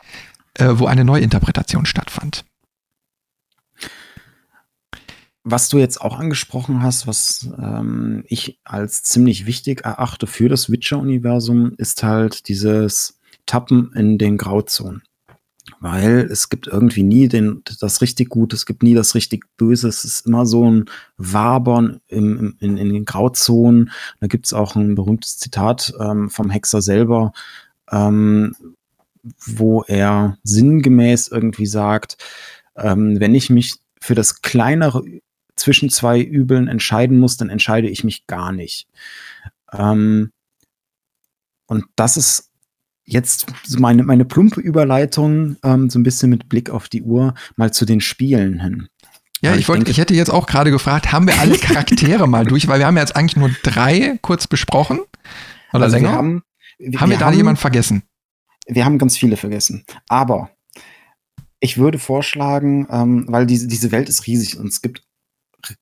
äh, 0.54 0.70
wo 0.74 0.86
eine 0.86 1.04
Neuinterpretation 1.04 1.86
stattfand? 1.86 2.44
Was 5.46 5.68
du 5.68 5.78
jetzt 5.78 6.00
auch 6.00 6.18
angesprochen 6.18 6.82
hast, 6.82 7.06
was 7.06 7.50
ähm, 7.58 8.24
ich 8.28 8.60
als 8.64 9.02
ziemlich 9.02 9.44
wichtig 9.44 9.84
erachte 9.84 10.26
für 10.26 10.48
das 10.48 10.70
Witcher-Universum, 10.70 11.74
ist 11.76 12.02
halt 12.02 12.48
dieses 12.48 13.18
Tappen 13.44 13.92
in 13.94 14.16
den 14.16 14.38
Grauzonen 14.38 15.02
weil 15.84 16.20
es 16.30 16.48
gibt 16.48 16.66
irgendwie 16.66 17.02
nie 17.02 17.28
den, 17.28 17.62
das 17.78 18.00
richtig 18.00 18.30
Gute, 18.30 18.56
es 18.56 18.64
gibt 18.64 18.82
nie 18.82 18.94
das 18.94 19.14
richtig 19.14 19.44
Böse, 19.58 19.86
es 19.86 20.02
ist 20.02 20.26
immer 20.26 20.46
so 20.46 20.70
ein 20.70 20.86
Wabern 21.18 22.00
im, 22.08 22.56
in, 22.58 22.78
in 22.78 22.90
den 22.90 23.04
Grauzonen. 23.04 23.90
Da 24.18 24.26
gibt 24.26 24.46
es 24.46 24.54
auch 24.54 24.76
ein 24.76 24.94
berühmtes 24.94 25.36
Zitat 25.36 25.92
ähm, 26.00 26.30
vom 26.30 26.48
Hexer 26.48 26.80
selber, 26.80 27.34
ähm, 27.92 28.56
wo 29.44 29.82
er 29.82 30.38
sinngemäß 30.42 31.28
irgendwie 31.28 31.66
sagt, 31.66 32.16
ähm, 32.76 33.20
wenn 33.20 33.34
ich 33.34 33.50
mich 33.50 33.74
für 34.00 34.14
das 34.14 34.40
kleinere 34.40 35.04
zwischen 35.54 35.90
zwei 35.90 36.18
Übeln 36.18 36.66
entscheiden 36.66 37.20
muss, 37.20 37.36
dann 37.36 37.50
entscheide 37.50 37.90
ich 37.90 38.04
mich 38.04 38.26
gar 38.26 38.52
nicht. 38.52 38.88
Ähm, 39.70 40.32
und 41.66 41.84
das 41.94 42.16
ist 42.16 42.53
jetzt 43.04 43.46
meine, 43.78 44.02
meine 44.02 44.24
plumpe 44.24 44.60
Überleitung, 44.60 45.56
ähm, 45.62 45.90
so 45.90 45.98
ein 45.98 46.02
bisschen 46.02 46.30
mit 46.30 46.48
Blick 46.48 46.70
auf 46.70 46.88
die 46.88 47.02
Uhr, 47.02 47.34
mal 47.56 47.72
zu 47.72 47.84
den 47.84 48.00
Spielen 48.00 48.60
hin. 48.60 48.88
Ja, 49.40 49.54
ich, 49.54 49.68
wollte, 49.68 49.90
ich 49.90 49.98
hätte 49.98 50.14
jetzt 50.14 50.30
auch 50.30 50.46
gerade 50.46 50.70
gefragt, 50.70 51.12
haben 51.12 51.26
wir 51.26 51.38
alle 51.38 51.58
Charaktere 51.58 52.26
mal 52.26 52.46
durch, 52.46 52.66
weil 52.66 52.78
wir 52.78 52.86
haben 52.86 52.96
jetzt 52.96 53.14
eigentlich 53.14 53.36
nur 53.36 53.50
drei 53.62 54.18
kurz 54.22 54.46
besprochen 54.46 55.00
oder 55.72 55.84
also 55.84 55.96
länger. 55.96 56.10
Wir 56.10 56.16
haben 56.16 56.42
wir, 56.78 57.00
haben 57.00 57.10
wir, 57.10 57.18
da 57.18 57.26
haben, 57.26 57.36
jemand 57.36 57.58
vergessen? 57.58 58.04
Wir 58.66 58.86
haben 58.86 58.98
ganz 58.98 59.18
viele 59.18 59.36
vergessen. 59.36 59.84
Aber 60.08 60.50
ich 61.60 61.76
würde 61.76 61.98
vorschlagen, 61.98 62.86
ähm, 62.90 63.26
weil 63.28 63.46
diese, 63.46 63.68
diese 63.68 63.92
Welt 63.92 64.08
ist 64.08 64.26
riesig 64.26 64.58
und 64.58 64.68
es 64.68 64.80
gibt 64.80 65.02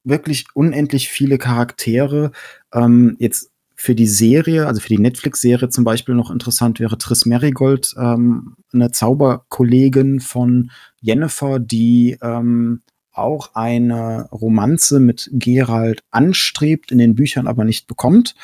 wirklich 0.03 0.47
unendlich 0.55 1.09
viele 1.09 1.39
Charaktere. 1.39 2.32
Ähm, 2.73 3.16
jetzt 3.19 3.52
für 3.83 3.97
die 3.97 4.07
Serie, 4.07 4.69
also 4.69 4.81
für 4.81 4.91
die 4.91 5.01
Netflix-Serie 5.01 5.69
zum 5.69 5.83
Beispiel 5.83 6.15
noch 6.15 6.31
interessant 6.31 6.79
wäre 6.79 6.99
Triss 6.99 7.27
Merigold, 7.27 7.97
ähm, 7.99 8.55
eine 8.73 8.93
Zauberkollegin 8.93 10.21
von 10.21 10.71
Jennifer, 11.01 11.59
die 11.59 12.17
ähm, 12.23 12.83
auch 13.11 13.57
eine 13.57 14.29
Romanze 14.31 15.01
mit 15.01 15.29
Gerald 15.33 16.05
anstrebt, 16.13 16.93
in 16.93 16.99
den 16.99 17.17
Büchern 17.17 17.49
aber 17.49 17.65
nicht 17.65 17.89
bekommt. 17.89 18.37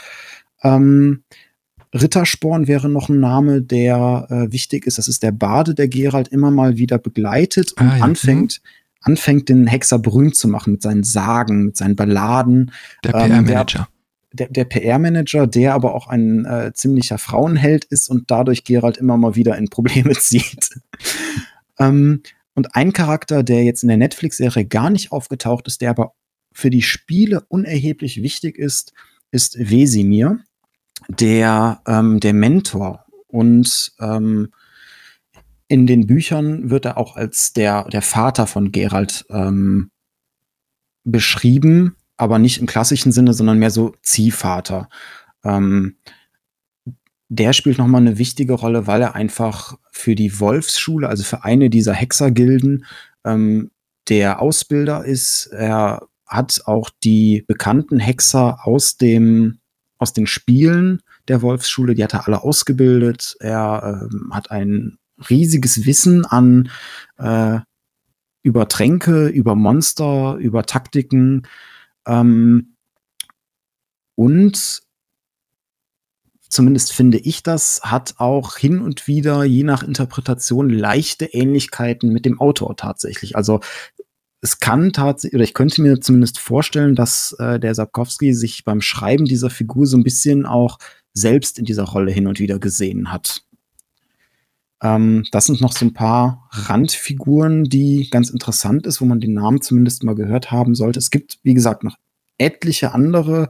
Ähm, 0.64 1.22
Rittersporn 1.94 2.66
wäre 2.66 2.88
noch 2.88 3.08
ein 3.08 3.20
Name, 3.20 3.62
der 3.62 4.26
äh, 4.30 4.52
wichtig 4.52 4.88
ist. 4.88 4.98
Das 4.98 5.06
ist 5.06 5.22
der 5.22 5.30
Bade, 5.30 5.72
der 5.72 5.86
Gerald 5.86 6.26
immer 6.26 6.50
mal 6.50 6.78
wieder 6.78 6.98
begleitet 6.98 7.74
und 7.78 7.86
ah, 7.86 7.96
ja. 7.98 8.02
anfängt, 8.02 8.60
anfängt, 9.02 9.48
den 9.48 9.68
Hexer 9.68 10.00
berühmt 10.00 10.34
zu 10.34 10.48
machen 10.48 10.72
mit 10.72 10.82
seinen 10.82 11.04
Sagen, 11.04 11.66
mit 11.66 11.76
seinen 11.76 11.94
Balladen. 11.94 12.72
Der 13.04 13.12
PR-Manager. 13.12 13.86
Der, 14.38 14.48
der 14.48 14.64
PR-Manager, 14.64 15.46
der 15.46 15.74
aber 15.74 15.94
auch 15.94 16.06
ein 16.06 16.44
äh, 16.44 16.72
ziemlicher 16.74 17.18
Frauenheld 17.18 17.84
ist 17.86 18.08
und 18.08 18.30
dadurch 18.30 18.64
Gerald 18.64 18.96
immer 18.96 19.16
mal 19.16 19.34
wieder 19.34 19.56
in 19.56 19.68
Probleme 19.68 20.12
zieht. 20.18 20.70
ähm, 21.78 22.22
und 22.54 22.74
ein 22.74 22.92
Charakter, 22.92 23.42
der 23.42 23.62
jetzt 23.64 23.82
in 23.82 23.88
der 23.88 23.98
Netflix-Serie 23.98 24.64
gar 24.64 24.90
nicht 24.90 25.12
aufgetaucht 25.12 25.66
ist, 25.68 25.80
der 25.80 25.90
aber 25.90 26.14
für 26.52 26.70
die 26.70 26.82
Spiele 26.82 27.44
unerheblich 27.48 28.22
wichtig 28.22 28.58
ist, 28.58 28.92
ist 29.30 29.58
Wesimir, 29.58 30.40
der, 31.08 31.80
ähm, 31.86 32.18
der 32.20 32.32
Mentor. 32.32 33.04
Und 33.28 33.92
ähm, 34.00 34.48
in 35.68 35.86
den 35.86 36.06
Büchern 36.06 36.70
wird 36.70 36.86
er 36.86 36.96
auch 36.96 37.16
als 37.16 37.52
der, 37.52 37.84
der 37.84 38.02
Vater 38.02 38.46
von 38.46 38.72
Gerald 38.72 39.26
ähm, 39.30 39.90
beschrieben 41.04 41.94
aber 42.18 42.38
nicht 42.38 42.58
im 42.58 42.66
klassischen 42.66 43.12
Sinne, 43.12 43.32
sondern 43.32 43.58
mehr 43.58 43.70
so 43.70 43.94
Ziehvater. 44.02 44.88
Ähm, 45.44 45.96
der 47.30 47.52
spielt 47.52 47.78
nochmal 47.78 48.00
eine 48.00 48.18
wichtige 48.18 48.54
Rolle, 48.54 48.86
weil 48.86 49.02
er 49.02 49.14
einfach 49.14 49.78
für 49.92 50.14
die 50.14 50.40
Wolfsschule, 50.40 51.08
also 51.08 51.24
für 51.24 51.44
eine 51.44 51.70
dieser 51.70 51.94
Hexergilden, 51.94 52.84
ähm, 53.24 53.70
der 54.08 54.40
Ausbilder 54.40 55.04
ist. 55.04 55.46
Er 55.46 56.08
hat 56.26 56.62
auch 56.66 56.90
die 57.04 57.44
bekannten 57.46 57.98
Hexer 57.98 58.66
aus 58.66 58.96
dem, 58.96 59.58
aus 59.98 60.12
den 60.12 60.26
Spielen, 60.26 61.02
der 61.28 61.42
Wolfsschule, 61.42 61.94
die 61.94 62.02
hat 62.02 62.14
er 62.14 62.26
alle 62.26 62.42
ausgebildet. 62.42 63.36
Er 63.40 64.08
ähm, 64.10 64.30
hat 64.32 64.50
ein 64.50 64.98
riesiges 65.28 65.84
Wissen 65.84 66.24
an 66.24 66.70
äh, 67.18 67.58
über 68.42 68.68
Tränke, 68.68 69.28
über 69.28 69.54
Monster, 69.54 70.36
über 70.36 70.64
Taktiken. 70.64 71.46
Ähm, 72.08 72.74
und 74.16 74.82
zumindest 76.48 76.92
finde 76.92 77.18
ich 77.18 77.42
das, 77.42 77.82
hat 77.84 78.14
auch 78.18 78.56
hin 78.56 78.80
und 78.80 79.06
wieder, 79.06 79.44
je 79.44 79.62
nach 79.62 79.82
Interpretation, 79.82 80.70
leichte 80.70 81.26
Ähnlichkeiten 81.26 82.12
mit 82.12 82.24
dem 82.24 82.40
Autor 82.40 82.76
tatsächlich. 82.76 83.36
Also 83.36 83.60
es 84.40 84.60
kann 84.60 84.92
tatsächlich, 84.92 85.34
oder 85.34 85.44
ich 85.44 85.54
könnte 85.54 85.82
mir 85.82 86.00
zumindest 86.00 86.38
vorstellen, 86.38 86.94
dass 86.94 87.32
äh, 87.38 87.60
der 87.60 87.74
Sapkowski 87.74 88.34
sich 88.34 88.64
beim 88.64 88.80
Schreiben 88.80 89.24
dieser 89.24 89.50
Figur 89.50 89.86
so 89.86 89.96
ein 89.96 90.04
bisschen 90.04 90.46
auch 90.46 90.78
selbst 91.12 91.58
in 91.58 91.64
dieser 91.64 91.84
Rolle 91.84 92.12
hin 92.12 92.26
und 92.26 92.38
wieder 92.40 92.58
gesehen 92.58 93.12
hat. 93.12 93.42
Ähm, 94.82 95.24
das 95.32 95.46
sind 95.46 95.60
noch 95.60 95.72
so 95.72 95.84
ein 95.84 95.94
paar 95.94 96.48
Randfiguren, 96.50 97.64
die 97.64 98.08
ganz 98.10 98.30
interessant 98.30 98.86
ist, 98.86 99.00
wo 99.00 99.04
man 99.04 99.20
den 99.20 99.34
Namen 99.34 99.60
zumindest 99.60 100.04
mal 100.04 100.14
gehört 100.14 100.50
haben 100.50 100.74
sollte. 100.74 100.98
Es 100.98 101.10
gibt, 101.10 101.38
wie 101.42 101.54
gesagt, 101.54 101.84
noch 101.84 101.96
etliche 102.38 102.94
andere, 102.94 103.48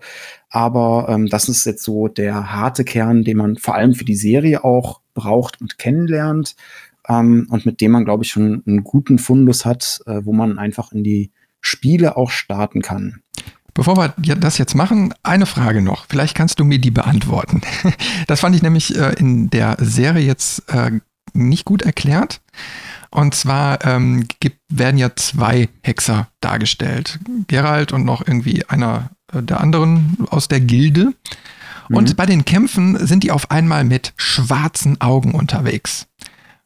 aber 0.49 1.07
ähm, 1.11 1.27
das 1.27 1.49
ist 1.49 1.67
jetzt 1.67 1.85
so 1.85 2.09
der 2.09 2.53
harte 2.53 2.85
Kern, 2.85 3.23
den 3.23 3.37
man 3.37 3.57
vor 3.57 3.75
allem 3.75 3.95
für 3.95 4.07
die 4.07 4.17
Serie 4.17 4.65
auch 4.65 5.01
braucht 5.13 5.61
und 5.61 5.79
kennenlernt 5.79 6.57
ähm, 7.09 7.47
und 7.51 7.67
mit 7.67 7.81
dem 7.81 7.93
man, 7.93 8.05
glaube 8.05 8.25
ich, 8.25 8.31
schon 8.31 8.63
einen 8.67 8.85
guten 8.85 9.19
Fundus 9.19 9.65
hat, 9.65 10.01
äh, 10.07 10.21
wo 10.25 10.33
man 10.33 10.59
einfach 10.59 10.93
in 10.93 11.05
die 11.05 11.31
Spiele 11.61 12.17
auch 12.17 12.31
starten 12.31 12.81
kann. 12.81 13.21
Bevor 13.75 13.97
wir 14.17 14.35
das 14.35 14.59
jetzt 14.59 14.75
machen, 14.75 15.15
eine 15.23 15.47
Frage 15.47 15.83
noch. 15.83 16.07
Vielleicht 16.09 16.35
kannst 16.35 16.59
du 16.59 16.65
mir 16.65 16.79
die 16.79 16.91
beantworten. 16.91 17.61
Das 18.27 18.41
fand 18.41 18.55
ich 18.55 18.63
nämlich 18.63 18.95
äh, 18.97 19.15
in 19.19 19.49
der 19.51 19.77
Serie 19.81 20.27
jetzt 20.27 20.69
äh, 20.69 21.01
nicht 21.39 21.65
gut 21.65 21.83
erklärt. 21.83 22.41
Und 23.11 23.35
zwar 23.35 23.85
ähm, 23.85 24.27
gibt, 24.41 24.59
werden 24.69 24.99
ja 24.99 25.15
zwei 25.17 25.69
Hexer 25.83 26.29
dargestellt. 26.41 27.19
Geralt 27.47 27.93
und 27.93 28.05
noch 28.05 28.27
irgendwie 28.27 28.65
einer 28.67 29.11
äh, 29.33 29.43
der 29.43 29.61
anderen 29.61 30.17
aus 30.31 30.49
der 30.49 30.61
Gilde. 30.61 31.15
Und 31.91 32.11
mhm. 32.11 32.17
bei 32.17 32.27
den 32.27 32.45
Kämpfen 32.45 33.07
sind 33.07 33.23
die 33.23 33.31
auf 33.31 33.51
einmal 33.51 33.85
mit 33.85 34.13
schwarzen 34.17 35.01
Augen 35.01 35.35
unterwegs. 35.35 36.07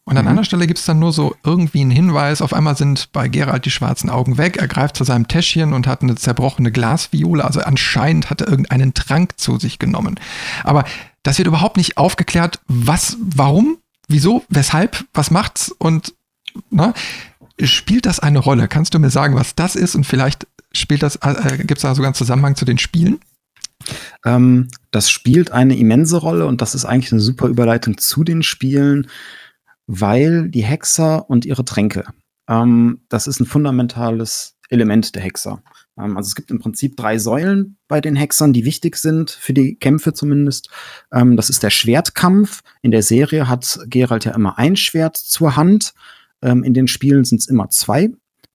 Und 0.04 0.16
an 0.16 0.24
mhm. 0.24 0.30
anderer 0.30 0.44
Stelle 0.44 0.66
gibt 0.66 0.80
es 0.80 0.84
dann 0.84 0.98
nur 0.98 1.12
so 1.12 1.36
irgendwie 1.44 1.80
einen 1.80 1.92
Hinweis, 1.92 2.42
auf 2.42 2.52
einmal 2.52 2.76
sind 2.76 3.12
bei 3.12 3.28
Geralt 3.28 3.64
die 3.64 3.70
schwarzen 3.70 4.10
Augen 4.10 4.36
weg, 4.36 4.56
er 4.56 4.66
greift 4.66 4.96
zu 4.96 5.04
seinem 5.04 5.28
Täschchen 5.28 5.72
und 5.72 5.86
hat 5.86 6.02
eine 6.02 6.16
zerbrochene 6.16 6.72
Glasviole, 6.72 7.44
also 7.44 7.60
anscheinend 7.60 8.28
hat 8.28 8.40
er 8.40 8.48
irgendeinen 8.48 8.94
Trank 8.94 9.38
zu 9.38 9.60
sich 9.60 9.78
genommen. 9.78 10.18
Aber 10.64 10.84
das 11.22 11.38
wird 11.38 11.46
überhaupt 11.46 11.76
nicht 11.76 11.98
aufgeklärt, 11.98 12.58
was, 12.66 13.16
warum, 13.20 13.78
wieso, 14.12 14.44
weshalb, 14.48 15.04
was 15.12 15.30
macht's 15.30 15.74
und 15.78 16.14
na, 16.70 16.88
ne? 16.88 17.66
spielt 17.66 18.06
das 18.06 18.20
eine 18.20 18.38
Rolle? 18.38 18.68
Kannst 18.68 18.94
du 18.94 18.98
mir 18.98 19.10
sagen, 19.10 19.34
was 19.34 19.54
das 19.54 19.76
ist 19.76 19.94
und 19.94 20.04
vielleicht 20.04 20.46
spielt 20.72 21.02
das, 21.02 21.16
äh, 21.16 21.58
gibt 21.58 21.78
es 21.78 21.82
da 21.82 21.94
sogar 21.94 22.08
einen 22.08 22.14
Zusammenhang 22.14 22.56
zu 22.56 22.64
den 22.64 22.78
Spielen? 22.78 23.20
Ähm, 24.24 24.68
das 24.90 25.10
spielt 25.10 25.50
eine 25.50 25.76
immense 25.76 26.18
Rolle 26.18 26.46
und 26.46 26.60
das 26.60 26.74
ist 26.74 26.84
eigentlich 26.84 27.12
eine 27.12 27.20
super 27.20 27.48
Überleitung 27.48 27.98
zu 27.98 28.22
den 28.22 28.42
Spielen 28.42 29.08
weil 29.86 30.48
die 30.48 30.64
Hexer 30.64 31.28
und 31.28 31.44
ihre 31.44 31.64
Tränke, 31.64 32.04
ähm, 32.48 33.02
das 33.08 33.26
ist 33.26 33.40
ein 33.40 33.46
fundamentales 33.46 34.56
Element 34.68 35.14
der 35.14 35.22
Hexer. 35.22 35.62
Ähm, 36.02 36.16
also 36.16 36.28
es 36.28 36.34
gibt 36.34 36.50
im 36.50 36.58
Prinzip 36.58 36.96
drei 36.96 37.18
Säulen 37.18 37.76
bei 37.88 38.00
den 38.00 38.16
Hexern, 38.16 38.52
die 38.52 38.64
wichtig 38.64 38.96
sind, 38.96 39.30
für 39.30 39.52
die 39.52 39.76
Kämpfe 39.76 40.12
zumindest. 40.12 40.68
Ähm, 41.12 41.36
das 41.36 41.50
ist 41.50 41.62
der 41.62 41.70
Schwertkampf. 41.70 42.62
In 42.82 42.90
der 42.90 43.02
Serie 43.02 43.48
hat 43.48 43.78
Geralt 43.86 44.24
ja 44.24 44.34
immer 44.34 44.58
ein 44.58 44.76
Schwert 44.76 45.16
zur 45.16 45.56
Hand. 45.56 45.94
Ähm, 46.42 46.64
in 46.64 46.74
den 46.74 46.88
Spielen 46.88 47.24
sind 47.24 47.40
es 47.40 47.48
immer 47.48 47.70
zwei. 47.70 48.10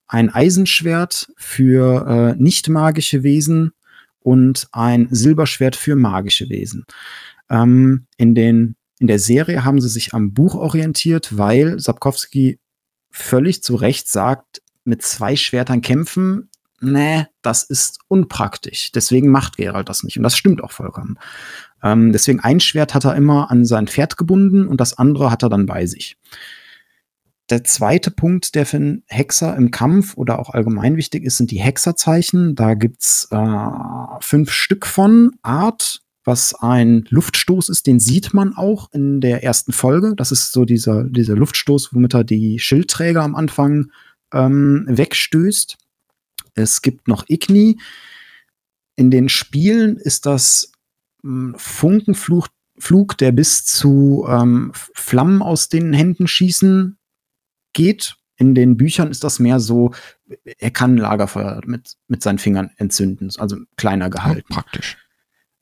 Ein 0.08 0.30
Eisenschwert 0.30 1.32
für 1.38 2.36
äh, 2.38 2.42
nicht 2.42 2.70
magische 2.70 3.24
Wesen 3.24 3.72
und 4.20 4.68
ein 4.72 5.08
Silberschwert 5.12 5.76
für 5.76 5.96
magische 5.96 6.50
Wesen. 6.50 6.86
Ähm, 7.50 8.08
in 8.18 8.36
den 8.36 8.76
in 9.00 9.06
der 9.08 9.20
Serie 9.20 9.64
haben 9.64 9.80
sie 9.80 9.90
sich 9.90 10.14
am 10.14 10.34
Buch 10.34 10.56
orientiert, 10.56 11.38
weil 11.38 11.80
Sapkowski 11.80 12.60
völlig 13.12 13.62
zu 13.62 13.76
Recht 13.76 14.08
sagt, 14.08 14.64
mit 14.86 15.04
zwei 15.04 15.36
Schwertern 15.36 15.82
kämpfen, 15.82 16.50
nee, 16.82 17.26
das 17.42 17.64
ist 17.64 18.00
unpraktisch. 18.08 18.92
Deswegen 18.92 19.30
macht 19.30 19.58
Geralt 19.58 19.90
das 19.90 20.04
nicht. 20.04 20.18
Und 20.18 20.24
das 20.24 20.38
stimmt 20.38 20.64
auch 20.64 20.72
vollkommen. 20.72 21.18
Ähm, 21.84 22.12
deswegen 22.12 22.40
ein 22.40 22.60
Schwert 22.60 22.94
hat 22.94 23.06
er 23.06 23.16
immer 23.16 23.52
an 23.52 23.66
sein 23.66 23.88
Pferd 23.88 24.18
gebunden 24.18 24.68
und 24.68 24.82
das 24.82 24.98
andere 24.98 25.32
hat 25.32 25.44
er 25.44 25.50
dann 25.50 25.66
bei 25.66 25.86
sich. 25.86 26.18
Der 27.50 27.64
zweite 27.64 28.12
Punkt, 28.12 28.56
der 28.56 28.66
für 28.66 28.78
einen 28.78 29.04
Hexer 29.08 29.56
im 29.56 29.72
Kampf 29.72 30.18
oder 30.18 30.40
auch 30.40 30.50
allgemein 30.50 30.98
wichtig 30.98 31.24
ist, 31.24 31.38
sind 31.38 31.50
die 31.52 31.62
Hexerzeichen. 31.62 32.56
Da 32.56 32.74
gibt's 32.74 33.28
äh, 33.32 33.68
fünf 34.20 34.52
Stück 34.52 34.86
von 34.86 35.32
Art, 35.44 36.02
was 36.26 36.54
ein 36.56 37.06
Luftstoß 37.10 37.70
ist, 37.70 37.88
den 37.88 38.02
sieht 38.02 38.34
man 38.34 38.54
auch 38.54 38.92
in 38.92 39.22
der 39.22 39.46
ersten 39.46 39.72
Folge. 39.72 40.14
Das 40.14 40.34
ist 40.34 40.52
so 40.52 40.66
dieser, 40.66 41.06
dieser 41.06 41.38
Luftstoß, 41.38 41.94
womit 41.94 42.14
er 42.16 42.26
die 42.26 42.60
Schildträger 42.60 43.24
am 43.24 43.34
Anfang 43.34 43.92
ähm, 44.34 44.84
wegstößt. 44.90 45.78
Es 46.58 46.82
gibt 46.82 47.08
noch 47.08 47.26
Igni. 47.28 47.80
In 48.96 49.12
den 49.12 49.30
Spielen 49.30 49.98
ist 49.98 50.26
das 50.26 50.72
ähm, 51.24 51.56
Funkenflug, 51.58 52.50
Flug, 52.80 53.18
der 53.18 53.32
bis 53.32 53.66
zu 53.66 54.26
ähm, 54.30 54.72
Flammen 54.74 55.42
aus 55.42 55.70
den 55.70 55.94
Händen 55.94 56.28
schießen 56.28 56.98
geht. 57.74 58.18
In 58.38 58.54
den 58.54 58.78
Büchern 58.78 59.10
ist 59.10 59.24
das 59.24 59.40
mehr 59.40 59.60
so, 59.60 59.94
er 60.60 60.70
kann 60.70 60.98
Lagerfeuer 60.98 61.62
mit, 61.66 61.96
mit 62.08 62.22
seinen 62.22 62.38
Fingern 62.38 62.70
entzünden, 62.78 63.32
also 63.38 63.58
kleiner 63.78 64.12
gehalten. 64.12 64.48
Oh, 64.52 64.56
praktisch. 64.56 64.98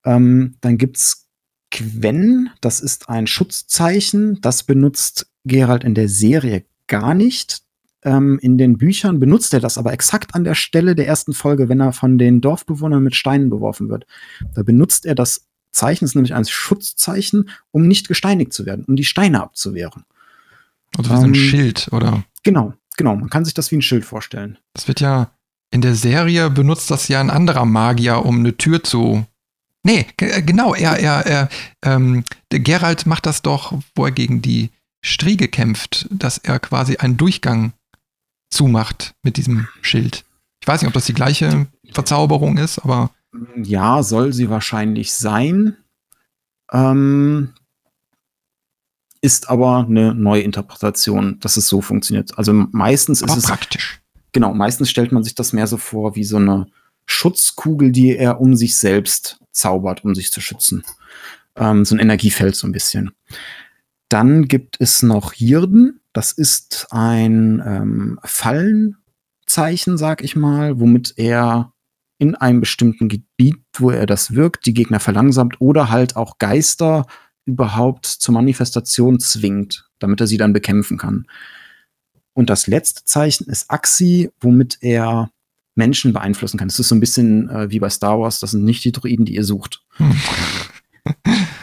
Ähm, 0.03 0.57
dann 0.59 0.77
gibt's 0.77 1.29
Quen, 1.71 2.49
das 2.61 2.79
ist 2.79 3.09
ein 3.09 3.27
Schutzzeichen. 3.27 4.39
Das 4.41 4.63
benutzt 4.63 5.29
Gerald 5.45 5.83
in 5.83 5.95
der 5.95 6.09
Serie 6.09 6.65
gar 6.87 7.13
nicht. 7.13 7.64
Ähm, 8.05 8.39
in 8.41 8.57
den 8.57 8.77
Büchern 8.77 9.19
benutzt 9.19 9.53
er 9.53 9.59
das 9.59 9.77
aber 9.77 9.91
exakt 9.91 10.35
an 10.35 10.43
der 10.43 10.55
Stelle 10.55 10.95
der 10.95 11.07
ersten 11.07 11.33
Folge, 11.33 11.67
wenn 11.67 11.81
er 11.81 11.91
von 11.91 12.17
den 12.17 12.39
Dorfbewohnern 12.39 13.03
mit 13.03 13.15
Steinen 13.15 13.49
beworfen 13.49 13.89
wird. 13.89 14.05
Da 14.53 14.63
benutzt 14.63 15.05
er 15.05 15.15
das 15.15 15.47
Zeichen, 15.71 16.05
das 16.05 16.11
ist 16.11 16.15
nämlich 16.15 16.33
ein 16.33 16.45
Schutzzeichen, 16.45 17.49
um 17.71 17.87
nicht 17.87 18.07
gesteinigt 18.07 18.53
zu 18.53 18.65
werden, 18.65 18.85
um 18.85 18.95
die 18.95 19.03
Steine 19.03 19.41
abzuwehren. 19.41 20.05
Also 20.97 21.09
wie 21.09 21.15
ähm, 21.15 21.19
so 21.19 21.27
ein 21.27 21.35
Schild, 21.35 21.89
oder? 21.91 22.23
Genau, 22.43 22.73
genau. 22.95 23.15
Man 23.15 23.29
kann 23.29 23.43
sich 23.43 23.55
das 23.55 23.71
wie 23.71 23.77
ein 23.77 23.81
Schild 23.81 24.05
vorstellen. 24.05 24.57
Das 24.73 24.87
wird 24.87 25.01
ja 25.01 25.31
in 25.71 25.81
der 25.81 25.95
Serie 25.95 26.49
benutzt 26.49 26.91
das 26.91 27.07
ja 27.09 27.19
ein 27.19 27.29
anderer 27.29 27.65
Magier, 27.65 28.23
um 28.23 28.39
eine 28.39 28.55
Tür 28.55 28.83
zu 28.83 29.25
Nee, 29.85 30.07
äh, 30.17 30.41
genau, 30.41 30.73
er, 30.73 30.97
er, 30.99 31.25
er, 31.27 31.49
ähm, 31.83 32.23
der 32.51 32.59
Gerald 32.59 33.05
macht 33.05 33.27
das 33.27 33.43
doch, 33.43 33.71
wo 33.93 34.05
er 34.05 34.11
gegen 34.11 34.41
die 34.41 34.71
Striege 35.05 35.47
kämpft, 35.47 36.07
dass 36.09 36.39
er 36.39 36.59
quasi 36.59 36.97
einen 36.97 37.17
Durchgang 37.17 37.73
zumacht 38.55 39.13
mit 39.21 39.37
diesem 39.37 39.67
Schild. 39.81 40.25
Ich 40.61 40.67
weiß 40.67 40.81
nicht, 40.81 40.87
ob 40.87 40.93
das 40.93 41.05
die 41.05 41.13
gleiche 41.13 41.67
Verzauberung 41.91 42.57
ist, 42.57 42.79
aber. 42.79 43.11
Ja, 43.61 44.01
soll 44.01 44.33
sie 44.33 44.49
wahrscheinlich 44.49 45.13
sein. 45.13 45.77
Ähm, 46.71 47.53
ist 49.21 49.49
aber 49.49 49.85
eine 49.87 50.15
neue 50.15 50.41
Interpretation, 50.41 51.39
dass 51.39 51.57
es 51.57 51.67
so 51.67 51.81
funktioniert. 51.81 52.37
Also 52.37 52.53
meistens 52.53 53.23
aber 53.23 53.33
ist 53.33 53.39
es. 53.39 53.45
praktisch. 53.45 54.01
Genau, 54.31 54.53
meistens 54.53 54.89
stellt 54.89 55.11
man 55.11 55.23
sich 55.23 55.35
das 55.35 55.53
mehr 55.53 55.67
so 55.67 55.77
vor 55.77 56.15
wie 56.15 56.23
so 56.23 56.37
eine 56.37 56.67
Schutzkugel, 57.05 57.91
die 57.91 58.15
er 58.15 58.39
um 58.39 58.55
sich 58.55 58.77
selbst 58.77 59.39
zaubert, 59.51 60.03
um 60.03 60.15
sich 60.15 60.31
zu 60.31 60.41
schützen. 60.41 60.83
Ähm, 61.55 61.85
so 61.85 61.95
ein 61.95 61.99
Energiefeld 61.99 62.55
so 62.55 62.67
ein 62.67 62.71
bisschen. 62.71 63.11
Dann 64.15 64.47
gibt 64.47 64.77
es 64.79 65.03
noch 65.03 65.33
Hirden. 65.33 65.99
Das 66.13 66.31
ist 66.31 66.87
ein 66.91 67.61
ähm, 67.65 68.17
Fallenzeichen, 68.23 69.97
sag 69.97 70.23
ich 70.23 70.37
mal, 70.37 70.79
womit 70.79 71.15
er 71.17 71.73
in 72.17 72.33
einem 72.33 72.61
bestimmten 72.61 73.09
Gebiet, 73.09 73.59
wo 73.77 73.89
er 73.89 74.05
das 74.05 74.33
wirkt, 74.33 74.67
die 74.67 74.73
Gegner 74.73 75.01
verlangsamt 75.01 75.59
oder 75.59 75.89
halt 75.89 76.15
auch 76.15 76.37
Geister 76.37 77.05
überhaupt 77.43 78.05
zur 78.05 78.35
Manifestation 78.35 79.19
zwingt, 79.19 79.89
damit 79.99 80.21
er 80.21 80.27
sie 80.27 80.37
dann 80.37 80.53
bekämpfen 80.53 80.97
kann. 80.97 81.25
Und 82.31 82.49
das 82.49 82.67
letzte 82.67 83.03
Zeichen 83.03 83.49
ist 83.49 83.69
Axi, 83.69 84.31
womit 84.39 84.77
er 84.79 85.29
Menschen 85.75 86.13
beeinflussen 86.13 86.57
kann. 86.57 86.69
Es 86.69 86.79
ist 86.79 86.87
so 86.87 86.95
ein 86.95 87.01
bisschen 87.01 87.49
äh, 87.49 87.69
wie 87.69 87.79
bei 87.79 87.89
Star 87.89 88.17
Wars, 88.17 88.39
das 88.39 88.51
sind 88.51 88.63
nicht 88.63 88.85
die 88.85 88.93
Droiden, 88.93 89.25
die 89.25 89.35
ihr 89.35 89.43
sucht. 89.43 89.83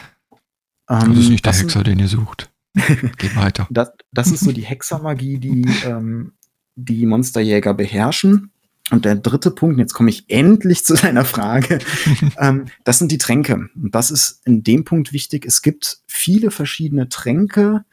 Hm. 0.87 1.09
das 1.09 1.19
ist 1.19 1.29
nicht 1.29 1.45
der 1.45 1.53
Hexer, 1.53 1.83
den 1.83 1.99
ihr 1.99 2.07
sucht. 2.07 2.51
Geht 3.17 3.35
weiter. 3.35 3.67
Das, 3.69 3.91
das 4.11 4.31
ist 4.31 4.43
so 4.43 4.51
die 4.51 4.65
Hexermagie, 4.65 5.37
die 5.37 5.65
ähm, 5.85 6.33
die 6.75 7.05
Monsterjäger 7.05 7.73
beherrschen. 7.73 8.51
Und 8.91 9.05
der 9.05 9.15
dritte 9.15 9.51
Punkt, 9.51 9.79
jetzt 9.79 9.93
komme 9.93 10.09
ich 10.09 10.25
endlich 10.27 10.83
zu 10.83 10.93
deiner 10.95 11.23
Frage, 11.23 11.79
ähm, 12.37 12.65
das 12.83 12.99
sind 12.99 13.11
die 13.11 13.17
Tränke. 13.17 13.69
Und 13.75 13.95
das 13.95 14.11
ist 14.11 14.41
in 14.45 14.63
dem 14.63 14.83
Punkt 14.83 15.13
wichtig. 15.13 15.45
Es 15.45 15.61
gibt 15.61 15.99
viele 16.05 16.51
verschiedene 16.51 17.07
Tränke, 17.07 17.85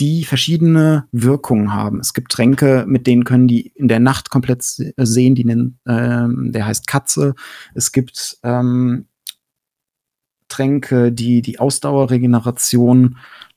die 0.00 0.24
verschiedene 0.24 1.06
Wirkungen 1.12 1.72
haben. 1.72 2.00
Es 2.00 2.12
gibt 2.12 2.32
Tränke, 2.32 2.84
mit 2.88 3.06
denen 3.06 3.24
können 3.24 3.46
die 3.46 3.68
in 3.68 3.88
der 3.88 4.00
Nacht 4.00 4.30
komplett 4.30 4.62
sehen, 4.62 5.34
die 5.34 5.44
nennen, 5.44 5.78
ähm, 5.86 6.50
der 6.50 6.66
heißt 6.66 6.86
Katze. 6.86 7.34
Es 7.74 7.92
gibt 7.92 8.38
ähm, 8.42 9.06
Tränke, 10.52 11.12
die 11.12 11.42
die 11.42 11.58
Ausdauerregeneration 11.58 13.16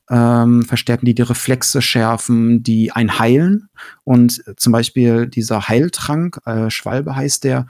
ähm, 0.09 0.63
verstärken, 0.63 1.05
die 1.05 1.15
die 1.15 1.21
Reflexe 1.21 1.81
schärfen, 1.81 2.63
die 2.63 2.91
ein 2.91 3.19
heilen. 3.19 3.69
Und 4.03 4.43
zum 4.57 4.71
Beispiel 4.71 5.27
dieser 5.27 5.67
Heiltrank, 5.67 6.39
äh, 6.45 6.69
Schwalbe 6.69 7.15
heißt 7.15 7.43
der, 7.43 7.67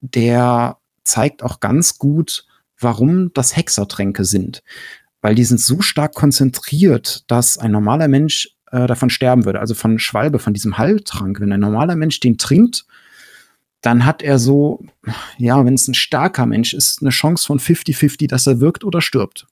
der 0.00 0.78
zeigt 1.04 1.42
auch 1.42 1.60
ganz 1.60 1.98
gut, 1.98 2.46
warum 2.78 3.32
das 3.32 3.56
Hexertränke 3.56 4.24
sind. 4.24 4.62
Weil 5.20 5.34
die 5.34 5.44
sind 5.44 5.60
so 5.60 5.80
stark 5.80 6.14
konzentriert, 6.14 7.24
dass 7.30 7.58
ein 7.58 7.72
normaler 7.72 8.08
Mensch 8.08 8.50
äh, 8.70 8.86
davon 8.86 9.10
sterben 9.10 9.44
würde. 9.44 9.60
Also 9.60 9.74
von 9.74 9.98
Schwalbe, 9.98 10.38
von 10.38 10.54
diesem 10.54 10.78
Heiltrank. 10.78 11.40
Wenn 11.40 11.52
ein 11.52 11.60
normaler 11.60 11.96
Mensch 11.96 12.20
den 12.20 12.38
trinkt, 12.38 12.86
dann 13.86 14.04
hat 14.04 14.20
er 14.20 14.40
so, 14.40 14.84
ja, 15.38 15.64
wenn 15.64 15.74
es 15.74 15.86
ein 15.86 15.94
starker 15.94 16.44
Mensch 16.44 16.74
ist, 16.74 17.02
eine 17.02 17.10
Chance 17.10 17.46
von 17.46 17.60
50-50, 17.60 18.26
dass 18.26 18.48
er 18.48 18.58
wirkt 18.58 18.82
oder 18.82 19.00
stirbt. 19.00 19.46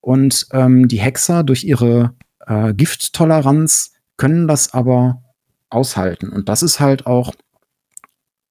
Und 0.00 0.46
ähm, 0.52 0.88
die 0.88 0.98
Hexer 0.98 1.44
durch 1.44 1.62
ihre 1.62 2.14
äh, 2.46 2.72
Gifttoleranz 2.72 3.92
können 4.16 4.48
das 4.48 4.72
aber 4.72 5.22
aushalten. 5.68 6.30
Und 6.30 6.48
das 6.48 6.62
ist 6.62 6.80
halt 6.80 7.06
auch, 7.06 7.34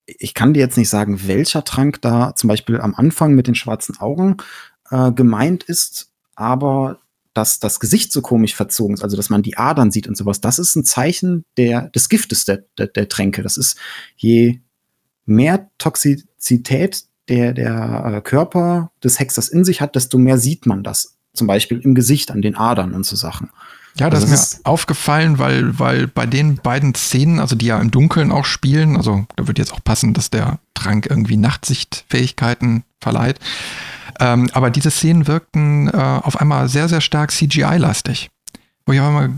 ich 0.06 0.36
kann 0.36 0.54
dir 0.54 0.60
jetzt 0.60 0.78
nicht 0.78 0.90
sagen, 0.90 1.26
welcher 1.26 1.64
Trank 1.64 2.00
da 2.04 2.36
zum 2.36 2.48
Beispiel 2.48 2.80
am 2.80 2.94
Anfang 2.94 3.34
mit 3.34 3.48
den 3.48 3.56
schwarzen 3.56 3.98
Augen 3.98 4.38
äh, 4.92 5.12
gemeint 5.12 5.64
ist, 5.64 6.12
aber 6.36 7.00
dass 7.34 7.60
das 7.60 7.80
Gesicht 7.80 8.12
so 8.12 8.22
komisch 8.22 8.54
verzogen 8.54 8.94
ist, 8.94 9.04
also 9.04 9.18
dass 9.18 9.32
man 9.32 9.42
die 9.42 9.58
Adern 9.58 9.90
sieht 9.90 10.08
und 10.08 10.16
sowas, 10.16 10.40
das 10.40 10.60
ist 10.60 10.76
ein 10.76 10.86
Zeichen 10.86 11.46
der, 11.58 11.90
des 11.90 12.10
Giftes 12.10 12.46
der, 12.46 12.66
der, 12.78 12.88
der 12.88 13.10
Tränke. 13.10 13.42
Das 13.42 13.58
ist 13.58 13.78
je 14.16 14.60
mehr 15.28 15.70
Toxizität 15.78 17.04
der, 17.30 17.54
der 17.54 18.06
äh, 18.06 18.22
Körper 18.22 18.92
des 19.04 19.20
Hexers 19.20 19.50
in 19.50 19.64
sich 19.66 19.82
hat, 19.82 19.96
desto 19.96 20.18
mehr 20.18 20.38
sieht 20.38 20.66
man 20.66 20.84
das 20.84 21.18
zum 21.34 21.46
Beispiel 21.48 21.80
im 21.80 21.94
Gesicht, 21.94 22.32
an 22.32 22.42
den 22.42 22.56
Adern 22.56 22.94
und 22.94 23.06
so 23.06 23.16
Sachen. 23.16 23.50
Ja, 24.00 24.10
das, 24.10 24.24
also 24.24 24.34
das 24.34 24.44
ist 24.44 24.58
mir 24.60 24.72
aufgefallen, 24.72 25.40
weil, 25.40 25.80
weil 25.80 26.08
bei 26.08 26.26
den 26.26 26.56
beiden 26.56 26.94
Szenen, 26.96 27.40
also 27.40 27.56
die 27.56 27.66
ja 27.66 27.80
im 27.80 27.92
Dunkeln 27.92 28.32
auch 28.32 28.46
spielen, 28.46 28.96
also 28.96 29.26
da 29.36 29.48
wird 29.48 29.58
jetzt 29.58 29.74
auch 29.74 29.84
passen, 29.84 30.14
dass 30.14 30.30
der 30.30 30.60
Trank 30.74 31.08
irgendwie 31.10 31.38
Nachtsichtfähigkeiten 31.38 32.84
verleiht. 33.02 33.40
Ähm, 34.20 34.50
aber 34.54 34.70
diese 34.70 34.92
Szenen 34.92 35.28
wirkten 35.28 35.88
äh, 35.90 35.92
auf 35.92 36.40
einmal 36.40 36.70
sehr, 36.70 36.90
sehr 36.90 37.02
stark 37.02 37.32
CGI-lastig. 37.32 38.30
Wo 38.88 38.94
ich 38.94 39.00
auf 39.00 39.08
einmal 39.08 39.32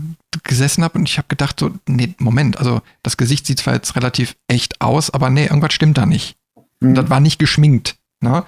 gesessen 0.44 0.84
habe 0.84 0.98
und 0.98 1.08
ich 1.08 1.18
habe 1.18 1.28
gedacht, 1.28 1.58
so, 1.60 1.72
nee, 1.86 2.14
Moment, 2.18 2.56
also 2.56 2.80
das 3.02 3.16
Gesicht 3.16 3.46
sieht 3.46 3.58
zwar 3.58 3.74
jetzt 3.74 3.96
relativ 3.96 4.36
echt 4.46 4.80
aus, 4.80 5.10
aber 5.10 5.28
nee, 5.28 5.46
irgendwas 5.46 5.74
stimmt 5.74 5.98
da 5.98 6.06
nicht. 6.06 6.36
Mhm. 6.78 6.94
Das 6.94 7.10
war 7.10 7.20
nicht 7.20 7.38
geschminkt. 7.38 7.96
Ne? 8.20 8.44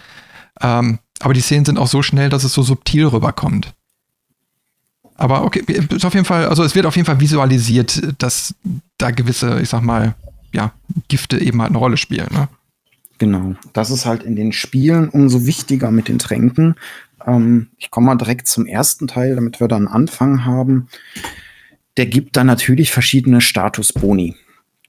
Ähm, 0.60 1.00
aber 1.20 1.34
die 1.34 1.40
Szenen 1.40 1.64
sind 1.64 1.78
auch 1.78 1.88
so 1.88 2.02
schnell, 2.02 2.30
dass 2.30 2.44
es 2.44 2.54
so 2.54 2.62
subtil 2.62 3.06
rüberkommt. 3.06 3.74
Aber 5.16 5.44
okay, 5.44 5.60
ist 5.60 6.04
auf 6.04 6.14
jeden 6.14 6.24
Fall, 6.24 6.46
also 6.46 6.62
es 6.62 6.74
wird 6.74 6.86
auf 6.86 6.96
jeden 6.96 7.06
Fall 7.06 7.20
visualisiert, 7.20 8.00
dass 8.18 8.54
da 8.96 9.10
gewisse, 9.10 9.60
ich 9.60 9.68
sag 9.68 9.82
mal, 9.82 10.14
ja, 10.52 10.72
Gifte 11.08 11.38
eben 11.38 11.60
halt 11.60 11.70
eine 11.70 11.78
Rolle 11.78 11.96
spielen. 11.96 12.28
Ne? 12.30 12.48
Genau. 13.18 13.54
Das 13.72 13.90
ist 13.90 14.06
halt 14.06 14.22
in 14.22 14.36
den 14.36 14.52
Spielen 14.52 15.08
umso 15.08 15.46
wichtiger 15.46 15.90
mit 15.90 16.08
den 16.08 16.18
Tränken. 16.18 16.74
Ähm, 17.26 17.70
ich 17.78 17.90
komme 17.90 18.06
mal 18.06 18.16
direkt 18.16 18.48
zum 18.48 18.66
ersten 18.66 19.08
Teil, 19.08 19.34
damit 19.34 19.60
wir 19.60 19.68
dann 19.68 19.88
Anfang 19.88 20.44
haben. 20.44 20.88
Der 21.96 22.06
gibt 22.06 22.36
dann 22.36 22.46
natürlich 22.46 22.90
verschiedene 22.90 23.40
Statusboni. 23.40 24.36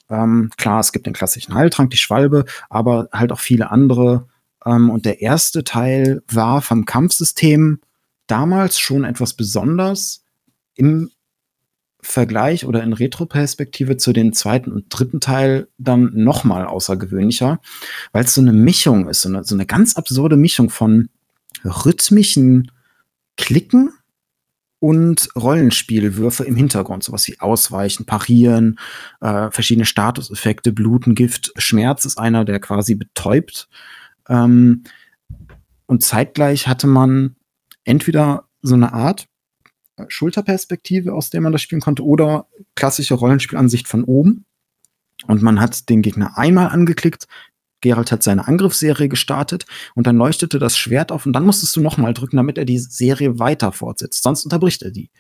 Ähm, 0.10 0.52
klar, 0.58 0.80
es 0.80 0.92
gibt 0.92 1.06
den 1.06 1.14
klassischen 1.14 1.54
Heiltrank, 1.54 1.90
die 1.90 1.98
Schwalbe, 1.98 2.46
aber 2.70 3.10
halt 3.12 3.32
auch 3.32 3.40
viele 3.40 3.72
andere 3.72 4.28
ähm, 4.66 4.90
und 4.90 5.06
der 5.06 5.22
erste 5.22 5.64
Teil 5.64 6.22
war 6.28 6.62
vom 6.62 6.86
Kampfsystem 6.86 7.80
damals 8.28 8.80
schon 8.80 9.04
etwas 9.04 9.34
besonders 9.34 10.24
im 10.76 11.12
Vergleich 12.02 12.66
oder 12.66 12.84
in 12.84 12.94
Retroperspektive 12.94 13.96
zu 13.96 14.12
den 14.12 14.34
zweiten 14.34 14.72
und 14.72 14.86
dritten 14.90 15.22
Teil 15.22 15.70
dann 15.78 16.12
nochmal 16.14 16.66
außergewöhnlicher, 16.66 17.62
weil 18.12 18.26
es 18.26 18.34
so 18.34 18.42
eine 18.42 18.52
Mischung 18.52 19.08
ist, 19.08 19.22
so 19.22 19.30
eine, 19.30 19.44
so 19.46 19.56
eine 19.56 19.66
ganz 19.66 19.96
absurde 19.96 20.36
Mischung 20.36 20.70
von 20.70 21.10
rhythmischen 21.64 22.72
Klicken 23.38 23.92
und 24.80 25.30
Rollenspielwürfe 25.36 26.44
im 26.44 26.56
Hintergrund, 26.56 27.04
sowas 27.04 27.28
wie 27.28 27.40
Ausweichen, 27.40 28.06
Parieren, 28.06 28.80
äh, 29.22 29.50
verschiedene 29.50 29.86
Statuseffekte, 29.86 30.74
Bluten, 30.74 31.16
Gift, 31.16 31.54
Schmerz 31.58 32.06
ist 32.06 32.18
einer, 32.18 32.44
der 32.44 32.60
quasi 32.60 32.96
betäubt 32.96 33.70
ähm, 34.30 34.84
und 35.86 36.04
zeitgleich 36.04 36.68
hatte 36.68 36.88
man 36.88 37.36
entweder 37.84 38.48
so 38.62 38.76
eine 38.76 38.94
Art 38.94 39.28
äh, 39.98 40.06
Schulterperspektive, 40.08 41.14
aus 41.14 41.30
der 41.30 41.42
man 41.42 41.52
das 41.52 41.62
spielen 41.62 41.82
konnte, 41.82 42.04
oder 42.04 42.48
klassische 42.76 43.16
Rollenspielansicht 43.16 43.88
von 43.88 44.04
oben. 44.04 44.46
Und 45.28 45.42
man 45.42 45.60
hat 45.60 45.90
den 45.90 46.02
Gegner 46.02 46.38
einmal 46.38 46.70
angeklickt, 46.70 47.28
Gerald 47.84 48.12
hat 48.12 48.24
seine 48.24 48.48
Angriffsserie 48.48 49.10
gestartet 49.10 49.66
und 49.94 50.08
dann 50.08 50.18
leuchtete 50.18 50.58
das 50.58 50.78
Schwert 50.78 51.12
auf 51.12 51.28
und 51.28 51.34
dann 51.34 51.46
musstest 51.46 51.76
du 51.76 51.82
nochmal 51.82 52.16
drücken, 52.16 52.38
damit 52.38 52.58
er 52.58 52.66
die 52.66 52.80
Serie 52.80 53.38
weiter 53.38 53.72
fortsetzt. 53.72 54.24
Sonst 54.24 54.46
unterbricht 54.46 54.82
er 54.82 54.90
die. 54.90 55.12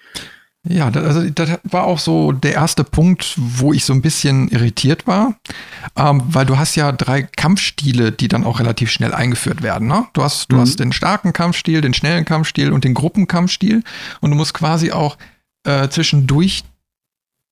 Ja, 0.68 0.90
das, 0.90 1.03
also 1.03 1.30
das 1.30 1.60
war 1.64 1.84
auch 1.84 1.99
so 1.99 2.31
der 2.31 2.53
erste 2.53 2.85
Punkt, 2.85 3.34
wo 3.35 3.73
ich 3.73 3.84
so 3.84 3.91
ein 3.91 4.02
bisschen 4.02 4.48
irritiert 4.48 5.06
war, 5.06 5.35
ähm, 5.98 6.23
weil 6.27 6.45
du 6.45 6.57
hast 6.57 6.76
ja 6.76 6.94
drei 6.94 7.23
Kampfstile, 7.23 8.14
die 8.14 8.30
dann 8.30 8.45
auch 8.45 8.60
relativ 8.60 8.90
schnell 8.90 9.14
eingeführt 9.14 9.61
werden. 9.61 9.90
Ne? 9.90 10.06
Du 10.14 10.23
hast, 10.23 10.49
du 10.49 10.56
mhm. 10.56 10.61
hast 10.61 10.80
den 10.80 10.94
starken 10.94 11.34
Kampfstil, 11.34 11.81
den 11.81 11.94
schnellen 11.94 12.23
Kampfstil 12.23 12.72
und 12.72 12.85
den 12.85 12.94
Gruppenkampfstil 12.94 13.84
und 14.22 14.31
du 14.31 14.38
musst 14.38 14.53
quasi 14.53 14.94
auch 14.94 15.18
äh, 15.65 15.90
zwischendurch 15.90 16.64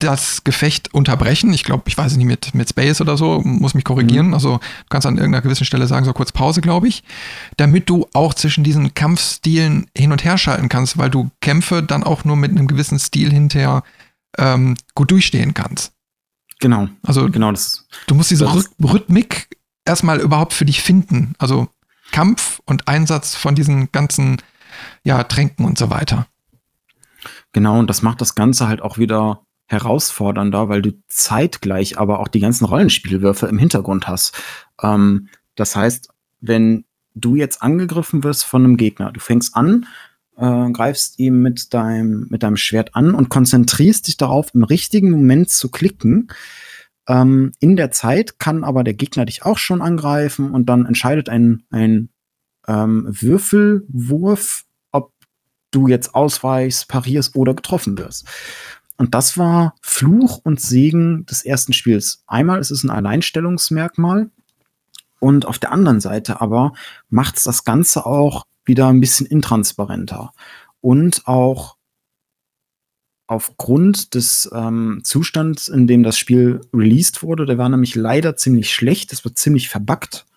das 0.03 0.43
Gefecht 0.43 0.93
unterbrechen. 0.93 1.53
Ich 1.53 1.63
glaube, 1.63 1.83
ich 1.87 1.97
weiß 1.97 2.15
nicht, 2.17 2.25
mit, 2.25 2.53
mit 2.53 2.69
Space 2.69 3.01
oder 3.01 3.17
so, 3.17 3.41
muss 3.41 3.73
mich 3.73 3.83
korrigieren. 3.83 4.27
Mhm. 4.27 4.33
Also 4.33 4.57
du 4.57 4.85
kannst 4.89 5.07
an 5.07 5.17
irgendeiner 5.17 5.41
gewissen 5.41 5.65
Stelle 5.65 5.87
sagen, 5.87 6.05
so 6.05 6.13
kurz 6.13 6.31
Pause, 6.31 6.61
glaube 6.61 6.87
ich. 6.87 7.03
Damit 7.57 7.89
du 7.89 8.07
auch 8.13 8.33
zwischen 8.33 8.63
diesen 8.63 8.93
Kampfstilen 8.93 9.87
hin 9.95 10.11
und 10.11 10.23
her 10.23 10.37
schalten 10.37 10.69
kannst, 10.69 10.97
weil 10.97 11.09
du 11.09 11.29
Kämpfe 11.41 11.83
dann 11.83 12.03
auch 12.03 12.23
nur 12.25 12.35
mit 12.35 12.51
einem 12.51 12.67
gewissen 12.67 12.99
Stil 12.99 13.31
hinterher 13.31 13.83
ähm, 14.37 14.75
gut 14.95 15.11
durchstehen 15.11 15.53
kannst. 15.53 15.93
Genau. 16.59 16.87
Also 17.03 17.29
genau 17.29 17.51
das. 17.51 17.85
Du 18.07 18.15
musst 18.15 18.31
diese 18.31 18.47
Rhythmik 18.81 19.49
erstmal 19.85 20.19
überhaupt 20.19 20.53
für 20.53 20.65
dich 20.65 20.81
finden. 20.81 21.33
Also 21.39 21.67
Kampf 22.11 22.61
und 22.65 22.87
Einsatz 22.87 23.35
von 23.35 23.55
diesen 23.55 23.91
ganzen 23.91 24.37
ja, 25.03 25.23
Tränken 25.23 25.65
und 25.65 25.77
so 25.77 25.89
weiter. 25.89 26.27
Genau, 27.51 27.79
und 27.79 27.89
das 27.89 28.01
macht 28.01 28.21
das 28.21 28.35
Ganze 28.35 28.67
halt 28.67 28.81
auch 28.81 28.97
wieder 28.97 29.41
herausfordernder, 29.71 30.69
weil 30.69 30.81
du 30.81 30.91
zeitgleich 31.07 31.97
aber 31.97 32.19
auch 32.19 32.27
die 32.27 32.39
ganzen 32.39 32.65
Rollenspielwürfe 32.65 33.47
im 33.47 33.57
Hintergrund 33.57 34.07
hast. 34.07 34.37
Ähm, 34.81 35.29
das 35.55 35.75
heißt, 35.75 36.09
wenn 36.41 36.85
du 37.15 37.35
jetzt 37.35 37.61
angegriffen 37.61 38.23
wirst 38.23 38.45
von 38.45 38.63
einem 38.63 38.77
Gegner, 38.77 39.11
du 39.11 39.19
fängst 39.19 39.55
an, 39.55 39.85
äh, 40.37 40.71
greifst 40.71 41.19
ihm 41.19 41.41
mit 41.41 41.73
deinem, 41.73 42.27
mit 42.29 42.43
deinem 42.43 42.57
Schwert 42.57 42.95
an 42.95 43.13
und 43.13 43.29
konzentrierst 43.29 44.07
dich 44.07 44.17
darauf, 44.17 44.53
im 44.53 44.63
richtigen 44.63 45.11
Moment 45.11 45.49
zu 45.49 45.69
klicken. 45.69 46.29
Ähm, 47.07 47.51
in 47.59 47.75
der 47.75 47.91
Zeit 47.91 48.39
kann 48.39 48.63
aber 48.63 48.83
der 48.83 48.93
Gegner 48.93 49.25
dich 49.25 49.43
auch 49.43 49.57
schon 49.57 49.81
angreifen 49.81 50.51
und 50.51 50.67
dann 50.67 50.85
entscheidet 50.85 51.29
ein, 51.29 51.63
ein 51.69 52.09
ähm, 52.67 53.07
Würfelwurf, 53.09 54.63
ob 54.91 55.11
du 55.71 55.87
jetzt 55.87 56.15
ausweichst, 56.15 56.87
parierst 56.87 57.35
oder 57.35 57.53
getroffen 57.53 57.97
wirst. 57.97 58.27
Und 59.01 59.15
das 59.15 59.35
war 59.35 59.73
Fluch 59.81 60.41
und 60.43 60.61
Segen 60.61 61.25
des 61.25 61.43
ersten 61.43 61.73
Spiels. 61.73 62.23
Einmal 62.27 62.59
ist 62.59 62.69
es 62.69 62.83
ein 62.83 62.91
Alleinstellungsmerkmal 62.91 64.29
und 65.19 65.47
auf 65.47 65.57
der 65.57 65.71
anderen 65.71 65.99
Seite 65.99 66.39
aber 66.39 66.73
macht 67.09 67.37
es 67.37 67.43
das 67.43 67.63
Ganze 67.63 68.05
auch 68.05 68.45
wieder 68.63 68.89
ein 68.89 69.01
bisschen 69.01 69.25
intransparenter 69.25 70.33
und 70.81 71.25
auch 71.25 71.77
aufgrund 73.25 74.13
des 74.13 74.47
ähm, 74.53 75.01
Zustands, 75.03 75.67
in 75.67 75.87
dem 75.87 76.03
das 76.03 76.19
Spiel 76.19 76.61
released 76.71 77.23
wurde, 77.23 77.47
der 77.47 77.57
war 77.57 77.69
nämlich 77.69 77.95
leider 77.95 78.35
ziemlich 78.35 78.71
schlecht, 78.71 79.11
das 79.13 79.25
wird 79.25 79.35
ziemlich 79.35 79.67
verbuggt, 79.67 80.27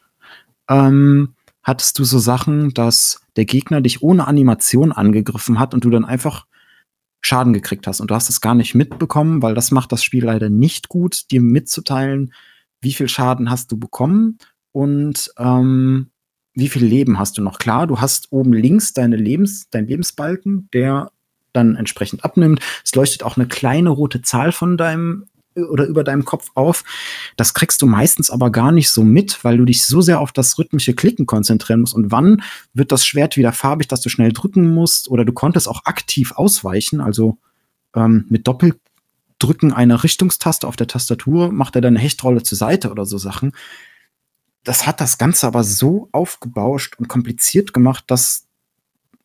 ähm, 0.70 1.34
hattest 1.62 1.98
du 1.98 2.04
so 2.04 2.18
Sachen, 2.18 2.72
dass 2.72 3.20
der 3.36 3.44
Gegner 3.44 3.82
dich 3.82 4.00
ohne 4.02 4.26
Animation 4.26 4.90
angegriffen 4.90 5.58
hat 5.58 5.74
und 5.74 5.84
du 5.84 5.90
dann 5.90 6.06
einfach 6.06 6.46
Schaden 7.26 7.54
gekriegt 7.54 7.86
hast 7.86 8.00
und 8.00 8.10
du 8.10 8.14
hast 8.14 8.28
es 8.28 8.42
gar 8.42 8.54
nicht 8.54 8.74
mitbekommen, 8.74 9.40
weil 9.40 9.54
das 9.54 9.70
macht 9.70 9.92
das 9.92 10.04
Spiel 10.04 10.26
leider 10.26 10.50
nicht 10.50 10.88
gut, 10.88 11.30
dir 11.30 11.40
mitzuteilen, 11.40 12.34
wie 12.82 12.92
viel 12.92 13.08
Schaden 13.08 13.50
hast 13.50 13.72
du 13.72 13.78
bekommen 13.78 14.36
und 14.72 15.32
ähm, 15.38 16.10
wie 16.52 16.68
viel 16.68 16.84
Leben 16.84 17.18
hast 17.18 17.38
du 17.38 17.42
noch? 17.42 17.58
Klar, 17.58 17.86
du 17.86 17.98
hast 17.98 18.30
oben 18.30 18.52
links 18.52 18.92
deine 18.92 19.16
Lebens, 19.16 19.70
dein 19.70 19.86
Lebensbalken, 19.86 20.68
der 20.74 21.10
dann 21.54 21.76
entsprechend 21.76 22.24
abnimmt. 22.24 22.60
Es 22.84 22.94
leuchtet 22.94 23.22
auch 23.22 23.38
eine 23.38 23.48
kleine 23.48 23.88
rote 23.88 24.20
Zahl 24.20 24.52
von 24.52 24.76
deinem 24.76 25.24
oder 25.56 25.86
über 25.86 26.04
deinem 26.04 26.24
Kopf 26.24 26.50
auf. 26.54 26.84
Das 27.36 27.54
kriegst 27.54 27.82
du 27.82 27.86
meistens 27.86 28.30
aber 28.30 28.50
gar 28.50 28.72
nicht 28.72 28.90
so 28.90 29.04
mit, 29.04 29.44
weil 29.44 29.56
du 29.56 29.64
dich 29.64 29.84
so 29.84 30.00
sehr 30.00 30.20
auf 30.20 30.32
das 30.32 30.58
rhythmische 30.58 30.94
Klicken 30.94 31.26
konzentrieren 31.26 31.80
musst. 31.80 31.94
Und 31.94 32.10
wann 32.10 32.42
wird 32.72 32.92
das 32.92 33.06
Schwert 33.06 33.36
wieder 33.36 33.52
farbig, 33.52 33.88
dass 33.88 34.00
du 34.00 34.08
schnell 34.08 34.32
drücken 34.32 34.72
musst? 34.74 35.08
Oder 35.08 35.24
du 35.24 35.32
konntest 35.32 35.68
auch 35.68 35.84
aktiv 35.84 36.32
ausweichen, 36.32 37.00
also 37.00 37.38
ähm, 37.94 38.26
mit 38.28 38.46
Doppeldrücken 38.46 39.72
einer 39.72 40.02
Richtungstaste 40.02 40.66
auf 40.66 40.76
der 40.76 40.88
Tastatur 40.88 41.52
macht 41.52 41.76
er 41.76 41.82
dann 41.82 41.94
eine 41.94 42.04
Hechtrolle 42.04 42.42
zur 42.42 42.58
Seite 42.58 42.90
oder 42.90 43.06
so 43.06 43.18
Sachen. 43.18 43.52
Das 44.64 44.86
hat 44.86 45.00
das 45.00 45.18
Ganze 45.18 45.46
aber 45.46 45.62
so 45.62 46.08
aufgebauscht 46.12 46.96
und 46.98 47.08
kompliziert 47.08 47.72
gemacht, 47.72 48.04
dass 48.08 48.46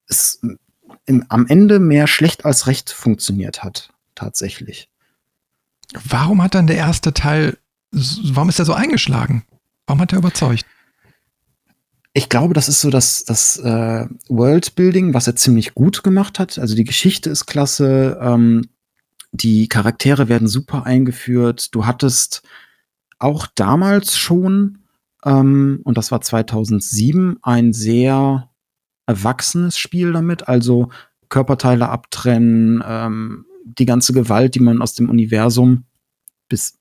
es 0.07 0.41
im, 1.05 1.25
am 1.29 1.47
Ende 1.47 1.79
mehr 1.79 2.07
schlecht 2.07 2.45
als 2.45 2.67
recht 2.67 2.89
funktioniert 2.89 3.63
hat, 3.63 3.89
tatsächlich. 4.15 4.89
Warum 5.93 6.41
hat 6.43 6.55
dann 6.55 6.67
der 6.67 6.77
erste 6.77 7.13
Teil, 7.13 7.57
warum 7.91 8.49
ist 8.49 8.59
er 8.59 8.65
so 8.65 8.73
eingeschlagen? 8.73 9.43
Warum 9.87 10.01
hat 10.01 10.13
er 10.13 10.19
überzeugt? 10.19 10.65
Ich 12.13 12.29
glaube, 12.29 12.53
das 12.53 12.67
ist 12.67 12.81
so 12.81 12.89
das, 12.89 13.23
das 13.23 13.57
äh, 13.57 14.07
Worldbuilding, 14.27 15.13
was 15.13 15.27
er 15.27 15.35
ziemlich 15.35 15.73
gut 15.73 16.03
gemacht 16.03 16.39
hat. 16.39 16.59
Also 16.59 16.75
die 16.75 16.83
Geschichte 16.83 17.29
ist 17.29 17.45
klasse, 17.45 18.19
ähm, 18.21 18.69
die 19.31 19.67
Charaktere 19.67 20.27
werden 20.27 20.47
super 20.47 20.85
eingeführt. 20.85 21.73
Du 21.73 21.85
hattest 21.85 22.41
auch 23.19 23.47
damals 23.47 24.17
schon, 24.17 24.79
ähm, 25.23 25.81
und 25.83 25.97
das 25.97 26.11
war 26.11 26.21
2007, 26.21 27.37
ein 27.41 27.73
sehr 27.73 28.49
erwachsenes 29.05 29.77
Spiel 29.77 30.13
damit. 30.13 30.47
Also 30.47 30.89
Körperteile 31.29 31.89
abtrennen, 31.89 32.83
ähm, 32.85 33.45
die 33.77 33.85
ganze 33.85 34.13
Gewalt, 34.13 34.55
die 34.55 34.59
man 34.59 34.81
aus 34.81 34.93
dem 34.93 35.09
Universum 35.09 35.85
bis, 36.47 36.77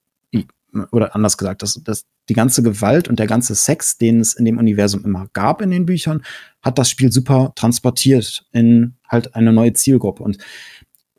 oder 0.93 1.15
anders 1.15 1.39
gesagt, 1.39 1.63
das, 1.63 1.81
das, 1.85 2.07
die 2.29 2.35
ganze 2.35 2.63
Gewalt 2.63 3.09
und 3.09 3.19
der 3.19 3.27
ganze 3.27 3.55
Sex, 3.55 3.99
den 3.99 4.21
es 4.21 4.35
in 4.35 4.45
dem 4.45 4.59
Universum 4.59 5.05
immer 5.05 5.29
gab 5.33 5.63
in 5.63 5.71
den 5.71 5.87
Büchern, 5.87 6.23
hat 6.63 6.79
das 6.79 6.91
Spiel 6.91 7.11
super 7.11 7.53
transportiert 7.55 8.47
in 8.53 8.95
halt 9.07 9.35
eine 9.35 9.53
neue 9.53 9.73
Zielgruppe. 9.73 10.23
Und 10.23 10.39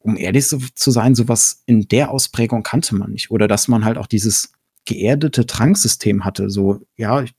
um 0.01 0.17
ehrlich 0.17 0.47
zu 0.47 0.91
sein, 0.91 1.15
sowas 1.15 1.63
in 1.65 1.87
der 1.87 2.11
Ausprägung 2.11 2.63
kannte 2.63 2.95
man 2.95 3.11
nicht. 3.11 3.31
Oder 3.31 3.47
dass 3.47 3.67
man 3.67 3.85
halt 3.85 3.97
auch 3.97 4.07
dieses 4.07 4.53
geerdete 4.85 5.45
Tranksystem 5.45 6.25
hatte. 6.25 6.49
So, 6.49 6.81
ja, 6.95 7.21
ich 7.21 7.33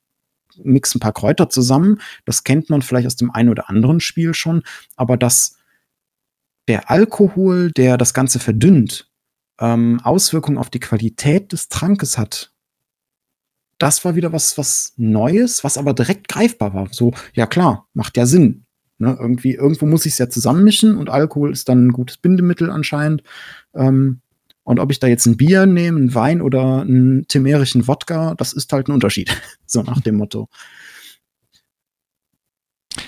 mix 0.63 0.95
ein 0.95 1.01
paar 1.01 1.13
Kräuter 1.13 1.49
zusammen. 1.49 2.01
Das 2.25 2.45
kennt 2.45 2.71
man 2.71 2.83
vielleicht 2.83 3.07
aus 3.07 3.17
dem 3.17 3.31
einen 3.31 3.49
oder 3.49 3.71
anderen 3.71 4.01
Spiel 4.01 4.35
schon. 4.35 4.63
Aber 4.97 5.17
dass 5.17 5.57
der 6.71 6.89
Alkohol, 6.89 7.73
der 7.73 7.99
das 7.99 8.15
Ganze 8.15 8.39
verdünnt, 8.39 9.11
ähm, 9.59 9.99
Auswirkungen 10.05 10.57
auf 10.57 10.71
die 10.71 10.79
Qualität 10.79 11.51
des 11.51 11.69
Trankes 11.69 12.17
hat. 12.17 12.53
Das 13.79 14.05
war 14.05 14.15
wieder 14.15 14.33
was, 14.33 14.57
was 14.57 14.93
Neues, 14.97 15.65
was 15.65 15.77
aber 15.77 15.95
direkt 15.95 16.29
greifbar 16.29 16.73
war. 16.73 16.87
So, 16.93 17.13
ja 17.35 17.47
klar, 17.47 17.89
macht 17.93 18.17
ja 18.17 18.25
Sinn. 18.25 18.67
Ne? 18.99 19.17
Irgendwie, 19.19 19.55
irgendwo 19.55 19.85
muss 19.87 20.07
ich 20.07 20.13
es 20.13 20.19
ja 20.19 20.29
zusammenmischen 20.29 20.97
und 20.97 21.11
Alkohol 21.11 21.51
ist 21.51 21.69
dann 21.69 21.89
ein 21.89 21.93
gutes 21.93 22.19
Bindemittel 22.19 22.71
anscheinend. 22.71 23.25
Ähm, 23.75 24.21
und 24.63 24.79
ob 24.79 24.93
ich 24.93 25.01
da 25.01 25.09
jetzt 25.09 25.27
ein 25.27 25.37
Bier 25.37 25.67
nehme, 25.67 25.99
einen 25.99 26.15
Wein 26.15 26.41
oder 26.41 26.83
einen 26.83 27.27
timerischen 27.27 27.89
Wodka, 27.89 28.37
das 28.37 28.53
ist 28.53 28.73
halt 28.73 28.87
ein 28.87 28.93
Unterschied. 28.93 29.37
so 29.67 29.83
nach 29.83 30.03
dem 30.03 30.19
Motto. 30.19 30.49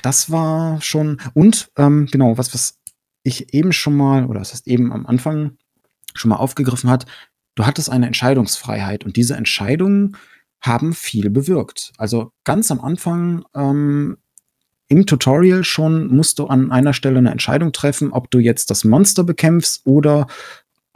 Das 0.03 0.33
war 0.33 0.83
schon, 0.83 1.21
und 1.35 1.71
ähm, 1.77 2.09
genau, 2.11 2.37
was, 2.37 2.53
was 2.55 2.82
ich 3.23 3.55
eben 3.55 3.73
schon 3.73 3.97
mal, 3.97 4.27
oder 4.27 4.41
das 4.41 4.53
heißt 4.53 4.67
eben 4.67 4.93
am 4.93 5.07
Anfang 5.07 5.57
schon 6.15 6.31
mal 6.31 6.37
aufgegriffen 6.37 6.91
hat, 6.91 7.07
du 7.55 7.67
hattest 7.67 7.91
eine 7.91 8.07
Entscheidungsfreiheit 8.07 9.05
und 9.05 9.17
diese 9.17 9.37
Entscheidungen 9.37 10.17
haben 10.61 10.95
viel 10.95 11.31
bewirkt. 11.31 11.93
Also 11.99 12.33
ganz 12.45 12.71
am 12.71 12.81
Anfang 12.81 13.45
ähm, 13.55 14.19
im 14.89 15.07
Tutorial 15.07 15.65
schon 15.65 16.09
musst 16.09 16.39
du 16.39 16.47
an 16.47 16.71
einer 16.71 16.93
Stelle 16.93 17.19
eine 17.19 17.31
Entscheidung 17.31 17.73
treffen, 17.73 18.13
ob 18.13 18.31
du 18.31 18.39
jetzt 18.39 18.71
das 18.71 18.85
Monster 18.85 19.25
bekämpfst 19.25 19.87
oder 19.87 20.27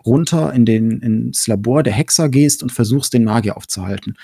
runter 0.04 0.52
in 0.52 0.64
den, 0.64 1.00
ins 1.00 1.46
Labor 1.46 1.82
der 1.82 1.92
Hexer 1.92 2.28
gehst 2.28 2.62
und 2.62 2.70
versuchst, 2.70 3.12
den 3.12 3.24
Magier 3.24 3.56
aufzuhalten. 3.56 4.16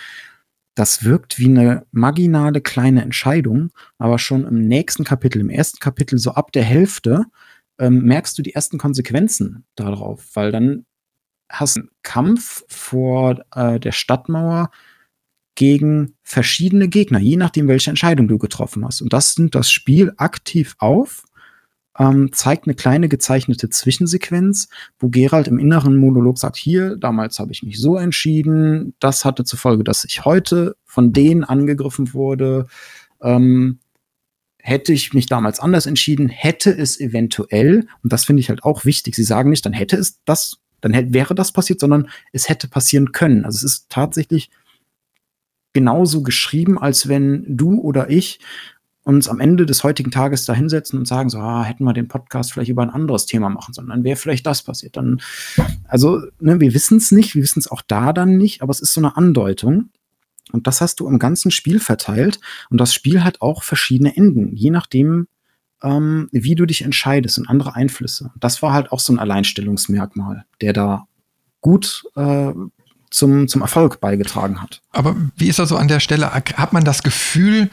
Das 0.75 1.05
wirkt 1.05 1.39
wie 1.39 1.47
eine 1.47 1.85
marginale 1.91 2.61
kleine 2.61 3.03
Entscheidung, 3.03 3.71
aber 3.99 4.19
schon 4.19 4.47
im 4.47 4.61
nächsten 4.61 5.05
Kapitel, 5.05 5.41
im 5.41 5.51
ersten 5.51 5.81
Kapitel, 5.81 6.19
so 6.19 6.33
ab 6.33 6.53
der 6.53 6.65
Hälfte, 6.65 7.25
ähm, 7.79 8.03
merkst 8.03 8.37
du 8.39 8.43
die 8.43 8.55
ersten 8.55 8.79
Konsequenzen 8.79 9.65
darauf, 9.75 10.25
weil 10.35 10.53
dann 10.53 10.87
hast 11.49 11.77
du 11.77 11.81
einen 11.81 11.91
Kampf 12.03 12.65
vor 12.69 13.43
äh, 13.55 13.79
der 13.79 13.93
Stadtmauer 13.93 14.71
gegen 15.55 16.15
verschiedene 16.23 16.89
Gegner, 16.89 17.19
je 17.19 17.37
nachdem, 17.37 17.69
welche 17.69 17.91
Entscheidung 17.91 18.27
du 18.29 18.39
getroffen 18.39 18.85
hast. 18.85 19.03
Und 19.03 19.13
das 19.13 19.37
nimmt 19.37 19.55
das 19.55 19.71
Spiel 19.71 20.13
aktiv 20.17 20.75
auf, 20.79 21.25
ähm, 21.99 22.33
zeigt 22.33 22.67
eine 22.67 22.75
kleine 22.75 23.09
gezeichnete 23.09 23.69
Zwischensequenz, 23.69 24.69
wo 24.99 25.09
Gerald 25.09 25.49
im 25.49 25.59
inneren 25.59 25.99
Monolog 25.99 26.39
sagt, 26.39 26.57
hier, 26.57 26.97
damals 26.97 27.39
habe 27.39 27.53
ich 27.53 27.63
mich 27.63 27.79
so 27.79 27.97
entschieden, 27.99 28.95
das 28.99 29.27
hatte 29.27 29.45
zur 29.45 29.59
Folge, 29.59 29.85
dass 29.85 30.07
ich 30.07 30.25
heute 30.25 30.77
von 30.85 31.13
denen 31.13 31.45
angegriffen 31.45 32.15
wurde. 32.15 32.67
Ähm, 33.21 33.81
hätte 34.63 34.93
ich 34.93 35.13
mich 35.13 35.27
damals 35.27 35.61
anders 35.61 35.87
entschieden, 35.87 36.29
hätte 36.29 36.71
es 36.71 36.99
eventuell, 36.99 37.89
und 38.03 38.13
das 38.13 38.25
finde 38.25 38.41
ich 38.41 38.49
halt 38.49 38.63
auch 38.63 38.85
wichtig, 38.85 39.17
sie 39.17 39.25
sagen 39.25 39.51
nicht, 39.51 39.67
dann 39.67 39.73
hätte 39.73 39.97
es 39.97 40.21
das, 40.25 40.59
dann 40.81 40.93
hätte, 40.93 41.13
wäre 41.13 41.35
das 41.35 41.53
passiert, 41.53 41.81
sondern 41.81 42.09
es 42.33 42.49
hätte 42.49 42.69
passieren 42.69 43.13
können. 43.13 43.45
Also 43.45 43.57
es 43.57 43.65
ist 43.65 43.91
tatsächlich 43.91 44.51
genauso 45.73 46.23
geschrieben, 46.23 46.79
als 46.79 47.09
wenn 47.09 47.45
du 47.49 47.81
oder 47.81 48.09
ich 48.09 48.39
uns 49.05 49.29
am 49.29 49.41
Ende 49.41 49.67
des 49.67 49.83
heutigen 49.83 50.13
Tages 50.13 50.45
da 50.45 50.55
hinsetzen 50.55 50.97
und 50.97 51.09
sagen, 51.09 51.29
so, 51.29 51.39
ah, 51.39 51.65
hätten 51.65 51.83
wir 51.83 51.93
den 51.93 52.07
Podcast 52.07 52.53
vielleicht 52.53 52.71
über 52.71 52.83
ein 52.83 52.91
anderes 52.91 53.27
Thema 53.27 53.49
machen 53.49 53.75
sollen, 53.75 53.89
dann 53.89 54.05
wäre 54.05 54.17
vielleicht 54.17 54.47
das 54.47 54.63
passiert. 54.63 54.97
Dann, 54.97 55.21
also, 55.89 56.23
ne, 56.39 56.61
wir 56.61 56.73
wissen 56.73 56.99
es 56.99 57.11
nicht, 57.11 57.35
wir 57.35 57.43
wissen 57.43 57.59
es 57.59 57.69
auch 57.69 57.83
da 57.83 58.13
dann 58.13 58.37
nicht, 58.37 58.63
aber 58.63 58.71
es 58.71 58.81
ist 58.81 58.95
so 58.95 59.01
eine 59.01 59.17
Andeutung. 59.17 59.91
Und 60.51 60.67
das 60.67 60.81
hast 60.81 61.01
du 61.01 61.09
im 61.09 61.19
ganzen 61.19 61.51
Spiel 61.51 61.79
verteilt. 61.79 62.41
Und 62.71 62.81
das 62.81 62.93
Spiel 62.95 63.23
hat 63.23 63.41
auch 63.41 63.63
verschiedene 63.63 64.17
Enden, 64.17 64.57
je 64.57 64.71
nachdem, 64.71 65.29
ähm, 65.83 66.29
wie 66.33 66.55
du 66.55 66.67
dich 66.67 66.83
entscheidest 66.83 67.39
und 67.39 67.49
andere 67.49 67.75
Einflüsse. 67.75 68.31
Das 68.39 68.63
war 68.63 68.73
halt 68.73 68.93
auch 68.93 69.01
so 69.01 69.13
ein 69.13 69.19
Alleinstellungsmerkmal, 69.19 70.45
der 70.61 70.73
da 70.73 71.07
gut 71.61 72.05
äh, 72.17 72.53
zum, 73.11 73.49
zum 73.49 73.61
Erfolg 73.63 74.01
beigetragen 74.01 74.63
hat. 74.63 74.83
Aber 74.91 75.17
wie 75.37 75.49
ist 75.49 75.59
das 75.59 75.69
so 75.69 75.77
an 75.77 75.89
der 75.89 76.01
Stelle? 76.01 76.33
Hat 76.33 76.73
man 76.73 76.85
das 76.85 77.03
Gefühl, 77.03 77.71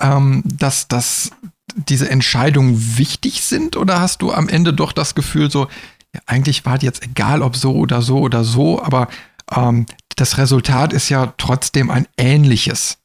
ähm, 0.00 0.42
dass, 0.44 0.88
dass 0.88 1.30
diese 1.74 2.08
Entscheidungen 2.08 2.96
wichtig 2.96 3.42
sind 3.42 3.76
oder 3.76 4.00
hast 4.00 4.22
du 4.22 4.32
am 4.32 4.48
Ende 4.48 4.72
doch 4.72 4.92
das 4.92 5.14
Gefühl 5.14 5.50
so, 5.50 5.68
ja, 6.14 6.20
eigentlich 6.26 6.64
war 6.64 6.76
es 6.76 6.82
jetzt 6.82 7.04
egal, 7.04 7.42
ob 7.42 7.56
so 7.56 7.74
oder 7.74 8.00
so 8.02 8.18
oder 8.18 8.44
so, 8.44 8.82
aber 8.82 9.08
ähm, 9.54 9.86
das 10.16 10.38
Resultat 10.38 10.92
ist 10.92 11.08
ja 11.08 11.34
trotzdem 11.38 11.90
ein 11.90 12.06
ähnliches. 12.16 12.98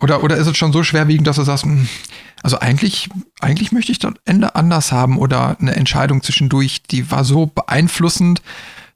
Oder, 0.00 0.24
oder 0.24 0.36
ist 0.36 0.46
es 0.46 0.56
schon 0.56 0.72
so 0.72 0.82
schwerwiegend, 0.82 1.26
dass 1.26 1.36
du 1.36 1.42
sagst, 1.42 1.64
hm, 1.64 1.88
also 2.42 2.58
eigentlich, 2.58 3.08
eigentlich 3.40 3.72
möchte 3.72 3.92
ich 3.92 3.98
das 3.98 4.12
Ende 4.24 4.54
anders 4.54 4.92
haben 4.92 5.18
oder 5.18 5.58
eine 5.60 5.76
Entscheidung 5.76 6.22
zwischendurch, 6.22 6.82
die 6.82 7.10
war 7.10 7.24
so 7.24 7.46
beeinflussend, 7.46 8.42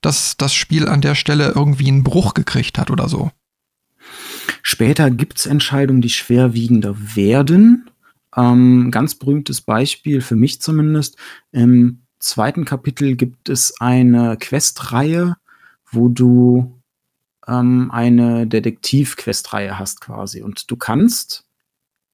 dass 0.00 0.36
das 0.36 0.54
Spiel 0.54 0.88
an 0.88 1.00
der 1.00 1.14
Stelle 1.14 1.52
irgendwie 1.54 1.88
einen 1.88 2.04
Bruch 2.04 2.34
gekriegt 2.34 2.78
hat 2.78 2.90
oder 2.90 3.08
so. 3.08 3.30
Später 4.62 5.10
gibt 5.10 5.38
es 5.38 5.46
Entscheidungen, 5.46 6.02
die 6.02 6.10
schwerwiegender 6.10 6.94
werden. 7.16 7.90
Ähm, 8.36 8.90
ganz 8.90 9.14
berühmtes 9.14 9.60
Beispiel 9.60 10.20
für 10.20 10.36
mich 10.36 10.60
zumindest. 10.60 11.16
Im 11.52 12.02
zweiten 12.18 12.64
Kapitel 12.64 13.16
gibt 13.16 13.48
es 13.48 13.80
eine 13.80 14.36
Questreihe, 14.36 15.36
wo 15.90 16.08
du 16.08 16.80
ähm, 17.46 17.90
eine 17.90 18.46
Detektiv-Questreihe 18.46 19.78
hast 19.78 20.00
quasi. 20.00 20.42
Und 20.42 20.70
du 20.70 20.76
kannst 20.76 21.44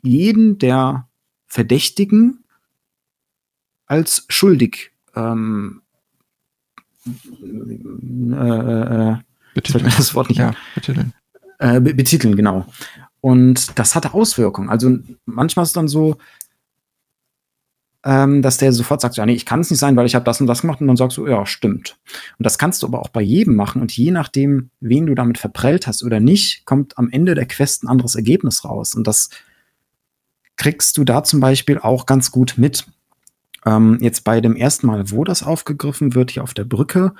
jeden 0.02 0.59
der 0.59 1.09
Verdächtigen 1.46 2.44
als 3.86 4.24
schuldig 4.28 4.92
ähm, 5.14 5.82
äh, 7.06 9.12
äh, 9.12 9.16
betiteln. 9.55 9.92
das 9.96 10.14
Wort 10.14 10.30
nicht 10.30 10.38
ja, 10.38 10.55
betiteln. 10.74 11.12
Äh, 11.59 11.80
betiteln, 11.80 12.36
genau. 12.36 12.66
Und 13.20 13.78
das 13.78 13.94
hatte 13.94 14.14
Auswirkungen. 14.14 14.68
Also 14.68 14.98
manchmal 15.24 15.64
ist 15.64 15.70
es 15.70 15.74
dann 15.74 15.88
so, 15.88 16.18
ähm, 18.05 18.43
dass 18.43 18.59
der 18.59 18.72
sofort 18.72 19.01
sagt, 19.01 19.16
ja, 19.16 19.24
nee, 19.24 19.32
ich 19.32 19.47
kann 19.47 19.60
es 19.60 19.70
nicht 19.70 19.81
sein, 19.81 19.97
weil 19.97 20.06
ich 20.06 20.14
habe 20.14 20.24
das 20.24 20.40
und 20.40 20.47
das 20.47 20.60
gemacht 20.60 20.81
und 20.81 20.89
dann 20.89 20.97
sagst 20.97 21.16
du, 21.16 21.26
ja, 21.26 21.47
stimmt. 21.47 21.97
Und 22.39 22.44
das 22.44 22.59
kannst 22.59 22.82
du 22.82 22.86
aber 22.86 23.01
auch 23.01 23.09
bei 23.09 23.22
jedem 23.22 23.56
machen 23.56 23.81
und 23.81 23.97
je 23.97 24.10
nachdem, 24.10 24.70
wen 24.81 25.06
du 25.06 25.14
damit 25.14 25.39
verprellt 25.39 25.86
hast 25.86 26.02
oder 26.05 26.20
nicht, 26.20 26.66
kommt 26.66 26.98
am 26.98 27.09
Ende 27.10 27.35
der 27.35 27.47
Quest 27.47 27.82
ein 27.82 27.89
anderes 27.89 28.14
Ergebnis 28.14 28.64
raus. 28.64 28.94
Und 28.94 29.06
das 29.06 29.31
kriegst 30.56 30.98
du 30.98 31.05
da 31.05 31.24
zum 31.24 31.40
Beispiel 31.40 31.78
auch 31.78 32.05
ganz 32.05 32.31
gut 32.31 32.55
mit. 32.59 32.86
Ähm, 33.64 33.98
jetzt 34.02 34.24
bei 34.24 34.43
dem 34.43 34.55
ersten 34.55 34.86
Mal, 34.86 35.10
wo 35.10 35.24
das 35.24 35.43
aufgegriffen 35.43 36.14
wird, 36.14 36.32
hier 36.32 36.43
auf 36.43 36.52
der 36.52 36.64
Brücke, 36.64 37.14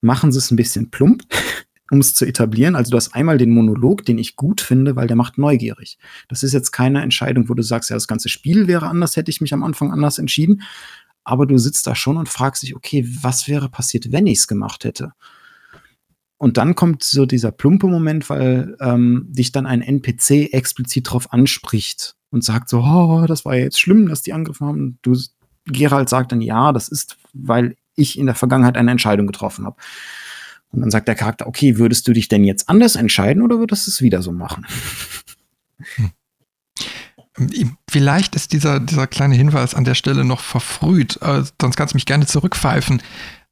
machen 0.00 0.32
sie 0.32 0.38
es 0.38 0.50
ein 0.50 0.56
bisschen 0.56 0.90
plump 0.90 1.24
um 1.90 1.98
es 1.98 2.14
zu 2.14 2.24
etablieren. 2.24 2.76
Also 2.76 2.90
du 2.90 2.96
hast 2.96 3.14
einmal 3.14 3.38
den 3.38 3.50
Monolog, 3.50 4.04
den 4.04 4.18
ich 4.18 4.36
gut 4.36 4.60
finde, 4.60 4.96
weil 4.96 5.06
der 5.06 5.16
macht 5.16 5.38
neugierig. 5.38 5.98
Das 6.28 6.42
ist 6.42 6.52
jetzt 6.52 6.72
keine 6.72 7.02
Entscheidung, 7.02 7.48
wo 7.48 7.54
du 7.54 7.62
sagst, 7.62 7.90
ja, 7.90 7.96
das 7.96 8.08
ganze 8.08 8.28
Spiel 8.28 8.66
wäre 8.66 8.86
anders, 8.86 9.16
hätte 9.16 9.30
ich 9.30 9.40
mich 9.40 9.52
am 9.52 9.62
Anfang 9.62 9.92
anders 9.92 10.18
entschieden. 10.18 10.62
Aber 11.24 11.46
du 11.46 11.58
sitzt 11.58 11.86
da 11.86 11.94
schon 11.94 12.16
und 12.16 12.28
fragst 12.28 12.62
dich, 12.62 12.74
okay, 12.74 13.06
was 13.20 13.46
wäre 13.46 13.68
passiert, 13.68 14.10
wenn 14.10 14.26
ich 14.26 14.38
es 14.38 14.48
gemacht 14.48 14.84
hätte? 14.84 15.12
Und 16.38 16.56
dann 16.56 16.74
kommt 16.74 17.04
so 17.04 17.24
dieser 17.24 17.52
plumpe 17.52 17.86
Moment, 17.86 18.28
weil 18.28 18.76
ähm, 18.80 19.26
dich 19.28 19.52
dann 19.52 19.64
ein 19.64 19.80
NPC 19.80 20.52
explizit 20.52 21.12
drauf 21.12 21.32
anspricht 21.32 22.16
und 22.30 22.42
sagt 22.42 22.68
so, 22.68 22.80
oh, 22.80 23.26
das 23.28 23.44
war 23.44 23.54
jetzt 23.54 23.78
schlimm, 23.78 24.08
dass 24.08 24.22
die 24.22 24.32
angegriffen 24.32 24.66
haben. 24.66 24.98
Du, 25.02 25.16
Gerald 25.66 26.08
sagt 26.08 26.32
dann, 26.32 26.40
ja, 26.40 26.72
das 26.72 26.88
ist, 26.88 27.16
weil 27.32 27.76
ich 27.94 28.18
in 28.18 28.26
der 28.26 28.34
Vergangenheit 28.34 28.76
eine 28.76 28.90
Entscheidung 28.90 29.28
getroffen 29.28 29.66
habe. 29.66 29.76
Und 30.72 30.80
dann 30.80 30.90
sagt 30.90 31.06
der 31.06 31.14
Charakter, 31.14 31.46
okay, 31.46 31.78
würdest 31.78 32.08
du 32.08 32.12
dich 32.12 32.28
denn 32.28 32.44
jetzt 32.44 32.68
anders 32.68 32.96
entscheiden 32.96 33.42
oder 33.42 33.58
würdest 33.58 33.86
du 33.86 33.90
es 33.90 34.02
wieder 34.02 34.22
so 34.22 34.32
machen? 34.32 34.66
Hm. 35.96 36.10
Vielleicht 37.90 38.34
ist 38.34 38.52
dieser, 38.52 38.78
dieser 38.78 39.06
kleine 39.06 39.34
Hinweis 39.34 39.74
an 39.74 39.84
der 39.84 39.94
Stelle 39.94 40.24
noch 40.24 40.40
verfrüht, 40.40 41.18
äh, 41.22 41.42
sonst 41.60 41.76
kannst 41.76 41.94
du 41.94 41.96
mich 41.96 42.06
gerne 42.06 42.26
zurückpfeifen. 42.26 43.02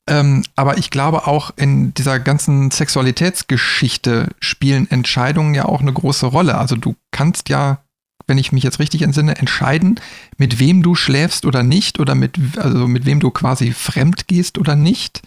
Ähm, 0.07 0.45
aber 0.57 0.79
ich 0.79 0.91
glaube 0.91 1.27
auch 1.27 1.53
in 1.57 1.95
dieser 1.95 2.21
ganzen 2.21 2.71
Sexualitätsgeschichte 2.71 4.29
spielen 4.41 4.91
Entscheidungen 4.91 5.55
ja 5.55 5.65
auch 5.65 5.81
eine 5.81 5.93
große 5.93 6.27
Rolle. 6.27 6.59
Also 6.59 6.77
du 6.77 6.95
kannst 7.11 7.49
ja, 7.49 7.83
wenn 8.27 8.39
ich 8.39 8.53
mich 8.53 8.65
jetzt 8.65 8.81
richtig 8.81 9.03
entsinne, 9.03 9.37
entscheiden, 9.37 9.99
mit 10.37 10.59
wem 10.59 10.83
du 10.83 10.95
schläfst 10.95 11.47
oder 11.47 11.63
nicht 11.63 12.01
oder 12.01 12.15
mit, 12.15 12.39
also 12.57 12.87
mit 12.87 13.07
wem 13.07 13.21
du 13.21 13.31
quasi 13.31 13.73
fremd 13.73 14.27
gehst 14.27 14.59
oder 14.59 14.77
nicht 14.77 15.23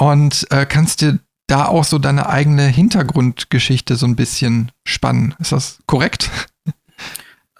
und 0.00 0.46
äh, 0.50 0.64
kannst 0.64 1.02
dir 1.02 1.20
da 1.46 1.66
auch 1.66 1.84
so 1.84 1.98
deine 1.98 2.28
eigene 2.28 2.62
Hintergrundgeschichte 2.62 3.96
so 3.96 4.06
ein 4.06 4.16
bisschen 4.16 4.72
spannen. 4.84 5.34
Ist 5.38 5.52
das 5.52 5.78
korrekt? 5.86 6.30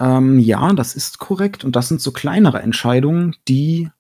Ähm, 0.03 0.39
ja, 0.39 0.73
das 0.73 0.97
ist 0.97 1.19
korrekt. 1.19 1.63
Und 1.63 1.77
das 1.77 1.89
sind 1.89 2.01
so 2.01 2.11
kleinere 2.11 2.63
Entscheidungen, 2.63 3.37
die 3.49 3.91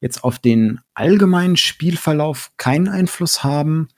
jetzt 0.00 0.24
auf 0.24 0.38
den 0.38 0.80
allgemeinen 0.94 1.58
Spielverlauf 1.58 2.52
keinen 2.56 2.88
Einfluss 2.88 3.44
haben, 3.44 3.88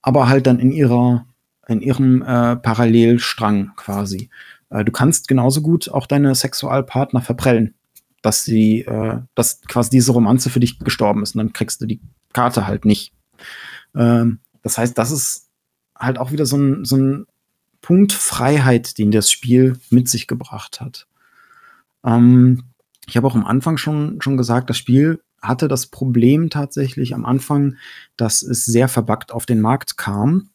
aber 0.00 0.28
halt 0.28 0.46
dann 0.46 0.60
in 0.60 0.70
ihrer, 0.70 1.26
in 1.66 1.80
ihrem 1.80 2.22
äh, 2.22 2.54
Parallelstrang 2.54 3.72
quasi. 3.74 4.30
Äh, 4.70 4.84
du 4.84 4.92
kannst 4.92 5.26
genauso 5.26 5.60
gut 5.60 5.88
auch 5.88 6.06
deine 6.06 6.32
Sexualpartner 6.36 7.20
verprellen, 7.20 7.74
dass 8.22 8.44
sie, 8.44 8.82
äh, 8.82 9.18
dass 9.34 9.62
quasi 9.62 9.90
diese 9.90 10.12
Romanze 10.12 10.50
für 10.50 10.60
dich 10.60 10.78
gestorben 10.78 11.24
ist 11.24 11.34
und 11.34 11.38
dann 11.38 11.52
kriegst 11.52 11.80
du 11.80 11.86
die 11.86 12.00
Karte 12.32 12.68
halt 12.68 12.84
nicht. 12.84 13.12
Ähm, 13.94 14.40
das 14.62 14.78
heißt, 14.78 14.96
das 14.96 15.10
ist 15.10 15.48
halt 15.96 16.18
auch 16.18 16.32
wieder 16.32 16.46
so 16.46 16.56
ein, 16.56 16.84
so 16.84 16.96
ein 16.96 17.26
Punkt 17.80 18.12
Freiheit, 18.12 18.98
den 18.98 19.10
das 19.10 19.30
Spiel 19.30 19.78
mit 19.90 20.08
sich 20.08 20.26
gebracht 20.26 20.80
hat. 20.80 21.06
Ähm, 22.04 22.64
ich 23.06 23.16
habe 23.16 23.26
auch 23.26 23.34
am 23.34 23.46
Anfang 23.46 23.76
schon, 23.76 24.20
schon 24.20 24.36
gesagt, 24.36 24.70
das 24.70 24.76
Spiel 24.76 25.20
hatte 25.40 25.68
das 25.68 25.86
Problem 25.86 26.50
tatsächlich 26.50 27.14
am 27.14 27.24
Anfang, 27.24 27.76
dass 28.16 28.42
es 28.42 28.64
sehr 28.64 28.88
verbuggt 28.88 29.32
auf 29.32 29.46
den 29.46 29.60
Markt 29.60 29.96
kam. 29.96 30.50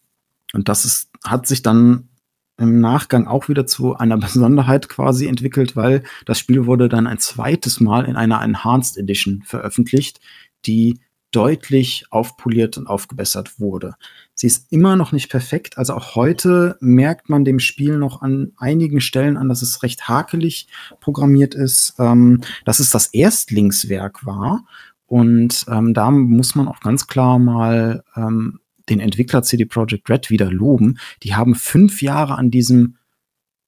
Und 0.53 0.67
das 0.67 0.85
ist, 0.85 1.09
hat 1.23 1.47
sich 1.47 1.61
dann 1.61 2.09
im 2.57 2.79
Nachgang 2.79 3.27
auch 3.27 3.47
wieder 3.47 3.65
zu 3.65 3.95
einer 3.95 4.17
Besonderheit 4.17 4.89
quasi 4.89 5.27
entwickelt, 5.27 5.75
weil 5.75 6.03
das 6.25 6.39
Spiel 6.39 6.65
wurde 6.65 6.89
dann 6.89 7.07
ein 7.07 7.19
zweites 7.19 7.79
Mal 7.79 8.05
in 8.05 8.15
einer 8.15 8.41
Enhanced 8.41 8.97
Edition 8.97 9.43
veröffentlicht, 9.45 10.19
die 10.65 10.99
deutlich 11.31 12.05
aufpoliert 12.09 12.77
und 12.77 12.87
aufgebessert 12.87 13.59
wurde. 13.59 13.95
Sie 14.33 14.47
ist 14.47 14.71
immer 14.71 14.95
noch 14.95 15.11
nicht 15.11 15.29
perfekt, 15.29 15.77
also 15.77 15.93
auch 15.93 16.15
heute 16.15 16.77
merkt 16.79 17.29
man 17.29 17.45
dem 17.45 17.59
Spiel 17.59 17.97
noch 17.97 18.21
an 18.21 18.51
einigen 18.57 19.01
Stellen 19.01 19.37
an, 19.37 19.49
dass 19.49 19.61
es 19.61 19.83
recht 19.83 20.07
hakelig 20.07 20.67
programmiert 20.99 21.55
ist, 21.55 21.95
ähm, 21.99 22.41
dass 22.65 22.79
es 22.79 22.89
das 22.89 23.07
Erstlingswerk 23.07 24.25
war. 24.25 24.65
Und 25.05 25.65
ähm, 25.67 25.93
da 25.93 26.11
muss 26.11 26.55
man 26.55 26.67
auch 26.67 26.79
ganz 26.79 27.07
klar 27.07 27.39
mal 27.39 28.03
ähm, 28.15 28.59
den 28.89 28.99
Entwickler 28.99 29.43
CD 29.43 29.65
Projekt 29.65 30.09
Red 30.09 30.29
wieder 30.29 30.51
loben. 30.51 30.99
Die 31.23 31.35
haben 31.35 31.55
fünf 31.55 32.01
Jahre 32.01 32.37
an 32.37 32.51
diesem 32.51 32.97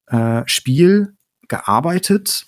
äh, 0.07 0.44
Spiel 0.45 1.15
gearbeitet. 1.48 2.45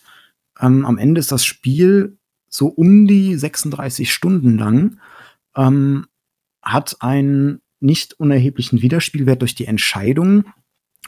Ähm, 0.59 0.85
am 0.85 0.97
Ende 0.97 1.19
ist 1.19 1.31
das 1.31 1.45
Spiel 1.45 2.17
so 2.55 2.67
um 2.67 3.07
die 3.07 3.35
36 3.35 4.11
Stunden 4.11 4.57
lang, 4.57 4.99
ähm, 5.55 6.07
hat 6.61 6.97
einen 7.01 7.61
nicht 7.79 8.19
unerheblichen 8.19 8.81
Widerspielwert 8.81 9.41
durch 9.41 9.55
die 9.55 9.65
Entscheidung. 9.65 10.45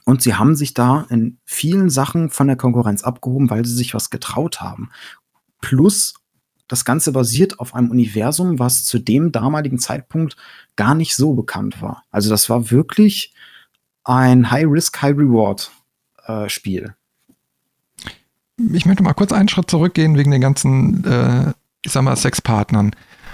Und 0.06 0.22
sie 0.22 0.36
haben 0.36 0.56
sich 0.56 0.74
da 0.74 1.06
in 1.10 1.40
vielen 1.46 1.90
Sachen 1.90 2.30
von 2.30 2.48
der 2.48 2.56
Konkurrenz 2.56 3.04
abgehoben, 3.04 3.50
weil 3.50 3.66
sie 3.66 3.74
sich 3.74 3.94
was 3.94 4.10
getraut 4.10 4.62
haben. 4.62 4.92
Plus, 5.60 6.14
das 6.68 6.86
Ganze 6.86 7.12
basiert 7.12 7.60
auf 7.60 7.74
einem 7.74 7.90
Universum, 7.90 8.60
was 8.60 8.86
zu 8.86 9.00
dem 9.00 9.32
damaligen 9.32 9.80
Zeitpunkt 9.80 10.36
gar 10.76 10.96
nicht 10.96 11.16
so 11.16 11.34
bekannt 11.34 11.82
war. 11.82 12.04
Also 12.12 12.30
das 12.30 12.50
war 12.50 12.72
wirklich 12.72 13.34
ein 14.04 14.52
High-Risk, 14.52 15.02
High-Reward-Spiel. 15.02 16.97
Ich 18.58 18.86
möchte 18.86 19.04
mal 19.04 19.14
kurz 19.14 19.32
einen 19.32 19.50
Schritt 19.50 19.70
zurückgehen 19.70 20.18
wegen 20.18 20.32
den 20.32 20.42
ganzen, 20.42 21.04
äh, 21.06 21.54
ich 21.84 21.92
sag 21.92 22.04
mal, 22.04 22.16
Sexpartnern. 22.16 22.92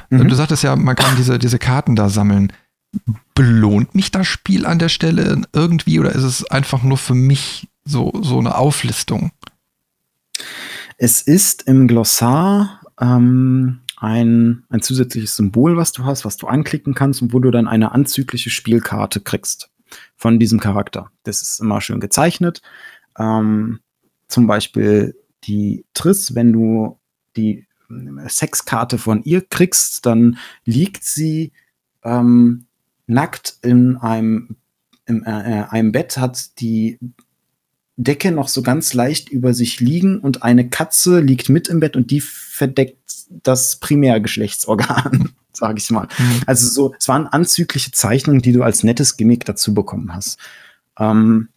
Mhm. 0.10 0.28
Du 0.28 0.36
sagtest 0.36 0.64
ja, 0.64 0.76
man 0.76 0.96
kann 0.96 1.16
diese, 1.16 1.40
diese 1.40 1.60
Karten 1.60 1.96
da 1.96 2.10
sammeln. 2.10 2.52
Belohnt 3.34 3.96
mich 3.96 4.12
das 4.12 4.28
Spiel 4.28 4.66
an 4.66 4.80
der 4.80 4.90
Stelle 4.90 5.42
irgendwie 5.54 6.00
oder 6.00 6.12
ist 6.14 6.24
es 6.24 6.46
einfach 6.46 6.84
nur 6.84 6.98
für 6.98 7.16
mich 7.16 7.68
so, 7.86 8.12
so 8.22 8.38
eine 8.38 8.56
Auflistung? 8.56 9.32
Es 10.98 11.22
ist 11.22 11.64
im 11.64 11.88
Glossar 11.88 12.82
ähm, 13.00 13.80
ein, 13.98 14.64
ein 14.70 14.82
zusätzliches 14.82 15.36
Symbol, 15.36 15.78
was 15.78 15.92
du 15.92 16.06
hast, 16.06 16.26
was 16.26 16.38
du 16.38 16.48
anklicken 16.48 16.94
kannst 16.94 17.22
und 17.22 17.34
wo 17.34 17.40
du 17.40 17.50
dann 17.50 17.68
eine 17.68 17.94
anzügliche 17.94 18.50
Spielkarte 18.50 19.22
kriegst 19.22 19.72
von 20.18 20.40
diesem 20.40 20.60
Charakter. 20.60 21.10
Das 21.24 21.42
ist 21.42 21.60
immer 21.60 21.82
schön 21.82 22.00
gezeichnet. 22.00 22.62
Ähm, 23.18 23.80
zum 24.34 24.48
Beispiel 24.48 25.16
die 25.44 25.86
Triss, 25.94 26.34
wenn 26.36 26.52
du 26.52 26.98
die 27.36 27.68
äh, 27.90 28.30
Sexkarte 28.30 28.98
von 28.98 29.24
ihr 29.24 29.42
kriegst, 29.42 30.06
dann 30.06 30.38
liegt 30.66 31.04
sie 31.04 31.52
ähm, 32.04 32.66
nackt 33.06 33.58
in 33.62 33.98
einem, 33.98 34.56
in, 35.06 35.24
äh, 35.24 35.62
äh, 35.62 35.64
einem 35.70 35.92
Bett, 35.92 36.18
hat 36.18 36.60
die 36.60 37.00
Decke 37.96 38.32
noch 38.32 38.48
so 38.48 38.64
ganz 38.64 38.96
leicht 38.96 39.30
über 39.30 39.54
sich 39.54 39.80
liegen 39.80 40.20
und 40.20 40.42
eine 40.42 40.68
Katze 40.68 41.20
liegt 41.20 41.50
mit 41.50 41.68
im 41.68 41.80
Bett 41.80 41.96
und 41.96 42.10
die 42.10 42.22
verdeckt 42.22 42.98
das 43.44 43.76
Primärgeschlechtsorgan, 43.76 45.30
sage 45.54 45.78
ich 45.78 45.92
mal. 45.92 46.08
Mhm. 46.18 46.42
Also 46.48 46.68
so, 46.68 46.96
es 46.98 47.08
waren 47.08 47.28
anzügliche 47.28 47.92
Zeichnungen, 47.92 48.42
die 48.42 48.52
du 48.52 48.64
als 48.64 48.84
nettes 48.84 49.16
Gimmick 49.16 49.46
dazu 49.46 49.76
bekommen 49.76 50.14
hast. 50.14 50.40
Ähm, 50.98 51.50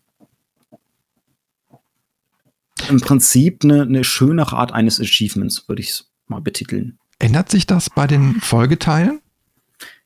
im 2.88 3.00
Prinzip 3.00 3.64
eine, 3.64 3.82
eine 3.82 4.04
schönere 4.04 4.56
Art 4.56 4.72
eines 4.72 5.00
Achievements, 5.00 5.68
würde 5.68 5.82
ich 5.82 5.90
es 5.90 6.10
mal 6.26 6.40
betiteln. 6.40 6.98
Ändert 7.18 7.50
sich 7.50 7.66
das 7.66 7.90
bei 7.90 8.06
den 8.06 8.40
Folgeteilen? 8.40 9.20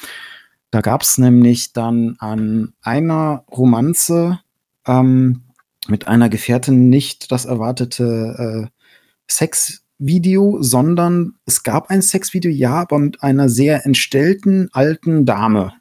Da 0.71 0.81
gab 0.81 1.03
es 1.03 1.19
nämlich 1.19 1.73
dann 1.73 2.17
an 2.19 2.73
einer 2.83 3.45
Romanze 3.51 4.41
ähm, 4.87 5.43
mit 5.87 6.09
einer 6.09 6.31
Gefährtin 6.31 6.89
nicht 6.89 7.31
das 7.31 7.45
erwartete 7.45 8.71
äh, 8.71 9.31
Sexvideo 9.31 10.63
sondern 10.63 11.35
es 11.45 11.63
gab 11.63 11.91
ein 11.91 12.03
Sexvideo, 12.03 12.51
ja, 12.51 12.81
aber 12.81 12.99
mit 12.99 13.23
einer 13.23 13.49
sehr 13.49 13.85
entstellten 13.85 14.69
alten 14.73 15.27
Dame, 15.27 15.75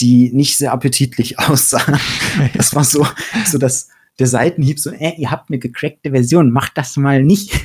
die 0.00 0.32
nicht 0.32 0.56
sehr 0.56 0.72
appetitlich 0.72 1.38
aussah. 1.38 1.98
Das 2.54 2.74
war 2.74 2.84
so, 2.84 3.06
so 3.44 3.58
das, 3.58 3.88
der 4.18 4.26
Seitenhieb, 4.26 4.78
so, 4.78 4.90
äh, 4.90 5.14
ihr 5.16 5.30
habt 5.30 5.50
eine 5.50 5.58
gecrackte 5.58 6.10
Version, 6.10 6.50
macht 6.50 6.76
das 6.76 6.96
mal 6.96 7.22
nicht. 7.22 7.52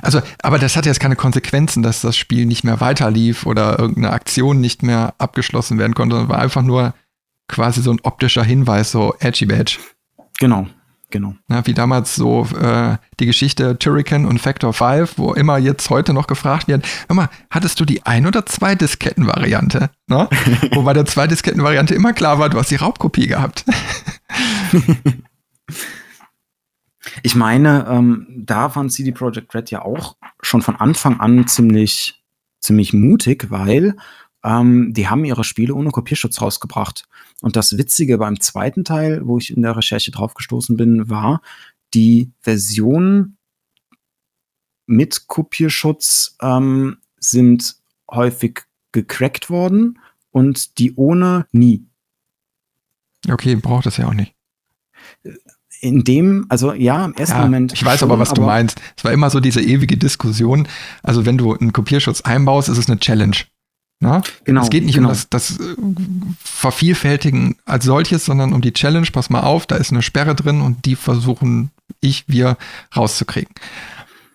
Also, 0.00 0.22
aber 0.40 0.58
das 0.58 0.74
hat 0.74 0.86
jetzt 0.86 1.00
keine 1.00 1.16
Konsequenzen, 1.16 1.82
dass 1.82 2.00
das 2.00 2.16
Spiel 2.16 2.46
nicht 2.46 2.64
mehr 2.64 2.80
weiterlief 2.80 3.44
oder 3.44 3.78
irgendeine 3.78 4.12
Aktion 4.12 4.60
nicht 4.60 4.82
mehr 4.82 5.14
abgeschlossen 5.18 5.78
werden 5.78 5.94
konnte, 5.94 6.16
sondern 6.16 6.30
war 6.30 6.38
einfach 6.42 6.62
nur 6.62 6.94
quasi 7.48 7.82
so 7.82 7.90
ein 7.90 8.00
optischer 8.02 8.42
Hinweis, 8.42 8.90
so 8.90 9.14
Edgy 9.20 9.44
Badge. 9.44 9.78
Genau, 10.38 10.66
genau. 11.14 11.36
Ja, 11.48 11.64
wie 11.64 11.74
damals 11.74 12.16
so 12.16 12.44
äh, 12.60 12.96
die 13.20 13.26
Geschichte 13.26 13.78
Turrican 13.78 14.26
und 14.26 14.40
Factor 14.40 14.72
5, 14.72 15.16
wo 15.16 15.32
immer 15.32 15.58
jetzt 15.58 15.88
heute 15.88 16.12
noch 16.12 16.26
gefragt 16.26 16.66
wird, 16.66 16.84
hör 17.06 17.14
mal, 17.14 17.30
hattest 17.50 17.78
du 17.78 17.84
die 17.84 18.04
ein- 18.04 18.26
oder 18.26 18.44
zwei 18.46 18.74
Disketten-Variante? 18.74 19.90
Ne? 20.08 20.28
wo 20.72 20.82
bei 20.82 20.92
der 20.92 21.06
zwei 21.06 21.28
Disketten-Variante 21.28 21.94
immer 21.94 22.12
klar 22.12 22.40
war, 22.40 22.48
du 22.48 22.58
hast 22.58 22.72
die 22.72 22.76
Raubkopie 22.76 23.28
gehabt. 23.28 23.64
Ich 27.22 27.34
meine, 27.36 27.86
ähm, 27.88 28.26
da 28.34 28.74
waren 28.74 28.88
CD 28.88 29.12
Projekt 29.12 29.54
Red 29.54 29.70
ja 29.70 29.82
auch 29.82 30.16
schon 30.40 30.62
von 30.62 30.76
Anfang 30.76 31.20
an 31.20 31.46
ziemlich, 31.46 32.24
ziemlich 32.60 32.92
mutig, 32.92 33.50
weil 33.50 33.94
ähm, 34.44 34.92
die 34.92 35.08
haben 35.08 35.24
ihre 35.24 35.42
Spiele 35.42 35.74
ohne 35.74 35.90
Kopierschutz 35.90 36.40
rausgebracht. 36.40 37.08
Und 37.40 37.56
das 37.56 37.76
Witzige 37.76 38.18
beim 38.18 38.40
zweiten 38.40 38.84
Teil, 38.84 39.22
wo 39.24 39.38
ich 39.38 39.54
in 39.54 39.62
der 39.62 39.76
Recherche 39.76 40.10
drauf 40.10 40.34
gestoßen 40.34 40.76
bin, 40.76 41.08
war, 41.08 41.40
die 41.94 42.30
Versionen 42.40 43.36
mit 44.86 45.26
Kopierschutz 45.26 46.36
ähm, 46.42 46.98
sind 47.18 47.76
häufig 48.10 48.62
gecrackt 48.92 49.48
worden 49.50 49.98
und 50.30 50.78
die 50.78 50.94
ohne 50.94 51.46
nie. 51.52 51.86
Okay, 53.28 53.56
braucht 53.56 53.86
das 53.86 53.96
ja 53.96 54.06
auch 54.06 54.14
nicht 54.14 54.34
in 55.84 56.02
dem, 56.02 56.46
also 56.48 56.72
ja, 56.72 57.04
im 57.04 57.14
ersten 57.14 57.36
ja, 57.36 57.42
Moment. 57.42 57.72
Ich 57.74 57.84
weiß 57.84 58.00
schon, 58.00 58.10
aber, 58.10 58.18
was 58.18 58.30
aber 58.30 58.40
du 58.40 58.46
meinst. 58.46 58.80
Es 58.96 59.04
war 59.04 59.12
immer 59.12 59.28
so 59.28 59.38
diese 59.38 59.60
ewige 59.60 59.98
Diskussion. 59.98 60.66
Also, 61.02 61.26
wenn 61.26 61.36
du 61.36 61.54
einen 61.54 61.74
Kopierschutz 61.74 62.22
einbaust, 62.22 62.70
ist 62.70 62.78
es 62.78 62.88
eine 62.88 62.98
Challenge. 62.98 63.36
Na? 64.04 64.22
Genau. 64.44 64.62
Es 64.62 64.70
geht 64.70 64.84
nicht 64.84 64.96
genau. 64.96 65.08
um 65.08 65.14
das, 65.14 65.30
das 65.30 65.58
äh, 65.58 65.76
Vervielfältigen 66.38 67.56
als 67.64 67.84
solches, 67.86 68.26
sondern 68.26 68.52
um 68.52 68.60
die 68.60 68.72
Challenge. 68.72 69.08
Pass 69.10 69.30
mal 69.30 69.40
auf, 69.40 69.66
da 69.66 69.76
ist 69.76 69.92
eine 69.92 70.02
Sperre 70.02 70.34
drin 70.34 70.60
und 70.60 70.84
die 70.84 70.94
versuchen 70.94 71.70
ich, 72.00 72.24
wir 72.28 72.58
rauszukriegen. 72.94 73.54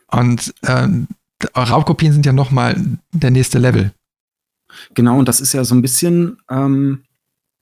Und 0.08 0.54
ähm, 0.64 1.08
Raubkopien 1.56 2.14
sind 2.14 2.26
ja 2.26 2.34
nochmal 2.34 2.76
der 3.12 3.32
nächste 3.32 3.60
Level. 3.60 3.92
Genau, 4.96 5.20
und 5.20 5.28
das 5.28 5.40
ist 5.40 5.54
ja 5.54 5.64
so 5.64 5.76
ein 5.76 5.84
bisschen 5.84 6.38
ähm, 6.50 7.04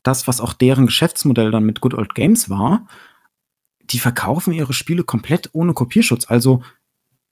das, 0.03 0.27
was 0.27 0.39
auch 0.39 0.53
deren 0.53 0.85
Geschäftsmodell 0.85 1.51
dann 1.51 1.65
mit 1.65 1.81
Good 1.81 1.93
Old 1.93 2.15
Games 2.15 2.49
war 2.49 2.88
die 3.89 3.99
verkaufen 3.99 4.53
ihre 4.53 4.73
Spiele 4.73 5.03
komplett 5.03 5.49
ohne 5.53 5.73
Kopierschutz. 5.73 6.25
Also 6.27 6.61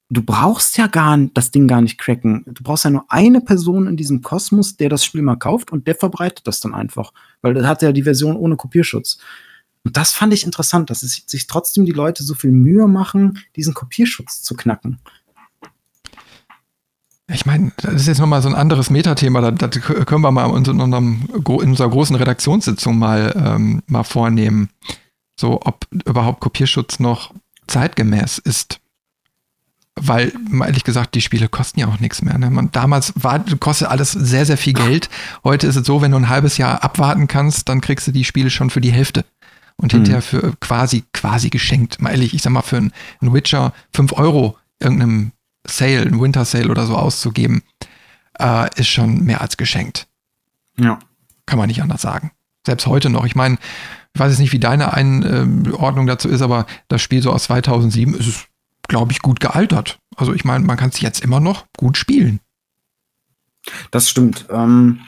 du 0.10 0.22
brauchst 0.22 0.78
ja 0.78 0.88
gar 0.88 1.18
das 1.34 1.52
Ding 1.52 1.68
gar 1.68 1.82
nicht 1.82 1.98
cracken. 1.98 2.44
Du 2.48 2.64
brauchst 2.64 2.86
ja 2.86 2.90
nur 2.90 3.06
eine 3.10 3.42
Person 3.42 3.88
in 3.88 3.98
diesem 3.98 4.22
Kosmos, 4.22 4.78
der 4.78 4.90
das 4.90 5.04
Spiel 5.04 5.22
mal 5.22 5.36
kauft 5.36 5.72
und 5.72 5.88
der 5.88 5.96
verbreitet 5.96 6.48
das 6.48 6.60
dann 6.60 6.74
einfach, 6.74 7.12
weil 7.42 7.54
der 7.54 7.68
hat 7.68 7.82
ja 7.82 7.92
die 7.92 8.04
Version 8.04 8.36
ohne 8.36 8.56
Kopierschutz. 8.56 9.18
Und 9.84 9.98
das 9.98 10.14
fand 10.14 10.34
ich 10.34 10.44
interessant, 10.44 10.90
dass 10.90 11.04
es 11.04 11.24
sich 11.26 11.48
trotzdem 11.48 11.86
die 11.86 11.92
Leute 11.92 12.24
so 12.24 12.34
viel 12.34 12.52
Mühe 12.52 12.88
machen, 12.88 13.40
diesen 13.56 13.74
Kopierschutz 13.74 14.42
zu 14.42 14.56
knacken. 14.56 15.00
Ich 17.28 17.46
meine, 17.46 17.72
das 17.78 17.94
ist 17.96 18.08
jetzt 18.08 18.20
nochmal 18.20 18.42
so 18.42 18.50
ein 18.50 18.56
anderes 18.56 18.90
Metathema. 18.92 19.52
Das, 19.52 19.72
das 19.72 19.84
können 19.84 20.22
wir 20.22 20.32
mal 20.32 20.46
in, 20.46 20.80
unserem, 20.80 21.28
in 21.34 21.70
unserer 21.70 21.90
großen 21.90 22.16
Redaktionssitzung 22.16 22.98
mal, 22.98 23.34
ähm, 23.36 23.82
mal 23.88 24.04
vornehmen 24.04 24.70
so 25.40 25.60
ob 25.64 25.88
überhaupt 25.92 26.40
Kopierschutz 26.40 27.00
noch 27.00 27.34
zeitgemäß 27.68 28.38
ist. 28.40 28.80
Weil, 29.98 30.34
ehrlich 30.52 30.84
gesagt, 30.84 31.16
die 31.16 31.22
Spiele 31.22 31.48
kosten 31.48 31.80
ja 31.80 31.88
auch 31.88 32.00
nichts 32.00 32.22
mehr. 32.22 32.38
Ne? 32.38 32.50
Man, 32.50 32.72
damals 32.72 33.14
war, 33.16 33.40
kostet 33.60 33.88
alles 33.88 34.12
sehr, 34.12 34.46
sehr 34.46 34.58
viel 34.58 34.74
Geld. 34.74 35.10
Heute 35.44 35.68
ist 35.68 35.78
es 35.78 35.88
so, 35.88 36.02
wenn 36.02 36.12
du 36.12 36.18
ein 36.18 36.28
halbes 36.30 36.58
Jahr 36.58 36.84
abwarten 36.84 37.28
kannst, 37.28 37.70
dann 37.70 37.80
kriegst 37.80 38.06
du 38.08 38.12
die 38.12 38.26
Spiele 38.26 38.50
schon 38.50 38.70
für 38.70 38.82
die 38.82 38.92
Hälfte. 38.92 39.24
Und 39.78 39.94
mhm. 39.94 39.98
hinterher 39.98 40.22
für 40.22 40.54
quasi, 40.60 41.04
quasi 41.14 41.50
geschenkt. 41.50 42.02
Mal 42.02 42.12
ehrlich, 42.12 42.34
ich 42.34 42.42
sag 42.42 42.52
mal, 42.52 42.62
für 42.62 42.78
einen 42.78 42.92
Witcher 43.22 43.74
5 43.94 44.14
Euro 44.14 44.58
irgendeinem 44.80 45.32
Sale, 45.66 46.02
ein 46.02 46.20
Winter 46.20 46.46
Sale 46.46 46.70
oder 46.70 46.86
so 46.86 46.96
auszugeben, 46.96 47.64
äh, 48.40 48.70
ist 48.80 48.90
schon 48.90 49.24
mehr 49.24 49.42
als 49.42 49.58
geschenkt. 49.58 50.08
Ja. 50.78 51.00
Kann 51.46 51.60
man 51.60 51.68
nicht 51.68 51.82
anders 51.82 52.02
sagen. 52.02 52.32
Selbst 52.66 52.88
heute 52.88 53.10
noch. 53.10 53.26
Ich 53.26 53.36
meine, 53.36 53.58
ich 54.14 54.20
weiß 54.20 54.32
jetzt 54.32 54.40
nicht, 54.40 54.54
wie 54.54 54.60
deine 54.60 54.94
Einordnung 54.94 56.08
dazu 56.08 56.30
ist, 56.30 56.42
aber 56.42 56.66
das 56.88 57.02
Spiel 57.02 57.22
so 57.22 57.32
aus 57.32 57.44
2007 57.44 58.14
ist 58.16 58.28
es, 58.28 58.46
glaube 58.88 59.12
ich, 59.12 59.22
gut 59.22 59.40
gealtert. 59.40 60.00
Also 60.16 60.34
ich 60.34 60.46
meine, 60.46 60.66
man 60.66 60.78
kann 60.78 60.90
es 60.90 61.02
jetzt 61.02 61.24
immer 61.24 61.40
noch 61.40 61.66
gut 61.78 61.98
spielen. 61.98 62.40
Das 63.92 64.10
stimmt. 64.10 64.46
Ähm, 64.50 65.02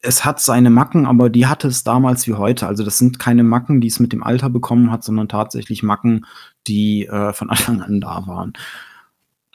es 0.00 0.24
hat 0.24 0.40
seine 0.40 0.70
Macken, 0.70 1.06
aber 1.06 1.30
die 1.30 1.46
hatte 1.46 1.68
es 1.68 1.84
damals 1.84 2.26
wie 2.26 2.34
heute. 2.34 2.66
Also 2.66 2.84
das 2.84 2.98
sind 2.98 3.18
keine 3.18 3.44
Macken, 3.44 3.80
die 3.80 3.86
es 3.86 4.00
mit 4.00 4.12
dem 4.12 4.22
Alter 4.22 4.50
bekommen 4.50 4.90
hat, 4.90 5.04
sondern 5.04 5.28
tatsächlich 5.28 5.82
Macken, 5.82 6.26
die 6.66 7.06
äh, 7.06 7.32
von 7.32 7.50
Anfang 7.50 7.80
an 7.80 8.00
da 8.00 8.26
waren. 8.26 8.52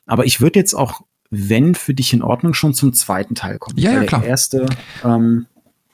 Aber 0.05 0.25
ich 0.25 0.39
würde 0.39 0.59
jetzt 0.59 0.73
auch, 0.73 1.01
wenn 1.29 1.75
für 1.75 1.93
dich 1.93 2.13
in 2.13 2.21
Ordnung, 2.21 2.53
schon 2.53 2.73
zum 2.73 2.93
zweiten 2.93 3.35
Teil 3.35 3.59
kommen. 3.59 3.77
Ja, 3.77 3.91
ja, 3.91 4.03
klar. 4.05 4.21
Der 4.21 4.29
erste 4.29 4.65
ähm, 5.03 5.45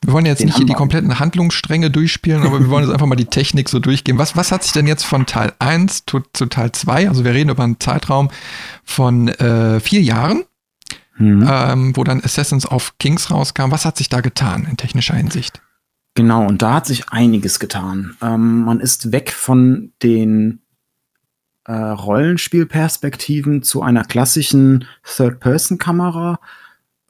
wir 0.04 0.14
wollen 0.14 0.26
jetzt 0.26 0.44
nicht 0.44 0.58
hier 0.58 0.66
die 0.66 0.74
kompletten 0.74 1.20
Handlungsstränge 1.20 1.90
durchspielen, 1.90 2.44
aber 2.44 2.60
wir 2.60 2.70
wollen 2.70 2.84
jetzt 2.86 2.94
einfach 2.94 3.08
mal 3.08 3.16
die 3.16 3.26
Technik 3.26 3.70
so 3.70 3.80
durchgehen. 3.80 4.18
Was, 4.18 4.36
was 4.36 4.52
hat 4.52 4.64
sich 4.64 4.74
denn 4.74 4.86
jetzt 4.86 5.04
von 5.04 5.26
Teil 5.26 5.54
1 5.60 6.06
zu, 6.06 6.22
zu 6.34 6.46
Teil 6.48 6.72
2, 6.72 7.08
also 7.08 7.24
wir 7.24 7.34
reden 7.34 7.50
über 7.50 7.64
einen 7.64 7.80
Zeitraum 7.80 8.30
von 8.84 9.30
äh, 9.30 9.80
vier 9.80 10.02
Jahren, 10.02 10.44
mhm. 11.18 11.48
ähm, 11.50 11.96
wo 11.96 12.04
dann 12.04 12.22
Assassins 12.24 12.70
of 12.70 12.98
Kings 13.00 13.32
rauskam. 13.32 13.72
Was 13.72 13.86
hat 13.86 13.98
sich 13.98 14.10
da 14.10 14.22
getan 14.22 14.68
in 14.70 14.78
technischer 14.78 15.16
Hinsicht? 15.16 15.62
Genau, 16.16 16.46
und 16.46 16.62
da 16.62 16.76
hat 16.76 16.86
sich 16.86 17.10
einiges 17.10 17.60
getan. 17.60 18.16
Ähm, 18.22 18.64
man 18.66 18.80
ist 18.80 19.12
weg 19.12 19.32
von 19.32 19.94
den 20.04 20.62
äh, 21.66 21.74
Rollenspielperspektiven 21.74 23.64
zu 23.64 23.82
einer 23.82 24.04
klassischen 24.04 24.86
Third-Person-Kamera 25.04 26.40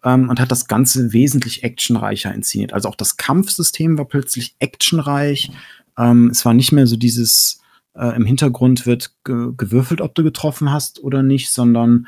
ähm, 0.04 0.30
und 0.30 0.40
hat 0.40 0.52
das 0.52 0.68
Ganze 0.68 1.14
wesentlich 1.14 1.64
actionreicher 1.64 2.34
inszeniert. 2.34 2.74
Also 2.74 2.90
auch 2.90 2.96
das 2.96 3.18
Kampfsystem 3.18 3.98
war 3.98 4.06
plötzlich 4.06 4.56
actionreich. 4.60 5.52
Ähm, 5.98 6.30
es 6.30 6.46
war 6.46 6.54
nicht 6.54 6.72
mehr 6.72 6.88
so 6.88 6.96
dieses 6.96 7.62
äh, 7.96 8.16
im 8.16 8.26
Hintergrund 8.26 8.86
wird 8.86 9.14
ge 9.24 9.52
gewürfelt, 9.56 10.02
ob 10.02 10.16
du 10.16 10.24
getroffen 10.24 10.72
hast 10.72 11.04
oder 11.04 11.24
nicht, 11.24 11.52
sondern 11.52 12.08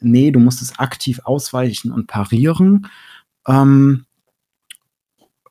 nee, 0.00 0.30
du 0.30 0.38
musst 0.38 0.62
es 0.62 0.78
aktiv 0.78 1.20
ausweichen 1.24 1.90
und 1.92 2.06
parieren. 2.06 2.86
Ähm, 3.46 4.06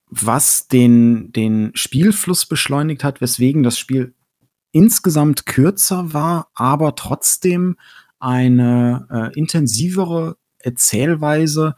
was 0.10 0.68
den, 0.68 1.32
den 1.34 1.72
Spielfluss 1.74 2.46
beschleunigt 2.46 3.04
hat, 3.04 3.20
weswegen 3.20 3.64
das 3.64 3.80
Spiel 3.80 4.14
insgesamt 4.72 5.46
kürzer 5.46 6.14
war, 6.14 6.50
aber 6.54 6.96
trotzdem 6.96 7.78
eine 8.20 9.08
äh, 9.12 9.38
intensivere 9.38 10.38
Erzählweise, 10.64 11.76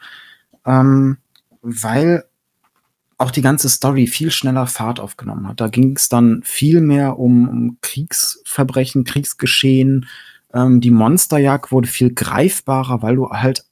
ähm, 0.66 1.18
weil 1.62 2.26
auch 3.18 3.32
die 3.32 3.42
ganze 3.42 3.70
Story 3.70 4.08
viel 4.08 4.32
schneller 4.32 4.68
Fahrt 4.68 5.00
aufgenommen 5.00 5.48
hat. 5.48 5.62
Da 5.62 5.68
ging 5.68 5.96
es 5.96 6.10
dann 6.10 6.42
viel 6.44 6.82
mehr 6.82 7.18
um, 7.18 7.48
um 7.48 7.78
Kriegsverbrechen, 7.82 9.04
Kriegsgeschehen. 9.04 10.08
Ähm, 10.54 10.82
die 10.82 10.92
Monsterjagd 10.92 11.72
wurde 11.72 11.88
viel 11.88 12.14
greifbarer, 12.14 13.02
weil 13.02 13.16
du 13.16 13.30
halt 13.30 13.66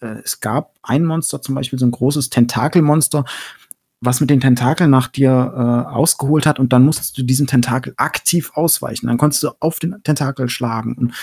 äh, 0.00 0.16
es 0.24 0.40
gab 0.40 0.74
ein 0.82 1.04
Monster, 1.04 1.40
zum 1.42 1.54
Beispiel 1.54 1.78
so 1.78 1.86
ein 1.86 1.90
großes 1.90 2.30
Tentakelmonster, 2.30 3.24
was 4.00 4.20
mit 4.20 4.30
den 4.30 4.40
Tentakeln 4.40 4.90
nach 4.90 5.08
dir 5.08 5.30
äh, 5.30 5.90
ausgeholt 5.90 6.46
hat 6.46 6.58
und 6.58 6.72
dann 6.72 6.84
musstest 6.84 7.18
du 7.18 7.22
diesen 7.22 7.46
Tentakel 7.46 7.92
aktiv 7.96 8.52
ausweichen. 8.54 9.08
Dann 9.08 9.18
konntest 9.18 9.42
du 9.42 9.50
auf 9.60 9.78
den 9.78 10.02
Tentakel 10.02 10.48
schlagen. 10.48 10.94
Und 10.94 11.14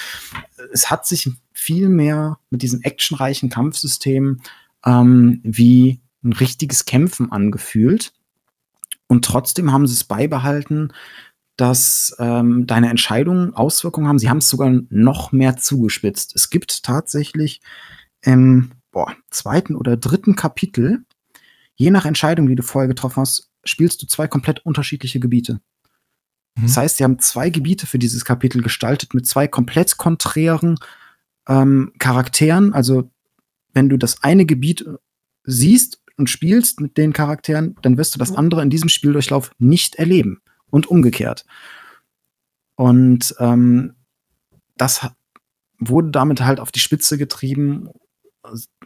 es 0.71 0.91
hat 0.91 1.07
sich 1.07 1.31
viel 1.53 1.89
mehr 1.89 2.37
mit 2.51 2.61
diesem 2.61 2.81
actionreichen 2.81 3.49
Kampfsystem 3.49 4.41
ähm, 4.85 5.41
wie 5.43 6.01
ein 6.23 6.33
richtiges 6.33 6.85
Kämpfen 6.85 7.31
angefühlt. 7.31 8.13
Und 9.07 9.25
trotzdem 9.25 9.71
haben 9.71 9.87
sie 9.87 9.93
es 9.93 10.03
beibehalten, 10.03 10.93
dass 11.55 12.15
ähm, 12.19 12.67
deine 12.67 12.89
Entscheidungen 12.89 13.55
Auswirkungen 13.55 14.07
haben. 14.07 14.19
Sie 14.19 14.29
haben 14.29 14.37
es 14.37 14.49
sogar 14.49 14.71
noch 14.89 15.31
mehr 15.31 15.57
zugespitzt. 15.57 16.35
Es 16.35 16.51
gibt 16.51 16.83
tatsächlich 16.83 17.61
im 18.21 18.71
boah, 18.91 19.15
zweiten 19.31 19.75
oder 19.75 19.97
dritten 19.97 20.35
Kapitel 20.35 21.03
je 21.77 21.91
nach 21.91 22.05
Entscheidung, 22.05 22.47
die 22.47 22.55
du 22.55 22.63
vorher 22.63 22.87
getroffen 22.87 23.21
hast, 23.21 23.49
spielst 23.63 24.01
du 24.01 24.07
zwei 24.07 24.27
komplett 24.27 24.65
unterschiedliche 24.65 25.19
Gebiete. 25.19 25.61
Mhm. 26.55 26.63
Das 26.63 26.77
heißt, 26.77 26.97
sie 26.97 27.03
haben 27.03 27.19
zwei 27.19 27.49
Gebiete 27.49 27.87
für 27.87 27.99
dieses 27.99 28.25
Kapitel 28.25 28.61
gestaltet 28.61 29.13
mit 29.13 29.25
zwei 29.25 29.47
komplett 29.47 29.97
konträren 29.97 30.77
ähm, 31.47 31.93
Charakteren. 31.99 32.73
Also 32.73 33.09
wenn 33.73 33.89
du 33.89 33.97
das 33.97 34.23
eine 34.23 34.45
Gebiet 34.45 34.85
siehst 35.43 36.01
und 36.17 36.29
spielst 36.29 36.81
mit 36.81 36.97
den 36.97 37.13
Charakteren, 37.13 37.75
dann 37.83 37.97
wirst 37.97 38.15
du 38.15 38.19
das 38.19 38.35
andere 38.35 38.63
in 38.63 38.71
diesem 38.71 38.89
Spieldurchlauf 38.89 39.51
nicht 39.59 39.95
erleben 39.95 40.41
und 40.69 40.87
umgekehrt. 40.87 41.45
Und 42.75 43.35
ähm, 43.39 43.93
das 44.77 45.07
wurde 45.79 46.09
damit 46.09 46.41
halt 46.41 46.59
auf 46.59 46.71
die 46.71 46.79
Spitze 46.79 47.17
getrieben 47.17 47.89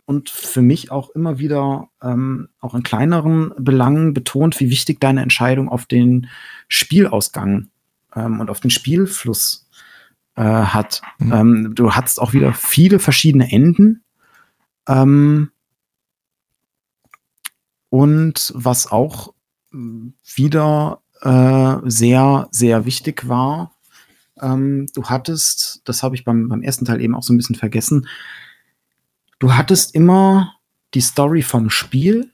und 0.06 0.30
für 0.30 0.62
mich 0.62 0.92
auch 0.92 1.10
immer 1.12 1.40
wieder 1.40 1.90
ähm, 2.02 2.50
auch 2.60 2.74
in 2.76 2.84
kleineren 2.84 3.54
Belangen 3.58 4.14
betont, 4.14 4.60
wie 4.60 4.70
wichtig 4.70 5.00
deine 5.00 5.22
Entscheidung 5.22 5.70
auf 5.70 5.86
den 5.86 6.28
Spielausgang 6.68 7.70
ähm, 8.16 8.40
und 8.40 8.50
auf 8.50 8.60
den 8.60 8.72
Spielfluss 8.72 9.68
äh, 10.36 10.44
hat. 10.44 11.02
Mhm. 11.20 11.34
Ähm, 11.34 11.76
du 11.76 11.92
hattest 11.92 12.22
auch 12.22 12.34
wieder 12.34 12.54
viele 12.54 13.00
verschiedene 13.00 13.52
Enden. 13.52 14.04
Ähm, 14.88 15.52
und 17.90 18.52
was 18.56 18.92
auch 18.92 19.34
wieder 19.72 21.02
äh, 21.22 21.90
sehr, 21.90 22.48
sehr 22.52 22.86
wichtig 22.86 23.28
war, 23.28 23.76
ähm, 24.42 24.88
du 24.94 25.06
hattest, 25.06 25.82
das 25.86 26.04
habe 26.04 26.16
ich 26.16 26.24
beim, 26.24 26.50
beim 26.50 26.64
ersten 26.64 26.86
Teil 26.86 27.02
eben 27.02 27.16
auch 27.16 27.24
so 27.24 27.34
ein 27.34 27.38
bisschen 27.38 27.56
vergessen, 27.56 28.08
du 29.42 29.56
hattest 29.56 29.96
immer 29.96 30.54
die 30.94 31.02
Story 31.02 31.42
vom 31.42 31.70
Spiel 31.70 32.32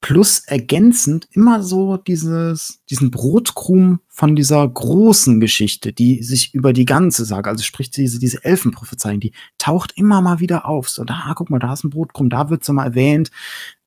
plus 0.00 0.40
ergänzend 0.40 1.26
immer 1.32 1.62
so 1.62 1.96
dieses, 1.96 2.82
diesen 2.90 3.10
Brotkrumm 3.10 4.00
von 4.06 4.36
dieser 4.36 4.66
großen 4.68 5.40
Geschichte, 5.40 5.92
die 5.92 6.22
sich 6.22 6.54
über 6.54 6.72
die 6.72 6.84
ganze 6.84 7.24
Sage, 7.24 7.50
also 7.50 7.64
sprich 7.64 7.90
diese, 7.90 8.18
diese 8.18 8.44
Elfenprophezeiung, 8.44 9.18
die 9.18 9.32
taucht 9.58 9.92
immer 9.96 10.20
mal 10.20 10.40
wieder 10.40 10.66
auf. 10.66 10.90
So, 10.90 11.04
da, 11.04 11.32
guck 11.34 11.50
mal, 11.50 11.58
da 11.58 11.72
ist 11.72 11.84
ein 11.84 11.90
Brotkrumm, 11.90 12.28
da 12.28 12.50
wird 12.50 12.64
sie 12.64 12.72
mal 12.72 12.84
erwähnt. 12.84 13.30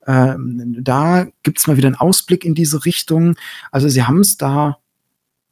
Ähm, 0.07 0.77
da 0.81 1.27
gibt's 1.43 1.67
mal 1.67 1.77
wieder 1.77 1.87
einen 1.87 1.95
Ausblick 1.95 2.43
in 2.43 2.55
diese 2.55 2.83
Richtung. 2.83 3.35
Also 3.71 3.87
sie 3.87 4.03
haben 4.03 4.21
es 4.21 4.37
da 4.37 4.79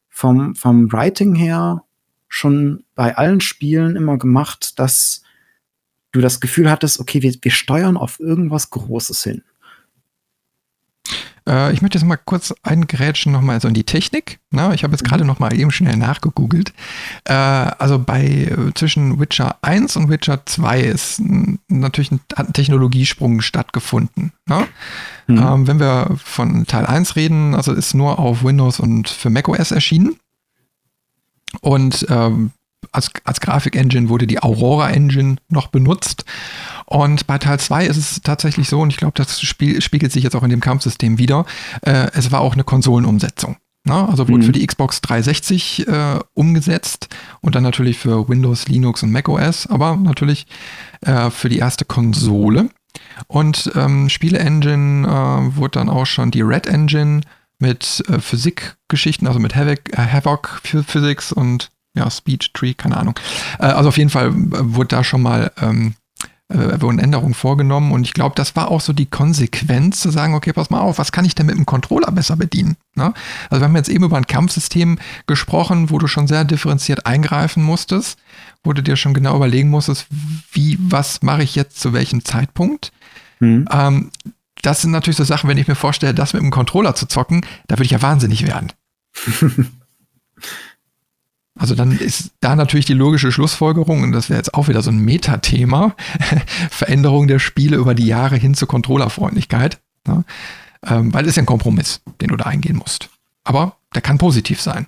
vom, 0.08 0.54
vom 0.56 0.92
Writing 0.92 1.34
her 1.36 1.84
schon 2.28 2.84
bei 2.94 3.16
allen 3.16 3.40
Spielen 3.40 3.94
immer 3.94 4.18
gemacht, 4.18 4.80
dass 4.80 5.22
du 6.16 6.22
das 6.22 6.40
Gefühl 6.40 6.70
hattest, 6.70 6.98
okay, 6.98 7.22
wir, 7.22 7.34
wir 7.40 7.50
steuern 7.50 7.96
auf 7.96 8.18
irgendwas 8.18 8.70
Großes 8.70 9.22
hin. 9.22 9.42
Äh, 11.48 11.72
ich 11.72 11.82
möchte 11.82 11.98
jetzt 11.98 12.06
mal 12.06 12.16
kurz 12.16 12.54
eingrätschen 12.62 13.32
nochmal 13.32 13.60
so 13.60 13.68
in 13.68 13.74
die 13.74 13.84
Technik. 13.84 14.40
Na, 14.50 14.74
ich 14.74 14.82
habe 14.84 14.92
jetzt 14.92 15.04
gerade 15.04 15.22
mhm. 15.22 15.28
noch 15.28 15.38
mal 15.38 15.58
eben 15.58 15.70
schnell 15.70 15.96
nachgegoogelt. 15.96 16.72
Äh, 17.24 17.32
also 17.32 17.98
bei 17.98 18.24
äh, 18.24 18.74
zwischen 18.74 19.20
Witcher 19.20 19.56
1 19.62 19.96
und 19.96 20.10
Witcher 20.10 20.44
2 20.44 20.80
ist 20.80 21.22
natürlich 21.68 22.10
ein, 22.10 22.20
hat 22.34 22.48
ein 22.48 22.52
Technologiesprung 22.52 23.40
stattgefunden. 23.40 24.32
Ne? 24.46 24.66
Mhm. 25.26 25.38
Ähm, 25.38 25.66
wenn 25.66 25.80
wir 25.80 26.16
von 26.22 26.66
Teil 26.66 26.86
1 26.86 27.16
reden, 27.16 27.54
also 27.54 27.72
ist 27.72 27.94
nur 27.94 28.18
auf 28.18 28.42
Windows 28.42 28.80
und 28.80 29.08
für 29.08 29.30
macOS 29.30 29.70
erschienen. 29.70 30.16
Und 31.60 32.06
ähm, 32.10 32.50
als, 32.92 33.10
als 33.24 33.40
Grafik-Engine 33.40 34.08
wurde 34.08 34.26
die 34.26 34.42
Aurora-Engine 34.42 35.36
noch 35.48 35.68
benutzt. 35.68 36.24
Und 36.86 37.26
bei 37.26 37.38
Teil 37.38 37.58
2 37.58 37.86
ist 37.86 37.96
es 37.96 38.20
tatsächlich 38.22 38.68
so, 38.68 38.80
und 38.80 38.90
ich 38.90 38.96
glaube, 38.96 39.14
das 39.16 39.40
Spiel, 39.40 39.80
spiegelt 39.82 40.12
sich 40.12 40.22
jetzt 40.22 40.36
auch 40.36 40.42
in 40.42 40.50
dem 40.50 40.60
Kampfsystem 40.60 41.18
wieder, 41.18 41.44
äh, 41.82 42.08
es 42.12 42.30
war 42.30 42.40
auch 42.40 42.54
eine 42.54 42.64
Konsolenumsetzung. 42.64 43.56
Ne? 43.84 44.08
Also 44.08 44.28
wurde 44.28 44.42
mhm. 44.42 44.46
für 44.46 44.52
die 44.52 44.66
Xbox 44.66 45.00
360 45.00 45.86
äh, 45.86 46.18
umgesetzt 46.34 47.08
und 47.40 47.54
dann 47.54 47.62
natürlich 47.62 47.98
für 47.98 48.28
Windows, 48.28 48.66
Linux 48.68 49.02
und 49.02 49.12
macOS, 49.12 49.66
aber 49.68 49.96
natürlich 49.96 50.46
äh, 51.02 51.30
für 51.30 51.48
die 51.48 51.58
erste 51.58 51.84
Konsole. 51.84 52.68
Und 53.28 53.70
ähm, 53.74 54.08
Spiele-Engine 54.08 55.06
äh, 55.06 55.56
wurde 55.56 55.78
dann 55.78 55.88
auch 55.88 56.06
schon 56.06 56.30
die 56.30 56.42
Red 56.42 56.66
Engine 56.66 57.20
mit 57.58 58.02
äh, 58.08 58.18
Physikgeschichten, 58.18 59.26
also 59.26 59.38
mit 59.38 59.54
Havoc, 59.54 59.92
äh, 59.92 59.96
Havoc 59.96 60.60
Physics 60.62 61.32
und 61.32 61.70
ja, 61.96 62.10
Speech 62.10 62.52
Tree, 62.52 62.74
keine 62.74 62.96
Ahnung. 62.96 63.18
Äh, 63.58 63.66
also 63.66 63.88
auf 63.88 63.98
jeden 63.98 64.10
Fall 64.10 64.32
wurde 64.34 64.88
da 64.88 65.04
schon 65.04 65.22
mal 65.22 65.50
ähm, 65.60 65.94
äh, 66.48 66.80
wurden 66.80 67.00
Änderungen 67.00 67.34
vorgenommen 67.34 67.90
und 67.90 68.04
ich 68.04 68.14
glaube, 68.14 68.36
das 68.36 68.54
war 68.54 68.70
auch 68.70 68.80
so 68.80 68.92
die 68.92 69.06
Konsequenz 69.06 69.98
zu 70.00 70.10
sagen, 70.10 70.34
okay, 70.34 70.52
pass 70.52 70.70
mal 70.70 70.78
auf, 70.78 70.98
was 70.98 71.10
kann 71.10 71.24
ich 71.24 71.34
denn 71.34 71.46
mit 71.46 71.56
dem 71.56 71.66
Controller 71.66 72.12
besser 72.12 72.36
bedienen? 72.36 72.76
Ne? 72.94 73.12
Also 73.50 73.60
wir 73.60 73.66
haben 73.66 73.74
jetzt 73.74 73.88
eben 73.88 74.04
über 74.04 74.16
ein 74.16 74.28
Kampfsystem 74.28 74.98
gesprochen, 75.26 75.90
wo 75.90 75.98
du 75.98 76.06
schon 76.06 76.28
sehr 76.28 76.44
differenziert 76.44 77.04
eingreifen 77.04 77.64
musstest, 77.64 78.18
wo 78.62 78.72
du 78.72 78.82
dir 78.82 78.96
schon 78.96 79.12
genau 79.12 79.34
überlegen 79.34 79.70
musstest, 79.70 80.06
wie, 80.52 80.78
was 80.80 81.22
mache 81.22 81.42
ich 81.42 81.56
jetzt 81.56 81.80
zu 81.80 81.92
welchem 81.92 82.24
Zeitpunkt? 82.24 82.92
Mhm. 83.40 83.66
Ähm, 83.72 84.10
das 84.62 84.82
sind 84.82 84.92
natürlich 84.92 85.16
so 85.16 85.24
Sachen, 85.24 85.48
wenn 85.50 85.58
ich 85.58 85.68
mir 85.68 85.74
vorstelle, 85.74 86.14
das 86.14 86.32
mit 86.32 86.42
dem 86.42 86.50
Controller 86.50 86.94
zu 86.94 87.06
zocken, 87.06 87.44
da 87.66 87.74
würde 87.74 87.86
ich 87.86 87.90
ja 87.90 88.02
wahnsinnig 88.02 88.46
werden. 88.46 88.72
Also 91.58 91.74
dann 91.74 91.92
ist 91.92 92.32
da 92.40 92.54
natürlich 92.54 92.84
die 92.84 92.92
logische 92.92 93.32
Schlussfolgerung, 93.32 94.02
und 94.02 94.12
das 94.12 94.28
wäre 94.28 94.38
jetzt 94.38 94.54
auch 94.54 94.68
wieder 94.68 94.82
so 94.82 94.90
ein 94.90 94.98
Metathema, 94.98 95.94
Veränderung 96.70 97.28
der 97.28 97.38
Spiele 97.38 97.76
über 97.76 97.94
die 97.94 98.06
Jahre 98.06 98.36
hin 98.36 98.54
zur 98.54 98.68
Controllerfreundlichkeit. 98.68 99.80
Ne? 100.06 100.24
Ähm, 100.84 101.12
weil 101.14 101.26
es 101.26 101.36
ja 101.36 101.42
ein 101.42 101.46
Kompromiss, 101.46 102.02
den 102.20 102.28
du 102.28 102.36
da 102.36 102.44
eingehen 102.44 102.76
musst. 102.76 103.08
Aber 103.42 103.76
der 103.94 104.02
kann 104.02 104.18
positiv 104.18 104.60
sein. 104.60 104.86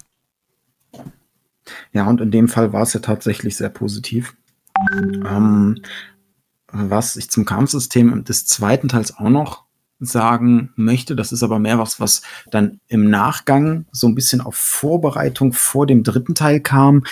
Ja, 1.93 2.07
und 2.07 2.21
in 2.21 2.31
dem 2.31 2.49
Fall 2.49 2.73
war 2.73 2.83
es 2.83 2.93
ja 2.93 3.01
tatsächlich 3.01 3.57
sehr 3.57 3.69
positiv. 3.71 4.35
Ähm, 4.93 5.83
was 6.71 7.17
ich 7.17 7.31
zum 7.31 7.45
Kampfsystem 7.45 8.25
des 8.25 8.47
zweiten 8.47 8.89
Teils 8.89 9.17
auch 9.17 9.31
noch 9.31 9.65
sagen 10.01 10.73
möchte. 10.77 11.17
Das 11.17 11.33
ist 11.33 11.43
aber 11.43 11.59
mehr 11.59 11.79
was, 11.79 12.01
was 12.01 12.23
dann 12.51 12.81
im 12.89 13.11
Nachgang 13.11 13.87
so 13.91 14.07
ein 14.07 14.15
bisschen 14.15 14.41
auf 14.41 14.55
Vorbereitung 14.55 15.53
vor 15.53 15.87
dem 15.87 16.03
dritten 16.03 16.35
Teil 16.35 16.61
kam. 16.61 17.05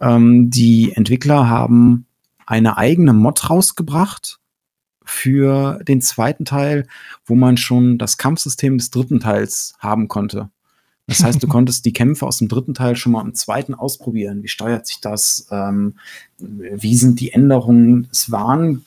Ähm, 0.00 0.50
die 0.50 0.92
Entwickler 0.92 1.48
haben 1.48 2.06
eine 2.46 2.78
eigene 2.78 3.12
Mod 3.12 3.48
rausgebracht 3.48 4.38
für 5.04 5.80
den 5.86 6.00
zweiten 6.00 6.44
Teil, 6.44 6.86
wo 7.26 7.34
man 7.34 7.56
schon 7.56 7.98
das 7.98 8.16
Kampfsystem 8.16 8.78
des 8.78 8.90
dritten 8.90 9.20
Teils 9.20 9.74
haben 9.78 10.08
konnte. 10.08 10.50
Das 11.06 11.22
heißt, 11.24 11.42
du 11.42 11.48
konntest 11.48 11.84
die 11.84 11.92
Kämpfe 11.92 12.26
aus 12.26 12.38
dem 12.38 12.48
dritten 12.48 12.74
Teil 12.74 12.96
schon 12.96 13.12
mal 13.12 13.22
im 13.22 13.34
zweiten 13.34 13.74
ausprobieren. 13.74 14.42
Wie 14.42 14.48
steuert 14.48 14.86
sich 14.86 15.00
das? 15.00 15.48
Ähm, 15.50 15.96
wie 16.38 16.96
sind 16.96 17.20
die 17.20 17.32
Änderungen? 17.32 18.08
Es 18.10 18.30
waren 18.30 18.84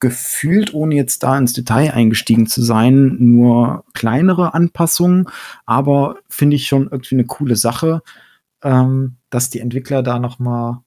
gefühlt, 0.00 0.74
ohne 0.74 0.94
jetzt 0.94 1.22
da 1.22 1.38
ins 1.38 1.52
Detail 1.52 1.92
eingestiegen 1.92 2.46
zu 2.46 2.62
sein, 2.62 3.16
nur 3.18 3.84
kleinere 3.92 4.54
Anpassungen, 4.54 5.28
aber 5.66 6.16
finde 6.28 6.56
ich 6.56 6.66
schon 6.66 6.88
irgendwie 6.90 7.16
eine 7.16 7.26
coole 7.26 7.56
Sache, 7.56 8.02
ähm, 8.62 9.16
dass 9.28 9.50
die 9.50 9.60
Entwickler 9.60 10.02
da 10.02 10.18
noch 10.18 10.38
mal 10.38 10.82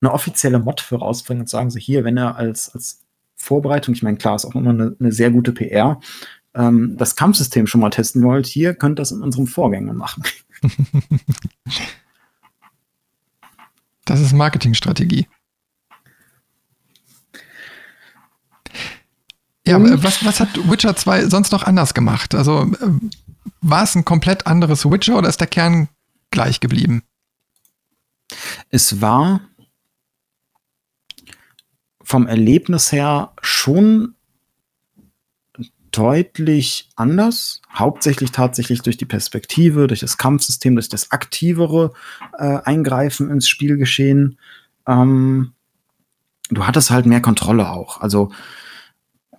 eine 0.00 0.12
offizielle 0.12 0.58
Mod 0.58 0.80
für 0.80 0.96
rausbringen 0.96 1.42
und 1.42 1.48
sagen 1.48 1.70
so 1.70 1.78
hier, 1.78 2.04
wenn 2.04 2.16
er 2.16 2.36
als, 2.36 2.74
als 2.74 3.02
Vorbereitung, 3.36 3.94
ich 3.94 4.02
meine, 4.02 4.16
klar, 4.18 4.34
ist 4.34 4.44
auch 4.44 4.54
immer 4.54 4.70
eine, 4.70 4.96
eine 4.98 5.12
sehr 5.12 5.30
gute 5.30 5.52
PR, 5.52 6.00
ähm, 6.54 6.96
das 6.98 7.16
Kampfsystem 7.16 7.66
schon 7.66 7.80
mal 7.80 7.90
testen 7.90 8.22
wollt, 8.22 8.46
hier 8.46 8.74
könnt 8.74 8.98
ihr 8.98 9.02
das 9.02 9.12
in 9.12 9.22
unserem 9.22 9.46
Vorgänger 9.46 9.92
machen. 9.92 10.24
das 14.04 14.20
ist 14.20 14.32
Marketingstrategie. 14.32 15.26
Ja, 19.66 19.78
was, 20.02 20.24
was 20.24 20.40
hat 20.40 20.70
Witcher 20.70 20.94
2 20.94 21.26
sonst 21.28 21.52
noch 21.52 21.62
anders 21.62 21.94
gemacht? 21.94 22.34
Also 22.34 22.62
äh, 22.62 22.90
war 23.62 23.82
es 23.82 23.94
ein 23.94 24.04
komplett 24.04 24.46
anderes 24.46 24.84
Witcher 24.90 25.16
oder 25.16 25.28
ist 25.28 25.40
der 25.40 25.46
Kern 25.46 25.88
gleich 26.30 26.60
geblieben? 26.60 27.02
Es 28.70 29.00
war 29.00 29.40
vom 32.02 32.26
Erlebnis 32.26 32.92
her 32.92 33.32
schon 33.40 34.14
deutlich 35.90 36.90
anders. 36.96 37.62
Hauptsächlich 37.72 38.32
tatsächlich 38.32 38.82
durch 38.82 38.96
die 38.96 39.04
Perspektive, 39.04 39.86
durch 39.86 40.00
das 40.00 40.18
Kampfsystem, 40.18 40.74
durch 40.74 40.88
das 40.88 41.12
aktivere 41.12 41.92
äh, 42.36 42.58
Eingreifen 42.64 43.30
ins 43.30 43.48
Spielgeschehen. 43.48 44.38
Ähm, 44.86 45.52
du 46.50 46.66
hattest 46.66 46.90
halt 46.90 47.06
mehr 47.06 47.22
Kontrolle 47.22 47.70
auch. 47.70 48.00
Also 48.00 48.32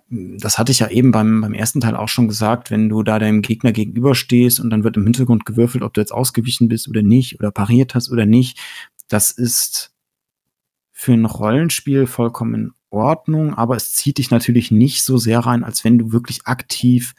das 0.08 0.58
hatte 0.58 0.70
ich 0.70 0.78
ja 0.78 0.88
eben 0.88 1.10
beim, 1.10 1.40
beim 1.40 1.54
ersten 1.54 1.80
Teil 1.80 1.96
auch 1.96 2.08
schon 2.08 2.28
gesagt, 2.28 2.70
wenn 2.70 2.88
du 2.88 3.02
da 3.02 3.18
deinem 3.18 3.42
Gegner 3.42 3.72
gegenüberstehst 3.72 4.60
und 4.60 4.70
dann 4.70 4.84
wird 4.84 4.96
im 4.96 5.04
Hintergrund 5.04 5.44
gewürfelt, 5.44 5.82
ob 5.82 5.94
du 5.94 6.00
jetzt 6.00 6.12
ausgewichen 6.12 6.68
bist 6.68 6.88
oder 6.88 7.02
nicht 7.02 7.40
oder 7.40 7.50
pariert 7.50 7.94
hast 7.94 8.10
oder 8.10 8.24
nicht, 8.24 8.58
das 9.08 9.32
ist 9.32 9.92
für 10.92 11.12
ein 11.12 11.24
Rollenspiel 11.24 12.06
vollkommen 12.06 12.54
in 12.54 12.72
Ordnung, 12.90 13.54
aber 13.54 13.76
es 13.76 13.92
zieht 13.92 14.18
dich 14.18 14.30
natürlich 14.30 14.70
nicht 14.70 15.02
so 15.02 15.18
sehr 15.18 15.40
rein, 15.40 15.64
als 15.64 15.84
wenn 15.84 15.98
du 15.98 16.12
wirklich 16.12 16.46
aktiv 16.46 17.14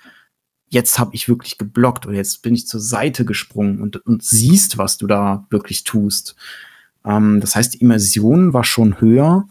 jetzt 0.70 1.00
habe 1.00 1.12
ich 1.14 1.30
wirklich 1.30 1.58
geblockt 1.58 2.06
oder 2.06 2.16
jetzt 2.16 2.42
bin 2.42 2.54
ich 2.54 2.68
zur 2.68 2.82
Seite 2.82 3.26
gesprungen 3.26 3.82
und, 3.82 4.06
und 4.06 4.24
siehst, 4.24 4.78
was 4.78 4.98
du 4.98 5.08
da 5.08 5.46
wirklich 5.50 5.84
tust. 5.84 6.36
Ähm, 7.06 7.40
das 7.40 7.56
heißt, 7.56 7.76
die 7.76 7.82
Immersion 7.82 8.54
war 8.54 8.64
schon 8.64 9.00
höher. 9.00 9.48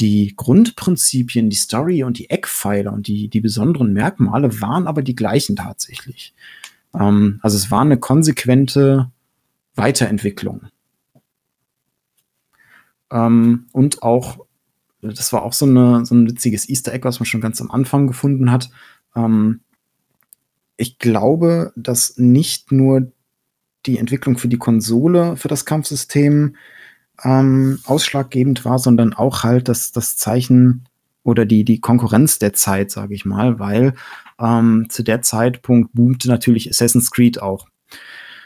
Die 0.00 0.34
Grundprinzipien, 0.36 1.50
die 1.50 1.56
Story 1.56 2.02
und 2.02 2.18
die 2.18 2.30
Eckpfeiler 2.30 2.92
und 2.92 3.06
die, 3.06 3.28
die 3.28 3.40
besonderen 3.40 3.92
Merkmale 3.92 4.60
waren 4.60 4.86
aber 4.86 5.02
die 5.02 5.14
gleichen 5.14 5.56
tatsächlich. 5.56 6.34
Ähm, 6.94 7.38
also 7.42 7.56
es 7.56 7.70
war 7.70 7.82
eine 7.82 7.98
konsequente 7.98 9.10
Weiterentwicklung. 9.74 10.68
Ähm, 13.10 13.66
und 13.72 14.02
auch, 14.02 14.44
das 15.00 15.32
war 15.32 15.42
auch 15.42 15.52
so, 15.52 15.66
eine, 15.66 16.04
so 16.04 16.14
ein 16.14 16.28
witziges 16.28 16.68
Easter 16.68 16.92
Egg, 16.92 17.04
was 17.04 17.20
man 17.20 17.26
schon 17.26 17.40
ganz 17.40 17.60
am 17.60 17.70
Anfang 17.70 18.06
gefunden 18.06 18.50
hat. 18.50 18.70
Ähm, 19.14 19.60
ich 20.76 20.98
glaube, 20.98 21.72
dass 21.76 22.16
nicht 22.18 22.72
nur 22.72 23.12
die 23.86 23.98
Entwicklung 23.98 24.38
für 24.38 24.48
die 24.48 24.58
Konsole, 24.58 25.36
für 25.36 25.48
das 25.48 25.64
Kampfsystem 25.64 26.56
ähm, 27.22 27.78
ausschlaggebend 27.84 28.64
war, 28.64 28.78
sondern 28.78 29.12
auch 29.12 29.44
halt 29.44 29.68
das, 29.68 29.92
das 29.92 30.16
Zeichen 30.16 30.86
oder 31.22 31.46
die, 31.46 31.64
die 31.64 31.80
Konkurrenz 31.80 32.38
der 32.38 32.52
Zeit, 32.52 32.90
sage 32.90 33.14
ich 33.14 33.24
mal, 33.24 33.58
weil 33.58 33.94
ähm, 34.40 34.86
zu 34.88 35.02
der 35.02 35.22
Zeitpunkt 35.22 35.92
boomte 35.94 36.28
natürlich 36.28 36.68
Assassin's 36.68 37.10
Creed 37.10 37.40
auch. 37.40 37.66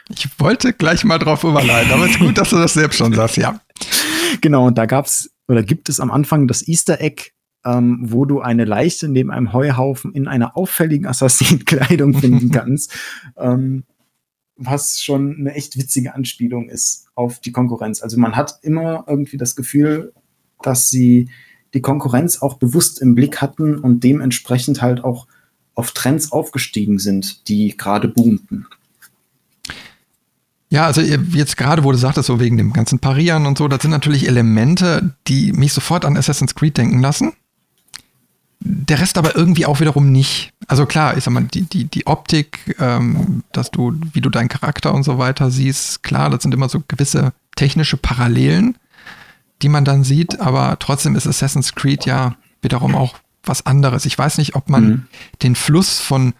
Ich 0.09 0.27
wollte 0.39 0.73
gleich 0.73 1.03
mal 1.03 1.19
drauf 1.19 1.43
überleiten, 1.43 1.91
aber 1.91 2.05
es 2.05 2.11
ist 2.11 2.19
gut, 2.19 2.37
dass 2.37 2.49
du 2.49 2.57
das 2.57 2.73
selbst 2.73 2.97
schon 2.97 3.13
sagst, 3.13 3.37
ja. 3.37 3.59
Genau, 4.41 4.67
und 4.67 4.77
da 4.77 4.85
gab's 4.85 5.31
oder 5.47 5.63
gibt 5.63 5.89
es 5.89 5.99
am 5.99 6.11
Anfang 6.11 6.47
das 6.47 6.67
Easter 6.67 7.01
Egg, 7.01 7.31
ähm, 7.65 7.99
wo 8.03 8.25
du 8.25 8.41
eine 8.41 8.65
Leiche 8.65 9.07
neben 9.07 9.31
einem 9.31 9.51
Heuhaufen 9.51 10.13
in 10.13 10.27
einer 10.27 10.55
auffälligen 10.55 11.07
Assassinenkleidung 11.07 12.13
finden 12.13 12.51
kannst. 12.53 12.93
ähm, 13.37 13.83
was 14.59 15.01
schon 15.01 15.37
eine 15.39 15.53
echt 15.53 15.77
witzige 15.77 16.13
Anspielung 16.13 16.69
ist 16.69 17.07
auf 17.15 17.39
die 17.39 17.51
Konkurrenz. 17.51 18.01
Also 18.01 18.19
man 18.19 18.35
hat 18.35 18.59
immer 18.61 19.05
irgendwie 19.07 19.37
das 19.37 19.55
Gefühl, 19.55 20.13
dass 20.61 20.89
sie 20.89 21.29
die 21.73 21.81
Konkurrenz 21.81 22.41
auch 22.41 22.55
bewusst 22.55 23.01
im 23.01 23.15
Blick 23.15 23.41
hatten 23.41 23.77
und 23.77 24.03
dementsprechend 24.03 24.81
halt 24.81 25.03
auch 25.03 25.27
auf 25.75 25.91
Trends 25.91 26.31
aufgestiegen 26.31 26.99
sind, 26.99 27.47
die 27.47 27.77
gerade 27.77 28.09
boomten. 28.09 28.67
Ja, 30.69 30.85
also 30.85 31.01
jetzt 31.01 31.57
gerade, 31.57 31.83
wo 31.83 31.91
du 31.91 31.97
sagtest, 31.97 32.27
so 32.27 32.39
wegen 32.39 32.57
dem 32.57 32.73
ganzen 32.73 32.99
Parieren 32.99 33.45
und 33.45 33.57
so, 33.57 33.67
das 33.67 33.81
sind 33.81 33.91
natürlich 33.91 34.27
Elemente, 34.27 35.15
die 35.27 35.51
mich 35.53 35.73
sofort 35.73 36.05
an 36.05 36.17
Assassin's 36.17 36.53
Creed 36.53 36.77
denken 36.77 36.99
lassen. 36.99 37.33
Der 38.61 38.99
Rest 38.99 39.17
aber 39.17 39.35
irgendwie 39.35 39.65
auch 39.65 39.79
wiederum 39.79 40.11
nicht. 40.11 40.51
Also 40.67 40.85
klar, 40.85 41.15
ich 41.17 41.23
sag 41.23 41.33
mal, 41.33 41.45
die, 41.45 41.61
die, 41.61 41.85
die 41.85 42.07
Optik, 42.07 42.75
ähm, 42.79 43.43
dass 43.53 43.71
du, 43.71 43.95
wie 44.13 44.21
du 44.21 44.29
deinen 44.29 44.49
Charakter 44.49 44.93
und 44.93 45.03
so 45.03 45.17
weiter 45.17 45.49
siehst, 45.49 46.03
klar, 46.03 46.29
das 46.29 46.43
sind 46.43 46.53
immer 46.53 46.67
so 46.67 46.83
gewisse 46.87 47.31
technische 47.55 47.95
Parallelen, 47.95 48.77
die 49.61 49.69
man 49.69 49.85
dann 49.85 50.03
sieht, 50.03 50.39
aber 50.41 50.77
trotzdem 50.79 51.15
ist 51.15 51.27
Assassin's 51.27 51.73
Creed 51.73 52.05
ja 52.05 52.35
wiederum 52.61 52.95
auch 52.95 53.15
was 53.43 53.65
anderes. 53.65 54.05
Ich 54.05 54.17
weiß 54.17 54.37
nicht, 54.37 54.55
ob 54.55 54.69
man 54.69 54.83
mhm. 54.83 55.07
den 55.41 55.55
Fluss 55.55 55.99
von 55.99 56.33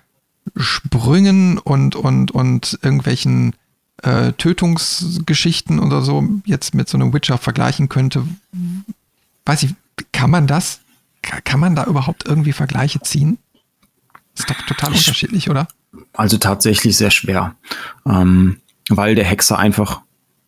Sprüngen 0.57 1.57
und, 1.57 1.95
und, 1.95 2.31
und 2.31 2.79
irgendwelchen 2.81 3.55
äh, 4.03 4.33
Tötungsgeschichten 4.33 5.79
oder 5.79 6.01
so 6.01 6.27
jetzt 6.45 6.73
mit 6.73 6.89
so 6.89 6.97
einem 6.97 7.13
Witcher 7.13 7.37
vergleichen 7.37 7.89
könnte. 7.89 8.25
Weiß 9.45 9.63
ich, 9.63 9.75
kann 10.11 10.29
man 10.29 10.47
das? 10.47 10.81
Kann 11.21 11.59
man 11.59 11.75
da 11.75 11.85
überhaupt 11.85 12.25
irgendwie 12.25 12.53
Vergleiche 12.53 13.01
ziehen? 13.01 13.37
Ist 14.35 14.49
doch 14.49 14.61
total 14.67 14.93
unterschiedlich, 14.93 15.49
oder? 15.49 15.67
Also 16.13 16.37
tatsächlich 16.37 16.95
sehr 16.95 17.11
schwer, 17.11 17.55
ähm, 18.05 18.61
weil 18.89 19.15
der 19.15 19.25
Hexer 19.25 19.57
einfach 19.57 20.01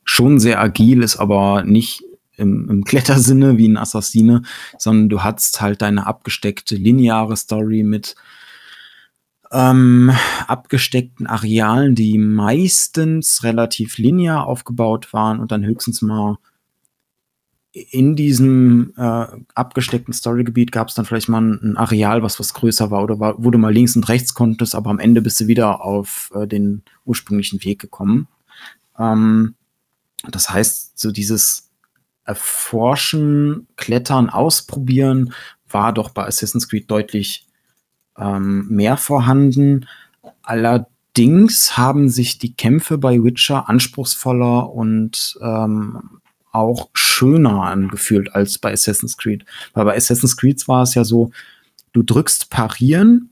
schon 0.03 0.39
sehr 0.39 0.59
agil 0.59 1.03
ist, 1.03 1.17
aber 1.17 1.63
nicht 1.63 2.03
im, 2.37 2.69
im 2.69 2.83
Klettersinne 2.83 3.57
wie 3.57 3.67
ein 3.67 3.77
Assassine, 3.77 4.43
sondern 4.77 5.09
du 5.09 5.23
hast 5.23 5.61
halt 5.61 5.81
deine 5.81 6.07
abgesteckte 6.07 6.75
lineare 6.75 7.35
Story 7.37 7.83
mit 7.83 8.15
ähm, 9.51 10.11
abgesteckten 10.47 11.27
Arealen, 11.27 11.93
die 11.95 12.17
meistens 12.17 13.43
relativ 13.43 13.97
linear 13.97 14.47
aufgebaut 14.47 15.11
waren 15.11 15.39
und 15.39 15.51
dann 15.51 15.65
höchstens 15.65 16.01
mal 16.01 16.37
in 17.73 18.15
diesem 18.17 18.93
äh, 18.97 19.25
abgesteckten 19.55 20.13
Storygebiet 20.13 20.71
gab 20.71 20.89
es 20.89 20.95
dann 20.95 21.05
vielleicht 21.05 21.29
mal 21.29 21.41
ein, 21.41 21.77
Areal, 21.77 22.21
was 22.21 22.39
was 22.39 22.53
größer 22.53 22.91
war 22.91 23.01
oder 23.03 23.19
war, 23.19 23.41
du 23.51 23.57
mal 23.57 23.73
links 23.73 23.95
und 23.95 24.09
rechts 24.09 24.33
konntest, 24.33 24.75
aber 24.75 24.89
am 24.89 24.99
Ende 24.99 25.21
bist 25.21 25.39
du 25.39 25.47
wieder 25.47 25.83
auf 25.83 26.31
äh, 26.35 26.47
den 26.47 26.83
ursprünglichen 27.05 27.63
Weg 27.63 27.79
gekommen. 27.79 28.27
Ähm, 28.99 29.55
das 30.29 30.49
heißt, 30.49 30.99
so 30.99 31.11
dieses 31.11 31.69
Erforschen, 32.25 33.67
Klettern, 33.77 34.29
Ausprobieren 34.29 35.33
war 35.69 35.93
doch 35.93 36.09
bei 36.09 36.25
Assassin's 36.25 36.67
Creed 36.67 36.91
deutlich 36.91 37.47
ähm, 38.17 38.67
mehr 38.67 38.97
vorhanden. 38.97 39.87
Allerdings 40.43 41.77
haben 41.77 42.09
sich 42.09 42.37
die 42.37 42.53
Kämpfe 42.53 42.97
bei 42.97 43.23
Witcher 43.23 43.69
anspruchsvoller 43.69 44.71
und 44.71 45.39
ähm, 45.41 46.20
auch 46.51 46.89
schöner 46.93 47.63
angefühlt 47.63 48.33
als 48.35 48.57
bei 48.57 48.73
Assassin's 48.73 49.17
Creed. 49.17 49.45
Weil 49.73 49.85
bei 49.85 49.95
Assassin's 49.95 50.37
Creed 50.37 50.67
war 50.67 50.83
es 50.83 50.95
ja 50.95 51.03
so, 51.03 51.31
du 51.93 52.03
drückst 52.03 52.49
parieren 52.49 53.31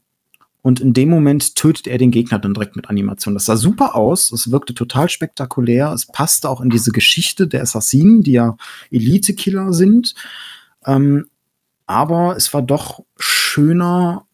und 0.61 0.79
in 0.79 0.93
dem 0.93 1.09
Moment 1.09 1.55
tötet 1.55 1.87
er 1.87 1.97
den 1.97 2.11
Gegner 2.11 2.39
dann 2.39 2.53
direkt 2.53 2.75
mit 2.75 2.89
Animation. 2.89 3.33
Das 3.33 3.45
sah 3.45 3.57
super 3.57 3.95
aus, 3.95 4.31
es 4.31 4.51
wirkte 4.51 4.73
total 4.73 5.09
spektakulär, 5.09 5.91
es 5.93 6.05
passte 6.05 6.49
auch 6.49 6.61
in 6.61 6.69
diese 6.69 6.91
Geschichte 6.91 7.47
der 7.47 7.61
Assassinen, 7.61 8.23
die 8.23 8.33
ja 8.33 8.57
Elite-Killer 8.91 9.73
sind. 9.73 10.15
Ähm, 10.85 11.25
aber 11.85 12.35
es 12.35 12.53
war 12.53 12.61
doch 12.61 13.03
schöner, 13.17 14.25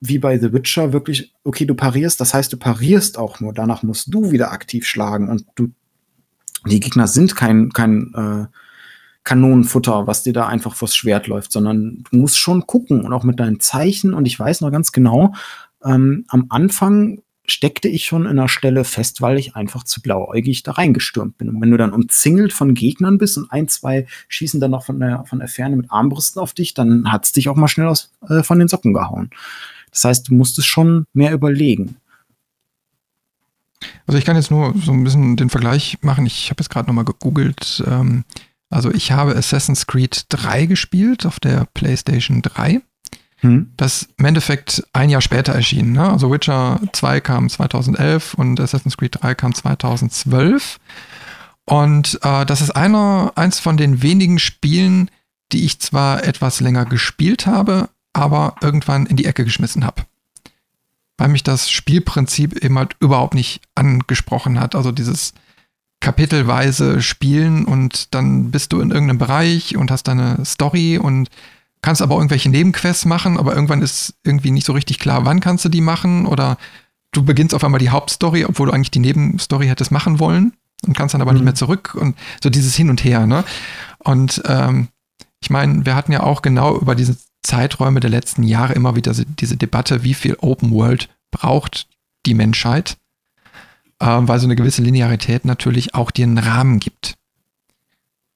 wie 0.00 0.18
bei 0.18 0.38
The 0.38 0.52
Witcher, 0.52 0.92
wirklich, 0.92 1.32
okay, 1.44 1.66
du 1.66 1.74
parierst, 1.74 2.20
das 2.20 2.34
heißt, 2.34 2.52
du 2.52 2.56
parierst 2.56 3.18
auch 3.18 3.40
nur, 3.40 3.52
danach 3.52 3.82
musst 3.82 4.12
du 4.12 4.30
wieder 4.30 4.52
aktiv 4.52 4.86
schlagen 4.86 5.28
und 5.28 5.46
du 5.56 5.72
die 6.66 6.80
Gegner 6.80 7.06
sind 7.06 7.36
kein, 7.36 7.70
kein 7.72 8.12
äh, 8.14 8.46
Kanonenfutter, 9.24 10.06
was 10.06 10.22
dir 10.22 10.32
da 10.32 10.46
einfach 10.46 10.74
vors 10.74 10.94
Schwert 10.94 11.26
läuft, 11.26 11.50
sondern 11.50 12.04
du 12.10 12.18
musst 12.18 12.38
schon 12.38 12.66
gucken 12.66 13.04
und 13.04 13.12
auch 13.12 13.24
mit 13.24 13.40
deinen 13.40 13.60
Zeichen. 13.60 14.14
Und 14.14 14.26
ich 14.26 14.38
weiß 14.38 14.60
noch 14.60 14.70
ganz 14.70 14.92
genau, 14.92 15.34
ähm, 15.84 16.24
am 16.28 16.46
Anfang 16.50 17.20
steckte 17.46 17.88
ich 17.88 18.04
schon 18.04 18.22
in 18.22 18.38
einer 18.38 18.48
Stelle 18.48 18.84
fest, 18.84 19.20
weil 19.20 19.38
ich 19.38 19.54
einfach 19.54 19.84
zu 19.84 20.00
blauäugig 20.00 20.62
da 20.62 20.72
reingestürmt 20.72 21.36
bin. 21.36 21.50
Und 21.50 21.60
wenn 21.60 21.70
du 21.70 21.76
dann 21.76 21.92
umzingelt 21.92 22.52
von 22.52 22.74
Gegnern 22.74 23.18
bist 23.18 23.36
und 23.36 23.50
ein, 23.50 23.68
zwei 23.68 24.06
schießen 24.28 24.60
dann 24.60 24.70
noch 24.70 24.86
von 24.86 24.98
der, 24.98 25.24
von 25.26 25.40
der 25.40 25.48
Ferne 25.48 25.76
mit 25.76 25.90
Armbrüsten 25.90 26.40
auf 26.40 26.54
dich, 26.54 26.74
dann 26.74 27.12
hat's 27.12 27.32
dich 27.32 27.48
auch 27.48 27.56
mal 27.56 27.68
schnell 27.68 27.88
aus, 27.88 28.12
äh, 28.28 28.42
von 28.42 28.58
den 28.58 28.68
Socken 28.68 28.94
gehauen. 28.94 29.30
Das 29.90 30.04
heißt, 30.04 30.28
du 30.28 30.34
musstest 30.34 30.68
schon 30.68 31.06
mehr 31.12 31.32
überlegen. 31.32 31.96
Also 34.06 34.18
ich 34.18 34.24
kann 34.24 34.36
jetzt 34.36 34.50
nur 34.50 34.74
so 34.76 34.92
ein 34.92 35.04
bisschen 35.04 35.36
den 35.36 35.50
Vergleich 35.50 35.98
machen. 36.02 36.26
Ich 36.26 36.50
habe 36.50 36.60
jetzt 36.60 36.70
gerade 36.70 36.86
nochmal 36.88 37.04
gegoogelt. 37.04 37.82
Ähm, 37.86 38.24
also 38.70 38.90
ich 38.90 39.12
habe 39.12 39.36
Assassin's 39.36 39.86
Creed 39.86 40.26
3 40.30 40.66
gespielt 40.66 41.26
auf 41.26 41.40
der 41.40 41.66
PlayStation 41.74 42.42
3. 42.42 42.80
Hm. 43.38 43.72
Das 43.76 44.08
im 44.16 44.24
Endeffekt 44.24 44.84
ein 44.92 45.10
Jahr 45.10 45.20
später 45.20 45.52
erschienen. 45.52 45.92
Ne? 45.92 46.08
Also 46.08 46.30
Witcher 46.30 46.80
2 46.92 47.20
kam 47.20 47.48
2011 47.48 48.34
und 48.34 48.60
Assassin's 48.60 48.96
Creed 48.96 49.22
3 49.22 49.34
kam 49.34 49.54
2012. 49.54 50.78
Und 51.66 52.18
äh, 52.22 52.44
das 52.44 52.60
ist 52.60 52.70
einer, 52.70 53.32
eins 53.36 53.58
von 53.58 53.76
den 53.76 54.02
wenigen 54.02 54.38
Spielen, 54.38 55.10
die 55.52 55.64
ich 55.64 55.80
zwar 55.80 56.24
etwas 56.24 56.60
länger 56.60 56.84
gespielt 56.84 57.46
habe, 57.46 57.88
aber 58.12 58.56
irgendwann 58.60 59.06
in 59.06 59.16
die 59.16 59.24
Ecke 59.24 59.44
geschmissen 59.44 59.84
habe 59.84 60.02
weil 61.16 61.28
mich 61.28 61.42
das 61.42 61.70
Spielprinzip 61.70 62.64
eben 62.64 62.78
halt 62.78 62.96
überhaupt 63.00 63.34
nicht 63.34 63.62
angesprochen 63.74 64.58
hat. 64.60 64.74
Also 64.74 64.92
dieses 64.92 65.32
kapitelweise 66.00 67.00
Spielen 67.00 67.64
und 67.64 68.14
dann 68.14 68.50
bist 68.50 68.72
du 68.72 68.80
in 68.80 68.90
irgendeinem 68.90 69.18
Bereich 69.18 69.76
und 69.76 69.90
hast 69.90 70.08
deine 70.08 70.44
Story 70.44 70.98
und 70.98 71.28
kannst 71.82 72.02
aber 72.02 72.16
irgendwelche 72.16 72.50
Nebenquests 72.50 73.04
machen, 73.04 73.38
aber 73.38 73.54
irgendwann 73.54 73.82
ist 73.82 74.14
irgendwie 74.22 74.50
nicht 74.50 74.66
so 74.66 74.72
richtig 74.72 74.98
klar, 74.98 75.24
wann 75.24 75.40
kannst 75.40 75.64
du 75.64 75.68
die 75.68 75.80
machen 75.80 76.26
oder 76.26 76.58
du 77.12 77.24
beginnst 77.24 77.54
auf 77.54 77.64
einmal 77.64 77.78
die 77.78 77.90
Hauptstory, 77.90 78.44
obwohl 78.44 78.66
du 78.66 78.72
eigentlich 78.72 78.90
die 78.90 79.00
Nebenstory 79.00 79.66
hättest 79.66 79.92
machen 79.92 80.18
wollen 80.18 80.52
und 80.86 80.96
kannst 80.96 81.14
dann 81.14 81.22
aber 81.22 81.32
mhm. 81.32 81.36
nicht 81.36 81.44
mehr 81.44 81.54
zurück 81.54 81.94
und 81.94 82.16
so 82.42 82.50
dieses 82.50 82.74
Hin 82.74 82.90
und 82.90 83.04
Her, 83.04 83.26
ne? 83.26 83.44
Und 83.98 84.42
ähm, 84.46 84.88
ich 85.40 85.50
meine, 85.50 85.86
wir 85.86 85.94
hatten 85.94 86.12
ja 86.12 86.22
auch 86.22 86.42
genau 86.42 86.78
über 86.78 86.94
diese 86.94 87.16
Zeiträume 87.44 88.00
der 88.00 88.10
letzten 88.10 88.42
Jahre 88.42 88.72
immer 88.72 88.96
wieder 88.96 89.14
diese 89.14 89.56
Debatte, 89.56 90.02
wie 90.02 90.14
viel 90.14 90.36
Open 90.40 90.72
World 90.72 91.08
braucht 91.30 91.86
die 92.26 92.34
Menschheit, 92.34 92.96
äh, 94.00 94.06
weil 94.06 94.40
so 94.40 94.46
eine 94.46 94.56
gewisse 94.56 94.82
Linearität 94.82 95.44
natürlich 95.44 95.94
auch 95.94 96.10
dir 96.10 96.24
einen 96.24 96.38
Rahmen 96.38 96.80
gibt. 96.80 97.14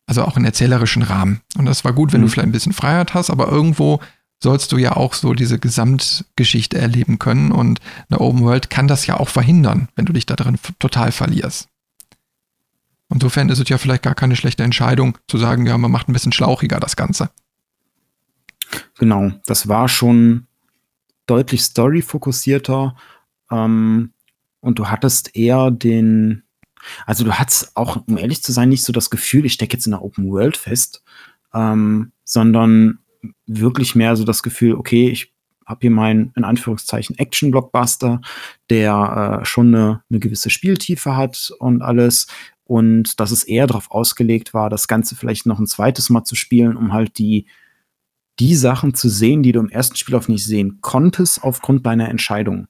Also 0.07 0.25
auch 0.25 0.37
einen 0.37 0.45
erzählerischen 0.45 1.03
Rahmen. 1.03 1.41
Und 1.57 1.67
das 1.67 1.85
war 1.85 1.93
gut, 1.93 2.13
wenn 2.13 2.21
mhm. 2.21 2.27
du 2.27 2.31
vielleicht 2.31 2.49
ein 2.49 2.53
bisschen 2.53 2.73
Freiheit 2.73 3.15
hast, 3.15 3.31
aber 3.31 3.49
irgendwo 3.49 4.01
sollst 4.43 4.71
du 4.73 4.77
ja 4.77 4.97
auch 4.97 5.15
so 5.15 5.35
diese 5.35 5.59
Gesamtgeschichte 5.59 6.79
erleben 6.79 7.19
können 7.19 7.51
und 7.51 7.81
eine 8.09 8.21
Open 8.21 8.43
World 8.43 8.71
kann 8.71 8.89
das 8.89 9.07
ja 9.07 9.19
auch 9.19 9.29
verhindern, 9.29 9.89
wenn 9.97 10.07
du 10.07 10.13
dich 10.13 10.27
da 10.27 10.37
drin 10.37 10.59
total 10.79 11.13
verlierst. 11.13 11.69
Insofern 13.11 13.49
ist 13.49 13.59
es 13.59 13.69
ja 13.69 13.79
vielleicht 13.79 14.03
gar 14.03 14.15
keine 14.15 14.37
schlechte 14.37 14.63
Entscheidung 14.63 15.17
zu 15.29 15.39
sagen, 15.39 15.67
ja, 15.67 15.77
man 15.79 15.91
macht 15.91 16.09
ein 16.09 16.13
bisschen 16.13 16.33
schlauchiger 16.33 16.79
das 16.79 16.95
Ganze. 16.95 17.31
Genau, 18.99 19.33
das 19.47 19.69
war 19.69 19.89
schon 19.89 20.47
deutlich 21.27 21.63
story-fokussierter 21.63 22.97
ähm, 23.51 24.13
und 24.61 24.79
du 24.79 24.89
hattest 24.89 25.37
eher 25.37 25.71
den, 25.71 26.43
also 27.07 27.25
du 27.25 27.33
hattest 27.33 27.77
auch, 27.77 28.03
um 28.07 28.19
ehrlich 28.19 28.43
zu 28.43 28.53
sein, 28.53 28.69
nicht 28.69 28.85
so 28.85 28.93
das 28.93 29.11
Gefühl, 29.11 29.45
ich 29.45 29.53
stecke 29.53 29.77
jetzt 29.77 29.87
in 29.87 29.93
der 29.93 30.03
Open 30.03 30.29
World 30.31 30.57
fest, 30.57 31.03
ähm, 31.55 32.13
sondern 32.25 32.99
wirklich 33.47 33.95
mehr 33.95 34.17
so 34.17 34.25
das 34.25 34.43
Gefühl, 34.43 34.75
okay, 34.75 35.09
ich 35.09 35.33
habe 35.67 35.81
hier 35.83 35.91
meinen, 35.91 36.33
in 36.35 36.45
Anführungszeichen, 36.45 37.19
Action-Blockbuster, 37.19 38.23
der 38.71 39.41
äh, 39.43 39.45
schon 39.45 39.75
eine, 39.75 40.03
eine 40.09 40.19
gewisse 40.19 40.49
Spieltiefe 40.49 41.15
hat 41.15 41.53
und 41.59 41.83
alles. 41.83 42.27
Und 42.65 43.21
dass 43.21 43.31
es 43.31 43.45
eher 43.45 43.67
darauf 43.67 43.91
ausgelegt 43.91 44.55
war, 44.55 44.71
das 44.71 44.89
Ganze 44.89 45.15
vielleicht 45.15 45.47
noch 45.47 45.59
ein 45.59 45.67
zweites 45.67 46.09
Mal 46.11 46.25
zu 46.25 46.37
spielen, 46.37 46.77
um 46.77 46.93
halt 46.93 47.19
die, 47.19 47.47
die 48.41 48.55
Sachen 48.55 48.95
zu 48.95 49.09
sehen, 49.09 49.43
die 49.43 49.53
du 49.53 49.61
im 49.61 49.69
ersten 49.69 49.97
Spiel 49.97 50.15
auf 50.15 50.29
nicht 50.29 50.45
sehen 50.45 50.79
konntest, 50.81 51.43
aufgrund 51.43 51.87
deiner 51.87 52.09
Entscheidung. 52.09 52.69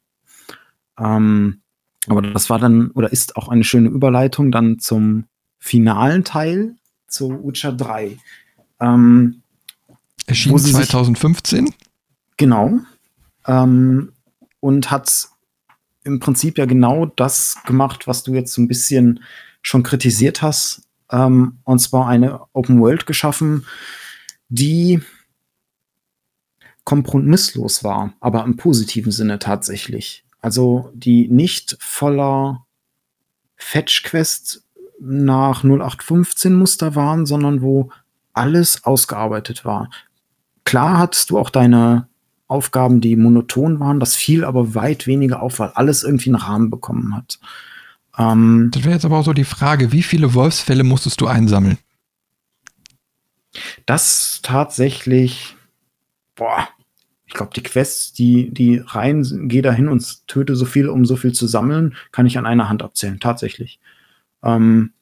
Ähm, 0.99 1.61
aber 2.07 2.23
das 2.23 2.49
war 2.49 2.59
dann 2.59 2.91
oder 2.93 3.13
ist 3.13 3.37
auch 3.37 3.49
eine 3.49 3.65
schöne 3.65 3.89
Überleitung 3.89 4.51
dann 4.51 4.79
zum 4.79 5.25
finalen 5.59 6.25
Teil, 6.25 6.77
zu 7.07 7.45
Witcher 7.45 7.73
3. 7.73 8.17
Ähm, 8.81 9.43
Erschien 10.27 10.59
2015? 10.59 11.67
Sich, 11.67 11.75
genau. 12.37 12.79
Ähm, 13.47 14.13
und 14.61 14.91
hat 14.91 15.29
im 16.05 16.21
Prinzip 16.21 16.59
ja 16.59 16.67
genau 16.67 17.07
das 17.07 17.57
gemacht, 17.67 18.07
was 18.07 18.23
du 18.23 18.35
jetzt 18.35 18.53
so 18.53 18.63
ein 18.63 18.69
bisschen 18.69 19.21
schon 19.63 19.83
kritisiert 19.83 20.43
hast. 20.43 20.83
Ähm, 21.11 21.59
und 21.65 21.79
zwar 21.79 22.09
eine 22.09 22.41
Open 22.53 22.81
World 22.81 23.07
geschaffen, 23.07 23.67
die 24.49 25.01
kompromisslos 26.89 27.85
war, 27.85 28.15
aber 28.19 28.43
im 28.45 28.57
positiven 28.57 29.13
Sinne 29.13 29.39
tatsächlich. 29.39 30.25
Also 30.41 30.91
die 30.95 31.29
nicht 31.29 31.77
voller 31.81 32.65
Fetch-Quest 33.57 34.63
nach 34.99 35.65
0815 35.65 36.55
Muster 36.55 36.95
waren, 36.95 37.27
sondern 37.27 37.61
wo 37.61 37.91
alles 38.33 38.85
ausgearbeitet 38.85 39.67
war. 39.67 39.91
Klar 40.65 40.97
hattest 40.97 41.29
du 41.29 41.39
auch 41.39 41.51
deine 41.51 42.09
Aufgaben, 42.47 43.03
die 43.03 43.17
monoton 43.17 43.81
waren, 43.81 44.01
das 44.01 44.17
fiel 44.17 44.43
aber 44.43 44.75
weit 44.75 45.07
weniger 45.07 45.43
auf, 45.43 45.59
weil 45.59 45.73
alles 45.75 46.05
irgendwie 46.05 46.31
einen 46.31 46.37
Rahmen 46.37 46.71
bekommen 46.71 47.15
hat. 47.15 47.39
Ähm, 48.17 48.71
das 48.73 48.85
wäre 48.85 48.95
jetzt 48.95 49.05
aber 49.05 49.19
auch 49.19 49.27
so 49.27 49.35
die 49.35 49.45
Frage, 49.45 49.93
wie 49.93 50.03
viele 50.03 50.33
Wolfsfälle 50.33 50.85
musstest 50.85 51.21
du 51.21 51.27
einsammeln? 51.27 51.77
Das 53.85 54.41
tatsächlich, 54.43 55.55
boah, 56.35 56.67
ich 57.29 57.35
glaube, 57.35 57.53
die 57.55 57.63
Quests, 57.63 58.15
die, 58.15 58.51
die 58.51 58.83
rein, 58.85 59.23
geh 59.49 59.61
da 59.61 59.71
hin 59.71 59.89
und 59.89 60.27
töte 60.29 60.57
so 60.57 60.65
viel, 60.65 60.89
um 60.89 61.05
so 61.05 61.15
viel 61.15 61.33
zu 61.33 61.47
sammeln, 61.47 61.95
kann 62.11 62.25
ich 62.25 62.39
an 62.39 62.47
einer 62.47 62.71
Hand 62.71 62.83
abzählen, 62.83 63.21
tatsächlich. 63.21 63.79
Ähm, 64.43 64.93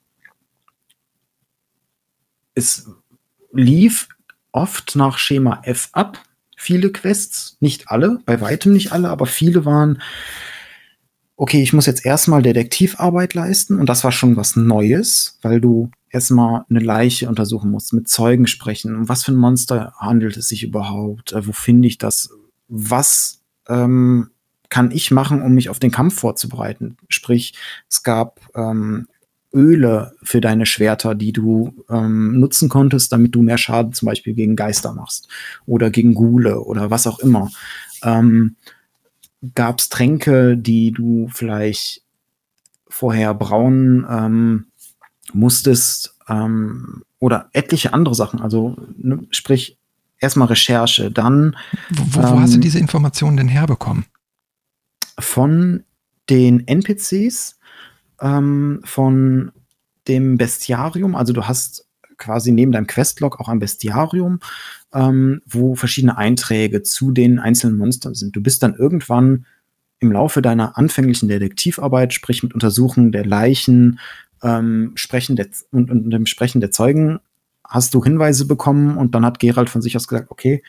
es 2.55 2.91
lief 3.53 4.09
oft 4.51 4.97
nach 4.97 5.19
Schema 5.19 5.61
F 5.63 5.89
ab, 5.93 6.21
viele 6.57 6.91
Quests, 6.91 7.59
nicht 7.61 7.91
alle, 7.91 8.19
bei 8.27 8.41
weitem 8.41 8.73
nicht 8.73 8.91
alle, 8.91 9.09
aber 9.09 9.27
viele 9.27 9.65
waren, 9.65 10.03
okay, 11.37 11.63
ich 11.63 11.73
muss 11.73 11.87
jetzt 11.87 12.05
erstmal 12.05 12.43
Detektivarbeit 12.43 13.35
leisten 13.35 13.79
und 13.79 13.89
das 13.89 14.05
war 14.05 14.13
schon 14.13 14.37
was 14.37 14.57
Neues, 14.57 15.39
weil 15.43 15.61
du 15.61 15.91
erstmal 16.11 16.65
eine 16.71 16.81
Leiche 16.81 17.29
untersuchen 17.29 17.71
musst, 17.71 17.93
mit 17.93 18.09
Zeugen 18.09 18.47
sprechen. 18.47 18.95
Um 18.95 19.09
was 19.09 19.25
für 19.25 19.33
ein 19.33 19.37
Monster 19.37 19.93
handelt 19.99 20.37
es 20.37 20.49
sich 20.49 20.63
überhaupt? 20.63 21.33
Äh, 21.33 21.47
wo 21.47 21.53
finde 21.53 21.89
ich 21.89 21.99
das? 21.99 22.31
Was 22.69 23.43
ähm, 23.69 24.31
kann 24.71 24.91
ich 24.91 25.11
machen, 25.11 25.43
um 25.43 25.53
mich 25.53 25.69
auf 25.69 25.79
den 25.79 25.91
Kampf 25.91 26.19
vorzubereiten? 26.19 26.97
Sprich, 27.09 27.55
es 27.89 28.03
gab 28.03 28.41
ähm, 28.55 29.07
Öle 29.53 30.13
für 30.23 30.41
deine 30.41 30.67
Schwerter, 30.67 31.15
die 31.15 31.33
du 31.33 31.85
ähm, 31.89 32.41
nutzen 32.41 32.69
konntest, 32.69 33.13
damit 33.13 33.35
du 33.35 33.43
mehr 33.43 33.59
Schaden 33.59 33.93
zum 33.93 34.07
Beispiel 34.07 34.35
gegen 34.35 34.57
Geister 34.57 34.93
machst 34.93 35.29
oder 35.67 35.91
gegen 35.91 36.15
Gule 36.15 36.61
oder 36.61 36.91
was 36.91 37.07
auch 37.07 37.19
immer. 37.19 37.51
Ähm, 38.03 38.57
gab 39.55 39.79
es 39.79 39.89
Tränke, 39.89 40.57
die 40.57 40.93
du 40.93 41.29
vielleicht 41.33 42.03
vorher 42.89 43.35
brauen 43.35 44.07
ähm, 44.09 44.67
musstest 45.33 46.17
ähm, 46.29 47.03
oder 47.19 47.51
etliche 47.53 47.93
andere 47.93 48.15
Sachen. 48.15 48.41
Also 48.41 48.77
ne, 48.97 49.27
sprich 49.31 49.79
erstmal 50.21 50.49
Recherche, 50.49 51.11
dann. 51.11 51.57
Wo, 51.91 52.21
wo 52.21 52.27
ähm, 52.27 52.41
hast 52.41 52.53
du 52.53 52.57
ähm, 52.57 52.63
diese 52.63 52.79
Informationen 52.79 53.37
denn 53.37 53.49
herbekommen? 53.49 54.07
Von 55.19 55.85
den 56.29 56.67
NPCs, 56.67 57.59
ähm, 58.21 58.81
von 58.85 59.53
dem 60.09 60.37
Bestiarium. 60.37 61.15
Also 61.15 61.33
du 61.33 61.45
hast 61.45 61.86
quasi 62.19 62.53
neben 62.53 62.73
deinem 62.73 62.87
Questlog 62.87 63.41
auch 63.41 63.49
ein 63.49 63.59
Bestiarium, 63.59 64.41
ähm, 64.93 65.43
wo 65.47 65.75
verschiedene 65.75 66.17
Einträge 66.17 66.83
zu 66.83 67.11
den 67.13 67.39
einzelnen 67.39 67.77
Monstern 67.77 68.15
sind. 68.15 68.35
Du 68.35 68.43
bist 68.43 68.63
dann 68.63 68.75
irgendwann 68.75 69.47
im 69.99 70.13
Laufe 70.13 70.43
deiner 70.43 70.77
anfänglichen 70.77 71.29
Detektivarbeit, 71.29 72.13
sprich 72.13 72.43
mit 72.43 72.55
Untersuchen 72.55 73.13
der 73.13 73.25
Leichen, 73.25 73.99
ähm, 74.43 74.93
Sprechen 74.95 75.37
der, 75.37 75.49
und, 75.71 75.91
und 75.91 76.11
dem 76.11 76.27
Sprechen 76.27 76.61
der 76.61 76.71
Zeugen, 76.71 77.19
hast 77.65 77.95
du 77.95 78.05
Hinweise 78.05 78.47
bekommen 78.47 78.97
und 78.97 79.15
dann 79.15 79.25
hat 79.25 79.39
Gerald 79.39 79.71
von 79.71 79.83
sich 79.83 79.97
aus 79.97 80.09
gesagt, 80.09 80.31
okay, 80.31 80.63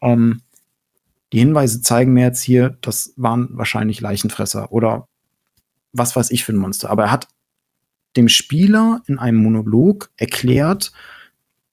ähm, 0.00 0.42
die 1.32 1.38
Hinweise 1.38 1.80
zeigen 1.80 2.12
mir 2.12 2.26
jetzt 2.26 2.42
hier, 2.42 2.76
das 2.80 3.12
waren 3.16 3.48
wahrscheinlich 3.52 4.00
Leichenfresser 4.00 4.70
oder 4.70 5.08
was 5.92 6.14
weiß 6.14 6.30
ich 6.30 6.44
für 6.44 6.52
ein 6.52 6.58
Monster. 6.58 6.90
Aber 6.90 7.04
er 7.04 7.10
hat 7.10 7.28
dem 8.16 8.28
Spieler 8.28 9.02
in 9.06 9.18
einem 9.18 9.38
Monolog 9.38 10.10
erklärt, 10.16 10.92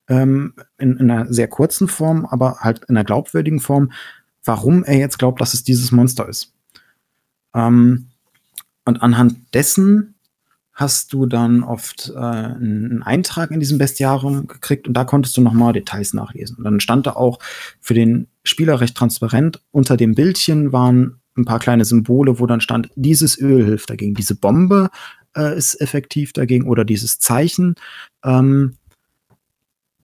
ähm, 0.07 0.53
in, 0.77 0.97
in, 0.97 1.11
einer 1.11 1.31
sehr 1.31 1.47
kurzen 1.47 1.87
Form, 1.87 2.25
aber 2.25 2.57
halt 2.59 2.81
in 2.87 2.97
einer 2.97 3.05
glaubwürdigen 3.05 3.59
Form, 3.59 3.91
warum 4.43 4.83
er 4.83 4.97
jetzt 4.97 5.19
glaubt, 5.19 5.39
dass 5.39 5.53
es 5.53 5.63
dieses 5.63 5.91
Monster 5.91 6.27
ist. 6.27 6.53
Ähm, 7.53 8.07
und 8.85 9.03
anhand 9.03 9.53
dessen 9.53 10.15
hast 10.73 11.13
du 11.13 11.25
dann 11.25 11.63
oft 11.63 12.11
äh, 12.15 12.17
einen 12.17 13.03
Eintrag 13.03 13.51
in 13.51 13.59
diesem 13.59 13.77
Bestiarium 13.77 14.47
gekriegt 14.47 14.87
und 14.87 14.95
da 14.95 15.03
konntest 15.03 15.37
du 15.37 15.41
nochmal 15.41 15.73
Details 15.73 16.13
nachlesen. 16.13 16.57
Und 16.57 16.63
dann 16.63 16.79
stand 16.79 17.05
da 17.05 17.11
auch 17.11 17.39
für 17.79 17.93
den 17.93 18.27
Spieler 18.43 18.81
recht 18.81 18.97
transparent, 18.97 19.61
unter 19.71 19.97
dem 19.97 20.15
Bildchen 20.15 20.71
waren 20.71 21.19
ein 21.37 21.45
paar 21.45 21.59
kleine 21.59 21.85
Symbole, 21.85 22.39
wo 22.39 22.45
dann 22.45 22.61
stand, 22.61 22.89
dieses 22.95 23.39
Öl 23.39 23.63
hilft 23.63 23.89
dagegen, 23.89 24.15
diese 24.15 24.35
Bombe 24.35 24.89
äh, 25.35 25.57
ist 25.57 25.79
effektiv 25.81 26.33
dagegen 26.33 26.67
oder 26.67 26.85
dieses 26.85 27.19
Zeichen. 27.19 27.75
Ähm, 28.23 28.77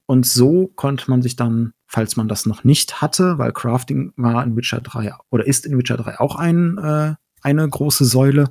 und 0.06 0.26
so 0.26 0.68
konnte 0.74 1.10
man 1.10 1.20
sich 1.22 1.36
dann, 1.36 1.72
falls 1.86 2.16
man 2.16 2.28
das 2.28 2.46
noch 2.46 2.64
nicht 2.64 3.02
hatte, 3.02 3.38
weil 3.38 3.52
Crafting 3.52 4.12
war 4.16 4.42
in 4.42 4.56
Witcher 4.56 4.80
3 4.80 5.12
oder 5.30 5.46
ist 5.46 5.66
in 5.66 5.76
Witcher 5.76 5.96
3 5.96 6.18
auch 6.18 6.36
ein 6.36 6.78
äh, 6.78 7.14
eine 7.42 7.68
große 7.68 8.04
Säule, 8.04 8.50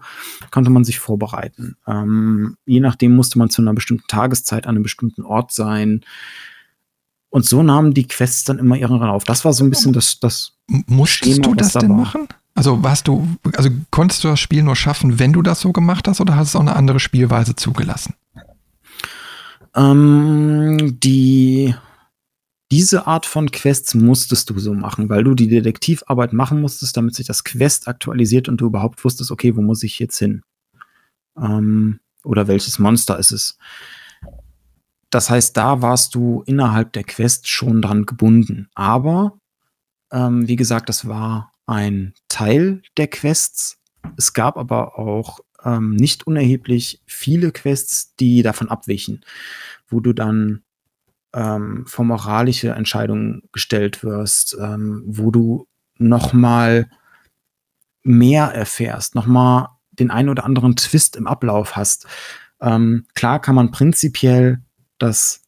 konnte 0.51 0.69
man 0.69 0.83
sich 0.83 0.99
vorbereiten. 0.99 1.77
Ähm, 1.87 2.57
je 2.65 2.79
nachdem 2.79 3.15
musste 3.15 3.37
man 3.37 3.49
zu 3.49 3.61
einer 3.61 3.73
bestimmten 3.73 4.07
Tageszeit 4.07 4.65
an 4.65 4.75
einem 4.75 4.83
bestimmten 4.83 5.23
Ort 5.23 5.51
sein. 5.51 6.01
Und 7.29 7.45
so 7.45 7.63
nahmen 7.63 7.93
die 7.93 8.07
Quests 8.07 8.45
dann 8.45 8.59
immer 8.59 8.77
ihren 8.77 8.99
Lauf. 8.99 9.23
Das 9.23 9.43
war 9.43 9.53
so 9.53 9.63
ein 9.63 9.69
bisschen 9.69 9.93
das, 9.93 10.19
das 10.19 10.53
Musstest 10.67 11.35
Schema, 11.35 11.47
du 11.49 11.55
das 11.55 11.73
da 11.73 11.81
denn 11.81 11.89
war. 11.89 11.97
machen? 11.97 12.27
Also 12.57 12.81
warst 12.81 13.07
du, 13.07 13.27
also 13.55 13.69
konntest 13.91 14.23
du 14.23 14.29
das 14.29 14.39
Spiel 14.39 14.63
nur 14.63 14.75
schaffen, 14.75 15.19
wenn 15.19 15.31
du 15.31 15.43
das 15.43 15.59
so 15.59 15.71
gemacht 15.71 16.07
hast, 16.07 16.19
oder 16.19 16.35
hast 16.35 16.55
du 16.55 16.57
auch 16.57 16.63
eine 16.63 16.75
andere 16.75 16.99
Spielweise 16.99 17.55
zugelassen? 17.55 18.15
Ähm, 19.75 20.99
die 20.99 21.75
diese 22.71 23.05
Art 23.05 23.27
von 23.27 23.51
Quests 23.51 23.93
musstest 23.93 24.49
du 24.49 24.57
so 24.57 24.73
machen, 24.73 25.07
weil 25.07 25.23
du 25.23 25.35
die 25.35 25.47
Detektivarbeit 25.47 26.33
machen 26.33 26.59
musstest, 26.59 26.97
damit 26.97 27.13
sich 27.13 27.27
das 27.27 27.43
Quest 27.43 27.87
aktualisiert 27.87 28.49
und 28.49 28.57
du 28.57 28.65
überhaupt 28.65 29.05
wusstest, 29.05 29.29
okay, 29.29 29.55
wo 29.55 29.61
muss 29.61 29.83
ich 29.83 29.99
jetzt 29.99 30.17
hin? 30.17 30.41
Ähm, 31.39 31.99
oder 32.23 32.47
welches 32.47 32.79
Monster 32.79 33.19
ist 33.19 33.31
es? 33.31 33.59
Das 35.11 35.29
heißt, 35.29 35.55
da 35.55 35.83
warst 35.83 36.15
du 36.15 36.41
innerhalb 36.47 36.91
der 36.93 37.03
Quest 37.03 37.47
schon 37.47 37.83
dran 37.83 38.07
gebunden. 38.07 38.67
Aber, 38.73 39.37
ähm, 40.11 40.47
wie 40.47 40.55
gesagt, 40.55 40.89
das 40.89 41.07
war 41.07 41.51
ein 41.67 42.13
Teil 42.29 42.81
der 42.97 43.07
Quests. 43.07 43.79
Es 44.17 44.33
gab 44.33 44.57
aber 44.57 44.97
auch 44.97 45.39
ähm, 45.63 45.95
nicht 45.95 46.25
unerheblich 46.25 47.01
viele 47.05 47.51
Quests, 47.51 48.15
die 48.15 48.41
davon 48.41 48.69
abwichen, 48.69 49.23
wo 49.87 49.99
du 49.99 50.13
dann 50.13 50.63
ähm, 51.33 51.85
vor 51.85 52.05
moralische 52.05 52.69
Entscheidungen 52.69 53.43
gestellt 53.51 54.03
wirst, 54.03 54.57
ähm, 54.59 55.03
wo 55.05 55.29
du 55.29 55.67
noch 55.97 56.33
mal 56.33 56.89
mehr 58.03 58.45
erfährst, 58.45 59.15
noch 59.15 59.25
mal 59.25 59.77
den 59.91 60.11
einen 60.11 60.29
oder 60.29 60.45
anderen 60.45 60.75
Twist 60.75 61.15
im 61.15 61.27
Ablauf 61.27 61.75
hast. 61.75 62.07
Ähm, 62.61 63.05
klar 63.13 63.41
kann 63.41 63.55
man 63.55 63.71
prinzipiell 63.71 64.61
das 64.99 65.41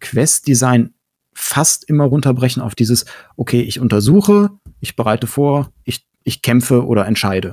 Quest-Design 0.00 0.94
fast 1.32 1.84
immer 1.88 2.04
runterbrechen 2.04 2.62
auf 2.62 2.74
dieses, 2.74 3.04
okay, 3.36 3.62
ich 3.62 3.78
untersuche, 3.78 4.50
ich 4.80 4.96
bereite 4.96 5.26
vor, 5.26 5.72
ich, 5.84 6.06
ich 6.24 6.42
kämpfe 6.42 6.86
oder 6.86 7.06
entscheide. 7.06 7.52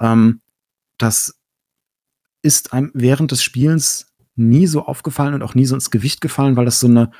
Ähm, 0.00 0.40
das 0.96 1.38
ist 2.42 2.72
einem 2.72 2.90
während 2.94 3.30
des 3.30 3.42
Spielens 3.42 4.12
nie 4.36 4.66
so 4.66 4.84
aufgefallen 4.84 5.34
und 5.34 5.42
auch 5.42 5.54
nie 5.54 5.66
so 5.66 5.74
ins 5.74 5.90
Gewicht 5.90 6.20
gefallen, 6.20 6.56
weil 6.56 6.64
das 6.64 6.80
so 6.80 6.86
eine 6.86 7.10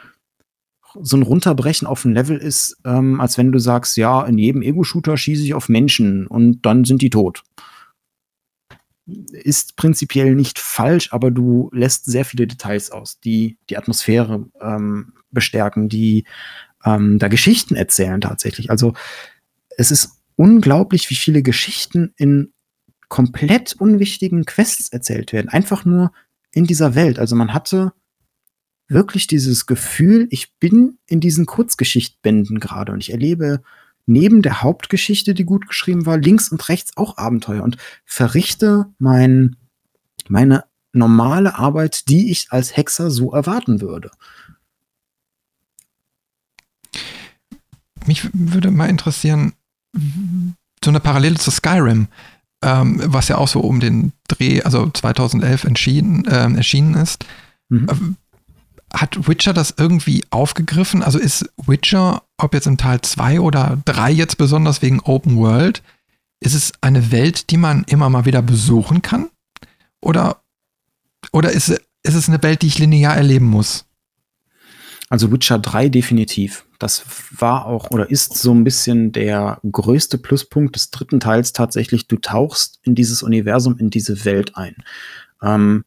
so 1.00 1.16
ein 1.16 1.22
Runterbrechen 1.22 1.86
auf 1.86 2.04
ein 2.04 2.14
Level 2.14 2.38
ist, 2.38 2.78
ähm, 2.84 3.20
als 3.20 3.36
wenn 3.36 3.52
du 3.52 3.58
sagst, 3.58 3.96
ja, 3.98 4.24
in 4.24 4.38
jedem 4.38 4.62
Ego-Shooter 4.62 5.16
schieße 5.16 5.42
ich 5.42 5.54
auf 5.54 5.68
Menschen 5.68 6.26
und 6.26 6.62
dann 6.62 6.84
sind 6.84 7.02
die 7.02 7.10
tot. 7.10 7.42
Ist 9.06 9.76
prinzipiell 9.76 10.34
nicht 10.34 10.58
falsch, 10.58 11.12
aber 11.12 11.30
du 11.30 11.70
lässt 11.72 12.06
sehr 12.06 12.24
viele 12.24 12.46
Details 12.46 12.90
aus, 12.90 13.20
die 13.20 13.58
die 13.68 13.76
Atmosphäre 13.76 14.46
ähm, 14.60 15.12
bestärken, 15.30 15.88
die 15.88 16.24
ähm, 16.84 17.18
da 17.18 17.28
Geschichten 17.28 17.74
erzählen 17.74 18.20
tatsächlich. 18.20 18.70
Also 18.70 18.94
es 19.78 19.92
ist 19.92 20.10
unglaublich, 20.36 21.08
wie 21.08 21.14
viele 21.14 21.42
Geschichten 21.42 22.12
in 22.16 22.52
komplett 23.08 23.74
unwichtigen 23.78 24.44
Quests 24.44 24.90
erzählt 24.90 25.32
werden. 25.32 25.48
Einfach 25.48 25.84
nur 25.84 26.12
in 26.52 26.64
dieser 26.64 26.94
Welt. 26.94 27.18
Also 27.18 27.36
man 27.36 27.54
hatte 27.54 27.92
wirklich 28.88 29.28
dieses 29.28 29.66
Gefühl, 29.66 30.26
ich 30.30 30.52
bin 30.58 30.98
in 31.06 31.20
diesen 31.20 31.46
Kurzgeschichtbänden 31.46 32.58
gerade 32.58 32.92
und 32.92 33.00
ich 33.00 33.12
erlebe 33.12 33.62
neben 34.04 34.42
der 34.42 34.62
Hauptgeschichte, 34.62 35.32
die 35.32 35.44
gut 35.44 35.68
geschrieben 35.68 36.06
war, 36.06 36.18
links 36.18 36.48
und 36.48 36.68
rechts 36.68 36.96
auch 36.96 37.16
Abenteuer 37.16 37.62
und 37.62 37.76
verrichte 38.04 38.86
mein, 38.98 39.56
meine 40.28 40.64
normale 40.92 41.56
Arbeit, 41.56 42.08
die 42.08 42.32
ich 42.32 42.48
als 42.50 42.76
Hexer 42.76 43.10
so 43.10 43.32
erwarten 43.32 43.80
würde. 43.80 44.10
Mich 48.06 48.28
würde 48.32 48.70
mal 48.70 48.88
interessieren, 48.88 49.52
so 49.94 50.90
eine 50.90 51.00
Parallele 51.00 51.36
zu 51.36 51.50
Skyrim, 51.50 52.08
ähm, 52.62 53.00
was 53.04 53.28
ja 53.28 53.38
auch 53.38 53.48
so 53.48 53.60
um 53.60 53.80
den 53.80 54.12
Dreh, 54.28 54.62
also 54.62 54.88
2011 54.90 55.64
entschieden, 55.64 56.24
äh, 56.26 56.50
erschienen 56.54 56.94
ist. 56.94 57.24
Mhm. 57.68 57.86
Ähm, 57.90 58.16
hat 58.92 59.28
Witcher 59.28 59.52
das 59.52 59.74
irgendwie 59.76 60.24
aufgegriffen? 60.30 61.02
Also 61.02 61.18
ist 61.18 61.50
Witcher, 61.66 62.22
ob 62.38 62.54
jetzt 62.54 62.66
in 62.66 62.78
Teil 62.78 63.00
2 63.02 63.40
oder 63.40 63.78
3 63.84 64.10
jetzt 64.10 64.38
besonders 64.38 64.80
wegen 64.80 65.00
Open 65.00 65.36
World, 65.36 65.82
ist 66.40 66.54
es 66.54 66.72
eine 66.80 67.10
Welt, 67.10 67.50
die 67.50 67.56
man 67.56 67.84
immer 67.84 68.08
mal 68.08 68.24
wieder 68.24 68.42
besuchen 68.42 69.02
kann? 69.02 69.28
Oder, 70.00 70.40
oder 71.32 71.50
ist, 71.52 71.68
ist 71.68 72.14
es 72.14 72.28
eine 72.28 72.42
Welt, 72.42 72.62
die 72.62 72.68
ich 72.68 72.78
linear 72.78 73.16
erleben 73.16 73.46
muss? 73.46 73.84
Also 75.10 75.30
Witcher 75.32 75.58
3 75.58 75.88
definitiv. 75.88 76.64
Das 76.78 77.04
war 77.32 77.66
auch 77.66 77.90
oder 77.90 78.08
ist 78.10 78.38
so 78.38 78.52
ein 78.52 78.62
bisschen 78.62 79.10
der 79.10 79.60
größte 79.70 80.16
Pluspunkt 80.18 80.76
des 80.76 80.90
dritten 80.90 81.18
Teils 81.18 81.52
tatsächlich. 81.52 82.06
Du 82.06 82.16
tauchst 82.16 82.78
in 82.82 82.94
dieses 82.94 83.22
Universum, 83.22 83.78
in 83.78 83.90
diese 83.90 84.24
Welt 84.24 84.56
ein. 84.56 84.76
Ähm, 85.42 85.84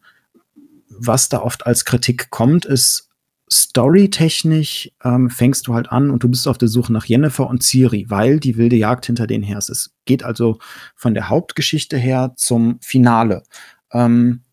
was 0.90 1.30
da 1.30 1.42
oft 1.42 1.66
als 1.66 1.86
Kritik 1.86 2.30
kommt, 2.30 2.66
ist 2.66 3.10
storytechnisch 3.52 4.92
ähm, 5.04 5.30
fängst 5.30 5.68
du 5.68 5.74
halt 5.74 5.92
an 5.92 6.10
und 6.10 6.24
du 6.24 6.30
bist 6.30 6.48
auf 6.48 6.58
der 6.58 6.70
Suche 6.70 6.94
nach 6.94 7.06
Jennifer 7.06 7.48
und 7.48 7.62
Ciri, 7.62 8.06
weil 8.08 8.40
die 8.40 8.56
wilde 8.56 8.78
Jagd 8.78 9.06
hinter 9.08 9.28
denen 9.28 9.44
her 9.44 9.58
ist. 9.58 9.70
Es 9.70 9.94
geht 10.06 10.24
also 10.24 10.60
von 10.96 11.14
der 11.14 11.28
Hauptgeschichte 11.28 11.98
her 11.98 12.34
zum 12.38 12.80
Finale. 12.82 13.44
Ähm, 13.92 14.44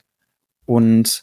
und 0.66 1.22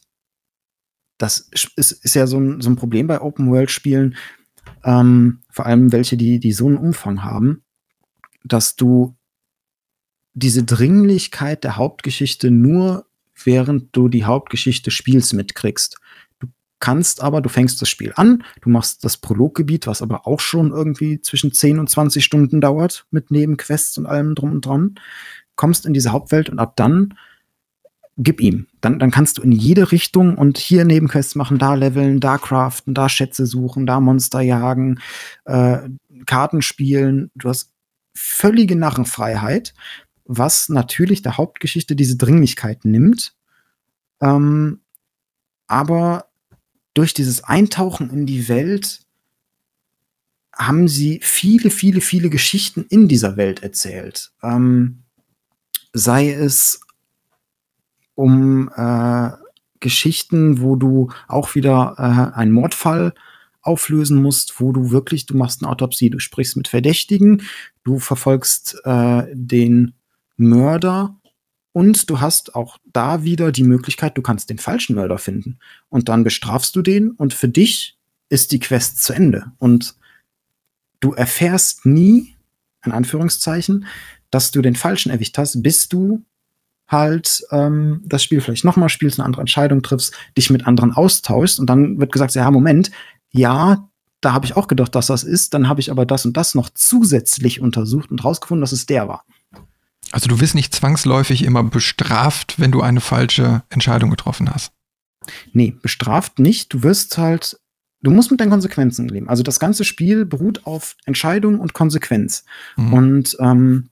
das 1.18 1.50
ist, 1.52 1.76
ist 1.76 2.16
ja 2.16 2.28
so 2.28 2.40
ein, 2.40 2.62
so 2.62 2.70
ein 2.70 2.78
Problem 2.78 3.08
bei 3.08 3.20
Open-World-Spielen, 3.20 4.16
ähm, 4.86 5.42
vor 5.50 5.66
allem 5.66 5.92
welche, 5.92 6.16
die, 6.16 6.40
die 6.40 6.54
so 6.54 6.68
einen 6.68 6.78
Umfang 6.78 7.24
haben, 7.24 7.64
dass 8.44 8.76
du 8.76 9.16
diese 10.34 10.64
Dringlichkeit 10.64 11.64
der 11.64 11.76
Hauptgeschichte 11.76 12.52
nur 12.52 13.06
während 13.44 13.96
du 13.96 14.08
die 14.08 14.24
Hauptgeschichte 14.24 14.92
spielst 14.92 15.34
mitkriegst. 15.34 15.98
Du 16.40 16.48
kannst 16.80 17.22
aber, 17.22 17.42
du 17.42 17.50
fängst 17.50 17.82
das 17.82 17.90
Spiel 17.90 18.14
an, 18.16 18.44
du 18.62 18.70
machst 18.70 19.04
das 19.04 19.18
Prologgebiet, 19.18 19.88
was 19.88 20.02
aber 20.02 20.28
auch 20.28 20.40
schon 20.40 20.72
irgendwie 20.72 21.20
zwischen 21.22 21.52
10 21.52 21.80
und 21.80 21.90
20 21.90 22.24
Stunden 22.24 22.62
dauert, 22.62 23.06
mit 23.12 23.32
Nebenquests 23.32 23.98
und 23.98 24.06
allem 24.06 24.36
drum 24.36 24.52
und 24.52 24.66
dran, 24.66 24.96
kommst 25.56 25.86
in 25.86 25.94
diese 25.94 26.12
Hauptwelt 26.12 26.50
und 26.50 26.60
ab 26.60 26.76
dann 26.76 27.16
gib 28.18 28.40
ihm. 28.40 28.68
Dann, 28.82 29.00
dann 29.00 29.12
kannst 29.12 29.38
du 29.38 29.42
in 29.42 29.52
jede 29.52 29.92
Richtung 29.92 30.36
und 30.38 30.58
hier 30.58 30.86
Nebenquests 30.86 31.36
machen, 31.36 31.58
da 31.58 31.74
leveln, 31.74 32.20
da 32.20 32.38
craften, 32.38 32.94
da 32.94 33.10
Schätze 33.10 33.46
suchen, 33.46 33.86
da 33.86 34.00
Monster 34.00 34.42
jagen, 34.42 35.00
äh, 35.46 35.80
Karten 36.26 36.62
spielen. 36.62 37.32
Du 37.36 37.50
hast 37.50 37.74
völlige 38.14 38.76
Narrenfreiheit, 38.76 39.74
was 40.24 40.70
natürlich 40.70 41.22
der 41.22 41.38
Hauptgeschichte 41.38 41.96
diese 41.96 42.16
Dringlichkeit 42.16 42.86
nimmt. 42.86 43.36
Ähm, 44.22 44.80
aber 45.68 46.28
durch 46.94 47.14
dieses 47.14 47.44
Eintauchen 47.44 48.10
in 48.10 48.26
die 48.26 48.48
Welt 48.48 49.02
haben 50.54 50.88
sie 50.88 51.20
viele, 51.22 51.70
viele, 51.70 52.00
viele 52.00 52.30
Geschichten 52.30 52.86
in 52.88 53.10
dieser 53.10 53.36
Welt 53.36 53.62
erzählt. 53.62 54.32
Ähm, 54.42 55.04
sei 55.92 56.32
es 56.32 56.80
um 58.16 58.70
äh, 58.76 59.30
Geschichten, 59.80 60.62
wo 60.62 60.76
du 60.76 61.12
auch 61.28 61.56
wieder 61.56 61.96
äh, 61.98 62.38
einen 62.38 62.52
Mordfall 62.52 63.14
auflösen 63.62 64.22
musst, 64.22 64.60
wo 64.60 64.72
du 64.72 64.92
wirklich, 64.92 65.26
du 65.26 65.36
machst 65.36 65.62
eine 65.62 65.72
Autopsie, 65.72 66.10
du 66.10 66.20
sprichst 66.20 66.56
mit 66.56 66.68
Verdächtigen, 66.68 67.44
du 67.84 68.00
verfolgst 68.00 68.78
äh, 68.84 69.24
den 69.34 69.94
Mörder 70.38 71.16
und 71.72 72.10
du 72.10 72.22
hast 72.22 72.56
auch 72.56 72.78
da 72.86 73.24
wieder 73.24 73.52
die 73.52 73.64
Möglichkeit, 73.64 74.18
du 74.18 74.22
kannst 74.22 74.50
den 74.50 74.60
falschen 74.60 74.96
Mörder 74.96 75.18
finden. 75.18 75.60
Und 75.90 76.10
dann 76.10 76.24
bestrafst 76.24 76.76
du 76.76 76.82
den 76.82 77.12
und 77.12 77.34
für 77.34 77.50
dich 77.50 77.98
ist 78.30 78.52
die 78.52 78.60
Quest 78.60 79.04
zu 79.04 79.14
Ende. 79.14 79.52
Und 79.58 79.96
du 81.00 81.14
erfährst 81.14 81.86
nie, 81.86 82.36
in 82.86 82.92
Anführungszeichen, 82.92 83.86
dass 84.30 84.52
du 84.52 84.62
den 84.62 84.76
falschen 84.76 85.12
erwischt 85.12 85.38
hast, 85.38 85.62
bis 85.62 85.90
du 85.90 86.24
halt 86.88 87.44
ähm, 87.52 88.02
das 88.06 88.24
Spiel 88.24 88.42
vielleicht 88.42 88.66
nochmal 88.66 88.90
spielst, 88.90 89.20
eine 89.20 89.26
andere 89.26 89.42
Entscheidung 89.42 89.82
triffst, 89.82 90.14
dich 90.38 90.50
mit 90.50 90.68
anderen 90.68 90.94
austauschst 90.94 91.60
und 91.60 91.68
dann 91.68 92.00
wird 92.00 92.12
gesagt, 92.12 92.36
ja, 92.36 92.50
Moment, 92.52 92.92
ja, 93.32 93.90
da 94.22 94.34
habe 94.34 94.46
ich 94.46 94.56
auch 94.56 94.68
gedacht, 94.68 94.96
dass 94.96 95.08
das 95.08 95.24
ist, 95.24 95.54
dann 95.54 95.68
habe 95.68 95.82
ich 95.82 95.92
aber 95.92 96.06
das 96.06 96.26
und 96.26 96.36
das 96.38 96.56
noch 96.56 96.70
zusätzlich 96.74 97.60
untersucht 97.62 98.12
und 98.12 98.24
rausgefunden, 98.24 98.62
dass 98.62 98.72
es 98.72 98.86
der 98.86 99.08
war. 99.08 99.24
Also 100.12 100.28
du 100.28 100.40
wirst 100.40 100.56
nicht 100.56 100.74
zwangsläufig 100.74 101.44
immer 101.44 101.64
bestraft, 101.64 102.60
wenn 102.60 102.72
du 102.72 102.82
eine 102.82 103.02
falsche 103.02 103.64
Entscheidung 103.70 104.10
getroffen 104.10 104.50
hast. 104.54 104.72
Nee, 105.54 105.76
bestraft 105.82 106.40
nicht. 106.40 106.74
Du 106.74 106.84
wirst 106.84 107.18
halt, 107.18 107.60
du 108.02 108.12
musst 108.12 108.32
mit 108.32 108.40
deinen 108.40 108.52
Konsequenzen 108.52 109.08
leben. 109.08 109.28
Also 109.28 109.44
das 109.44 109.60
ganze 109.60 109.84
Spiel 109.84 110.26
beruht 110.26 110.66
auf 110.66 110.96
Entscheidung 111.06 111.60
und 111.60 111.74
Konsequenz. 111.74 112.46
Mhm. 112.78 112.94
Und 112.94 113.38
ähm, 113.40 113.90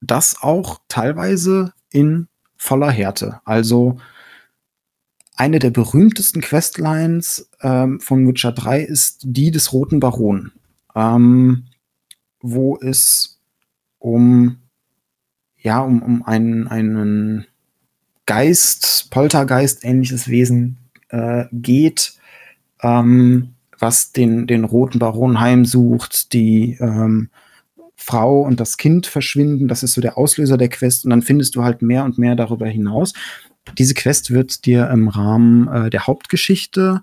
das 0.00 0.42
auch 0.42 0.80
teilweise 0.88 1.72
in 1.90 2.28
voller 2.56 2.90
Härte. 2.90 3.40
Also 3.44 3.98
eine 5.36 5.58
der 5.58 5.70
berühmtesten 5.70 6.40
Questlines 6.40 7.50
ähm, 7.60 8.00
von 8.00 8.26
Witcher 8.26 8.52
3 8.52 8.80
ist 8.82 9.20
die 9.22 9.50
des 9.50 9.72
Roten 9.72 10.00
Baron, 10.00 10.52
ähm, 10.94 11.66
wo 12.40 12.78
es 12.80 13.38
um 13.98 14.58
ja 15.58 15.80
um, 15.80 16.02
um 16.02 16.22
einen, 16.22 16.68
einen 16.68 17.46
Geist, 18.24 19.10
Poltergeist 19.10 19.84
ähnliches 19.84 20.28
Wesen 20.28 20.78
äh, 21.10 21.44
geht, 21.52 22.14
ähm, 22.82 23.54
was 23.78 24.12
den, 24.12 24.46
den 24.46 24.64
Roten 24.64 24.98
Baron 24.98 25.38
heimsucht, 25.38 26.32
die 26.32 26.78
ähm, 26.80 27.28
Frau 27.96 28.42
und 28.42 28.60
das 28.60 28.76
Kind 28.76 29.06
verschwinden. 29.06 29.68
Das 29.68 29.82
ist 29.82 29.94
so 29.94 30.00
der 30.00 30.18
Auslöser 30.18 30.56
der 30.56 30.68
Quest. 30.68 31.04
Und 31.04 31.10
dann 31.10 31.22
findest 31.22 31.56
du 31.56 31.64
halt 31.64 31.82
mehr 31.82 32.04
und 32.04 32.18
mehr 32.18 32.36
darüber 32.36 32.66
hinaus. 32.66 33.12
Diese 33.78 33.94
Quest 33.94 34.30
wird 34.30 34.64
dir 34.66 34.88
im 34.90 35.08
Rahmen 35.08 35.68
äh, 35.68 35.90
der 35.90 36.06
Hauptgeschichte 36.06 37.00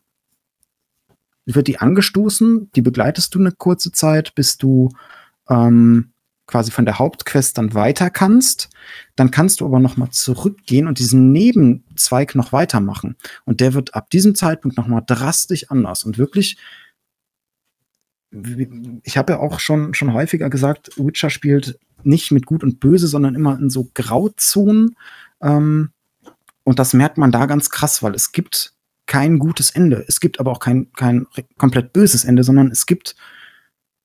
wird 1.46 1.68
die 1.68 1.80
angestoßen, 1.80 2.72
die 2.76 2.82
begleitest 2.82 3.36
du 3.36 3.40
eine 3.40 3.52
kurze 3.52 3.92
Zeit, 3.92 4.34
bis 4.36 4.58
du 4.58 4.90
ähm, 5.50 6.14
quasi 6.46 6.72
von 6.72 6.86
der 6.86 7.00
Hauptquest 7.00 7.58
dann 7.58 7.74
weiter 7.74 8.10
kannst. 8.10 8.70
Dann 9.16 9.32
kannst 9.32 9.62
du 9.62 9.66
aber 9.66 9.80
noch 9.80 9.98
mal 9.98 10.12
zurückgehen 10.12 10.88
und 10.88 11.00
diesen 11.00 11.32
Nebenzweig 11.32 12.36
noch 12.36 12.52
weitermachen. 12.52 13.16
Und 13.46 13.60
der 13.60 13.74
wird 13.74 13.96
ab 13.96 14.10
diesem 14.10 14.36
Zeitpunkt 14.36 14.78
noch 14.78 14.88
mal 14.88 15.02
drastisch 15.02 15.70
anders 15.70 16.04
und 16.04 16.18
wirklich 16.18 16.58
ich 19.04 19.18
habe 19.18 19.34
ja 19.34 19.40
auch 19.40 19.60
schon, 19.60 19.94
schon 19.94 20.14
häufiger 20.14 20.50
gesagt, 20.50 20.92
Witcher 20.98 21.30
spielt 21.30 21.80
nicht 22.04 22.32
mit 22.32 22.46
Gut 22.46 22.64
und 22.64 22.80
Böse, 22.80 23.08
sondern 23.08 23.36
immer 23.36 23.58
in 23.60 23.70
so 23.70 23.90
Grauzonen. 23.94 24.96
Ähm, 25.42 25.92
und 26.64 26.80
das 26.80 26.94
merkt 26.94 27.18
man 27.18 27.32
da 27.32 27.46
ganz 27.46 27.70
krass, 27.70 28.02
weil 28.04 28.16
es 28.16 28.32
gibt 28.32 28.74
kein 29.06 29.40
gutes 29.40 29.72
Ende. 29.72 30.04
Es 30.08 30.20
gibt 30.20 30.40
aber 30.40 30.52
auch 30.52 30.60
kein, 30.60 30.92
kein 30.94 31.28
komplett 31.58 31.94
böses 31.94 32.26
Ende, 32.26 32.44
sondern 32.44 32.72
es 32.72 32.86
gibt 32.86 33.16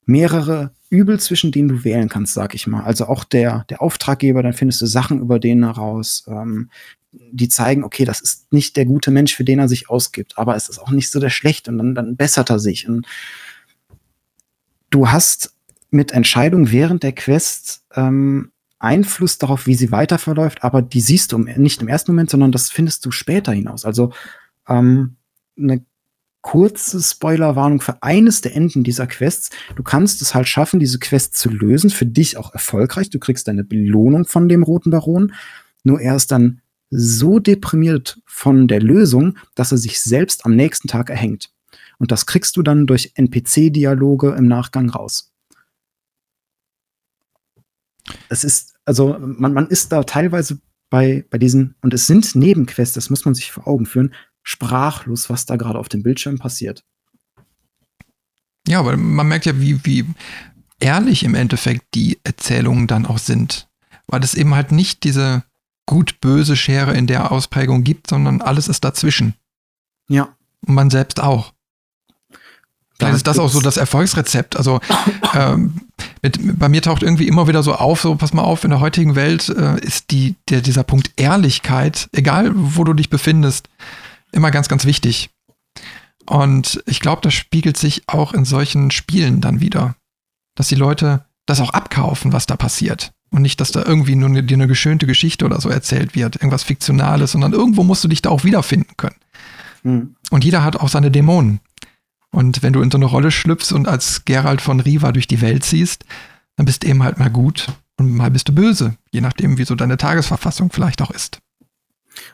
mehrere 0.07 0.73
Übel, 0.91 1.21
zwischen 1.21 1.53
denen 1.53 1.69
du 1.69 1.85
wählen 1.85 2.09
kannst, 2.09 2.35
sag 2.35 2.55
ich 2.55 2.67
mal. 2.67 2.83
Also 2.83 3.07
auch 3.07 3.25
der, 3.25 3.65
der 3.69 3.83
Auftraggeber, 3.83 4.43
dann 4.43 4.55
findest 4.55 4.81
du 4.81 4.87
Sachen 4.87 5.21
über 5.21 5.39
den 5.39 5.65
heraus, 5.65 6.25
ähm, 6.27 6.71
die 7.13 7.49
zeigen, 7.49 7.85
okay, 7.85 8.05
das 8.05 8.21
ist 8.21 8.53
nicht 8.53 8.77
der 8.77 8.87
gute 8.87 9.11
Mensch, 9.11 9.35
für 9.35 9.45
den 9.45 9.59
er 9.59 9.69
sich 9.69 9.89
ausgibt, 9.89 10.37
aber 10.37 10.57
es 10.57 10.69
ist 10.69 10.79
auch 10.79 10.91
nicht 10.91 11.11
so 11.11 11.21
der 11.21 11.31
schlecht 11.31 11.69
und 11.69 11.79
dann, 11.79 11.95
dann 11.95 12.17
bessert 12.17 12.51
er 12.51 12.59
sich. 12.59 12.89
Und 12.89 13.07
du 14.91 15.09
hast 15.09 15.55
mit 15.91 16.13
Entscheidungen 16.13 16.71
während 16.71 17.03
der 17.03 17.13
Quest 17.13 17.83
ähm, 17.95 18.51
Einfluss 18.79 19.39
darauf, 19.39 19.67
wie 19.67 19.75
sie 19.75 19.91
weiter 19.91 20.19
verläuft, 20.19 20.63
aber 20.63 20.83
die 20.83 21.01
siehst 21.01 21.33
du 21.33 21.39
nicht 21.39 21.83
im 21.83 21.89
ersten 21.89 22.13
Moment, 22.13 22.31
sondern 22.31 22.53
das 22.53 22.71
findest 22.71 23.05
du 23.05 23.11
später 23.11 23.53
hinaus. 23.53 23.85
Also 23.85 24.13
ähm, 24.69 25.17
eine 25.59 25.85
kurze 26.41 27.03
Spoilerwarnung 27.03 27.81
für 27.81 28.03
eines 28.03 28.41
der 28.41 28.55
Enden 28.55 28.85
dieser 28.85 29.07
Quests. 29.07 29.51
Du 29.75 29.83
kannst 29.83 30.23
es 30.23 30.35
halt 30.35 30.47
schaffen, 30.47 30.79
diese 30.79 30.99
Quest 30.99 31.37
zu 31.37 31.51
lösen, 31.51 31.91
für 31.91 32.07
dich 32.07 32.37
auch 32.37 32.53
erfolgreich. 32.53 33.11
Du 33.11 33.19
kriegst 33.19 33.49
deine 33.49 33.65
Belohnung 33.65 34.25
von 34.25 34.49
dem 34.49 34.63
Roten 34.63 34.91
Baron. 34.91 35.35
Nur 35.83 36.01
er 36.01 36.15
ist 36.15 36.31
dann 36.31 36.61
so 36.91 37.39
deprimiert 37.39 38.21
von 38.25 38.69
der 38.69 38.81
Lösung, 38.81 39.37
dass 39.57 39.73
er 39.73 39.79
sich 39.79 40.01
selbst 40.01 40.47
am 40.47 40.55
nächsten 40.55 40.89
Tag 40.89 41.11
erhängt. 41.11 41.51
Und 41.99 42.13
das 42.13 42.27
kriegst 42.27 42.57
du 42.57 42.63
dann 42.63 42.87
durch 42.87 43.13
NPC-Dialoge 43.15 44.35
im 44.35 44.47
Nachgang 44.47 44.89
raus. 44.89 45.33
Es 48.29 48.45
ist, 48.45 48.77
also 48.85 49.19
man, 49.19 49.53
man 49.53 49.67
ist 49.67 49.93
da 49.93 50.03
teilweise 50.05 50.61
bei, 50.91 51.27
bei 51.31 51.39
diesen, 51.39 51.75
und 51.83 51.93
es 51.93 52.07
sind 52.07 52.35
Nebenquests, 52.35 52.95
das 52.95 53.11
muss 53.11 53.25
man 53.25 53.35
sich 53.35 53.53
vor 53.53 53.67
Augen 53.67 53.87
führen, 53.87 54.15
sprachlos, 54.43 55.29
was 55.29 55.45
da 55.45 55.57
gerade 55.57 55.79
auf 55.79 55.89
dem 55.89 56.03
Bildschirm 56.03 56.39
passiert. 56.39 56.85
Ja, 58.67 58.85
weil 58.85 58.97
man 58.97 59.29
merkt 59.29 59.47
ja, 59.47 59.61
wie, 59.61 59.85
wie 59.85 60.07
ehrlich 60.81 61.25
im 61.25 61.35
Endeffekt 61.35 61.95
die 61.95 62.19
Erzählungen 62.25 62.87
dann 62.87 63.07
auch 63.07 63.19
sind. 63.19 63.69
Weil 64.07 64.23
es 64.23 64.35
eben 64.35 64.55
halt 64.55 64.73
nicht 64.73 65.05
diese 65.05 65.45
gut-böse 65.87 66.57
Schere 66.57 66.95
in 66.95 67.07
der 67.07 67.33
Ausprägung 67.33 67.83
gibt, 67.85 68.09
sondern 68.09 68.41
alles 68.41 68.69
ist 68.69 68.85
dazwischen. 68.85 69.35
Ja. 70.09 70.37
Und 70.67 70.75
man 70.75 70.91
selbst 70.91 71.21
auch. 71.21 71.53
Vielleicht 72.99 73.17
ist 73.17 73.27
das 73.29 73.39
auch 73.39 73.49
so 73.49 73.61
das 73.61 73.77
Erfolgsrezept. 73.77 74.57
Also 74.57 74.81
ähm, 75.35 75.75
mit, 76.21 76.59
bei 76.59 76.69
mir 76.69 76.83
taucht 76.83 77.05
irgendwie 77.05 77.29
immer 77.29 77.47
wieder 77.47 77.63
so 77.63 77.75
auf, 77.75 78.01
so 78.01 78.17
pass 78.17 78.33
mal 78.33 78.43
auf, 78.43 78.65
in 78.65 78.71
der 78.71 78.81
heutigen 78.81 79.15
Welt 79.15 79.49
äh, 79.49 79.79
ist 79.81 80.11
die, 80.11 80.35
der, 80.49 80.63
dieser 80.63 80.83
Punkt 80.83 81.13
Ehrlichkeit, 81.17 82.09
egal 82.13 82.51
wo 82.55 82.83
du 82.83 82.95
dich 82.95 83.09
befindest, 83.09 83.69
immer 84.33 84.51
ganz, 84.51 84.69
ganz 84.69 84.85
wichtig. 84.85 85.31
Und 86.27 86.83
ich 86.87 86.99
glaube, 86.99 87.23
das 87.23 87.35
spiegelt 87.35 87.77
sich 87.77 88.03
auch 88.09 88.35
in 88.35 88.45
solchen 88.45 88.91
Spielen 88.91 89.41
dann 89.41 89.61
wieder. 89.61 89.95
Dass 90.57 90.69
die 90.69 90.75
Leute 90.75 91.25
das 91.47 91.61
auch 91.61 91.71
abkaufen, 91.71 92.33
was 92.33 92.47
da 92.47 92.57
passiert. 92.57 93.13
Und 93.31 93.43
nicht, 93.43 93.61
dass 93.61 93.73
da 93.73 93.85
irgendwie 93.85 94.17
nur 94.17 94.29
eine, 94.29 94.43
dir 94.43 94.57
eine 94.57 94.67
geschönte 94.67 95.07
Geschichte 95.07 95.45
oder 95.45 95.61
so 95.61 95.69
erzählt 95.69 96.17
wird, 96.17 96.37
irgendwas 96.37 96.65
Fiktionales, 96.65 97.33
sondern 97.33 97.53
irgendwo 97.53 97.85
musst 97.85 98.03
du 98.03 98.09
dich 98.09 98.23
da 98.23 98.31
auch 98.31 98.45
wiederfinden 98.45 98.97
können. 98.97 99.17
Mhm. 99.85 100.17
Und 100.31 100.45
jeder 100.45 100.65
hat 100.65 100.77
auch 100.77 100.89
seine 100.89 101.11
Dämonen. 101.11 101.61
Und 102.31 102.63
wenn 102.63 102.73
du 102.73 102.83
in 102.83 102.91
so 102.91 102.99
eine 102.99 103.07
Rolle 103.07 103.31
schlüpfst 103.31 103.73
und 103.73 103.89
als 103.89 104.25
Gerald 104.25 104.61
von 104.61 104.81
Riva 104.81 105.13
durch 105.13 105.27
die 105.27 105.41
Welt 105.41 105.65
ziehst, 105.65 106.05
dann 106.57 106.67
bist 106.67 106.83
du 106.83 106.89
eben 106.89 107.03
halt 107.03 107.19
mal 107.19 107.31
gut 107.31 107.69
und 107.97 108.13
mal 108.13 108.31
bist 108.31 108.49
du 108.49 108.55
böse, 108.55 108.97
je 109.11 109.21
nachdem, 109.21 109.59
wie 109.59 109.65
so 109.65 109.75
deine 109.75 109.97
Tagesverfassung 109.97 110.71
vielleicht 110.71 111.01
auch 111.03 111.11
ist. 111.11 111.41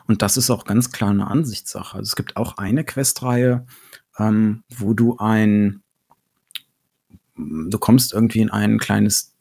Und 0.07 0.21
das 0.21 0.37
ist 0.37 0.49
auch 0.49 0.65
ganz 0.65 0.91
klar 0.91 1.11
eine 1.11 1.27
Ansichtssache. 1.27 1.97
Also 1.97 2.09
es 2.09 2.15
gibt 2.15 2.35
auch 2.37 2.57
eine 2.57 2.83
Questreihe, 2.83 3.65
ähm, 4.17 4.63
wo 4.75 4.93
du 4.93 5.17
ein, 5.17 5.81
du 7.35 7.77
kommst 7.77 8.13
irgendwie 8.13 8.39
in 8.39 8.49
ein 8.49 8.79
kleines 8.79 9.34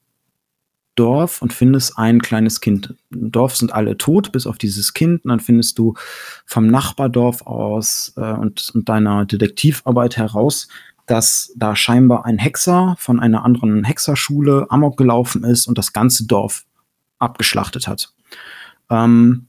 Dorf 0.94 1.42
und 1.42 1.52
findest 1.52 1.98
ein 1.98 2.22
kleines 2.22 2.60
Kind. 2.60 2.94
Im 3.10 3.32
Dorf 3.32 3.56
sind 3.56 3.72
alle 3.72 3.96
tot, 3.96 4.32
bis 4.32 4.46
auf 4.46 4.58
dieses 4.58 4.94
Kind. 4.94 5.24
Und 5.24 5.30
dann 5.30 5.40
findest 5.40 5.78
du 5.78 5.94
vom 6.46 6.66
Nachbardorf 6.68 7.42
aus 7.46 8.12
äh, 8.16 8.32
und, 8.32 8.70
und 8.74 8.88
deiner 8.88 9.24
Detektivarbeit 9.24 10.16
heraus, 10.16 10.68
dass 11.06 11.52
da 11.56 11.76
scheinbar 11.76 12.24
ein 12.24 12.38
Hexer 12.38 12.96
von 12.98 13.20
einer 13.20 13.44
anderen 13.44 13.84
Hexerschule 13.84 14.66
amok 14.70 14.96
gelaufen 14.96 15.44
ist 15.44 15.66
und 15.66 15.76
das 15.76 15.92
ganze 15.92 16.26
Dorf 16.26 16.64
abgeschlachtet 17.18 17.86
hat. 17.86 18.12
Ähm, 18.90 19.48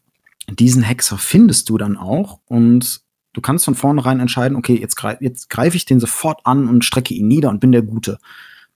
diesen 0.49 0.83
Hexer 0.83 1.17
findest 1.17 1.69
du 1.69 1.77
dann 1.77 1.97
auch 1.97 2.39
und 2.45 3.01
du 3.33 3.41
kannst 3.41 3.65
von 3.65 3.75
vornherein 3.75 4.19
entscheiden, 4.19 4.57
okay, 4.57 4.77
jetzt, 4.79 4.95
greif, 4.95 5.19
jetzt 5.21 5.49
greife 5.49 5.77
ich 5.77 5.85
den 5.85 5.99
sofort 5.99 6.41
an 6.45 6.67
und 6.67 6.85
strecke 6.85 7.13
ihn 7.13 7.27
nieder 7.27 7.49
und 7.49 7.59
bin 7.59 7.71
der 7.71 7.81
Gute. 7.81 8.19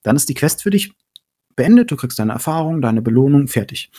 Dann 0.02 0.16
ist 0.16 0.28
die 0.28 0.34
Quest 0.34 0.62
für 0.62 0.70
dich 0.70 0.94
beendet, 1.56 1.90
du 1.90 1.96
kriegst 1.96 2.18
deine 2.18 2.32
Erfahrung, 2.32 2.80
deine 2.80 3.02
Belohnung, 3.02 3.48
fertig. 3.48 3.90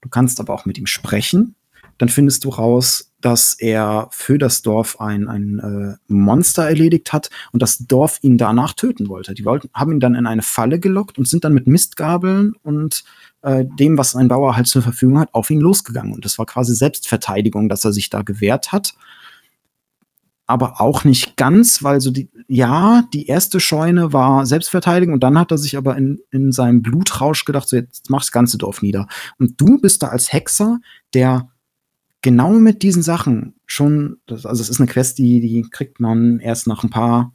Du 0.00 0.08
kannst 0.08 0.40
aber 0.40 0.52
auch 0.52 0.66
mit 0.66 0.78
ihm 0.78 0.86
sprechen. 0.86 1.54
Dann 1.98 2.08
findest 2.08 2.44
du 2.44 2.48
raus, 2.48 3.12
dass 3.20 3.54
er 3.54 4.08
für 4.10 4.36
das 4.36 4.62
Dorf 4.62 5.00
ein, 5.00 5.28
ein 5.28 5.58
äh, 5.60 6.12
Monster 6.12 6.68
erledigt 6.68 7.12
hat 7.12 7.30
und 7.52 7.62
das 7.62 7.78
Dorf 7.78 8.18
ihn 8.22 8.36
danach 8.36 8.74
töten 8.74 9.08
wollte. 9.08 9.32
Die 9.32 9.44
wollten, 9.44 9.70
haben 9.72 9.92
ihn 9.92 10.00
dann 10.00 10.14
in 10.14 10.26
eine 10.26 10.42
Falle 10.42 10.80
gelockt 10.80 11.18
und 11.18 11.28
sind 11.28 11.44
dann 11.44 11.54
mit 11.54 11.66
Mistgabeln 11.66 12.54
und 12.62 13.04
äh, 13.42 13.64
dem, 13.78 13.96
was 13.96 14.16
ein 14.16 14.28
Bauer 14.28 14.56
halt 14.56 14.66
zur 14.66 14.82
Verfügung 14.82 15.20
hat, 15.20 15.32
auf 15.32 15.50
ihn 15.50 15.60
losgegangen. 15.60 16.12
Und 16.12 16.24
das 16.24 16.38
war 16.38 16.46
quasi 16.46 16.74
Selbstverteidigung, 16.74 17.68
dass 17.68 17.84
er 17.84 17.92
sich 17.92 18.10
da 18.10 18.22
gewehrt 18.22 18.72
hat 18.72 18.94
aber 20.46 20.80
auch 20.80 21.04
nicht 21.04 21.36
ganz, 21.36 21.82
weil 21.82 22.00
so 22.00 22.10
die, 22.10 22.30
ja, 22.48 23.04
die 23.12 23.26
erste 23.26 23.60
Scheune 23.60 24.12
war 24.12 24.44
Selbstverteidigung 24.44 25.14
und 25.14 25.22
dann 25.22 25.38
hat 25.38 25.50
er 25.50 25.58
sich 25.58 25.76
aber 25.76 25.96
in, 25.96 26.20
in 26.30 26.52
seinem 26.52 26.82
Blutrausch 26.82 27.44
gedacht, 27.44 27.68
so 27.68 27.76
jetzt 27.76 28.10
mach 28.10 28.20
das 28.20 28.32
ganze 28.32 28.58
Dorf 28.58 28.82
nieder. 28.82 29.06
Und 29.38 29.60
du 29.60 29.78
bist 29.78 30.02
da 30.02 30.08
als 30.08 30.32
Hexer, 30.32 30.80
der 31.14 31.48
genau 32.20 32.50
mit 32.50 32.82
diesen 32.82 33.02
Sachen 33.02 33.54
schon, 33.66 34.18
das, 34.26 34.44
also 34.44 34.62
es 34.62 34.68
ist 34.68 34.80
eine 34.80 34.90
Quest, 34.90 35.18
die, 35.18 35.40
die 35.40 35.66
kriegt 35.70 36.00
man 36.00 36.40
erst 36.40 36.66
nach 36.66 36.84
ein 36.84 36.90
paar 36.90 37.32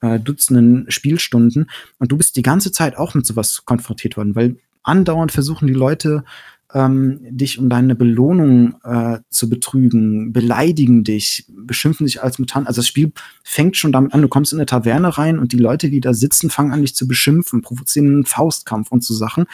äh, 0.00 0.20
Dutzenden 0.20 0.90
Spielstunden 0.90 1.70
und 1.98 2.12
du 2.12 2.18
bist 2.18 2.36
die 2.36 2.42
ganze 2.42 2.72
Zeit 2.72 2.96
auch 2.96 3.14
mit 3.14 3.24
sowas 3.24 3.64
konfrontiert 3.64 4.16
worden, 4.18 4.34
weil 4.34 4.56
andauernd 4.82 5.32
versuchen 5.32 5.66
die 5.66 5.72
Leute 5.74 6.24
ähm, 6.74 7.20
dich 7.22 7.58
um 7.58 7.70
deine 7.70 7.94
Belohnung 7.94 8.74
äh, 8.82 9.20
zu 9.30 9.48
betrügen, 9.48 10.32
beleidigen 10.32 11.04
dich, 11.04 11.46
beschimpfen 11.48 12.04
dich 12.04 12.22
als 12.22 12.40
Mutant. 12.40 12.66
Also 12.66 12.80
das 12.80 12.88
Spiel 12.88 13.12
fängt 13.44 13.76
schon 13.76 13.92
damit 13.92 14.12
an, 14.12 14.22
du 14.22 14.28
kommst 14.28 14.52
in 14.52 14.58
eine 14.58 14.66
Taverne 14.66 15.16
rein 15.16 15.38
und 15.38 15.52
die 15.52 15.58
Leute, 15.58 15.88
die 15.88 16.00
da 16.00 16.12
sitzen, 16.12 16.50
fangen 16.50 16.72
an, 16.72 16.82
dich 16.82 16.96
zu 16.96 17.06
beschimpfen, 17.06 17.62
provozieren 17.62 18.08
einen 18.08 18.24
Faustkampf 18.26 18.90
und 18.90 19.04
so 19.04 19.14
Sachen. 19.14 19.46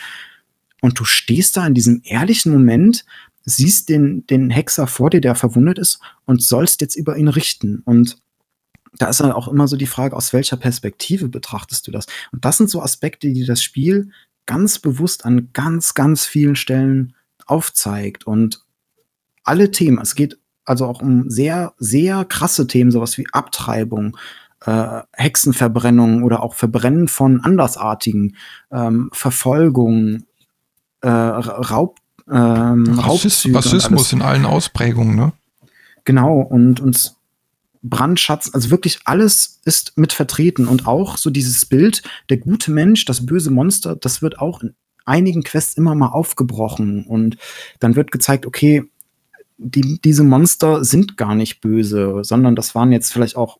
Und 0.80 0.98
du 0.98 1.04
stehst 1.04 1.58
da 1.58 1.66
in 1.66 1.74
diesem 1.74 2.00
ehrlichen 2.04 2.52
Moment, 2.52 3.04
siehst 3.44 3.90
den, 3.90 4.26
den 4.26 4.48
Hexer 4.48 4.86
vor 4.86 5.10
dir, 5.10 5.20
der 5.20 5.34
verwundet 5.34 5.78
ist, 5.78 6.00
und 6.24 6.42
sollst 6.42 6.80
jetzt 6.80 6.96
über 6.96 7.18
ihn 7.18 7.28
richten. 7.28 7.82
Und 7.84 8.16
da 8.98 9.08
ist 9.08 9.20
dann 9.20 9.32
auch 9.32 9.48
immer 9.48 9.68
so 9.68 9.76
die 9.76 9.86
Frage, 9.86 10.16
aus 10.16 10.32
welcher 10.32 10.56
Perspektive 10.56 11.28
betrachtest 11.28 11.86
du 11.86 11.90
das? 11.90 12.06
Und 12.32 12.44
das 12.46 12.56
sind 12.56 12.70
so 12.70 12.82
Aspekte, 12.82 13.30
die 13.30 13.44
das 13.44 13.62
Spiel 13.62 14.10
ganz 14.50 14.80
bewusst 14.80 15.24
an 15.24 15.50
ganz, 15.52 15.94
ganz 15.94 16.26
vielen 16.26 16.56
Stellen 16.56 17.14
aufzeigt 17.46 18.26
und 18.26 18.64
alle 19.44 19.70
Themen, 19.70 20.00
es 20.02 20.16
geht 20.16 20.38
also 20.64 20.86
auch 20.86 21.00
um 21.00 21.30
sehr, 21.30 21.72
sehr 21.78 22.24
krasse 22.24 22.66
Themen, 22.66 22.90
sowas 22.90 23.16
wie 23.16 23.26
Abtreibung, 23.30 24.16
äh, 24.66 25.02
Hexenverbrennung 25.12 26.24
oder 26.24 26.42
auch 26.42 26.54
Verbrennen 26.54 27.06
von 27.06 27.44
Andersartigen, 27.44 28.36
ähm, 28.72 29.10
Verfolgung, 29.12 30.24
äh, 31.00 31.08
Raub, 31.08 31.98
ähm, 32.28 32.98
Rassismus, 32.98 33.54
Rassismus 33.54 34.12
in 34.12 34.20
allen 34.20 34.46
Ausprägungen, 34.46 35.14
ne? 35.14 35.32
Genau, 36.04 36.40
und 36.40 36.80
uns 36.80 37.19
Brandschatz, 37.82 38.50
also 38.52 38.70
wirklich 38.70 39.00
alles 39.04 39.60
ist 39.64 39.96
mit 39.96 40.12
vertreten 40.12 40.66
und 40.66 40.86
auch 40.86 41.16
so 41.16 41.30
dieses 41.30 41.64
Bild, 41.66 42.02
der 42.28 42.36
gute 42.36 42.70
Mensch, 42.70 43.04
das 43.04 43.24
böse 43.24 43.50
Monster, 43.50 43.96
das 43.96 44.20
wird 44.20 44.38
auch 44.38 44.62
in 44.62 44.74
einigen 45.06 45.42
Quests 45.42 45.74
immer 45.74 45.94
mal 45.94 46.08
aufgebrochen 46.08 47.04
und 47.06 47.36
dann 47.78 47.96
wird 47.96 48.10
gezeigt, 48.12 48.46
okay, 48.46 48.84
die, 49.56 50.00
diese 50.02 50.24
Monster 50.24 50.84
sind 50.84 51.16
gar 51.16 51.34
nicht 51.34 51.60
böse, 51.60 52.20
sondern 52.22 52.54
das 52.54 52.74
waren 52.74 52.92
jetzt 52.92 53.12
vielleicht 53.12 53.36
auch 53.36 53.58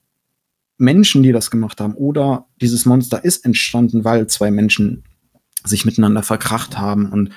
Menschen, 0.78 1.22
die 1.22 1.32
das 1.32 1.51
gemacht 1.51 1.80
haben 1.80 1.94
oder 1.94 2.47
dieses 2.60 2.86
Monster 2.86 3.22
ist 3.24 3.44
entstanden, 3.44 4.05
weil 4.05 4.26
zwei 4.26 4.51
Menschen 4.51 5.05
sich 5.64 5.84
miteinander 5.84 6.22
verkracht 6.22 6.78
haben 6.78 7.12
und 7.12 7.30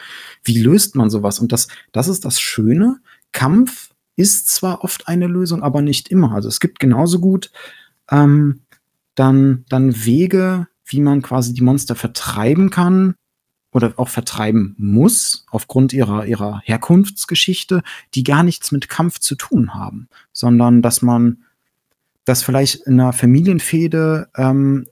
wie 0.46 0.62
löst 0.62 0.96
man 0.96 1.10
sowas? 1.10 1.40
Und 1.40 1.52
das, 1.52 1.68
das 1.92 2.08
ist 2.08 2.24
das 2.24 2.40
Schöne. 2.40 3.00
Kampf 3.34 3.93
ist 4.16 4.50
zwar 4.50 4.84
oft 4.84 5.08
eine 5.08 5.28
Lösung, 5.28 5.64
aber 5.64 5.82
nicht 5.82 6.10
immer. 6.10 6.34
Also 6.34 6.50
es 6.50 6.60
gibt 6.60 6.80
genauso 6.80 7.20
gut 7.20 7.52
ähm, 8.12 8.62
dann, 9.16 9.66
dann 9.70 10.06
Wege, 10.06 10.68
wie 10.86 11.02
man 11.02 11.22
quasi 11.22 11.54
die 11.54 11.62
Monster 11.62 11.96
vertreiben 11.96 12.70
kann 12.70 13.16
oder 13.72 13.94
auch 13.98 14.10
vertreiben 14.10 14.76
muss, 14.78 15.46
aufgrund 15.50 15.94
ihrer, 15.94 16.26
ihrer 16.26 16.62
Herkunftsgeschichte, 16.64 17.82
die 18.14 18.24
gar 18.24 18.44
nichts 18.44 18.72
mit 18.72 18.90
Kampf 18.90 19.20
zu 19.20 19.36
tun 19.36 19.74
haben, 19.74 20.08
sondern 20.32 20.82
dass 20.82 21.02
man, 21.02 21.44
dass 22.26 22.44
vielleicht 22.44 22.88
in 22.88 23.00
einer 23.00 23.14
Familienfehde 23.14 24.30
ähm, 24.36 24.88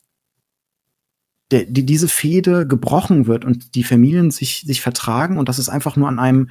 die, 1.52 1.86
diese 1.86 2.08
Fehde 2.08 2.66
gebrochen 2.66 3.28
wird 3.28 3.44
und 3.44 3.76
die 3.76 3.84
Familien 3.84 4.32
sich, 4.32 4.62
sich 4.62 4.82
vertragen 4.82 5.38
und 5.38 5.50
das 5.50 5.60
ist 5.60 5.70
einfach 5.70 5.96
nur 5.96 6.08
an 6.08 6.20
einem 6.20 6.50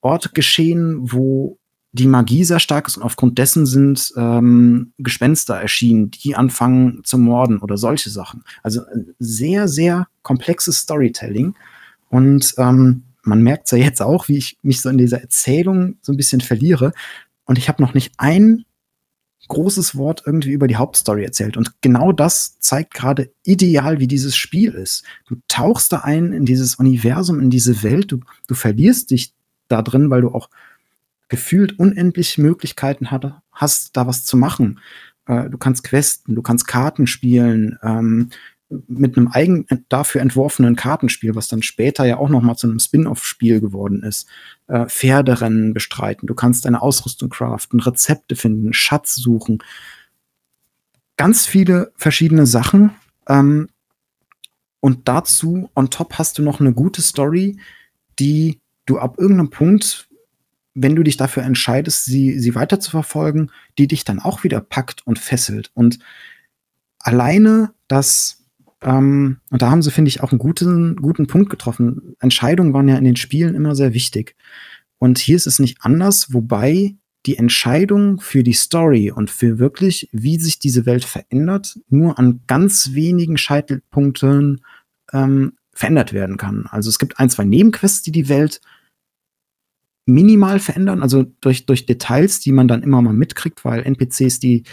Ort 0.00 0.34
geschehen, 0.34 1.12
wo 1.12 1.58
die 1.92 2.06
Magie 2.06 2.44
sehr 2.44 2.58
stark 2.58 2.88
ist 2.88 2.96
und 2.96 3.02
aufgrund 3.02 3.38
dessen 3.38 3.66
sind 3.66 4.12
ähm, 4.16 4.92
Gespenster 4.98 5.56
erschienen, 5.56 6.10
die 6.10 6.34
anfangen 6.34 7.02
zu 7.04 7.18
morden 7.18 7.58
oder 7.58 7.76
solche 7.76 8.08
Sachen. 8.08 8.44
Also 8.62 8.80
äh, 8.80 9.04
sehr, 9.18 9.68
sehr 9.68 10.08
komplexes 10.22 10.78
Storytelling. 10.78 11.54
Und 12.08 12.54
ähm, 12.56 13.02
man 13.24 13.42
merkt 13.42 13.70
ja 13.72 13.78
jetzt 13.78 14.00
auch, 14.00 14.28
wie 14.28 14.38
ich 14.38 14.58
mich 14.62 14.80
so 14.80 14.88
in 14.88 14.98
dieser 14.98 15.20
Erzählung 15.20 15.96
so 16.00 16.12
ein 16.12 16.16
bisschen 16.16 16.40
verliere. 16.40 16.92
Und 17.44 17.58
ich 17.58 17.68
habe 17.68 17.82
noch 17.82 17.92
nicht 17.92 18.14
ein 18.16 18.64
großes 19.48 19.96
Wort 19.96 20.22
irgendwie 20.24 20.52
über 20.52 20.68
die 20.68 20.76
Hauptstory 20.76 21.24
erzählt. 21.24 21.58
Und 21.58 21.82
genau 21.82 22.12
das 22.12 22.58
zeigt 22.58 22.94
gerade 22.94 23.30
ideal, 23.44 23.98
wie 23.98 24.06
dieses 24.06 24.34
Spiel 24.34 24.72
ist. 24.72 25.04
Du 25.26 25.36
tauchst 25.46 25.92
da 25.92 25.98
ein 25.98 26.32
in 26.32 26.46
dieses 26.46 26.76
Universum, 26.76 27.38
in 27.38 27.50
diese 27.50 27.82
Welt, 27.82 28.12
du, 28.12 28.20
du 28.46 28.54
verlierst 28.54 29.10
dich 29.10 29.34
da 29.68 29.82
drin, 29.82 30.08
weil 30.08 30.22
du 30.22 30.28
auch 30.28 30.48
gefühlt 31.32 31.78
unendliche 31.78 32.42
Möglichkeiten 32.42 33.10
hat, 33.10 33.40
hast, 33.52 33.96
da 33.96 34.06
was 34.06 34.26
zu 34.26 34.36
machen. 34.36 34.80
Äh, 35.26 35.48
du 35.48 35.56
kannst 35.56 35.82
questen, 35.82 36.34
du 36.34 36.42
kannst 36.42 36.68
Karten 36.68 37.06
spielen, 37.06 37.78
ähm, 37.82 38.28
mit 38.86 39.16
einem 39.16 39.28
eigen 39.28 39.66
dafür 39.88 40.20
entworfenen 40.20 40.76
Kartenspiel, 40.76 41.34
was 41.34 41.48
dann 41.48 41.62
später 41.62 42.04
ja 42.04 42.18
auch 42.18 42.28
noch 42.28 42.42
mal 42.42 42.56
zu 42.56 42.66
einem 42.66 42.80
Spin-off-Spiel 42.80 43.60
geworden 43.60 44.02
ist, 44.02 44.28
äh, 44.66 44.84
Pferderennen 44.86 45.72
bestreiten. 45.72 46.26
Du 46.26 46.34
kannst 46.34 46.66
deine 46.66 46.82
Ausrüstung 46.82 47.30
craften, 47.30 47.80
Rezepte 47.80 48.36
finden, 48.36 48.74
Schatz 48.74 49.14
suchen. 49.14 49.62
Ganz 51.16 51.46
viele 51.46 51.92
verschiedene 51.96 52.44
Sachen. 52.44 52.90
Ähm, 53.26 53.70
und 54.80 55.08
dazu 55.08 55.70
on 55.74 55.88
top 55.88 56.18
hast 56.18 56.36
du 56.36 56.42
noch 56.42 56.60
eine 56.60 56.74
gute 56.74 57.00
Story, 57.00 57.58
die 58.18 58.60
du 58.84 58.98
ab 58.98 59.16
irgendeinem 59.18 59.48
Punkt 59.48 60.10
wenn 60.74 60.96
du 60.96 61.02
dich 61.02 61.16
dafür 61.16 61.42
entscheidest, 61.42 62.04
sie, 62.04 62.38
sie 62.38 62.54
weiter 62.54 62.80
zu 62.80 62.90
verfolgen, 62.90 63.50
die 63.78 63.86
dich 63.86 64.04
dann 64.04 64.18
auch 64.18 64.44
wieder 64.44 64.60
packt 64.60 65.06
und 65.06 65.18
fesselt. 65.18 65.70
Und 65.74 65.98
alleine 66.98 67.72
das, 67.88 68.44
ähm, 68.82 69.38
und 69.50 69.62
da 69.62 69.70
haben 69.70 69.82
sie, 69.82 69.90
finde 69.90 70.08
ich, 70.08 70.22
auch 70.22 70.32
einen 70.32 70.38
guten, 70.38 70.96
guten 70.96 71.26
Punkt 71.26 71.50
getroffen. 71.50 72.16
Entscheidungen 72.20 72.72
waren 72.72 72.88
ja 72.88 72.96
in 72.96 73.04
den 73.04 73.16
Spielen 73.16 73.54
immer 73.54 73.74
sehr 73.74 73.92
wichtig. 73.94 74.34
Und 74.98 75.18
hier 75.18 75.36
ist 75.36 75.46
es 75.46 75.58
nicht 75.58 75.78
anders, 75.80 76.32
wobei 76.32 76.94
die 77.26 77.36
Entscheidung 77.36 78.20
für 78.20 78.42
die 78.42 78.52
Story 78.52 79.10
und 79.10 79.30
für 79.30 79.58
wirklich, 79.58 80.08
wie 80.12 80.38
sich 80.38 80.58
diese 80.58 80.86
Welt 80.86 81.04
verändert, 81.04 81.78
nur 81.88 82.18
an 82.18 82.40
ganz 82.46 82.94
wenigen 82.94 83.36
Scheitelpunkten 83.36 84.62
ähm, 85.12 85.52
verändert 85.72 86.12
werden 86.12 86.36
kann. 86.36 86.66
Also 86.70 86.88
es 86.88 86.98
gibt 86.98 87.18
ein, 87.18 87.30
zwei 87.30 87.44
Nebenquests, 87.44 88.02
die 88.02 88.12
die 88.12 88.28
Welt 88.28 88.60
minimal 90.04 90.58
verändern, 90.58 91.02
also 91.02 91.24
durch, 91.40 91.66
durch 91.66 91.86
Details, 91.86 92.40
die 92.40 92.52
man 92.52 92.68
dann 92.68 92.82
immer 92.82 93.00
mal 93.02 93.12
mitkriegt, 93.12 93.64
weil 93.64 93.82
NPCs, 93.82 94.40
die 94.40 94.64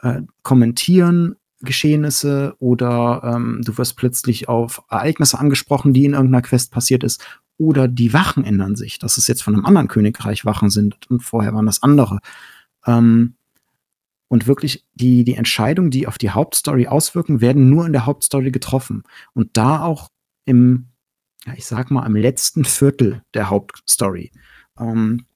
äh, 0.00 0.22
kommentieren 0.42 1.36
Geschehnisse 1.60 2.54
oder 2.58 3.22
ähm, 3.24 3.62
du 3.64 3.78
wirst 3.78 3.96
plötzlich 3.96 4.48
auf 4.48 4.82
Ereignisse 4.90 5.38
angesprochen, 5.38 5.94
die 5.94 6.04
in 6.04 6.12
irgendeiner 6.12 6.42
Quest 6.42 6.70
passiert 6.72 7.04
ist, 7.04 7.24
oder 7.56 7.86
die 7.86 8.12
Wachen 8.12 8.44
ändern 8.44 8.74
sich, 8.76 8.98
dass 8.98 9.16
es 9.16 9.28
jetzt 9.28 9.42
von 9.42 9.54
einem 9.54 9.64
anderen 9.64 9.88
Königreich 9.88 10.44
Wachen 10.44 10.70
sind 10.70 11.08
und 11.08 11.22
vorher 11.22 11.54
waren 11.54 11.66
das 11.66 11.82
andere. 11.82 12.18
Ähm, 12.84 13.34
und 14.28 14.46
wirklich 14.46 14.84
die, 14.94 15.22
die 15.22 15.36
Entscheidungen, 15.36 15.90
die 15.90 16.08
auf 16.08 16.18
die 16.18 16.30
Hauptstory 16.30 16.88
auswirken, 16.88 17.40
werden 17.40 17.70
nur 17.70 17.86
in 17.86 17.92
der 17.92 18.06
Hauptstory 18.06 18.50
getroffen. 18.50 19.04
Und 19.32 19.56
da 19.56 19.84
auch 19.84 20.10
im, 20.44 20.88
ja, 21.46 21.52
ich 21.56 21.66
sag 21.66 21.90
mal, 21.92 22.04
im 22.04 22.16
letzten 22.16 22.64
Viertel 22.64 23.22
der 23.34 23.50
Hauptstory. 23.50 24.32
Ähm, 24.78 25.26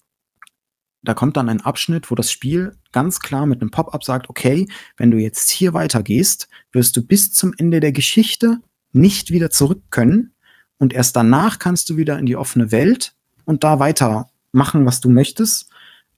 da 1.02 1.15
kommt 1.15 1.36
dann 1.36 1.48
ein 1.48 1.60
Abschnitt, 1.60 2.10
wo 2.10 2.15
das 2.15 2.31
Spiel 2.31 2.77
ganz 2.93 3.20
klar 3.20 3.47
mit 3.47 3.60
einem 3.60 3.70
Pop-up 3.70 4.05
sagt, 4.05 4.28
okay, 4.28 4.69
wenn 4.97 5.10
du 5.10 5.19
jetzt 5.19 5.48
hier 5.51 5.73
weitergehst, 5.73 6.48
wirst 6.73 6.97
du 6.97 7.02
bis 7.02 7.32
zum 7.32 7.55
Ende 7.56 7.81
der 7.81 7.93
Geschichte 7.93 8.59
nicht 8.93 9.31
wieder 9.31 9.51
zurück 9.51 9.82
können 9.90 10.32
und 10.78 10.93
erst 10.93 11.16
danach 11.16 11.59
kannst 11.59 11.90
du 11.90 11.97
wieder 11.97 12.19
in 12.19 12.27
die 12.27 12.36
offene 12.36 12.73
Welt 12.73 13.15
und 13.44 13.65
da 13.65 13.78
weiter 13.78 14.28
machen, 14.52 14.86
was 14.86 15.01
du 15.01 15.10
möchtest. 15.10 15.69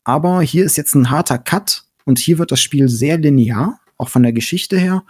Aber 0.04 0.42
hier 0.42 0.64
ist 0.64 0.76
jetzt 0.76 0.94
ein 0.94 1.10
harter 1.10 1.38
Cut 1.38 1.84
und 2.04 2.18
hier 2.18 2.38
wird 2.38 2.52
das 2.52 2.60
Spiel 2.60 2.88
sehr 2.88 3.18
linear, 3.18 3.80
auch 3.96 4.08
von 4.08 4.22
der 4.22 4.32
Geschichte 4.32 4.78
her. 4.78 5.04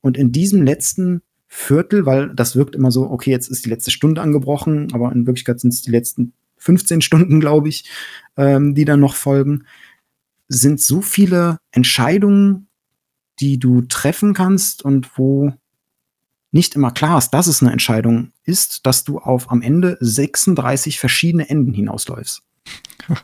Und 0.00 0.16
in 0.16 0.32
diesem 0.32 0.62
letzten 0.62 1.22
Viertel, 1.46 2.06
weil 2.06 2.34
das 2.34 2.54
wirkt 2.54 2.74
immer 2.74 2.90
so, 2.90 3.10
okay, 3.10 3.30
jetzt 3.30 3.48
ist 3.48 3.64
die 3.64 3.70
letzte 3.70 3.90
Stunde 3.90 4.20
angebrochen, 4.20 4.92
aber 4.92 5.10
in 5.12 5.26
Wirklichkeit 5.26 5.60
sind 5.60 5.72
es 5.72 5.82
die 5.82 5.90
letzten 5.90 6.32
15 6.60 7.00
Stunden, 7.00 7.40
glaube 7.40 7.68
ich, 7.68 7.90
ähm, 8.36 8.74
die 8.74 8.84
dann 8.84 9.00
noch 9.00 9.14
folgen, 9.14 9.64
sind 10.48 10.80
so 10.80 11.00
viele 11.00 11.58
Entscheidungen, 11.72 12.68
die 13.40 13.58
du 13.58 13.82
treffen 13.82 14.34
kannst 14.34 14.84
und 14.84 15.18
wo 15.18 15.52
nicht 16.52 16.74
immer 16.74 16.90
klar 16.90 17.18
ist, 17.18 17.30
dass 17.30 17.46
es 17.46 17.62
eine 17.62 17.72
Entscheidung 17.72 18.32
ist, 18.44 18.84
dass 18.86 19.04
du 19.04 19.18
auf 19.18 19.50
am 19.50 19.62
Ende 19.62 19.96
36 20.00 20.98
verschiedene 20.98 21.48
Enden 21.48 21.72
hinausläufst. 21.72 22.42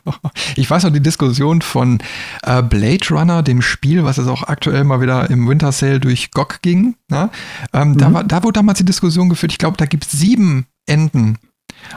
Ich 0.55 0.69
weiß 0.69 0.83
noch 0.83 0.91
die 0.91 1.01
Diskussion 1.01 1.61
von 1.61 1.99
äh, 2.43 2.63
Blade 2.63 3.07
Runner, 3.11 3.43
dem 3.43 3.61
Spiel, 3.61 4.03
was 4.03 4.17
jetzt 4.17 4.27
auch 4.27 4.43
aktuell 4.43 4.83
mal 4.83 5.01
wieder 5.01 5.29
im 5.29 5.47
Winter 5.47 5.71
Sale 5.71 5.99
durch 5.99 6.31
GOG 6.31 6.61
ging. 6.61 6.95
Ne? 7.09 7.29
Ähm, 7.73 7.91
mhm. 7.91 7.97
da, 7.97 8.13
war, 8.13 8.23
da 8.23 8.43
wurde 8.43 8.53
damals 8.53 8.79
die 8.79 8.85
Diskussion 8.85 9.29
geführt, 9.29 9.51
ich 9.51 9.59
glaube, 9.59 9.77
da 9.77 9.85
gibt 9.85 10.05
es 10.05 10.11
sieben 10.11 10.65
Enden 10.87 11.37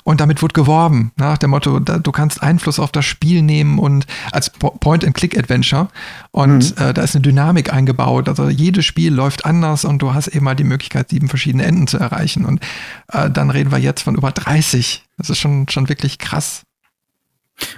und 0.04 0.20
damit 0.20 0.42
wird 0.42 0.54
geworben, 0.54 1.12
nach 1.16 1.38
dem 1.38 1.50
Motto, 1.50 1.80
da, 1.80 1.98
du 1.98 2.12
kannst 2.12 2.42
Einfluss 2.42 2.78
auf 2.78 2.92
das 2.92 3.04
Spiel 3.04 3.42
nehmen 3.42 3.78
und 3.78 4.06
als 4.32 4.50
Point-and-Click-Adventure. 4.50 5.88
Und 6.30 6.78
mhm. 6.78 6.82
äh, 6.82 6.94
da 6.94 7.02
ist 7.02 7.14
eine 7.14 7.22
Dynamik 7.22 7.72
eingebaut. 7.72 8.28
Also 8.28 8.48
jedes 8.48 8.84
Spiel 8.84 9.12
läuft 9.12 9.44
anders 9.44 9.84
und 9.84 10.00
du 10.00 10.14
hast 10.14 10.28
eben 10.28 10.44
mal 10.44 10.56
die 10.56 10.64
Möglichkeit, 10.64 11.10
sieben 11.10 11.28
verschiedene 11.28 11.64
Enden 11.64 11.86
zu 11.86 11.98
erreichen. 11.98 12.44
Und 12.44 12.60
äh, 13.08 13.30
dann 13.30 13.50
reden 13.50 13.72
wir 13.72 13.78
jetzt 13.78 14.02
von 14.02 14.14
über 14.14 14.32
30. 14.32 15.04
Das 15.18 15.30
ist 15.30 15.38
schon, 15.38 15.68
schon 15.68 15.88
wirklich 15.88 16.18
krass. 16.18 16.62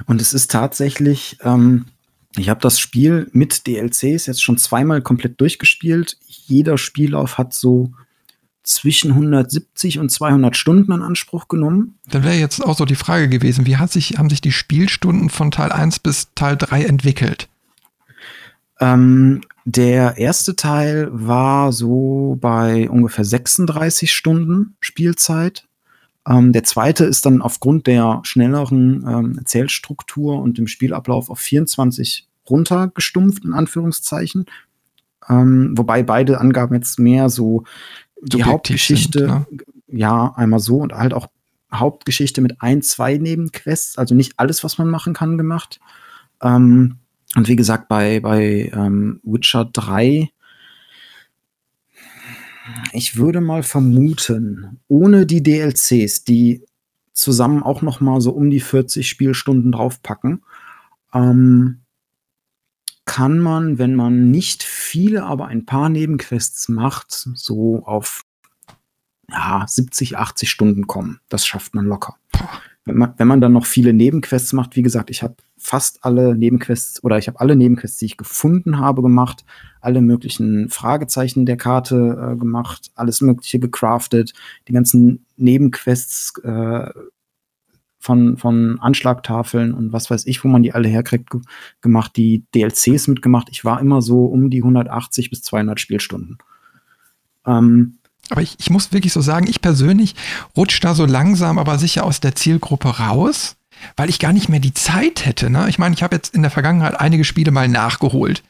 Und 0.07 0.21
es 0.21 0.33
ist 0.33 0.51
tatsächlich, 0.51 1.39
ähm, 1.43 1.87
ich 2.37 2.49
habe 2.49 2.61
das 2.61 2.79
Spiel 2.79 3.29
mit 3.33 3.67
DLCs 3.67 4.27
jetzt 4.27 4.43
schon 4.43 4.59
zweimal 4.59 5.03
komplett 5.03 5.41
durchgespielt. 5.41 6.17
Jeder 6.27 6.79
Spiellauf 6.79 7.37
hat 7.37 7.53
so 7.53 7.93
zwischen 8.63 9.13
170 9.13 9.99
und 9.99 10.11
200 10.11 10.57
Stunden 10.57 10.93
in 10.93 11.03
Anspruch 11.03 11.49
genommen. 11.49 11.99
Dann 12.09 12.25
wäre 12.25 12.37
jetzt 12.37 12.65
auch 12.65 12.77
so 12.77 12.85
die 12.85 12.95
Frage 12.95 13.29
gewesen, 13.29 13.67
wie 13.67 13.77
hat 13.77 13.91
sich, 13.91 14.19
haben 14.19 14.31
sich 14.31 14.41
die 14.41 14.53
Spielstunden 14.53 15.31
von 15.31 15.51
Teil 15.51 15.73
1 15.73 15.99
bis 15.99 16.29
Teil 16.35 16.57
3 16.57 16.85
entwickelt? 16.85 17.49
Ähm, 18.81 19.43
der 19.65 20.19
erste 20.19 20.57
Teil 20.57 21.09
war 21.13 21.73
so 21.73 22.37
bei 22.41 22.89
ungefähr 22.89 23.25
36 23.25 24.13
Stunden 24.13 24.77
Spielzeit. 24.81 25.67
Ähm, 26.27 26.53
der 26.53 26.65
zweite 26.65 27.05
ist 27.05 27.27
dann 27.27 27.43
aufgrund 27.43 27.87
der 27.87 28.21
schnelleren 28.25 29.05
ähm, 29.09 29.39
Erzählstruktur 29.39 30.41
und 30.41 30.59
dem 30.59 30.67
Spielablauf 30.67 31.31
auf 31.31 31.39
24 31.39 32.29
runtergestumpft, 32.49 33.45
in 33.45 33.53
Anführungszeichen. 33.53 34.47
Ähm, 35.29 35.75
wobei 35.77 36.03
beide 36.03 36.41
Angaben 36.41 36.75
jetzt 36.75 36.99
mehr 36.99 37.31
so 37.31 37.65
die 38.23 38.45
Hauptgeschichte, 38.45 39.19
sind, 39.19 39.29
ne? 39.29 39.47
ja, 39.89 40.33
einmal 40.37 40.61
so 40.61 40.79
und 40.79 40.93
halt 40.93 41.13
auch 41.13 41.29
Hauptgeschichte 41.73 42.41
mit 42.41 42.61
ein, 42.61 42.83
zwei 42.83 43.19
Nebenquests, 43.19 43.99
also 43.99 44.15
nicht 44.15 44.35
alles, 44.37 44.63
was 44.63 44.79
man 44.79 44.89
machen 44.89 45.15
kann, 45.15 45.39
gemacht. 45.39 45.81
Ähm, 46.41 46.99
und 47.35 47.49
wie 47.49 47.57
gesagt, 47.57 47.89
bei, 47.89 48.21
bei 48.21 48.71
ähm, 48.75 49.21
Witcher 49.23 49.65
3, 49.65 50.31
ich 52.93 53.17
würde 53.17 53.41
mal 53.41 53.63
vermuten, 53.63 54.81
ohne 54.89 55.27
die 55.27 55.43
DLCs, 55.43 56.25
die 56.25 56.63
zusammen 57.13 57.63
auch 57.63 57.83
noch 57.83 58.01
mal 58.01 58.21
so 58.21 58.33
um 58.33 58.51
die 58.51 58.61
40 58.61 59.09
Spielstunden 59.09 59.73
draufpacken, 59.73 60.43
ähm, 61.15 61.82
kann 63.05 63.39
man, 63.39 63.79
wenn 63.79 63.95
man 63.95 64.31
nicht 64.31 64.63
viele, 64.63 65.25
aber 65.25 65.47
ein 65.47 65.67
paar 65.67 65.89
Nebenquests 65.89 66.69
macht, 66.69 67.11
so 67.35 67.85
auf 67.85 68.23
ja, 69.29 69.65
70, 69.67 70.19
80 70.19 70.51
Stunden 70.51 70.87
kommen. 70.87 71.21
Das 71.29 71.47
schafft 71.47 71.75
man 71.75 71.87
locker. 71.87 72.17
Wenn 72.85 72.99
man, 72.99 73.15
wenn 73.17 73.29
man 73.29 73.41
dann 73.41 73.53
noch 73.53 73.67
viele 73.67 73.93
Nebenquests 73.93 74.53
macht, 74.53 74.75
wie 74.75 74.83
gesagt, 74.83 75.11
ich 75.11 75.23
habe 75.23 75.37
fast 75.57 76.05
alle 76.05 76.35
Nebenquests 76.35 77.03
oder 77.05 77.17
ich 77.17 77.29
habe 77.29 77.39
alle 77.39 77.55
Nebenquests, 77.55 77.99
die 77.99 78.07
ich 78.07 78.17
gefunden 78.17 78.79
habe, 78.79 79.03
gemacht, 79.03 79.45
alle 79.81 80.01
möglichen 80.01 80.69
Fragezeichen 80.69 81.47
der 81.47 81.57
Karte 81.57 82.33
äh, 82.33 82.37
gemacht, 82.37 82.91
alles 82.97 83.21
Mögliche 83.21 83.61
gecraftet, 83.61 84.33
die 84.67 84.73
ganzen 84.73 85.25
Nebenquests 85.37 86.39
äh, 86.43 86.91
von, 88.03 88.37
von 88.37 88.81
Anschlagtafeln 88.81 89.73
und 89.73 89.93
was 89.93 90.11
weiß 90.11 90.27
ich, 90.27 90.43
wo 90.43 90.49
man 90.49 90.65
die 90.65 90.73
alle 90.75 90.89
herkriegt, 90.89 91.31
gemacht, 91.81 92.17
die 92.17 92.45
DLCs 92.53 93.07
mitgemacht. 93.07 93.47
Ich 93.53 93.65
war 93.65 93.81
immer 93.81 94.03
so 94.03 94.25
um 94.25 94.51
die 94.51 94.59
180 94.59 95.31
bis 95.31 95.43
200 95.43 95.79
Spielstunden. 95.79 96.39
Ähm, 97.47 97.99
aber 98.29 98.43
ich, 98.43 98.57
ich 98.59 98.71
muss 98.71 98.93
wirklich 98.93 99.13
so 99.13 99.21
sagen, 99.21 99.47
ich 99.49 99.61
persönlich 99.61 100.17
rutsche 100.57 100.81
da 100.81 100.95
so 100.95 101.07
langsam, 101.07 101.59
aber 101.59 101.79
sicher 101.79 102.03
aus 102.05 102.19
der 102.19 102.35
Zielgruppe 102.35 102.89
raus, 102.89 103.57
weil 103.97 104.09
ich 104.09 104.19
gar 104.19 104.33
nicht 104.33 104.49
mehr 104.49 104.61
die 104.61 104.75
Zeit 104.75 105.27
hätte. 105.27 105.51
Ne? 105.51 105.69
Ich 105.69 105.79
meine, 105.79 105.95
ich 105.95 106.03
habe 106.03 106.17
jetzt 106.17 106.35
in 106.35 106.43
der 106.43 106.51
Vergangenheit 106.51 106.99
einige 106.99 107.25
Spiele 107.25 107.51
mal 107.51 107.69
nachgeholt. 107.69 108.43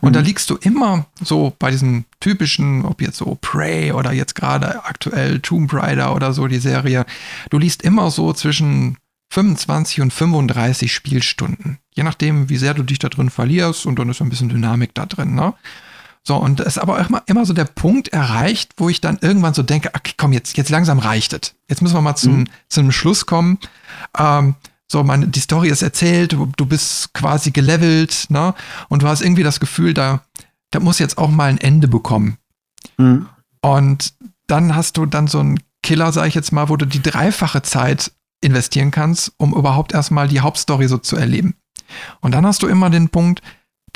Und 0.00 0.10
mhm. 0.10 0.14
da 0.14 0.20
liegst 0.20 0.50
du 0.50 0.56
immer 0.56 1.06
so 1.22 1.54
bei 1.58 1.70
diesen 1.70 2.04
typischen, 2.20 2.84
ob 2.84 3.00
jetzt 3.00 3.18
so 3.18 3.38
Prey 3.40 3.92
oder 3.92 4.12
jetzt 4.12 4.34
gerade 4.34 4.84
aktuell 4.84 5.40
Tomb 5.40 5.72
Raider 5.72 6.14
oder 6.14 6.32
so 6.32 6.46
die 6.46 6.58
Serie, 6.58 7.06
du 7.50 7.58
liest 7.58 7.82
immer 7.82 8.10
so 8.10 8.32
zwischen 8.32 8.98
25 9.30 10.00
und 10.00 10.12
35 10.12 10.92
Spielstunden. 10.92 11.78
Je 11.92 12.02
nachdem, 12.02 12.48
wie 12.48 12.56
sehr 12.56 12.74
du 12.74 12.82
dich 12.82 12.98
da 12.98 13.08
drin 13.08 13.30
verlierst 13.30 13.86
und 13.86 13.98
dann 13.98 14.08
ist 14.08 14.22
ein 14.22 14.28
bisschen 14.28 14.48
Dynamik 14.48 14.94
da 14.94 15.06
drin. 15.06 15.34
Ne? 15.34 15.54
So, 16.26 16.36
und 16.36 16.60
es 16.60 16.68
ist 16.68 16.78
aber 16.78 16.98
auch 16.98 17.08
immer, 17.08 17.22
immer 17.26 17.44
so 17.44 17.52
der 17.52 17.66
Punkt 17.66 18.08
erreicht, 18.08 18.72
wo 18.78 18.88
ich 18.88 19.02
dann 19.02 19.18
irgendwann 19.20 19.52
so 19.52 19.62
denke, 19.62 19.90
okay, 19.94 20.12
komm, 20.16 20.32
jetzt, 20.32 20.56
jetzt 20.56 20.70
langsam 20.70 20.98
reicht 20.98 21.34
es. 21.34 21.54
Jetzt 21.68 21.82
müssen 21.82 21.94
wir 21.94 22.00
mal 22.00 22.16
zum, 22.16 22.40
mhm. 22.40 22.48
zum 22.68 22.92
Schluss 22.92 23.26
kommen. 23.26 23.58
Ähm, 24.18 24.54
so, 24.94 25.02
meine, 25.02 25.26
die 25.26 25.40
Story 25.40 25.70
ist 25.70 25.82
erzählt, 25.82 26.34
du, 26.34 26.52
du 26.56 26.66
bist 26.66 27.12
quasi 27.14 27.50
gelevelt, 27.50 28.26
ne? 28.28 28.54
Und 28.88 29.02
du 29.02 29.08
hast 29.08 29.22
irgendwie 29.22 29.42
das 29.42 29.58
Gefühl, 29.58 29.92
da, 29.92 30.22
da 30.70 30.78
muss 30.78 31.00
jetzt 31.00 31.18
auch 31.18 31.30
mal 31.30 31.50
ein 31.50 31.58
Ende 31.58 31.88
bekommen. 31.88 32.38
Mhm. 32.96 33.26
Und 33.60 34.14
dann 34.46 34.76
hast 34.76 34.96
du 34.96 35.04
dann 35.04 35.26
so 35.26 35.40
einen 35.40 35.58
Killer, 35.82 36.12
sag 36.12 36.28
ich 36.28 36.36
jetzt 36.36 36.52
mal, 36.52 36.68
wo 36.68 36.76
du 36.76 36.86
die 36.86 37.02
dreifache 37.02 37.62
Zeit 37.62 38.12
investieren 38.40 38.92
kannst, 38.92 39.32
um 39.36 39.52
überhaupt 39.52 39.92
erstmal 39.92 40.28
die 40.28 40.40
Hauptstory 40.40 40.86
so 40.86 40.98
zu 40.98 41.16
erleben. 41.16 41.54
Und 42.20 42.32
dann 42.32 42.46
hast 42.46 42.62
du 42.62 42.68
immer 42.68 42.88
den 42.88 43.08
Punkt, 43.08 43.42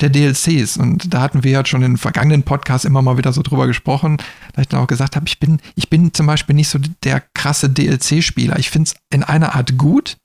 der 0.01 0.09
DLCs. 0.09 0.75
Und 0.75 1.13
da 1.13 1.21
hatten 1.21 1.45
wir 1.45 1.51
ja 1.51 1.65
schon 1.65 1.81
in 1.81 1.95
vergangenen 1.95 2.43
Podcasts 2.43 2.83
immer 2.83 3.01
mal 3.01 3.17
wieder 3.17 3.31
so 3.31 3.41
drüber 3.41 3.67
gesprochen, 3.67 4.17
da 4.53 4.61
ich 4.61 4.67
dann 4.67 4.81
auch 4.81 4.87
gesagt 4.87 5.15
habe, 5.15 5.27
ich 5.27 5.39
bin, 5.39 5.61
ich 5.75 5.89
bin 5.89 6.13
zum 6.13 6.25
Beispiel 6.25 6.55
nicht 6.55 6.69
so 6.69 6.79
der 7.05 7.23
krasse 7.33 7.69
DLC-Spieler. 7.69 8.59
Ich 8.59 8.69
finde 8.69 8.89
es 8.89 8.95
in 9.13 9.23
einer 9.23 9.55
Art 9.55 9.77
gut, 9.77 10.17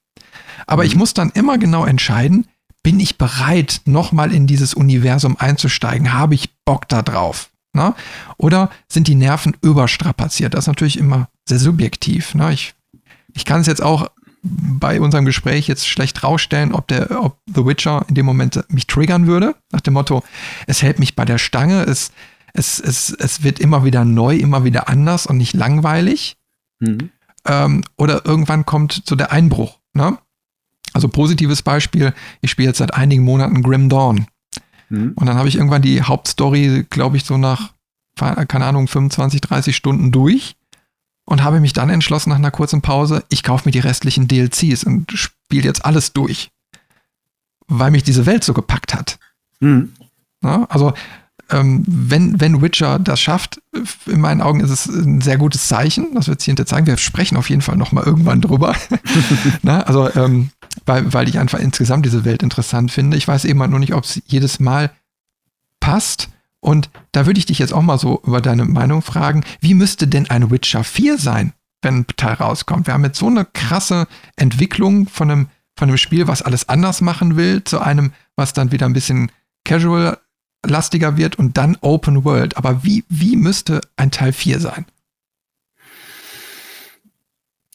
aber 0.67 0.83
mhm. 0.83 0.89
ich 0.89 0.97
muss 0.97 1.15
dann 1.15 1.31
immer 1.31 1.59
genau 1.59 1.85
entscheiden, 1.85 2.47
bin 2.83 3.01
ich 3.01 3.17
bereit, 3.17 3.81
nochmal 3.87 4.33
in 4.33 4.47
dieses 4.47 4.75
Universum 4.75 5.37
einzusteigen? 5.39 6.13
Habe 6.13 6.35
ich 6.35 6.55
Bock 6.65 6.89
da 6.89 7.03
drauf? 7.03 7.51
Ne? 7.73 7.95
Oder 8.37 8.71
sind 8.89 9.09
die 9.09 9.15
Nerven 9.15 9.57
überstrapaziert? 9.63 10.55
Das 10.55 10.65
ist 10.65 10.69
natürlich 10.69 10.99
immer 10.99 11.29
sehr 11.49 11.59
subjektiv. 11.59 12.35
Ne? 12.35 12.53
Ich, 12.53 12.75
ich 13.33 13.45
kann 13.45 13.63
es 13.63 13.67
jetzt 13.67 13.83
auch 13.83 14.09
bei 14.45 15.01
unserem 15.01 15.25
Gespräch 15.25 15.67
jetzt 15.67 15.89
schlecht 15.89 16.23
rausstellen, 16.23 16.73
ob 16.73 16.87
der, 16.89 17.23
ob 17.23 17.39
The 17.47 17.65
Witcher 17.65 18.05
in 18.09 18.15
dem 18.15 18.27
Moment 18.27 18.63
mich 18.69 18.87
triggern 18.87 19.27
würde, 19.27 19.57
nach 19.73 19.81
dem 19.81 19.95
Motto, 19.95 20.23
es 20.67 20.83
hält 20.83 20.99
mich 20.99 21.17
bei 21.17 21.25
der 21.25 21.39
Stange, 21.39 21.83
es, 21.85 22.13
es, 22.53 22.79
es, 22.79 23.11
es 23.11 23.43
wird 23.43 23.59
immer 23.59 23.85
wieder 23.85 24.05
neu, 24.05 24.37
immer 24.37 24.65
wieder 24.65 24.89
anders 24.89 25.27
und 25.27 25.39
nicht 25.39 25.55
langweilig. 25.55 26.37
Mhm. 26.81 27.11
Ähm, 27.47 27.85
oder 27.97 28.27
irgendwann 28.27 28.67
kommt 28.67 29.03
so 29.07 29.17
der 29.17 29.33
Einbruch. 29.33 29.79
Ne? 29.95 30.19
Also 30.95 31.09
positives 31.09 31.61
Beispiel, 31.61 32.15
ich 32.41 32.51
spiele 32.51 32.69
jetzt 32.69 32.79
seit 32.79 32.95
einigen 32.95 33.25
Monaten 33.25 33.63
Grim 33.63 33.89
Dawn. 33.91 34.27
Mhm. 34.89 35.13
Und 35.17 35.27
dann 35.27 35.37
habe 35.37 35.49
ich 35.49 35.57
irgendwann 35.57 35.83
die 35.83 36.03
Hauptstory, 36.03 36.87
glaube 36.89 37.17
ich, 37.17 37.25
so 37.25 37.37
nach, 37.37 37.73
keine 38.17 38.65
Ahnung, 38.65 38.89
25, 38.89 39.43
30 39.43 39.77
Stunden 39.77 40.13
durch 40.13 40.57
und 41.27 41.43
habe 41.43 41.61
mich 41.61 41.73
dann 41.73 41.91
entschlossen 41.91 42.31
nach 42.31 42.37
einer 42.37 42.51
kurzen 42.51 42.81
Pause, 42.81 43.25
ich 43.29 43.43
kaufe 43.43 43.69
mir 43.69 43.73
die 43.73 43.81
restlichen 43.81 44.29
DLCs 44.29 44.85
und 44.85 45.11
spiele 45.13 45.65
jetzt 45.65 45.85
alles 45.85 46.13
durch, 46.13 46.51
weil 47.67 47.91
mich 47.91 48.05
diese 48.05 48.27
Welt 48.27 48.45
so 48.45 48.55
gepackt 48.55 48.95
hat. 48.95 49.19
Mhm. 49.61 49.93
Ja, 50.43 50.65
also 50.69 50.93
ähm, 51.51 51.85
wenn, 51.87 52.41
wenn 52.41 52.63
Witcher 52.63 52.99
das 52.99 53.21
schafft, 53.21 53.61
in 54.07 54.21
meinen 54.21 54.41
Augen 54.41 54.61
ist 54.61 54.71
es 54.71 54.87
ein 54.87 55.21
sehr 55.21 55.37
gutes 55.37 55.69
Zeichen. 55.69 56.15
Das 56.15 56.29
wird 56.29 56.41
sich 56.41 56.47
hinter 56.47 56.67
zeigen. 56.67 56.87
Wir 56.87 56.97
sprechen 56.97 57.37
auf 57.37 57.51
jeden 57.51 57.63
Fall 57.63 57.77
noch 57.77 57.93
mal 57.93 58.05
irgendwann 58.05 58.41
drüber. 58.41 58.75
Na, 59.63 59.83
also 59.83 60.13
ähm, 60.15 60.51
weil, 60.87 61.13
weil 61.13 61.29
ich 61.29 61.39
einfach 61.39 61.59
insgesamt 61.59 62.07
diese 62.07 62.25
Welt 62.25 62.43
interessant 62.43 62.91
finde. 62.91 63.17
Ich 63.17 63.29
weiß 63.29 63.45
eben 63.45 63.61
halt 63.61 63.71
nur 63.71 63.81
nicht, 63.81 63.95
ob 63.95 64.05
es 64.05 64.23
jedes 64.27 64.61
Mal 64.61 64.91
passt. 65.81 66.29
Und 66.61 66.91
da 67.13 67.27
würde 67.27 67.39
ich 67.39 67.47
dich 67.47 67.59
jetzt 67.59 67.75
auch 67.75 67.83
mal 67.83 67.99
so 67.99 68.23
über 68.25 68.41
deine 68.41 68.65
Meinung 68.65 69.03
fragen. 69.03 69.45
Wie 69.61 69.75
müsste 69.75 70.07
denn 70.07 70.31
ein 70.31 70.51
Witcher 70.51 70.83
4 70.83 71.19
sein, 71.19 71.53
wenn 71.83 72.01
ein 72.01 72.07
Teil 72.17 72.35
rauskommt? 72.35 72.87
Wir 72.87 72.95
haben 72.95 73.05
jetzt 73.05 73.19
so 73.19 73.27
eine 73.27 73.45
krasse 73.45 74.07
Entwicklung 74.37 75.07
von 75.09 75.31
einem, 75.31 75.49
von 75.77 75.89
einem 75.89 75.99
Spiel, 75.99 76.27
was 76.27 76.43
alles 76.43 76.69
anders 76.69 77.01
machen 77.01 77.37
will, 77.37 77.63
zu 77.65 77.81
einem, 77.81 78.13
was 78.35 78.55
dann 78.55 78.73
wieder 78.73 78.87
ein 78.87 78.95
bisschen 78.95 79.31
casual 79.65 80.19
lastiger 80.65 81.17
wird 81.17 81.37
und 81.37 81.57
dann 81.59 81.77
Open 81.81 82.25
World. 82.25 82.57
Aber 82.57 82.83
wie, 82.83 83.05
wie 83.09 83.37
müsste 83.37 83.81
ein 83.97 84.11
Teil 84.11 84.33
4 84.33 84.61
sein? 84.61 84.87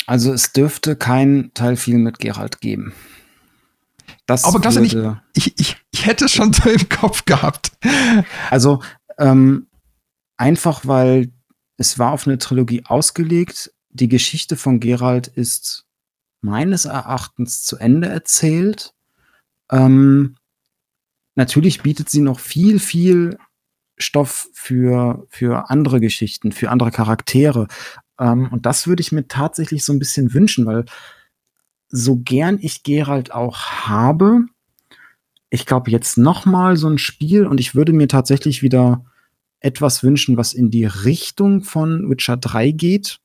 Also 0.09 0.33
es 0.33 0.53
dürfte 0.53 0.95
kein 0.95 1.51
Teil 1.53 1.77
4 1.77 1.99
mit 1.99 2.17
Geralt 2.17 2.61
geben. 2.61 2.93
Das 4.25 4.43
Aber 4.43 4.57
das 4.57 4.75
nicht, 4.77 4.97
ich, 5.35 5.59
ich, 5.59 5.77
ich 5.91 6.05
hätte 6.07 6.27
schon 6.27 6.51
so 6.51 6.67
im 6.67 6.89
Kopf 6.89 7.25
gehabt. 7.25 7.73
Also 8.49 8.81
ähm, 9.19 9.67
einfach, 10.35 10.87
weil 10.87 11.31
es 11.77 11.99
war 11.99 12.11
auf 12.11 12.25
eine 12.25 12.39
Trilogie 12.39 12.85
ausgelegt. 12.85 13.71
Die 13.91 14.07
Geschichte 14.07 14.57
von 14.57 14.79
Geralt 14.79 15.27
ist 15.27 15.85
meines 16.41 16.85
Erachtens 16.85 17.63
zu 17.63 17.77
Ende 17.77 18.07
erzählt. 18.07 18.95
Ähm, 19.71 20.37
natürlich 21.35 21.83
bietet 21.83 22.09
sie 22.09 22.21
noch 22.21 22.39
viel, 22.39 22.79
viel 22.79 23.37
Stoff 23.99 24.49
für, 24.53 25.27
für 25.29 25.69
andere 25.69 25.99
Geschichten, 25.99 26.51
für 26.51 26.71
andere 26.71 26.89
Charaktere. 26.89 27.67
Ähm, 28.19 28.49
und 28.51 28.65
das 28.65 28.87
würde 28.87 29.01
ich 29.01 29.11
mir 29.11 29.27
tatsächlich 29.27 29.83
so 29.83 29.93
ein 29.93 29.99
bisschen 29.99 30.33
wünschen, 30.33 30.65
weil 30.65 30.85
so 31.87 32.17
gern 32.17 32.59
ich 32.61 32.83
Geralt 32.83 33.31
auch 33.33 33.57
habe, 33.57 34.45
ich 35.49 35.65
glaube 35.65 35.89
jetzt 35.89 36.17
noch 36.17 36.45
mal 36.45 36.77
so 36.77 36.87
ein 36.87 36.99
Spiel 36.99 37.47
und 37.47 37.59
ich 37.59 37.73
würde 37.73 37.93
mir 37.93 38.07
tatsächlich 38.07 38.61
wieder 38.61 39.05
etwas 39.59 40.03
wünschen, 40.03 40.37
was 40.37 40.53
in 40.53 40.69
die 40.69 40.85
Richtung 40.85 41.63
von 41.63 42.09
Witcher 42.09 42.37
3 42.37 42.71
geht. 42.71 43.19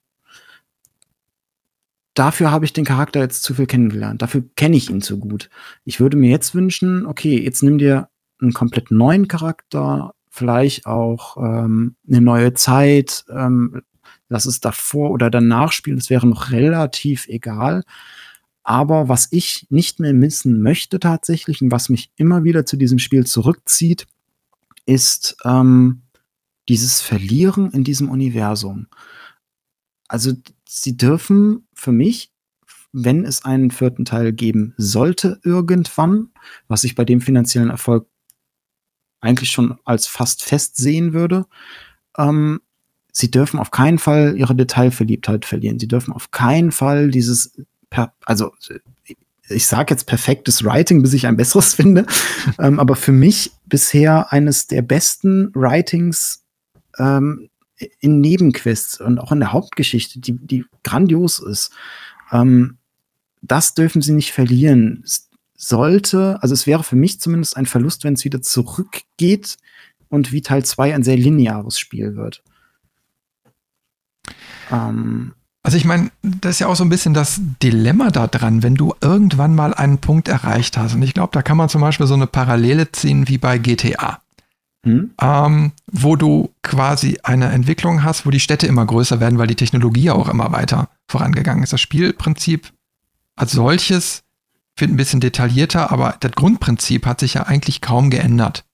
Dafür 2.15 2.51
habe 2.51 2.65
ich 2.65 2.73
den 2.73 2.85
Charakter 2.85 3.21
jetzt 3.21 3.43
zu 3.43 3.55
viel 3.55 3.67
kennengelernt. 3.67 4.23
Dafür 4.23 4.45
kenne 4.57 4.77
ich 4.77 4.89
ihn 4.89 5.03
zu 5.03 5.19
gut. 5.19 5.51
Ich 5.85 6.01
würde 6.01 6.17
mir 6.17 6.31
jetzt 6.31 6.55
wünschen, 6.55 7.07
okay, 7.07 7.39
jetzt 7.43 7.63
nimm 7.63 7.79
dir 7.79 8.09
einen 8.41 8.53
komplett 8.53 8.91
neuen 8.91 9.29
Charakter, 9.29 10.15
vielleicht 10.31 10.87
auch 10.87 11.37
ähm, 11.37 11.97
eine 12.09 12.21
neue 12.21 12.55
Zeit, 12.55 13.25
ähm, 13.29 13.83
lass 14.35 14.47
es 14.47 14.59
davor 14.59 15.13
oder 15.13 15.31
danach 15.31 15.71
spielen, 15.71 15.97
das 15.97 16.11
wäre 16.11 16.27
noch 16.27 16.51
relativ 16.51 17.29
egal. 17.29 17.85
Aber 18.65 19.09
was 19.09 19.29
ich 19.31 19.69
nicht 19.71 20.01
mehr 20.01 20.13
missen 20.13 20.61
möchte 20.61 20.99
tatsächlich 20.99 21.63
und 21.63 21.71
was 21.71 21.89
mich 21.89 22.11
immer 22.17 22.43
wieder 22.43 22.67
zu 22.67 22.77
diesem 22.77 22.99
Spiel 22.99 23.25
zurückzieht, 23.25 24.07
ist 24.87 25.37
ähm, 25.45 26.03
dieses 26.69 27.01
Verlieren 27.01 27.71
in 27.71 27.85
diesem 27.85 28.11
Universum. 28.11 28.89
Also 30.09 30.33
sie 30.69 30.97
dürfen 30.97 31.69
für 31.73 31.93
mich, 31.93 32.33
wenn 32.93 33.25
es 33.25 33.45
einen 33.45 33.71
vierten 33.71 34.05
Teil 34.05 34.33
geben 34.33 34.75
sollte 34.77 35.39
irgendwann, 35.45 36.31
was 36.67 36.83
ich 36.83 36.97
bei 36.97 37.05
dem 37.05 37.21
finanziellen 37.21 37.71
Erfolg 37.71 38.09
eigentlich 39.21 39.53
schon 39.53 39.79
als 39.85 40.09
fast 40.09 40.43
fest 40.43 40.77
sehen 40.77 41.13
würde, 41.13 41.47
ähm, 42.19 42.61
sie 43.15 43.31
dürfen 43.31 43.61
auf 43.61 43.71
keinen 43.71 43.99
Fall 43.99 44.35
ihre 44.37 44.55
Detailverliebtheit 44.55 45.45
verlieren. 45.45 45.79
Sie 45.79 45.89
dürfen 45.89 46.13
auf 46.13 46.31
keinen 46.31 46.73
Fall 46.73 47.11
dieses 47.11 47.57
also 48.25 48.53
ich 49.49 49.67
sage 49.67 49.95
jetzt 49.95 50.07
perfektes 50.07 50.65
Writing, 50.65 51.01
bis 51.03 51.13
ich 51.13 51.27
ein 51.27 51.37
besseres 51.37 51.75
finde, 51.75 52.07
ähm, 52.59 52.81
aber 52.81 52.97
für 52.97 53.13
mich 53.13 53.53
bisher 53.67 54.33
eines 54.33 54.67
der 54.67 54.83
besten 54.83 55.55
Writings 55.55 56.45
ähm, 56.99 57.51
in 58.01 58.21
Nebenquests 58.21 59.01
und 59.01 59.19
auch 59.19 59.31
in 59.31 59.41
der 59.41 59.53
Hauptgeschichte, 59.53 60.19
die, 60.19 60.33
die 60.33 60.65
grandios 60.83 61.39
ist. 61.39 61.73
Ähm, 62.33 62.79
das 63.43 63.75
dürfen 63.75 64.03
sie 64.03 64.13
nicht 64.13 64.33
verlieren. 64.33 65.03
Es 65.05 65.29
sollte, 65.57 66.43
also 66.43 66.53
es 66.53 66.67
wäre 66.67 66.83
für 66.83 66.97
mich 66.97 67.21
zumindest 67.21 67.57
ein 67.57 67.67
Verlust, 67.67 68.03
wenn 68.03 68.15
es 68.15 68.25
wieder 68.25 68.43
zurückgeht 68.43 69.57
und 70.09 70.33
wie 70.33 70.43
Teil 70.43 70.65
2 70.65 70.95
ein 70.95 71.05
sehr 71.05 71.17
lineares 71.17 71.79
Spiel 71.79 72.17
wird. 72.17 72.43
Ähm, 74.71 75.33
also 75.63 75.79
ich 75.79 75.87
meine, 75.87 76.11
das 76.23 76.53
ist 76.53 76.59
ja 76.59 76.67
auch 76.67 76.77
so 76.77 76.85
ein 76.85 76.91
bisschen 76.91 77.15
das 77.15 77.41
Dilemma 77.63 78.11
da 78.11 78.27
dran, 78.27 78.63
wenn 78.63 78.75
du 78.75 78.95
irgendwann 79.01 79.55
mal 79.55 79.73
einen 79.73 79.99
Punkt 79.99 80.29
erreicht 80.29 80.77
hast. 80.77 80.95
Und 80.95 81.03
ich 81.03 81.15
glaube, 81.15 81.31
da 81.33 81.41
kann 81.41 81.57
man 81.57 81.71
zum 81.71 81.81
Beispiel 81.81 82.07
so 82.07 82.15
eine 82.15 82.27
Parallele 82.27 82.93
ziehen 82.93 83.29
wie 83.29 83.39
bei 83.39 83.57
GTA. 83.57 84.21
Hm? 84.85 85.13
Ähm, 85.19 85.73
wo 85.91 86.17
du 86.17 86.51
quasi 86.63 87.19
eine 87.23 87.51
Entwicklung 87.51 88.05
hast, 88.05 88.27
wo 88.27 88.31
die 88.31 88.41
Städte 88.41 88.67
immer 88.67 88.85
größer 88.85 89.21
werden, 89.21 89.39
weil 89.39 89.47
die 89.47 89.55
Technologie 89.55 90.11
auch 90.11 90.29
immer 90.29 90.53
weiter 90.53 90.91
vorangegangen 91.09 91.65
ist. 91.65 91.73
Das 91.73 91.81
Spielprinzip 91.81 92.71
als 93.35 93.53
solches 93.53 94.23
wird 94.77 94.91
ein 94.91 94.97
bisschen 94.97 95.21
detaillierter, 95.21 95.91
aber 95.91 96.17
das 96.21 96.33
Grundprinzip 96.33 97.07
hat 97.07 97.21
sich 97.21 97.35
ja 97.35 97.45
eigentlich 97.45 97.81
kaum 97.81 98.11
geändert. 98.11 98.65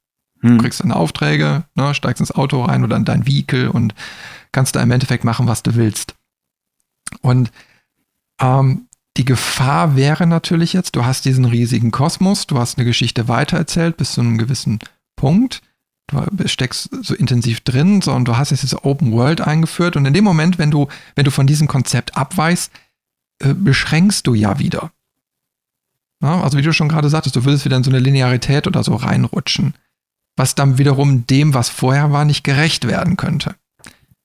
Hm. 0.41 0.57
Du 0.57 0.65
kriegst 0.65 0.83
deine 0.83 0.97
Aufträge, 0.97 1.63
ne, 1.77 1.95
steigst 1.95 2.21
ins 2.21 2.33
Auto 2.33 2.63
rein 2.65 2.83
oder 2.83 2.97
in 2.97 3.05
dein 3.05 3.27
Vehikel 3.27 3.69
und 3.69 3.95
kannst 4.53 4.77
da 4.77 4.83
im 4.83 4.91
Endeffekt 4.91 5.25
machen, 5.25 5.47
was 5.47 5.63
du 5.63 5.75
willst. 5.75 6.15
Und 7.23 7.51
ähm, 8.41 8.87
die 9.17 9.25
Gefahr 9.25 9.97
wäre 9.97 10.27
natürlich 10.27 10.73
jetzt, 10.73 10.97
du 10.97 11.05
hast 11.05 11.25
diesen 11.25 11.45
riesigen 11.45 11.91
Kosmos, 11.91 12.47
du 12.47 12.59
hast 12.59 12.79
eine 12.79 12.85
Geschichte 12.85 13.29
weitererzählt 13.29 13.97
bis 13.97 14.13
zu 14.13 14.21
einem 14.21 14.39
gewissen 14.39 14.79
Punkt, 15.17 15.63
du 16.07 16.49
steckst 16.49 16.91
so 17.03 17.15
intensiv 17.15 17.61
drin, 17.61 18.03
sondern 18.03 18.25
du 18.25 18.37
hast 18.37 18.51
jetzt 18.51 18.63
diese 18.63 18.85
Open 18.85 19.13
World 19.13 19.41
eingeführt 19.41 19.97
und 19.97 20.07
in 20.07 20.15
dem 20.15 20.25
Moment, 20.25 20.59
wenn 20.59 20.71
du, 20.71 20.89
wenn 21.15 21.25
du 21.25 21.31
von 21.31 21.47
diesem 21.47 21.69
Konzept 21.69 22.17
abweichst, 22.17 22.73
äh, 23.41 23.55
beschränkst 23.55 24.27
du 24.27 24.35
ja 24.35 24.59
wieder. 24.59 24.93
Ja, 26.23 26.43
also 26.43 26.59
wie 26.59 26.63
du 26.63 26.73
schon 26.73 26.89
gerade 26.89 27.09
sagtest, 27.09 27.37
du 27.37 27.45
würdest 27.45 27.65
wieder 27.65 27.77
in 27.77 27.85
so 27.85 27.91
eine 27.91 27.99
Linearität 27.99 28.67
oder 28.67 28.83
so 28.83 28.95
reinrutschen, 28.95 29.75
was 30.37 30.55
dann 30.55 30.79
wiederum 30.79 31.27
dem, 31.27 31.55
was 31.55 31.69
vorher 31.69 32.13
war, 32.13 32.25
nicht 32.25 32.45
gerecht 32.45 32.87
werden 32.87 33.17
könnte. 33.17 33.55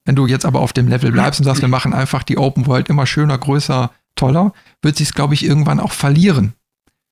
Wenn 0.06 0.16
du 0.16 0.28
jetzt 0.28 0.46
aber 0.46 0.62
auf 0.62 0.72
dem 0.72 0.88
Level 0.88 1.12
bleibst 1.12 1.40
und 1.40 1.46
sagst, 1.46 1.62
wir 1.62 1.68
machen 1.68 1.94
einfach 1.94 2.24
die 2.24 2.38
Open 2.38 2.68
World 2.68 2.90
immer 2.90 3.06
schöner, 3.08 3.38
größer, 3.38 3.92
toller, 4.16 4.54
wird 4.82 4.96
sich 4.98 5.10
es, 5.10 5.14
glaube 5.14 5.34
ich, 5.34 5.44
irgendwann 5.44 5.80
auch 5.80 5.92
verlieren. 5.92 6.54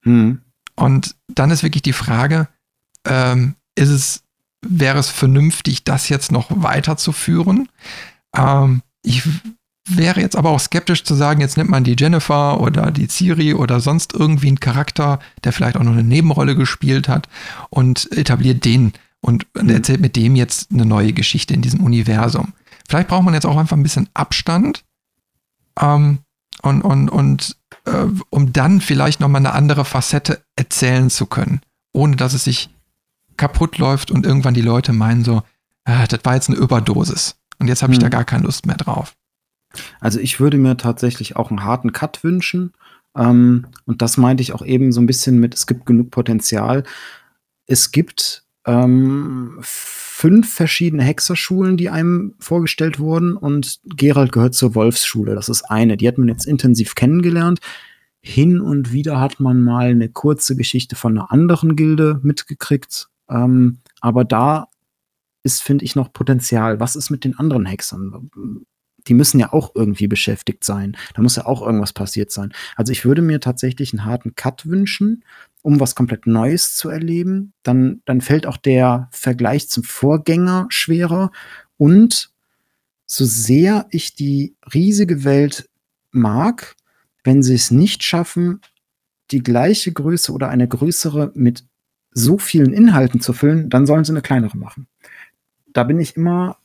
Hm. 0.04 0.42
Und 0.76 1.16
dann 1.28 1.52
ist 1.52 1.64
wirklich 1.64 1.82
die 1.82 1.94
Frage, 1.94 2.48
ähm, 3.06 3.56
ist 3.76 3.90
es, 3.90 4.24
wäre 4.62 5.00
es 5.00 5.10
vernünftig, 5.10 5.84
das 5.84 6.10
jetzt 6.10 6.32
noch 6.32 6.48
weiterzuführen? 6.50 7.68
Ähm, 8.36 8.82
ich 9.04 9.24
wäre 9.90 10.22
jetzt 10.22 10.36
aber 10.36 10.52
auch 10.52 10.60
skeptisch 10.60 11.04
zu 11.04 11.14
sagen, 11.14 11.42
jetzt 11.42 11.58
nimmt 11.58 11.70
man 11.70 11.84
die 11.84 11.96
Jennifer 11.98 12.62
oder 12.62 12.92
die 12.92 13.08
Ciri 13.08 13.54
oder 13.54 13.80
sonst 13.80 14.14
irgendwie 14.14 14.48
einen 14.48 14.60
Charakter, 14.60 15.20
der 15.44 15.52
vielleicht 15.52 15.78
auch 15.78 15.84
noch 15.84 15.92
eine 15.92 16.04
Nebenrolle 16.04 16.56
gespielt 16.56 17.10
hat 17.10 17.28
und 17.70 18.12
etabliert 18.14 18.64
den 18.64 18.94
und 19.20 19.46
mhm. 19.56 19.70
erzählt 19.70 20.00
mit 20.00 20.16
dem 20.16 20.36
jetzt 20.36 20.72
eine 20.72 20.86
neue 20.86 21.14
Geschichte 21.14 21.54
in 21.54 21.62
diesem 21.62 21.82
Universum. 21.82 22.54
Vielleicht 22.94 23.10
braucht 23.10 23.24
man 23.24 23.34
jetzt 23.34 23.48
auch 23.48 23.58
einfach 23.58 23.76
ein 23.76 23.82
bisschen 23.82 24.08
Abstand 24.14 24.86
ähm, 25.82 26.20
und, 26.62 26.84
und, 26.84 27.10
und 27.10 27.58
äh, 27.86 28.06
um 28.30 28.54
dann 28.54 28.82
vielleicht 28.82 29.20
nochmal 29.20 29.40
eine 29.40 29.54
andere 29.54 29.84
Facette 29.84 30.44
erzählen 30.56 31.10
zu 31.10 31.26
können, 31.26 31.62
ohne 31.92 32.18
dass 32.18 32.36
es 32.36 32.44
sich 32.44 32.70
kaputt 33.36 33.80
läuft 33.80 34.12
und 34.12 34.28
irgendwann 34.28 34.54
die 34.54 34.62
Leute 34.62 34.94
meinen 34.94 35.24
so, 35.24 35.42
ah, 35.86 36.06
das 36.06 36.20
war 36.24 36.36
jetzt 36.36 36.52
eine 36.52 36.60
Überdosis 36.60 37.36
und 37.58 37.68
jetzt 37.68 37.82
habe 37.82 37.94
ich 37.94 37.98
da 37.98 38.10
gar 38.10 38.26
keine 38.26 38.44
Lust 38.44 38.68
mehr 38.68 38.78
drauf. 38.78 39.16
Also 40.00 40.20
ich 40.20 40.40
würde 40.40 40.60
mir 40.60 40.78
tatsächlich 40.78 41.36
auch 41.36 41.50
einen 41.50 41.64
harten 41.64 41.94
Cut 41.94 42.24
wünschen. 42.24 42.74
Ähm, 43.18 43.66
und 43.86 44.04
das 44.04 44.18
meinte 44.18 44.44
ich 44.44 44.54
auch 44.54 44.64
eben 44.64 44.92
so 44.92 45.02
ein 45.02 45.08
bisschen 45.08 45.40
mit, 45.40 45.56
es 45.56 45.66
gibt 45.66 45.88
genug 45.88 46.12
Potenzial. 46.12 46.84
Es 47.66 47.92
gibt 47.92 48.43
ähm, 48.66 49.58
fünf 49.62 50.54
verschiedene 50.54 51.04
Hexerschulen, 51.04 51.78
die 51.78 51.90
einem 51.90 52.36
vorgestellt 52.40 53.00
wurden 53.00 53.36
und 53.36 53.80
Gerald 53.84 54.32
gehört 54.32 54.54
zur 54.54 54.76
Wolfsschule. 54.76 55.36
Das 55.36 55.50
ist 55.50 55.64
eine. 55.64 55.98
Die 55.98 56.08
hat 56.08 56.18
man 56.18 56.30
jetzt 56.30 56.46
intensiv 56.46 56.96
kennengelernt. 56.96 57.60
Hin 58.22 58.62
und 58.62 58.94
wieder 58.94 59.20
hat 59.20 59.40
man 59.40 59.62
mal 59.62 59.88
eine 59.88 60.08
kurze 60.08 60.56
Geschichte 60.56 60.96
von 60.96 61.18
einer 61.18 61.32
anderen 61.32 61.76
Gilde 61.76 62.20
mitgekriegt. 62.24 63.10
Ähm, 63.30 63.80
aber 64.00 64.24
da 64.24 64.70
ist, 65.44 65.62
finde 65.62 65.84
ich, 65.84 65.96
noch 65.96 66.14
Potenzial. 66.14 66.80
Was 66.80 66.96
ist 66.96 67.10
mit 67.10 67.26
den 67.26 67.38
anderen 67.38 67.66
Hexern? 67.66 68.30
die 69.08 69.14
müssen 69.14 69.40
ja 69.40 69.52
auch 69.52 69.72
irgendwie 69.76 70.08
beschäftigt 70.08 70.64
sein. 70.64 70.96
Da 71.14 71.22
muss 71.22 71.36
ja 71.36 71.46
auch 71.46 71.62
irgendwas 71.62 71.94
passiert 71.94 72.32
sein. 72.32 72.54
Also 72.76 72.92
ich 72.92 73.06
würde 73.06 73.22
mir 73.22 73.40
tatsächlich 73.40 73.94
einen 73.94 74.06
harten 74.06 74.36
Cut 74.36 74.66
wünschen, 74.66 75.24
um 75.64 75.80
was 75.80 75.96
komplett 75.96 76.28
Neues 76.28 76.76
zu 76.76 76.90
erleben. 76.90 77.54
Dann, 77.64 78.02
dann 78.06 78.22
fällt 78.22 78.46
auch 78.46 78.58
der 78.58 79.10
Vergleich 79.12 79.70
zum 79.70 79.84
Vorgänger 79.84 80.68
schwerer. 80.70 81.32
Und 81.78 82.32
so 83.08 83.26
sehr 83.26 83.88
ich 83.90 84.14
die 84.14 84.56
riesige 84.74 85.24
Welt 85.24 85.70
mag, 86.12 86.76
wenn 87.24 87.42
sie 87.42 87.56
es 87.56 87.72
nicht 87.72 88.04
schaffen, 88.04 88.60
die 89.32 89.42
gleiche 89.42 89.92
Größe 89.92 90.32
oder 90.32 90.50
eine 90.50 90.68
größere 90.68 91.32
mit 91.34 91.66
so 92.12 92.38
vielen 92.38 92.74
Inhalten 92.74 93.22
zu 93.22 93.34
füllen, 93.34 93.70
dann 93.70 93.86
sollen 93.86 94.04
sie 94.04 94.12
eine 94.12 94.22
kleinere 94.22 94.58
machen. 94.58 94.88
Da 95.72 95.84
bin 95.84 96.00
ich 96.00 96.16
immer 96.16 96.58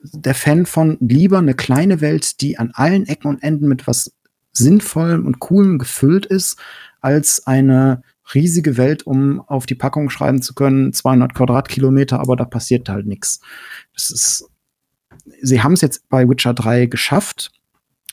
der 0.00 0.34
Fan 0.34 0.66
von 0.66 0.98
lieber 1.00 1.38
eine 1.38 1.54
kleine 1.54 2.00
Welt, 2.00 2.40
die 2.40 2.58
an 2.58 2.72
allen 2.74 3.06
Ecken 3.06 3.28
und 3.28 3.42
Enden 3.42 3.68
mit 3.68 3.86
was 3.86 4.12
Sinnvollem 4.52 5.24
und 5.24 5.38
Coolem 5.38 5.78
gefüllt 5.78 6.26
ist, 6.26 6.58
als 7.00 7.46
eine 7.46 8.02
riesige 8.34 8.76
Welt, 8.76 9.04
um 9.04 9.40
auf 9.40 9.66
die 9.66 9.74
Packung 9.74 10.10
schreiben 10.10 10.42
zu 10.42 10.54
können, 10.54 10.92
200 10.92 11.34
Quadratkilometer, 11.34 12.20
aber 12.20 12.36
da 12.36 12.44
passiert 12.44 12.88
halt 12.88 13.06
nichts. 13.06 13.40
Das 13.94 14.10
ist, 14.10 14.50
sie 15.40 15.62
haben 15.62 15.72
es 15.72 15.80
jetzt 15.80 16.08
bei 16.08 16.28
Witcher 16.28 16.54
3 16.54 16.86
geschafft, 16.86 17.52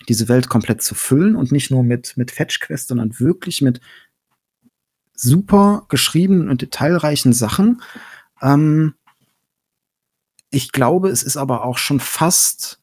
diese 0.07 0.29
Welt 0.29 0.49
komplett 0.49 0.81
zu 0.81 0.95
füllen 0.95 1.35
und 1.35 1.51
nicht 1.51 1.71
nur 1.71 1.83
mit, 1.83 2.15
mit 2.15 2.31
Fetch-Quests, 2.31 2.87
sondern 2.87 3.19
wirklich 3.19 3.61
mit 3.61 3.81
super 5.13 5.85
geschriebenen 5.89 6.49
und 6.49 6.61
detailreichen 6.61 7.33
Sachen. 7.33 7.81
Ähm, 8.41 8.93
ich 10.51 10.71
glaube, 10.71 11.09
es 11.09 11.23
ist 11.23 11.37
aber 11.37 11.65
auch 11.65 11.77
schon 11.77 11.99
fast 11.99 12.79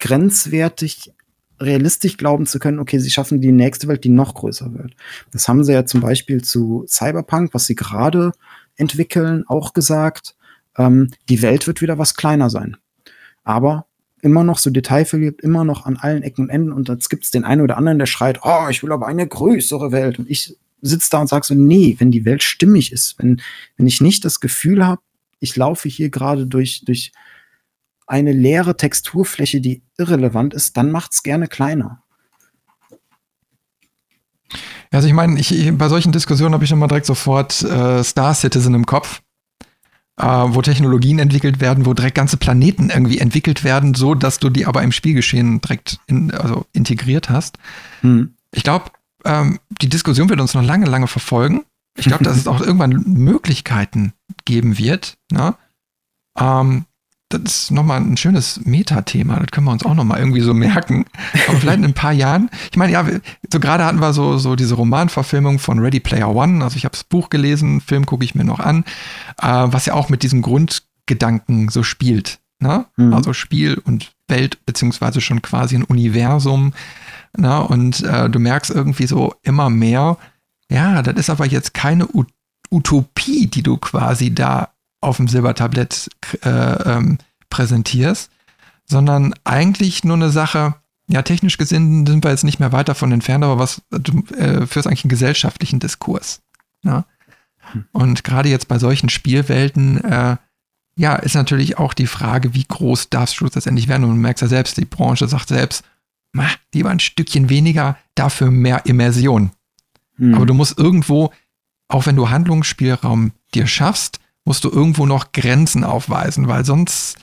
grenzwertig, 0.00 1.12
realistisch 1.60 2.16
glauben 2.16 2.46
zu 2.46 2.58
können, 2.58 2.78
okay, 2.78 2.98
sie 2.98 3.10
schaffen 3.10 3.40
die 3.40 3.52
nächste 3.52 3.86
Welt, 3.88 4.04
die 4.04 4.08
noch 4.08 4.34
größer 4.34 4.72
wird. 4.72 4.94
Das 5.32 5.46
haben 5.46 5.62
sie 5.62 5.72
ja 5.72 5.84
zum 5.84 6.00
Beispiel 6.00 6.42
zu 6.42 6.84
Cyberpunk, 6.88 7.52
was 7.52 7.66
sie 7.66 7.74
gerade 7.74 8.32
entwickeln, 8.76 9.44
auch 9.46 9.74
gesagt. 9.74 10.34
Ähm, 10.76 11.10
die 11.28 11.42
Welt 11.42 11.66
wird 11.66 11.82
wieder 11.82 11.98
was 11.98 12.16
kleiner 12.16 12.50
sein. 12.50 12.76
Aber 13.44 13.86
immer 14.22 14.44
noch 14.44 14.58
so 14.58 14.70
detailverliebt, 14.70 15.40
immer 15.42 15.64
noch 15.64 15.86
an 15.86 15.96
allen 15.96 16.22
Ecken 16.22 16.44
und 16.44 16.50
Enden. 16.50 16.72
Und 16.72 16.88
jetzt 16.88 17.08
gibt 17.08 17.24
es 17.24 17.30
den 17.30 17.44
einen 17.44 17.62
oder 17.62 17.76
anderen, 17.76 17.98
der 17.98 18.06
schreit, 18.06 18.40
oh, 18.42 18.68
ich 18.70 18.82
will 18.82 18.92
aber 18.92 19.06
eine 19.06 19.26
größere 19.26 19.92
Welt. 19.92 20.18
Und 20.18 20.30
ich 20.30 20.56
sitze 20.82 21.10
da 21.10 21.20
und 21.20 21.28
sage 21.28 21.46
so, 21.46 21.54
nee, 21.54 21.96
wenn 21.98 22.10
die 22.10 22.24
Welt 22.24 22.42
stimmig 22.42 22.92
ist, 22.92 23.18
wenn, 23.18 23.40
wenn 23.76 23.86
ich 23.86 24.00
nicht 24.00 24.24
das 24.24 24.40
Gefühl 24.40 24.86
habe, 24.86 25.02
ich 25.40 25.56
laufe 25.56 25.88
hier 25.88 26.10
gerade 26.10 26.46
durch, 26.46 26.84
durch 26.84 27.12
eine 28.10 28.32
leere 28.32 28.76
Texturfläche, 28.76 29.60
die 29.60 29.82
irrelevant 29.96 30.52
ist, 30.52 30.76
dann 30.76 30.90
macht 30.90 31.12
es 31.12 31.22
gerne 31.22 31.46
kleiner. 31.46 32.02
Also 34.90 35.06
ich 35.06 35.14
meine, 35.14 35.38
ich, 35.38 35.56
ich, 35.56 35.78
bei 35.78 35.88
solchen 35.88 36.10
Diskussionen 36.10 36.52
habe 36.52 36.64
ich 36.64 36.72
immer 36.72 36.88
direkt 36.88 37.06
sofort 37.06 37.62
äh, 37.62 38.02
Star 38.02 38.34
Citizen 38.34 38.74
im 38.74 38.84
Kopf, 38.84 39.22
äh, 40.16 40.24
wo 40.26 40.60
Technologien 40.60 41.20
entwickelt 41.20 41.60
werden, 41.60 41.86
wo 41.86 41.94
direkt 41.94 42.16
ganze 42.16 42.36
Planeten 42.36 42.90
irgendwie 42.90 43.18
entwickelt 43.18 43.62
werden, 43.62 43.94
so 43.94 44.16
dass 44.16 44.40
du 44.40 44.50
die 44.50 44.66
aber 44.66 44.82
im 44.82 44.90
Spielgeschehen 44.90 45.60
direkt 45.60 46.00
in, 46.08 46.32
also 46.32 46.66
integriert 46.72 47.30
hast. 47.30 47.58
Hm. 48.00 48.34
Ich 48.50 48.64
glaube, 48.64 48.86
ähm, 49.24 49.60
die 49.80 49.88
Diskussion 49.88 50.28
wird 50.28 50.40
uns 50.40 50.54
noch 50.54 50.64
lange, 50.64 50.86
lange 50.86 51.06
verfolgen. 51.06 51.62
Ich 51.96 52.06
glaube, 52.06 52.24
dass 52.24 52.36
es 52.36 52.46
auch 52.48 52.60
irgendwann 52.60 53.04
Möglichkeiten 53.06 54.14
geben 54.44 54.78
wird. 54.78 55.16
Ne? 55.30 55.54
Ähm, 56.36 56.86
das 57.30 57.42
ist 57.44 57.70
nochmal 57.70 58.00
ein 58.00 58.16
schönes 58.16 58.60
Metathema, 58.64 59.38
das 59.38 59.50
können 59.52 59.66
wir 59.66 59.72
uns 59.72 59.86
auch 59.86 59.94
nochmal 59.94 60.18
irgendwie 60.18 60.40
so 60.40 60.52
merken. 60.52 61.06
Aber 61.48 61.58
vielleicht 61.58 61.78
in 61.78 61.84
ein 61.84 61.94
paar 61.94 62.12
Jahren. 62.12 62.50
Ich 62.70 62.76
meine, 62.76 62.92
ja, 62.92 63.06
so 63.52 63.60
gerade 63.60 63.84
hatten 63.84 64.00
wir 64.00 64.12
so, 64.12 64.36
so 64.36 64.56
diese 64.56 64.74
Romanverfilmung 64.74 65.58
von 65.60 65.78
Ready 65.78 66.00
Player 66.00 66.34
One. 66.34 66.62
Also 66.62 66.76
ich 66.76 66.84
habe 66.84 66.92
das 66.92 67.04
Buch 67.04 67.30
gelesen, 67.30 67.80
Film 67.80 68.04
gucke 68.04 68.24
ich 68.24 68.34
mir 68.34 68.44
noch 68.44 68.60
an, 68.60 68.84
äh, 69.40 69.46
was 69.46 69.86
ja 69.86 69.94
auch 69.94 70.08
mit 70.08 70.24
diesem 70.24 70.42
Grundgedanken 70.42 71.68
so 71.68 71.82
spielt. 71.84 72.40
Ne? 72.58 72.86
Mhm. 72.96 73.14
Also 73.14 73.32
Spiel 73.32 73.80
und 73.84 74.12
Welt, 74.28 74.58
beziehungsweise 74.66 75.20
schon 75.20 75.40
quasi 75.40 75.76
ein 75.76 75.84
Universum. 75.84 76.72
Ne? 77.38 77.62
Und 77.62 78.02
äh, 78.02 78.28
du 78.28 78.40
merkst 78.40 78.70
irgendwie 78.70 79.06
so 79.06 79.34
immer 79.42 79.70
mehr, 79.70 80.18
ja, 80.70 81.02
das 81.02 81.14
ist 81.14 81.30
aber 81.30 81.46
jetzt 81.46 81.74
keine 81.74 82.08
Utopie, 82.70 83.46
die 83.46 83.62
du 83.62 83.76
quasi 83.76 84.34
da 84.34 84.70
auf 85.00 85.16
dem 85.16 85.28
Silbertablett 85.28 86.08
äh, 86.44 86.48
ähm, 86.48 87.18
präsentierst, 87.48 88.30
sondern 88.84 89.34
eigentlich 89.44 90.04
nur 90.04 90.16
eine 90.16 90.30
Sache, 90.30 90.74
ja, 91.08 91.22
technisch 91.22 91.58
gesehen 91.58 92.06
sind 92.06 92.24
wir 92.24 92.30
jetzt 92.30 92.44
nicht 92.44 92.60
mehr 92.60 92.72
weiter 92.72 92.94
von 92.94 93.10
entfernt, 93.12 93.44
aber 93.44 93.58
was 93.58 93.82
du 93.90 94.22
äh, 94.34 94.66
führst 94.66 94.86
eigentlich 94.86 95.04
einen 95.04 95.10
gesellschaftlichen 95.10 95.80
Diskurs. 95.80 96.42
Ne? 96.82 97.04
Hm. 97.72 97.84
Und 97.92 98.24
gerade 98.24 98.48
jetzt 98.48 98.68
bei 98.68 98.78
solchen 98.78 99.08
Spielwelten, 99.08 100.04
äh, 100.04 100.36
ja, 100.96 101.16
ist 101.16 101.34
natürlich 101.34 101.78
auch 101.78 101.94
die 101.94 102.06
Frage, 102.06 102.54
wie 102.54 102.64
groß 102.64 103.10
darfst 103.10 103.40
du 103.40 103.44
letztendlich 103.44 103.88
werden? 103.88 104.04
Und 104.04 104.10
du 104.10 104.16
merkst 104.16 104.42
ja 104.42 104.48
selbst, 104.48 104.76
die 104.76 104.84
Branche 104.84 105.26
sagt 105.26 105.48
selbst, 105.48 105.82
mach 106.32 106.56
lieber 106.74 106.90
ein 106.90 107.00
Stückchen 107.00 107.48
weniger, 107.48 107.96
dafür 108.14 108.50
mehr 108.50 108.86
Immersion. 108.86 109.50
Mhm. 110.16 110.34
Aber 110.34 110.46
du 110.46 110.54
musst 110.54 110.78
irgendwo, 110.78 111.32
auch 111.88 112.06
wenn 112.06 112.16
du 112.16 112.30
Handlungsspielraum 112.30 113.32
dir 113.54 113.66
schaffst, 113.66 114.20
musst 114.50 114.64
du 114.64 114.68
irgendwo 114.68 115.06
noch 115.06 115.30
Grenzen 115.30 115.84
aufweisen, 115.84 116.48
weil 116.48 116.64
sonst 116.64 117.16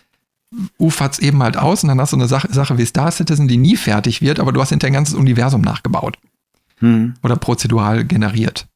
ufert 0.77 1.15
es 1.15 1.19
eben 1.19 1.43
halt 1.43 1.57
aus 1.57 1.83
und 1.83 1.89
dann 1.89 1.99
hast 1.99 2.14
du 2.14 2.15
eine 2.15 2.30
Sache, 2.30 2.47
Sache 2.53 2.77
wie 2.77 2.85
Star 2.85 3.11
Citizen, 3.11 3.49
die 3.49 3.57
nie 3.57 3.75
fertig 3.75 4.22
wird, 4.22 4.39
aber 4.39 4.53
du 4.53 4.61
hast 4.61 4.69
hinter 4.69 4.88
ein 4.88 4.93
ganzes 4.93 5.14
Universum 5.14 5.59
nachgebaut. 5.59 6.17
Mhm. 6.80 7.15
Oder 7.23 7.35
prozedural 7.35 8.06
generiert. 8.06 8.69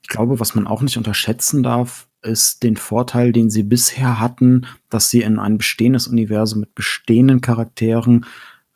Ich 0.00 0.08
glaube, 0.08 0.40
was 0.40 0.54
man 0.54 0.66
auch 0.66 0.80
nicht 0.80 0.96
unterschätzen 0.96 1.62
darf, 1.62 2.08
ist 2.22 2.62
den 2.62 2.78
Vorteil, 2.78 3.32
den 3.32 3.50
sie 3.50 3.62
bisher 3.62 4.18
hatten, 4.18 4.66
dass 4.88 5.10
sie 5.10 5.20
in 5.20 5.38
ein 5.38 5.58
bestehendes 5.58 6.08
Universum 6.08 6.60
mit 6.60 6.74
bestehenden 6.74 7.42
Charakteren 7.42 8.24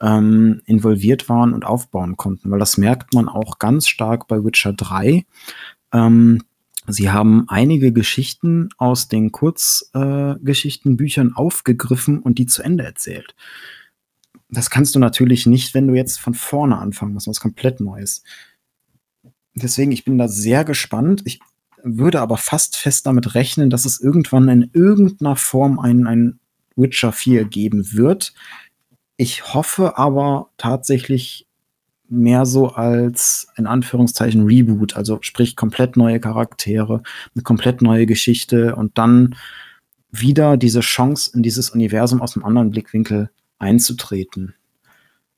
ähm, 0.03 0.61
involviert 0.67 1.31
waren 1.31 1.55
und 1.55 1.65
aufbauen 1.65 2.19
konnten. 2.19 2.51
Weil 2.51 2.59
das 2.59 2.77
merkt 2.77 3.15
man 3.15 3.31
auch 3.31 3.59
ganz 3.59 3.89
stark 3.89 4.29
bei 4.29 4.45
Witcher 4.45 4.75
3. 4.75 5.25
Ähm, 5.95 6.43
sie 6.87 7.11
haben 7.11 7.49
einige 7.49 7.93
Geschichten 7.93 8.69
aus 8.77 9.09
den 9.09 9.33
Kurzgeschichtenbüchern 9.33 11.29
äh, 11.31 11.35
aufgegriffen 11.35 12.21
und 12.21 12.39
die 12.39 12.47
zu 12.47 12.63
Ende 12.63 12.85
erzählt. 12.85 13.35
Das 14.49 14.71
kannst 14.71 14.95
du 14.95 14.99
natürlich 14.99 15.47
nicht, 15.47 15.75
wenn 15.75 15.89
du 15.89 15.95
jetzt 15.95 16.21
von 16.21 16.35
vorne 16.35 16.79
anfangen 16.79 17.15
musst, 17.15 17.29
was 17.29 17.41
komplett 17.41 17.81
Neues. 17.81 18.23
Deswegen, 19.55 19.93
ich 19.93 20.05
bin 20.05 20.19
da 20.19 20.29
sehr 20.29 20.65
gespannt. 20.65 21.23
Ich 21.25 21.41
würde 21.83 22.21
aber 22.21 22.37
fast 22.37 22.77
fest 22.77 23.07
damit 23.07 23.35
rechnen, 23.35 23.71
dass 23.71 23.85
es 23.85 24.01
irgendwann 24.01 24.49
in 24.49 24.71
irgendeiner 24.73 25.37
Form 25.37 25.79
ein, 25.79 26.07
ein 26.07 26.39
Witcher 26.77 27.13
4 27.13 27.45
geben 27.45 27.93
wird. 27.93 28.35
Ich 29.17 29.55
hoffe 29.55 29.99
aber 29.99 30.51
tatsächlich 30.57 31.47
mehr 32.13 32.45
so 32.45 32.69
als 32.69 33.49
in 33.57 33.67
Anführungszeichen 33.67 34.45
Reboot, 34.45 34.97
also 34.97 35.19
sprich 35.23 35.57
komplett 35.57 35.97
neue 35.97 36.21
Charaktere, 36.21 37.03
eine 37.35 37.43
komplett 37.43 37.83
neue 37.83 38.07
Geschichte 38.07 38.77
und 38.77 38.99
dann 38.99 39.35
wieder 40.11 40.57
diese 40.57 40.81
Chance 40.81 41.31
in 41.35 41.43
dieses 41.43 41.71
Universum 41.71 42.21
aus 42.21 42.37
einem 42.37 42.45
anderen 42.45 42.71
Blickwinkel 42.71 43.31
einzutreten. 43.59 44.55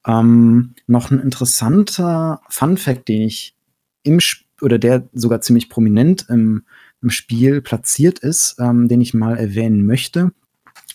Ähm, 0.06 0.74
noch 0.86 1.10
ein 1.10 1.20
interessanter 1.20 2.40
Fun 2.48 2.76
Fact, 2.76 3.08
den 3.08 3.22
ich 3.22 3.56
im 4.02 4.18
Sp 4.18 4.44
oder 4.60 4.78
der 4.78 5.08
sogar 5.12 5.40
ziemlich 5.40 5.68
prominent 5.68 6.26
im, 6.28 6.64
im 7.02 7.10
Spiel 7.10 7.60
platziert 7.60 8.18
ist, 8.20 8.56
ähm, 8.58 8.88
den 8.88 9.00
ich 9.00 9.14
mal 9.14 9.36
erwähnen 9.36 9.84
möchte. 9.86 10.32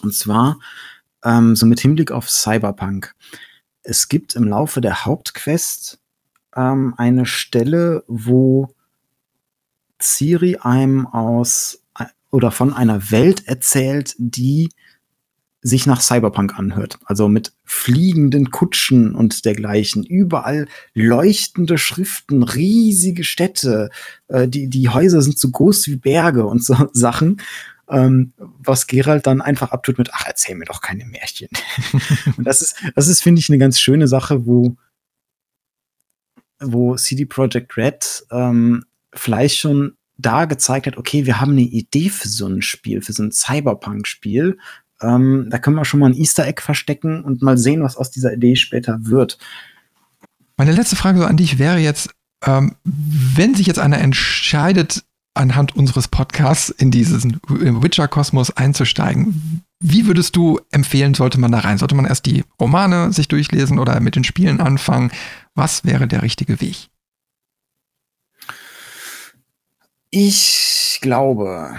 Und 0.01 0.13
zwar 0.13 0.59
ähm, 1.23 1.55
so 1.55 1.65
mit 1.65 1.79
Hinblick 1.79 2.11
auf 2.11 2.29
Cyberpunk. 2.29 3.13
Es 3.89 4.07
gibt 4.07 4.35
im 4.35 4.43
Laufe 4.43 4.81
der 4.81 5.05
Hauptquest 5.05 5.99
ähm, 6.55 6.93
eine 6.97 7.25
Stelle, 7.25 8.03
wo 8.07 8.69
Ciri 9.99 10.57
einem 10.57 11.07
aus 11.07 11.81
äh, 11.97 12.05
oder 12.29 12.51
von 12.51 12.71
einer 12.71 13.09
Welt 13.09 13.47
erzählt, 13.47 14.13
die 14.19 14.69
sich 15.61 15.87
nach 15.87 16.01
Cyberpunk 16.01 16.57
anhört. 16.57 16.99
Also 17.03 17.27
mit 17.27 17.51
fliegenden 17.65 18.51
Kutschen 18.51 19.15
und 19.15 19.43
dergleichen. 19.43 20.03
Überall 20.03 20.67
leuchtende 20.93 21.79
Schriften, 21.79 22.43
riesige 22.43 23.23
Städte. 23.23 23.89
Äh, 24.27 24.47
die, 24.47 24.67
die 24.69 24.89
Häuser 24.89 25.23
sind 25.23 25.39
so 25.39 25.49
groß 25.49 25.87
wie 25.87 25.95
Berge 25.95 26.45
und 26.45 26.63
so 26.63 26.75
Sachen. 26.93 27.41
Ähm, 27.89 28.33
was 28.37 28.87
Gerald 28.87 29.25
dann 29.25 29.41
einfach 29.41 29.71
abtut 29.71 29.97
mit, 29.97 30.09
ach, 30.13 30.25
erzähl 30.27 30.55
mir 30.55 30.65
doch 30.65 30.81
keine 30.81 31.05
Märchen. 31.05 31.49
und 32.37 32.45
das 32.45 32.61
ist, 32.61 32.75
das 32.95 33.07
ist, 33.07 33.23
finde 33.23 33.39
ich, 33.39 33.49
eine 33.49 33.57
ganz 33.57 33.79
schöne 33.79 34.07
Sache, 34.07 34.45
wo, 34.45 34.75
wo 36.59 36.95
CD 36.95 37.25
Projekt 37.25 37.77
Red 37.77 38.25
ähm, 38.31 38.85
vielleicht 39.13 39.57
schon 39.57 39.97
da 40.17 40.45
gezeigt 40.45 40.85
hat, 40.85 40.97
okay, 40.97 41.25
wir 41.25 41.39
haben 41.39 41.53
eine 41.53 41.61
Idee 41.61 42.09
für 42.09 42.27
so 42.27 42.45
ein 42.47 42.61
Spiel, 42.61 43.01
für 43.01 43.13
so 43.13 43.23
ein 43.23 43.31
Cyberpunk-Spiel, 43.31 44.57
ähm, 45.01 45.47
da 45.49 45.57
können 45.59 45.75
wir 45.75 45.85
schon 45.85 45.99
mal 45.99 46.07
ein 46.07 46.17
Easter 46.17 46.45
Egg 46.45 46.61
verstecken 46.61 47.23
und 47.23 47.41
mal 47.41 47.57
sehen, 47.57 47.83
was 47.83 47.95
aus 47.95 48.11
dieser 48.11 48.33
Idee 48.33 48.55
später 48.55 48.97
wird. 49.01 49.37
Meine 50.57 50.73
letzte 50.73 50.95
Frage 50.95 51.19
so 51.19 51.25
an 51.25 51.37
dich 51.37 51.57
wäre 51.57 51.77
jetzt, 51.77 52.09
ähm, 52.45 52.75
wenn 52.83 53.55
sich 53.55 53.67
jetzt 53.67 53.79
einer 53.79 53.99
entscheidet, 53.99 55.05
anhand 55.33 55.75
unseres 55.75 56.07
Podcasts 56.07 56.69
in 56.69 56.91
diesen 56.91 57.39
Witcher-Kosmos 57.47 58.51
einzusteigen, 58.57 59.63
wie 59.81 60.07
würdest 60.07 60.35
du 60.35 60.59
empfehlen, 60.71 61.13
sollte 61.13 61.39
man 61.39 61.51
da 61.51 61.59
rein? 61.59 61.77
Sollte 61.77 61.95
man 61.95 62.05
erst 62.05 62.25
die 62.25 62.43
Romane 62.59 63.13
sich 63.13 63.29
durchlesen 63.29 63.79
oder 63.79 63.99
mit 64.01 64.15
den 64.15 64.25
Spielen 64.25 64.59
anfangen? 64.59 65.11
Was 65.55 65.85
wäre 65.85 66.07
der 66.07 66.21
richtige 66.21 66.59
Weg? 66.59 66.89
Ich 70.11 70.99
glaube, 71.01 71.75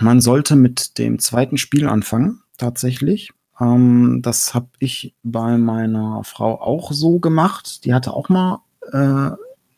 man 0.00 0.20
sollte 0.20 0.56
mit 0.56 0.98
dem 0.98 1.18
zweiten 1.18 1.58
Spiel 1.58 1.88
anfangen, 1.88 2.42
tatsächlich. 2.56 3.32
Ähm, 3.60 4.20
das 4.22 4.54
habe 4.54 4.68
ich 4.78 5.14
bei 5.22 5.58
meiner 5.58 6.22
Frau 6.24 6.60
auch 6.60 6.92
so 6.92 7.18
gemacht. 7.18 7.84
Die 7.84 7.92
hatte 7.92 8.12
auch 8.12 8.28
mal 8.28 8.60
äh, 8.92 9.30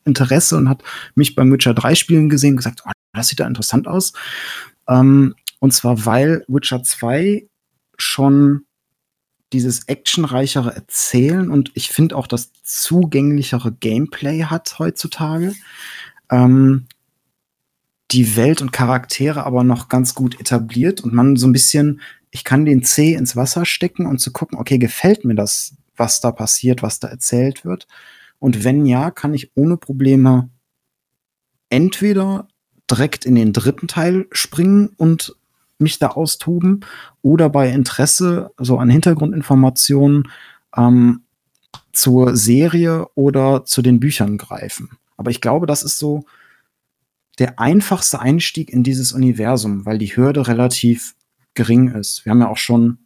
Interesse 0.08 0.56
und 0.56 0.68
hat 0.68 0.82
mich 1.14 1.34
beim 1.34 1.52
Witcher 1.52 1.74
3 1.74 1.94
Spielen 1.94 2.28
gesehen 2.28 2.52
und 2.52 2.58
gesagt, 2.58 2.82
oh, 2.86 2.90
das 3.12 3.28
sieht 3.28 3.40
da 3.40 3.46
interessant 3.46 3.86
aus. 3.86 4.12
Ähm, 4.88 5.34
und 5.60 5.72
zwar, 5.72 6.04
weil 6.04 6.44
Witcher 6.48 6.82
2 6.82 7.46
schon 7.96 8.64
dieses 9.52 9.88
actionreichere 9.88 10.74
Erzählen 10.74 11.50
und 11.50 11.70
ich 11.74 11.88
finde 11.88 12.16
auch 12.16 12.26
das 12.26 12.52
zugänglichere 12.62 13.72
Gameplay 13.72 14.42
hat 14.42 14.78
heutzutage. 14.78 15.54
Ähm, 16.30 16.86
die 18.10 18.36
Welt 18.36 18.62
und 18.62 18.72
Charaktere 18.72 19.44
aber 19.44 19.64
noch 19.64 19.88
ganz 19.88 20.14
gut 20.14 20.40
etabliert 20.40 21.02
und 21.02 21.12
man 21.12 21.36
so 21.36 21.46
ein 21.46 21.52
bisschen, 21.52 22.00
ich 22.30 22.44
kann 22.44 22.64
den 22.64 22.82
C 22.82 23.14
ins 23.14 23.36
Wasser 23.36 23.64
stecken 23.64 24.06
und 24.06 24.18
zu 24.18 24.32
gucken, 24.32 24.58
okay, 24.58 24.78
gefällt 24.78 25.24
mir 25.24 25.34
das, 25.34 25.74
was 25.96 26.20
da 26.20 26.30
passiert, 26.30 26.82
was 26.82 27.00
da 27.00 27.08
erzählt 27.08 27.64
wird? 27.64 27.86
Und 28.38 28.64
wenn 28.64 28.86
ja, 28.86 29.10
kann 29.10 29.34
ich 29.34 29.52
ohne 29.56 29.76
Probleme 29.76 30.50
entweder 31.70 32.48
direkt 32.90 33.24
in 33.24 33.34
den 33.34 33.52
dritten 33.52 33.88
Teil 33.88 34.26
springen 34.32 34.90
und 34.96 35.36
mich 35.78 35.98
da 35.98 36.08
austoben 36.08 36.80
oder 37.22 37.50
bei 37.50 37.70
Interesse 37.70 38.50
so 38.58 38.78
an 38.78 38.90
Hintergrundinformationen 38.90 40.28
ähm, 40.76 41.22
zur 41.92 42.36
Serie 42.36 43.06
oder 43.14 43.64
zu 43.64 43.82
den 43.82 44.00
Büchern 44.00 44.38
greifen. 44.38 44.90
Aber 45.16 45.30
ich 45.30 45.40
glaube, 45.40 45.66
das 45.66 45.82
ist 45.82 45.98
so 45.98 46.24
der 47.38 47.58
einfachste 47.60 48.20
Einstieg 48.20 48.70
in 48.70 48.82
dieses 48.82 49.12
Universum, 49.12 49.86
weil 49.86 49.98
die 49.98 50.16
Hürde 50.16 50.48
relativ 50.48 51.14
gering 51.54 51.88
ist. 51.88 52.24
Wir 52.24 52.30
haben 52.30 52.40
ja 52.40 52.48
auch 52.48 52.56
schon 52.56 52.98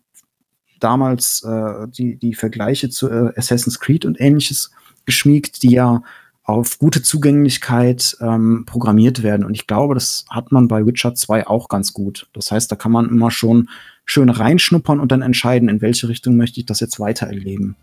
damals 0.81 1.43
äh, 1.43 1.89
die, 1.89 2.17
die 2.17 2.35
Vergleiche 2.35 2.91
zu 2.91 3.09
äh, 3.09 3.33
Assassin's 3.37 3.79
Creed 3.79 4.05
und 4.05 4.21
ähnliches 4.21 4.71
geschmiegt, 5.07 5.63
die 5.63 5.73
ja 5.73 6.03
auf 6.45 6.79
gute 6.79 7.03
Zugänglichkeit 7.03 8.17
ähm, 8.21 8.65
programmiert 8.67 9.23
werden. 9.23 9.45
Und 9.45 9.55
ich 9.55 9.67
glaube, 9.67 9.95
das 9.95 10.25
hat 10.29 10.51
man 10.51 10.69
bei 10.69 10.85
Witcher 10.85 11.15
2 11.15 11.47
auch 11.47 11.69
ganz 11.69 11.93
gut. 11.93 12.27
Das 12.33 12.51
heißt, 12.51 12.71
da 12.71 12.77
kann 12.77 12.93
man 12.93 13.09
immer 13.09 13.31
schon 13.31 13.69
schön 14.05 14.29
reinschnuppern 14.29 14.99
und 14.99 15.13
dann 15.13 15.23
entscheiden, 15.23 15.69
in 15.69 15.81
welche 15.81 16.09
Richtung 16.09 16.37
möchte 16.37 16.59
ich 16.61 16.67
das 16.67 16.81
jetzt 16.81 16.99
weiter 16.99 17.27
erleben. 17.27 17.77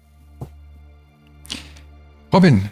Robin, 2.33 2.69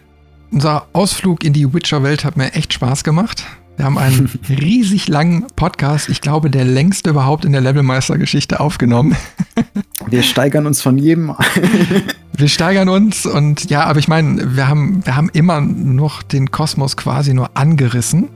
unser 0.52 0.88
Ausflug 0.94 1.44
in 1.44 1.54
die 1.54 1.74
Witcher-Welt 1.74 2.26
hat 2.26 2.38
mir 2.38 2.54
echt 2.54 2.74
Spaß 2.74 3.04
gemacht. 3.04 3.46
Wir 3.78 3.86
haben 3.86 3.98
einen 4.00 4.28
riesig 4.50 5.08
langen 5.08 5.46
Podcast, 5.56 6.10
ich 6.10 6.20
glaube, 6.20 6.50
der 6.50 6.66
längste 6.66 7.12
überhaupt 7.12 7.46
in 7.46 7.52
der 7.52 7.62
Levelmeister-Geschichte 7.62 8.60
aufgenommen. 8.60 9.16
Wir 10.08 10.24
steigern 10.24 10.66
uns 10.66 10.82
von 10.82 10.98
jedem. 10.98 11.36
wir 12.38 12.48
steigern 12.48 12.88
uns 12.88 13.26
und 13.26 13.70
ja, 13.70 13.84
aber 13.84 14.00
ich 14.00 14.08
meine, 14.08 14.56
wir 14.56 14.70
haben, 14.70 15.06
wir 15.06 15.18
haben 15.18 15.30
immer 15.34 15.60
noch 15.60 16.24
den 16.24 16.50
Kosmos 16.50 16.96
quasi 16.96 17.34
nur 17.34 17.58
angerissen. 17.58 18.30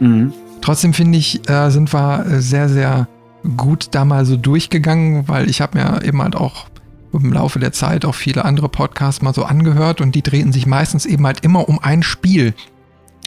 Mhm. 0.00 0.34
Trotzdem 0.60 0.92
finde 0.92 1.16
ich, 1.16 1.48
äh, 1.48 1.70
sind 1.70 1.94
wir 1.94 2.26
sehr, 2.40 2.68
sehr 2.68 3.08
gut 3.56 3.86
da 3.92 4.04
mal 4.04 4.26
so 4.26 4.36
durchgegangen, 4.36 5.28
weil 5.28 5.48
ich 5.48 5.62
habe 5.62 5.78
mir 5.78 6.04
eben 6.04 6.20
halt 6.20 6.36
auch 6.36 6.66
im 7.14 7.32
Laufe 7.32 7.58
der 7.58 7.72
Zeit 7.72 8.04
auch 8.04 8.14
viele 8.14 8.44
andere 8.44 8.68
Podcasts 8.68 9.22
mal 9.22 9.32
so 9.32 9.44
angehört 9.44 10.02
und 10.02 10.14
die 10.14 10.22
drehten 10.22 10.52
sich 10.52 10.66
meistens 10.66 11.06
eben 11.06 11.24
halt 11.24 11.42
immer 11.42 11.70
um 11.70 11.78
ein 11.78 12.02
Spiel. 12.02 12.52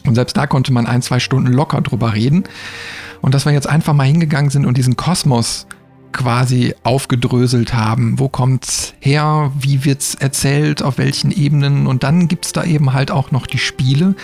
Und 0.05 0.15
selbst 0.15 0.35
da 0.37 0.47
konnte 0.47 0.73
man 0.73 0.87
ein, 0.87 1.01
zwei 1.01 1.19
Stunden 1.19 1.51
locker 1.51 1.81
drüber 1.81 2.13
reden. 2.13 2.43
Und 3.21 3.35
dass 3.35 3.45
wir 3.45 3.53
jetzt 3.53 3.69
einfach 3.69 3.93
mal 3.93 4.07
hingegangen 4.07 4.49
sind 4.49 4.65
und 4.65 4.77
diesen 4.77 4.95
Kosmos 4.95 5.67
quasi 6.11 6.75
aufgedröselt 6.83 7.73
haben. 7.73 8.19
Wo 8.19 8.27
kommt's 8.27 8.93
her? 8.99 9.51
Wie 9.57 9.85
wird's 9.85 10.15
erzählt? 10.15 10.83
Auf 10.83 10.97
welchen 10.97 11.31
Ebenen? 11.31 11.87
Und 11.87 12.03
dann 12.03 12.27
gibt's 12.27 12.51
da 12.51 12.63
eben 12.63 12.93
halt 12.93 13.11
auch 13.11 13.31
noch 13.31 13.47
die 13.47 13.57
Spiele. 13.57 14.15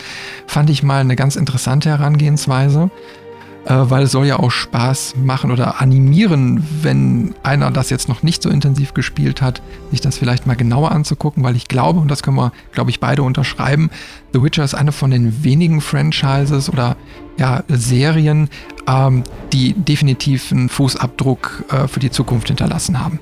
Fand 0.47 0.69
ich 0.69 0.83
mal 0.83 0.99
eine 1.01 1.15
ganz 1.15 1.35
interessante 1.35 1.89
Herangehensweise. 1.89 2.89
Äh, 3.67 3.89
weil 3.89 4.03
es 4.03 4.11
soll 4.11 4.25
ja 4.25 4.39
auch 4.39 4.49
Spaß 4.49 5.15
machen 5.17 5.51
oder 5.51 5.81
animieren, 5.81 6.65
wenn 6.81 7.35
einer 7.43 7.69
das 7.69 7.89
jetzt 7.89 8.07
noch 8.07 8.23
nicht 8.23 8.41
so 8.41 8.49
intensiv 8.49 8.93
gespielt 8.93 9.41
hat, 9.41 9.61
sich 9.91 9.99
das 9.99 10.17
vielleicht 10.17 10.47
mal 10.47 10.55
genauer 10.55 10.91
anzugucken, 10.93 11.43
weil 11.43 11.57
ich 11.57 11.67
glaube, 11.67 11.99
und 11.99 12.09
das 12.09 12.23
können 12.23 12.37
wir, 12.37 12.53
glaube 12.71 12.91
ich, 12.91 13.01
beide 13.01 13.23
unterschreiben, 13.23 13.89
The 14.33 14.41
Witcher 14.41 14.63
ist 14.63 14.73
eine 14.73 14.93
von 14.93 15.11
den 15.11 15.43
wenigen 15.43 15.81
Franchises 15.81 16.69
oder 16.69 16.95
ja, 17.37 17.63
Serien, 17.67 18.49
ähm, 18.87 19.23
die 19.51 19.73
definitiv 19.73 20.51
einen 20.51 20.69
Fußabdruck 20.69 21.65
äh, 21.69 21.87
für 21.87 21.99
die 21.99 22.09
Zukunft 22.09 22.47
hinterlassen 22.47 23.03
haben. 23.03 23.19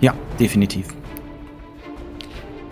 Ja, 0.00 0.14
definitiv. 0.40 0.86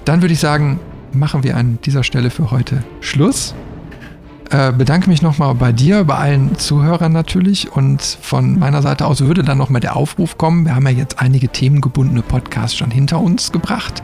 Dann 0.06 0.22
würde 0.22 0.32
ich 0.32 0.40
sagen, 0.40 0.80
machen 1.12 1.44
wir 1.44 1.56
an 1.56 1.78
dieser 1.84 2.04
Stelle 2.04 2.30
für 2.30 2.50
heute 2.50 2.82
Schluss. 3.00 3.54
Äh, 4.50 4.72
bedanke 4.72 5.08
mich 5.08 5.22
nochmal 5.22 5.54
bei 5.54 5.70
dir, 5.70 6.02
bei 6.02 6.16
allen 6.16 6.58
Zuhörern 6.58 7.12
natürlich. 7.12 7.70
Und 7.70 8.02
von 8.02 8.58
meiner 8.58 8.82
Seite 8.82 9.06
aus 9.06 9.20
würde 9.20 9.44
dann 9.44 9.58
nochmal 9.58 9.80
der 9.80 9.94
Aufruf 9.94 10.38
kommen. 10.38 10.64
Wir 10.64 10.74
haben 10.74 10.86
ja 10.86 10.92
jetzt 10.92 11.20
einige 11.20 11.48
themengebundene 11.48 12.22
Podcasts 12.22 12.76
schon 12.76 12.90
hinter 12.90 13.20
uns 13.20 13.52
gebracht. 13.52 14.02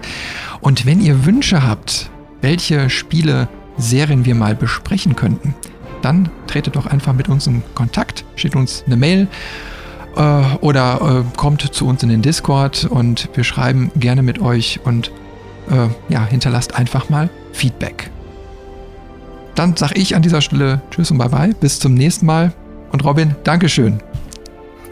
Und 0.61 0.87
wenn 0.87 1.01
ihr 1.01 1.25
Wünsche 1.25 1.67
habt, 1.67 2.11
welche 2.43 2.91
Spiele, 2.91 3.49
Serien 3.77 4.25
wir 4.25 4.35
mal 4.35 4.55
besprechen 4.55 5.17
könnten, 5.17 5.55
dann 6.01 6.31
tretet 6.47 6.77
doch 6.77 6.87
einfach 6.87 7.13
mit 7.13 7.29
uns 7.29 7.47
in 7.47 7.63
Kontakt, 7.75 8.25
schickt 8.37 8.57
uns 8.57 8.85
eine 8.87 8.97
Mail 8.97 9.29
äh, 10.17 10.43
oder 10.61 11.25
äh, 11.27 11.37
kommt 11.37 11.63
zu 11.63 11.87
uns 11.87 12.03
in 12.03 12.09
den 12.09 12.23
Discord 12.23 12.85
und 12.85 13.29
wir 13.35 13.45
schreiben 13.45 13.91
gerne 13.97 14.23
mit 14.23 14.41
euch 14.41 14.81
und 14.85 15.11
äh, 15.71 15.89
ja, 16.09 16.25
hinterlasst 16.25 16.75
einfach 16.75 17.09
mal 17.11 17.29
Feedback. 17.53 18.11
Dann 19.57 19.75
sage 19.75 19.95
ich 19.97 20.15
an 20.15 20.23
dieser 20.23 20.41
Stelle 20.41 20.81
Tschüss 20.91 21.11
und 21.11 21.19
Bye-bye. 21.19 21.55
Bis 21.61 21.81
zum 21.81 21.95
nächsten 21.95 22.27
Mal. 22.27 22.53
Und 22.93 23.05
Robin, 23.05 23.35
Dankeschön. 23.43 23.99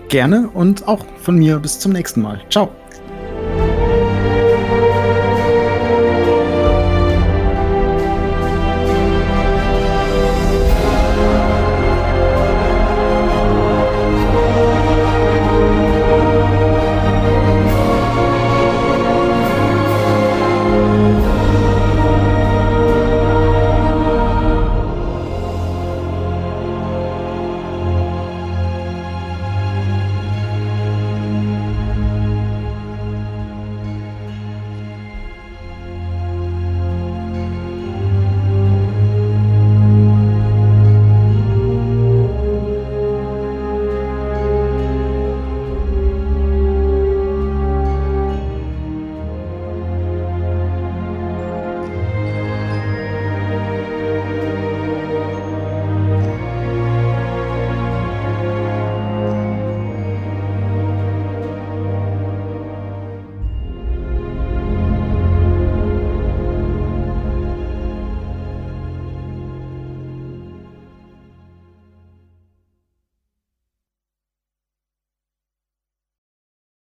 Gerne 0.08 0.48
und 0.48 0.88
auch 0.88 1.04
von 1.22 1.36
mir 1.36 1.58
bis 1.58 1.78
zum 1.78 1.92
nächsten 1.92 2.22
Mal. 2.22 2.40
Ciao. 2.50 2.70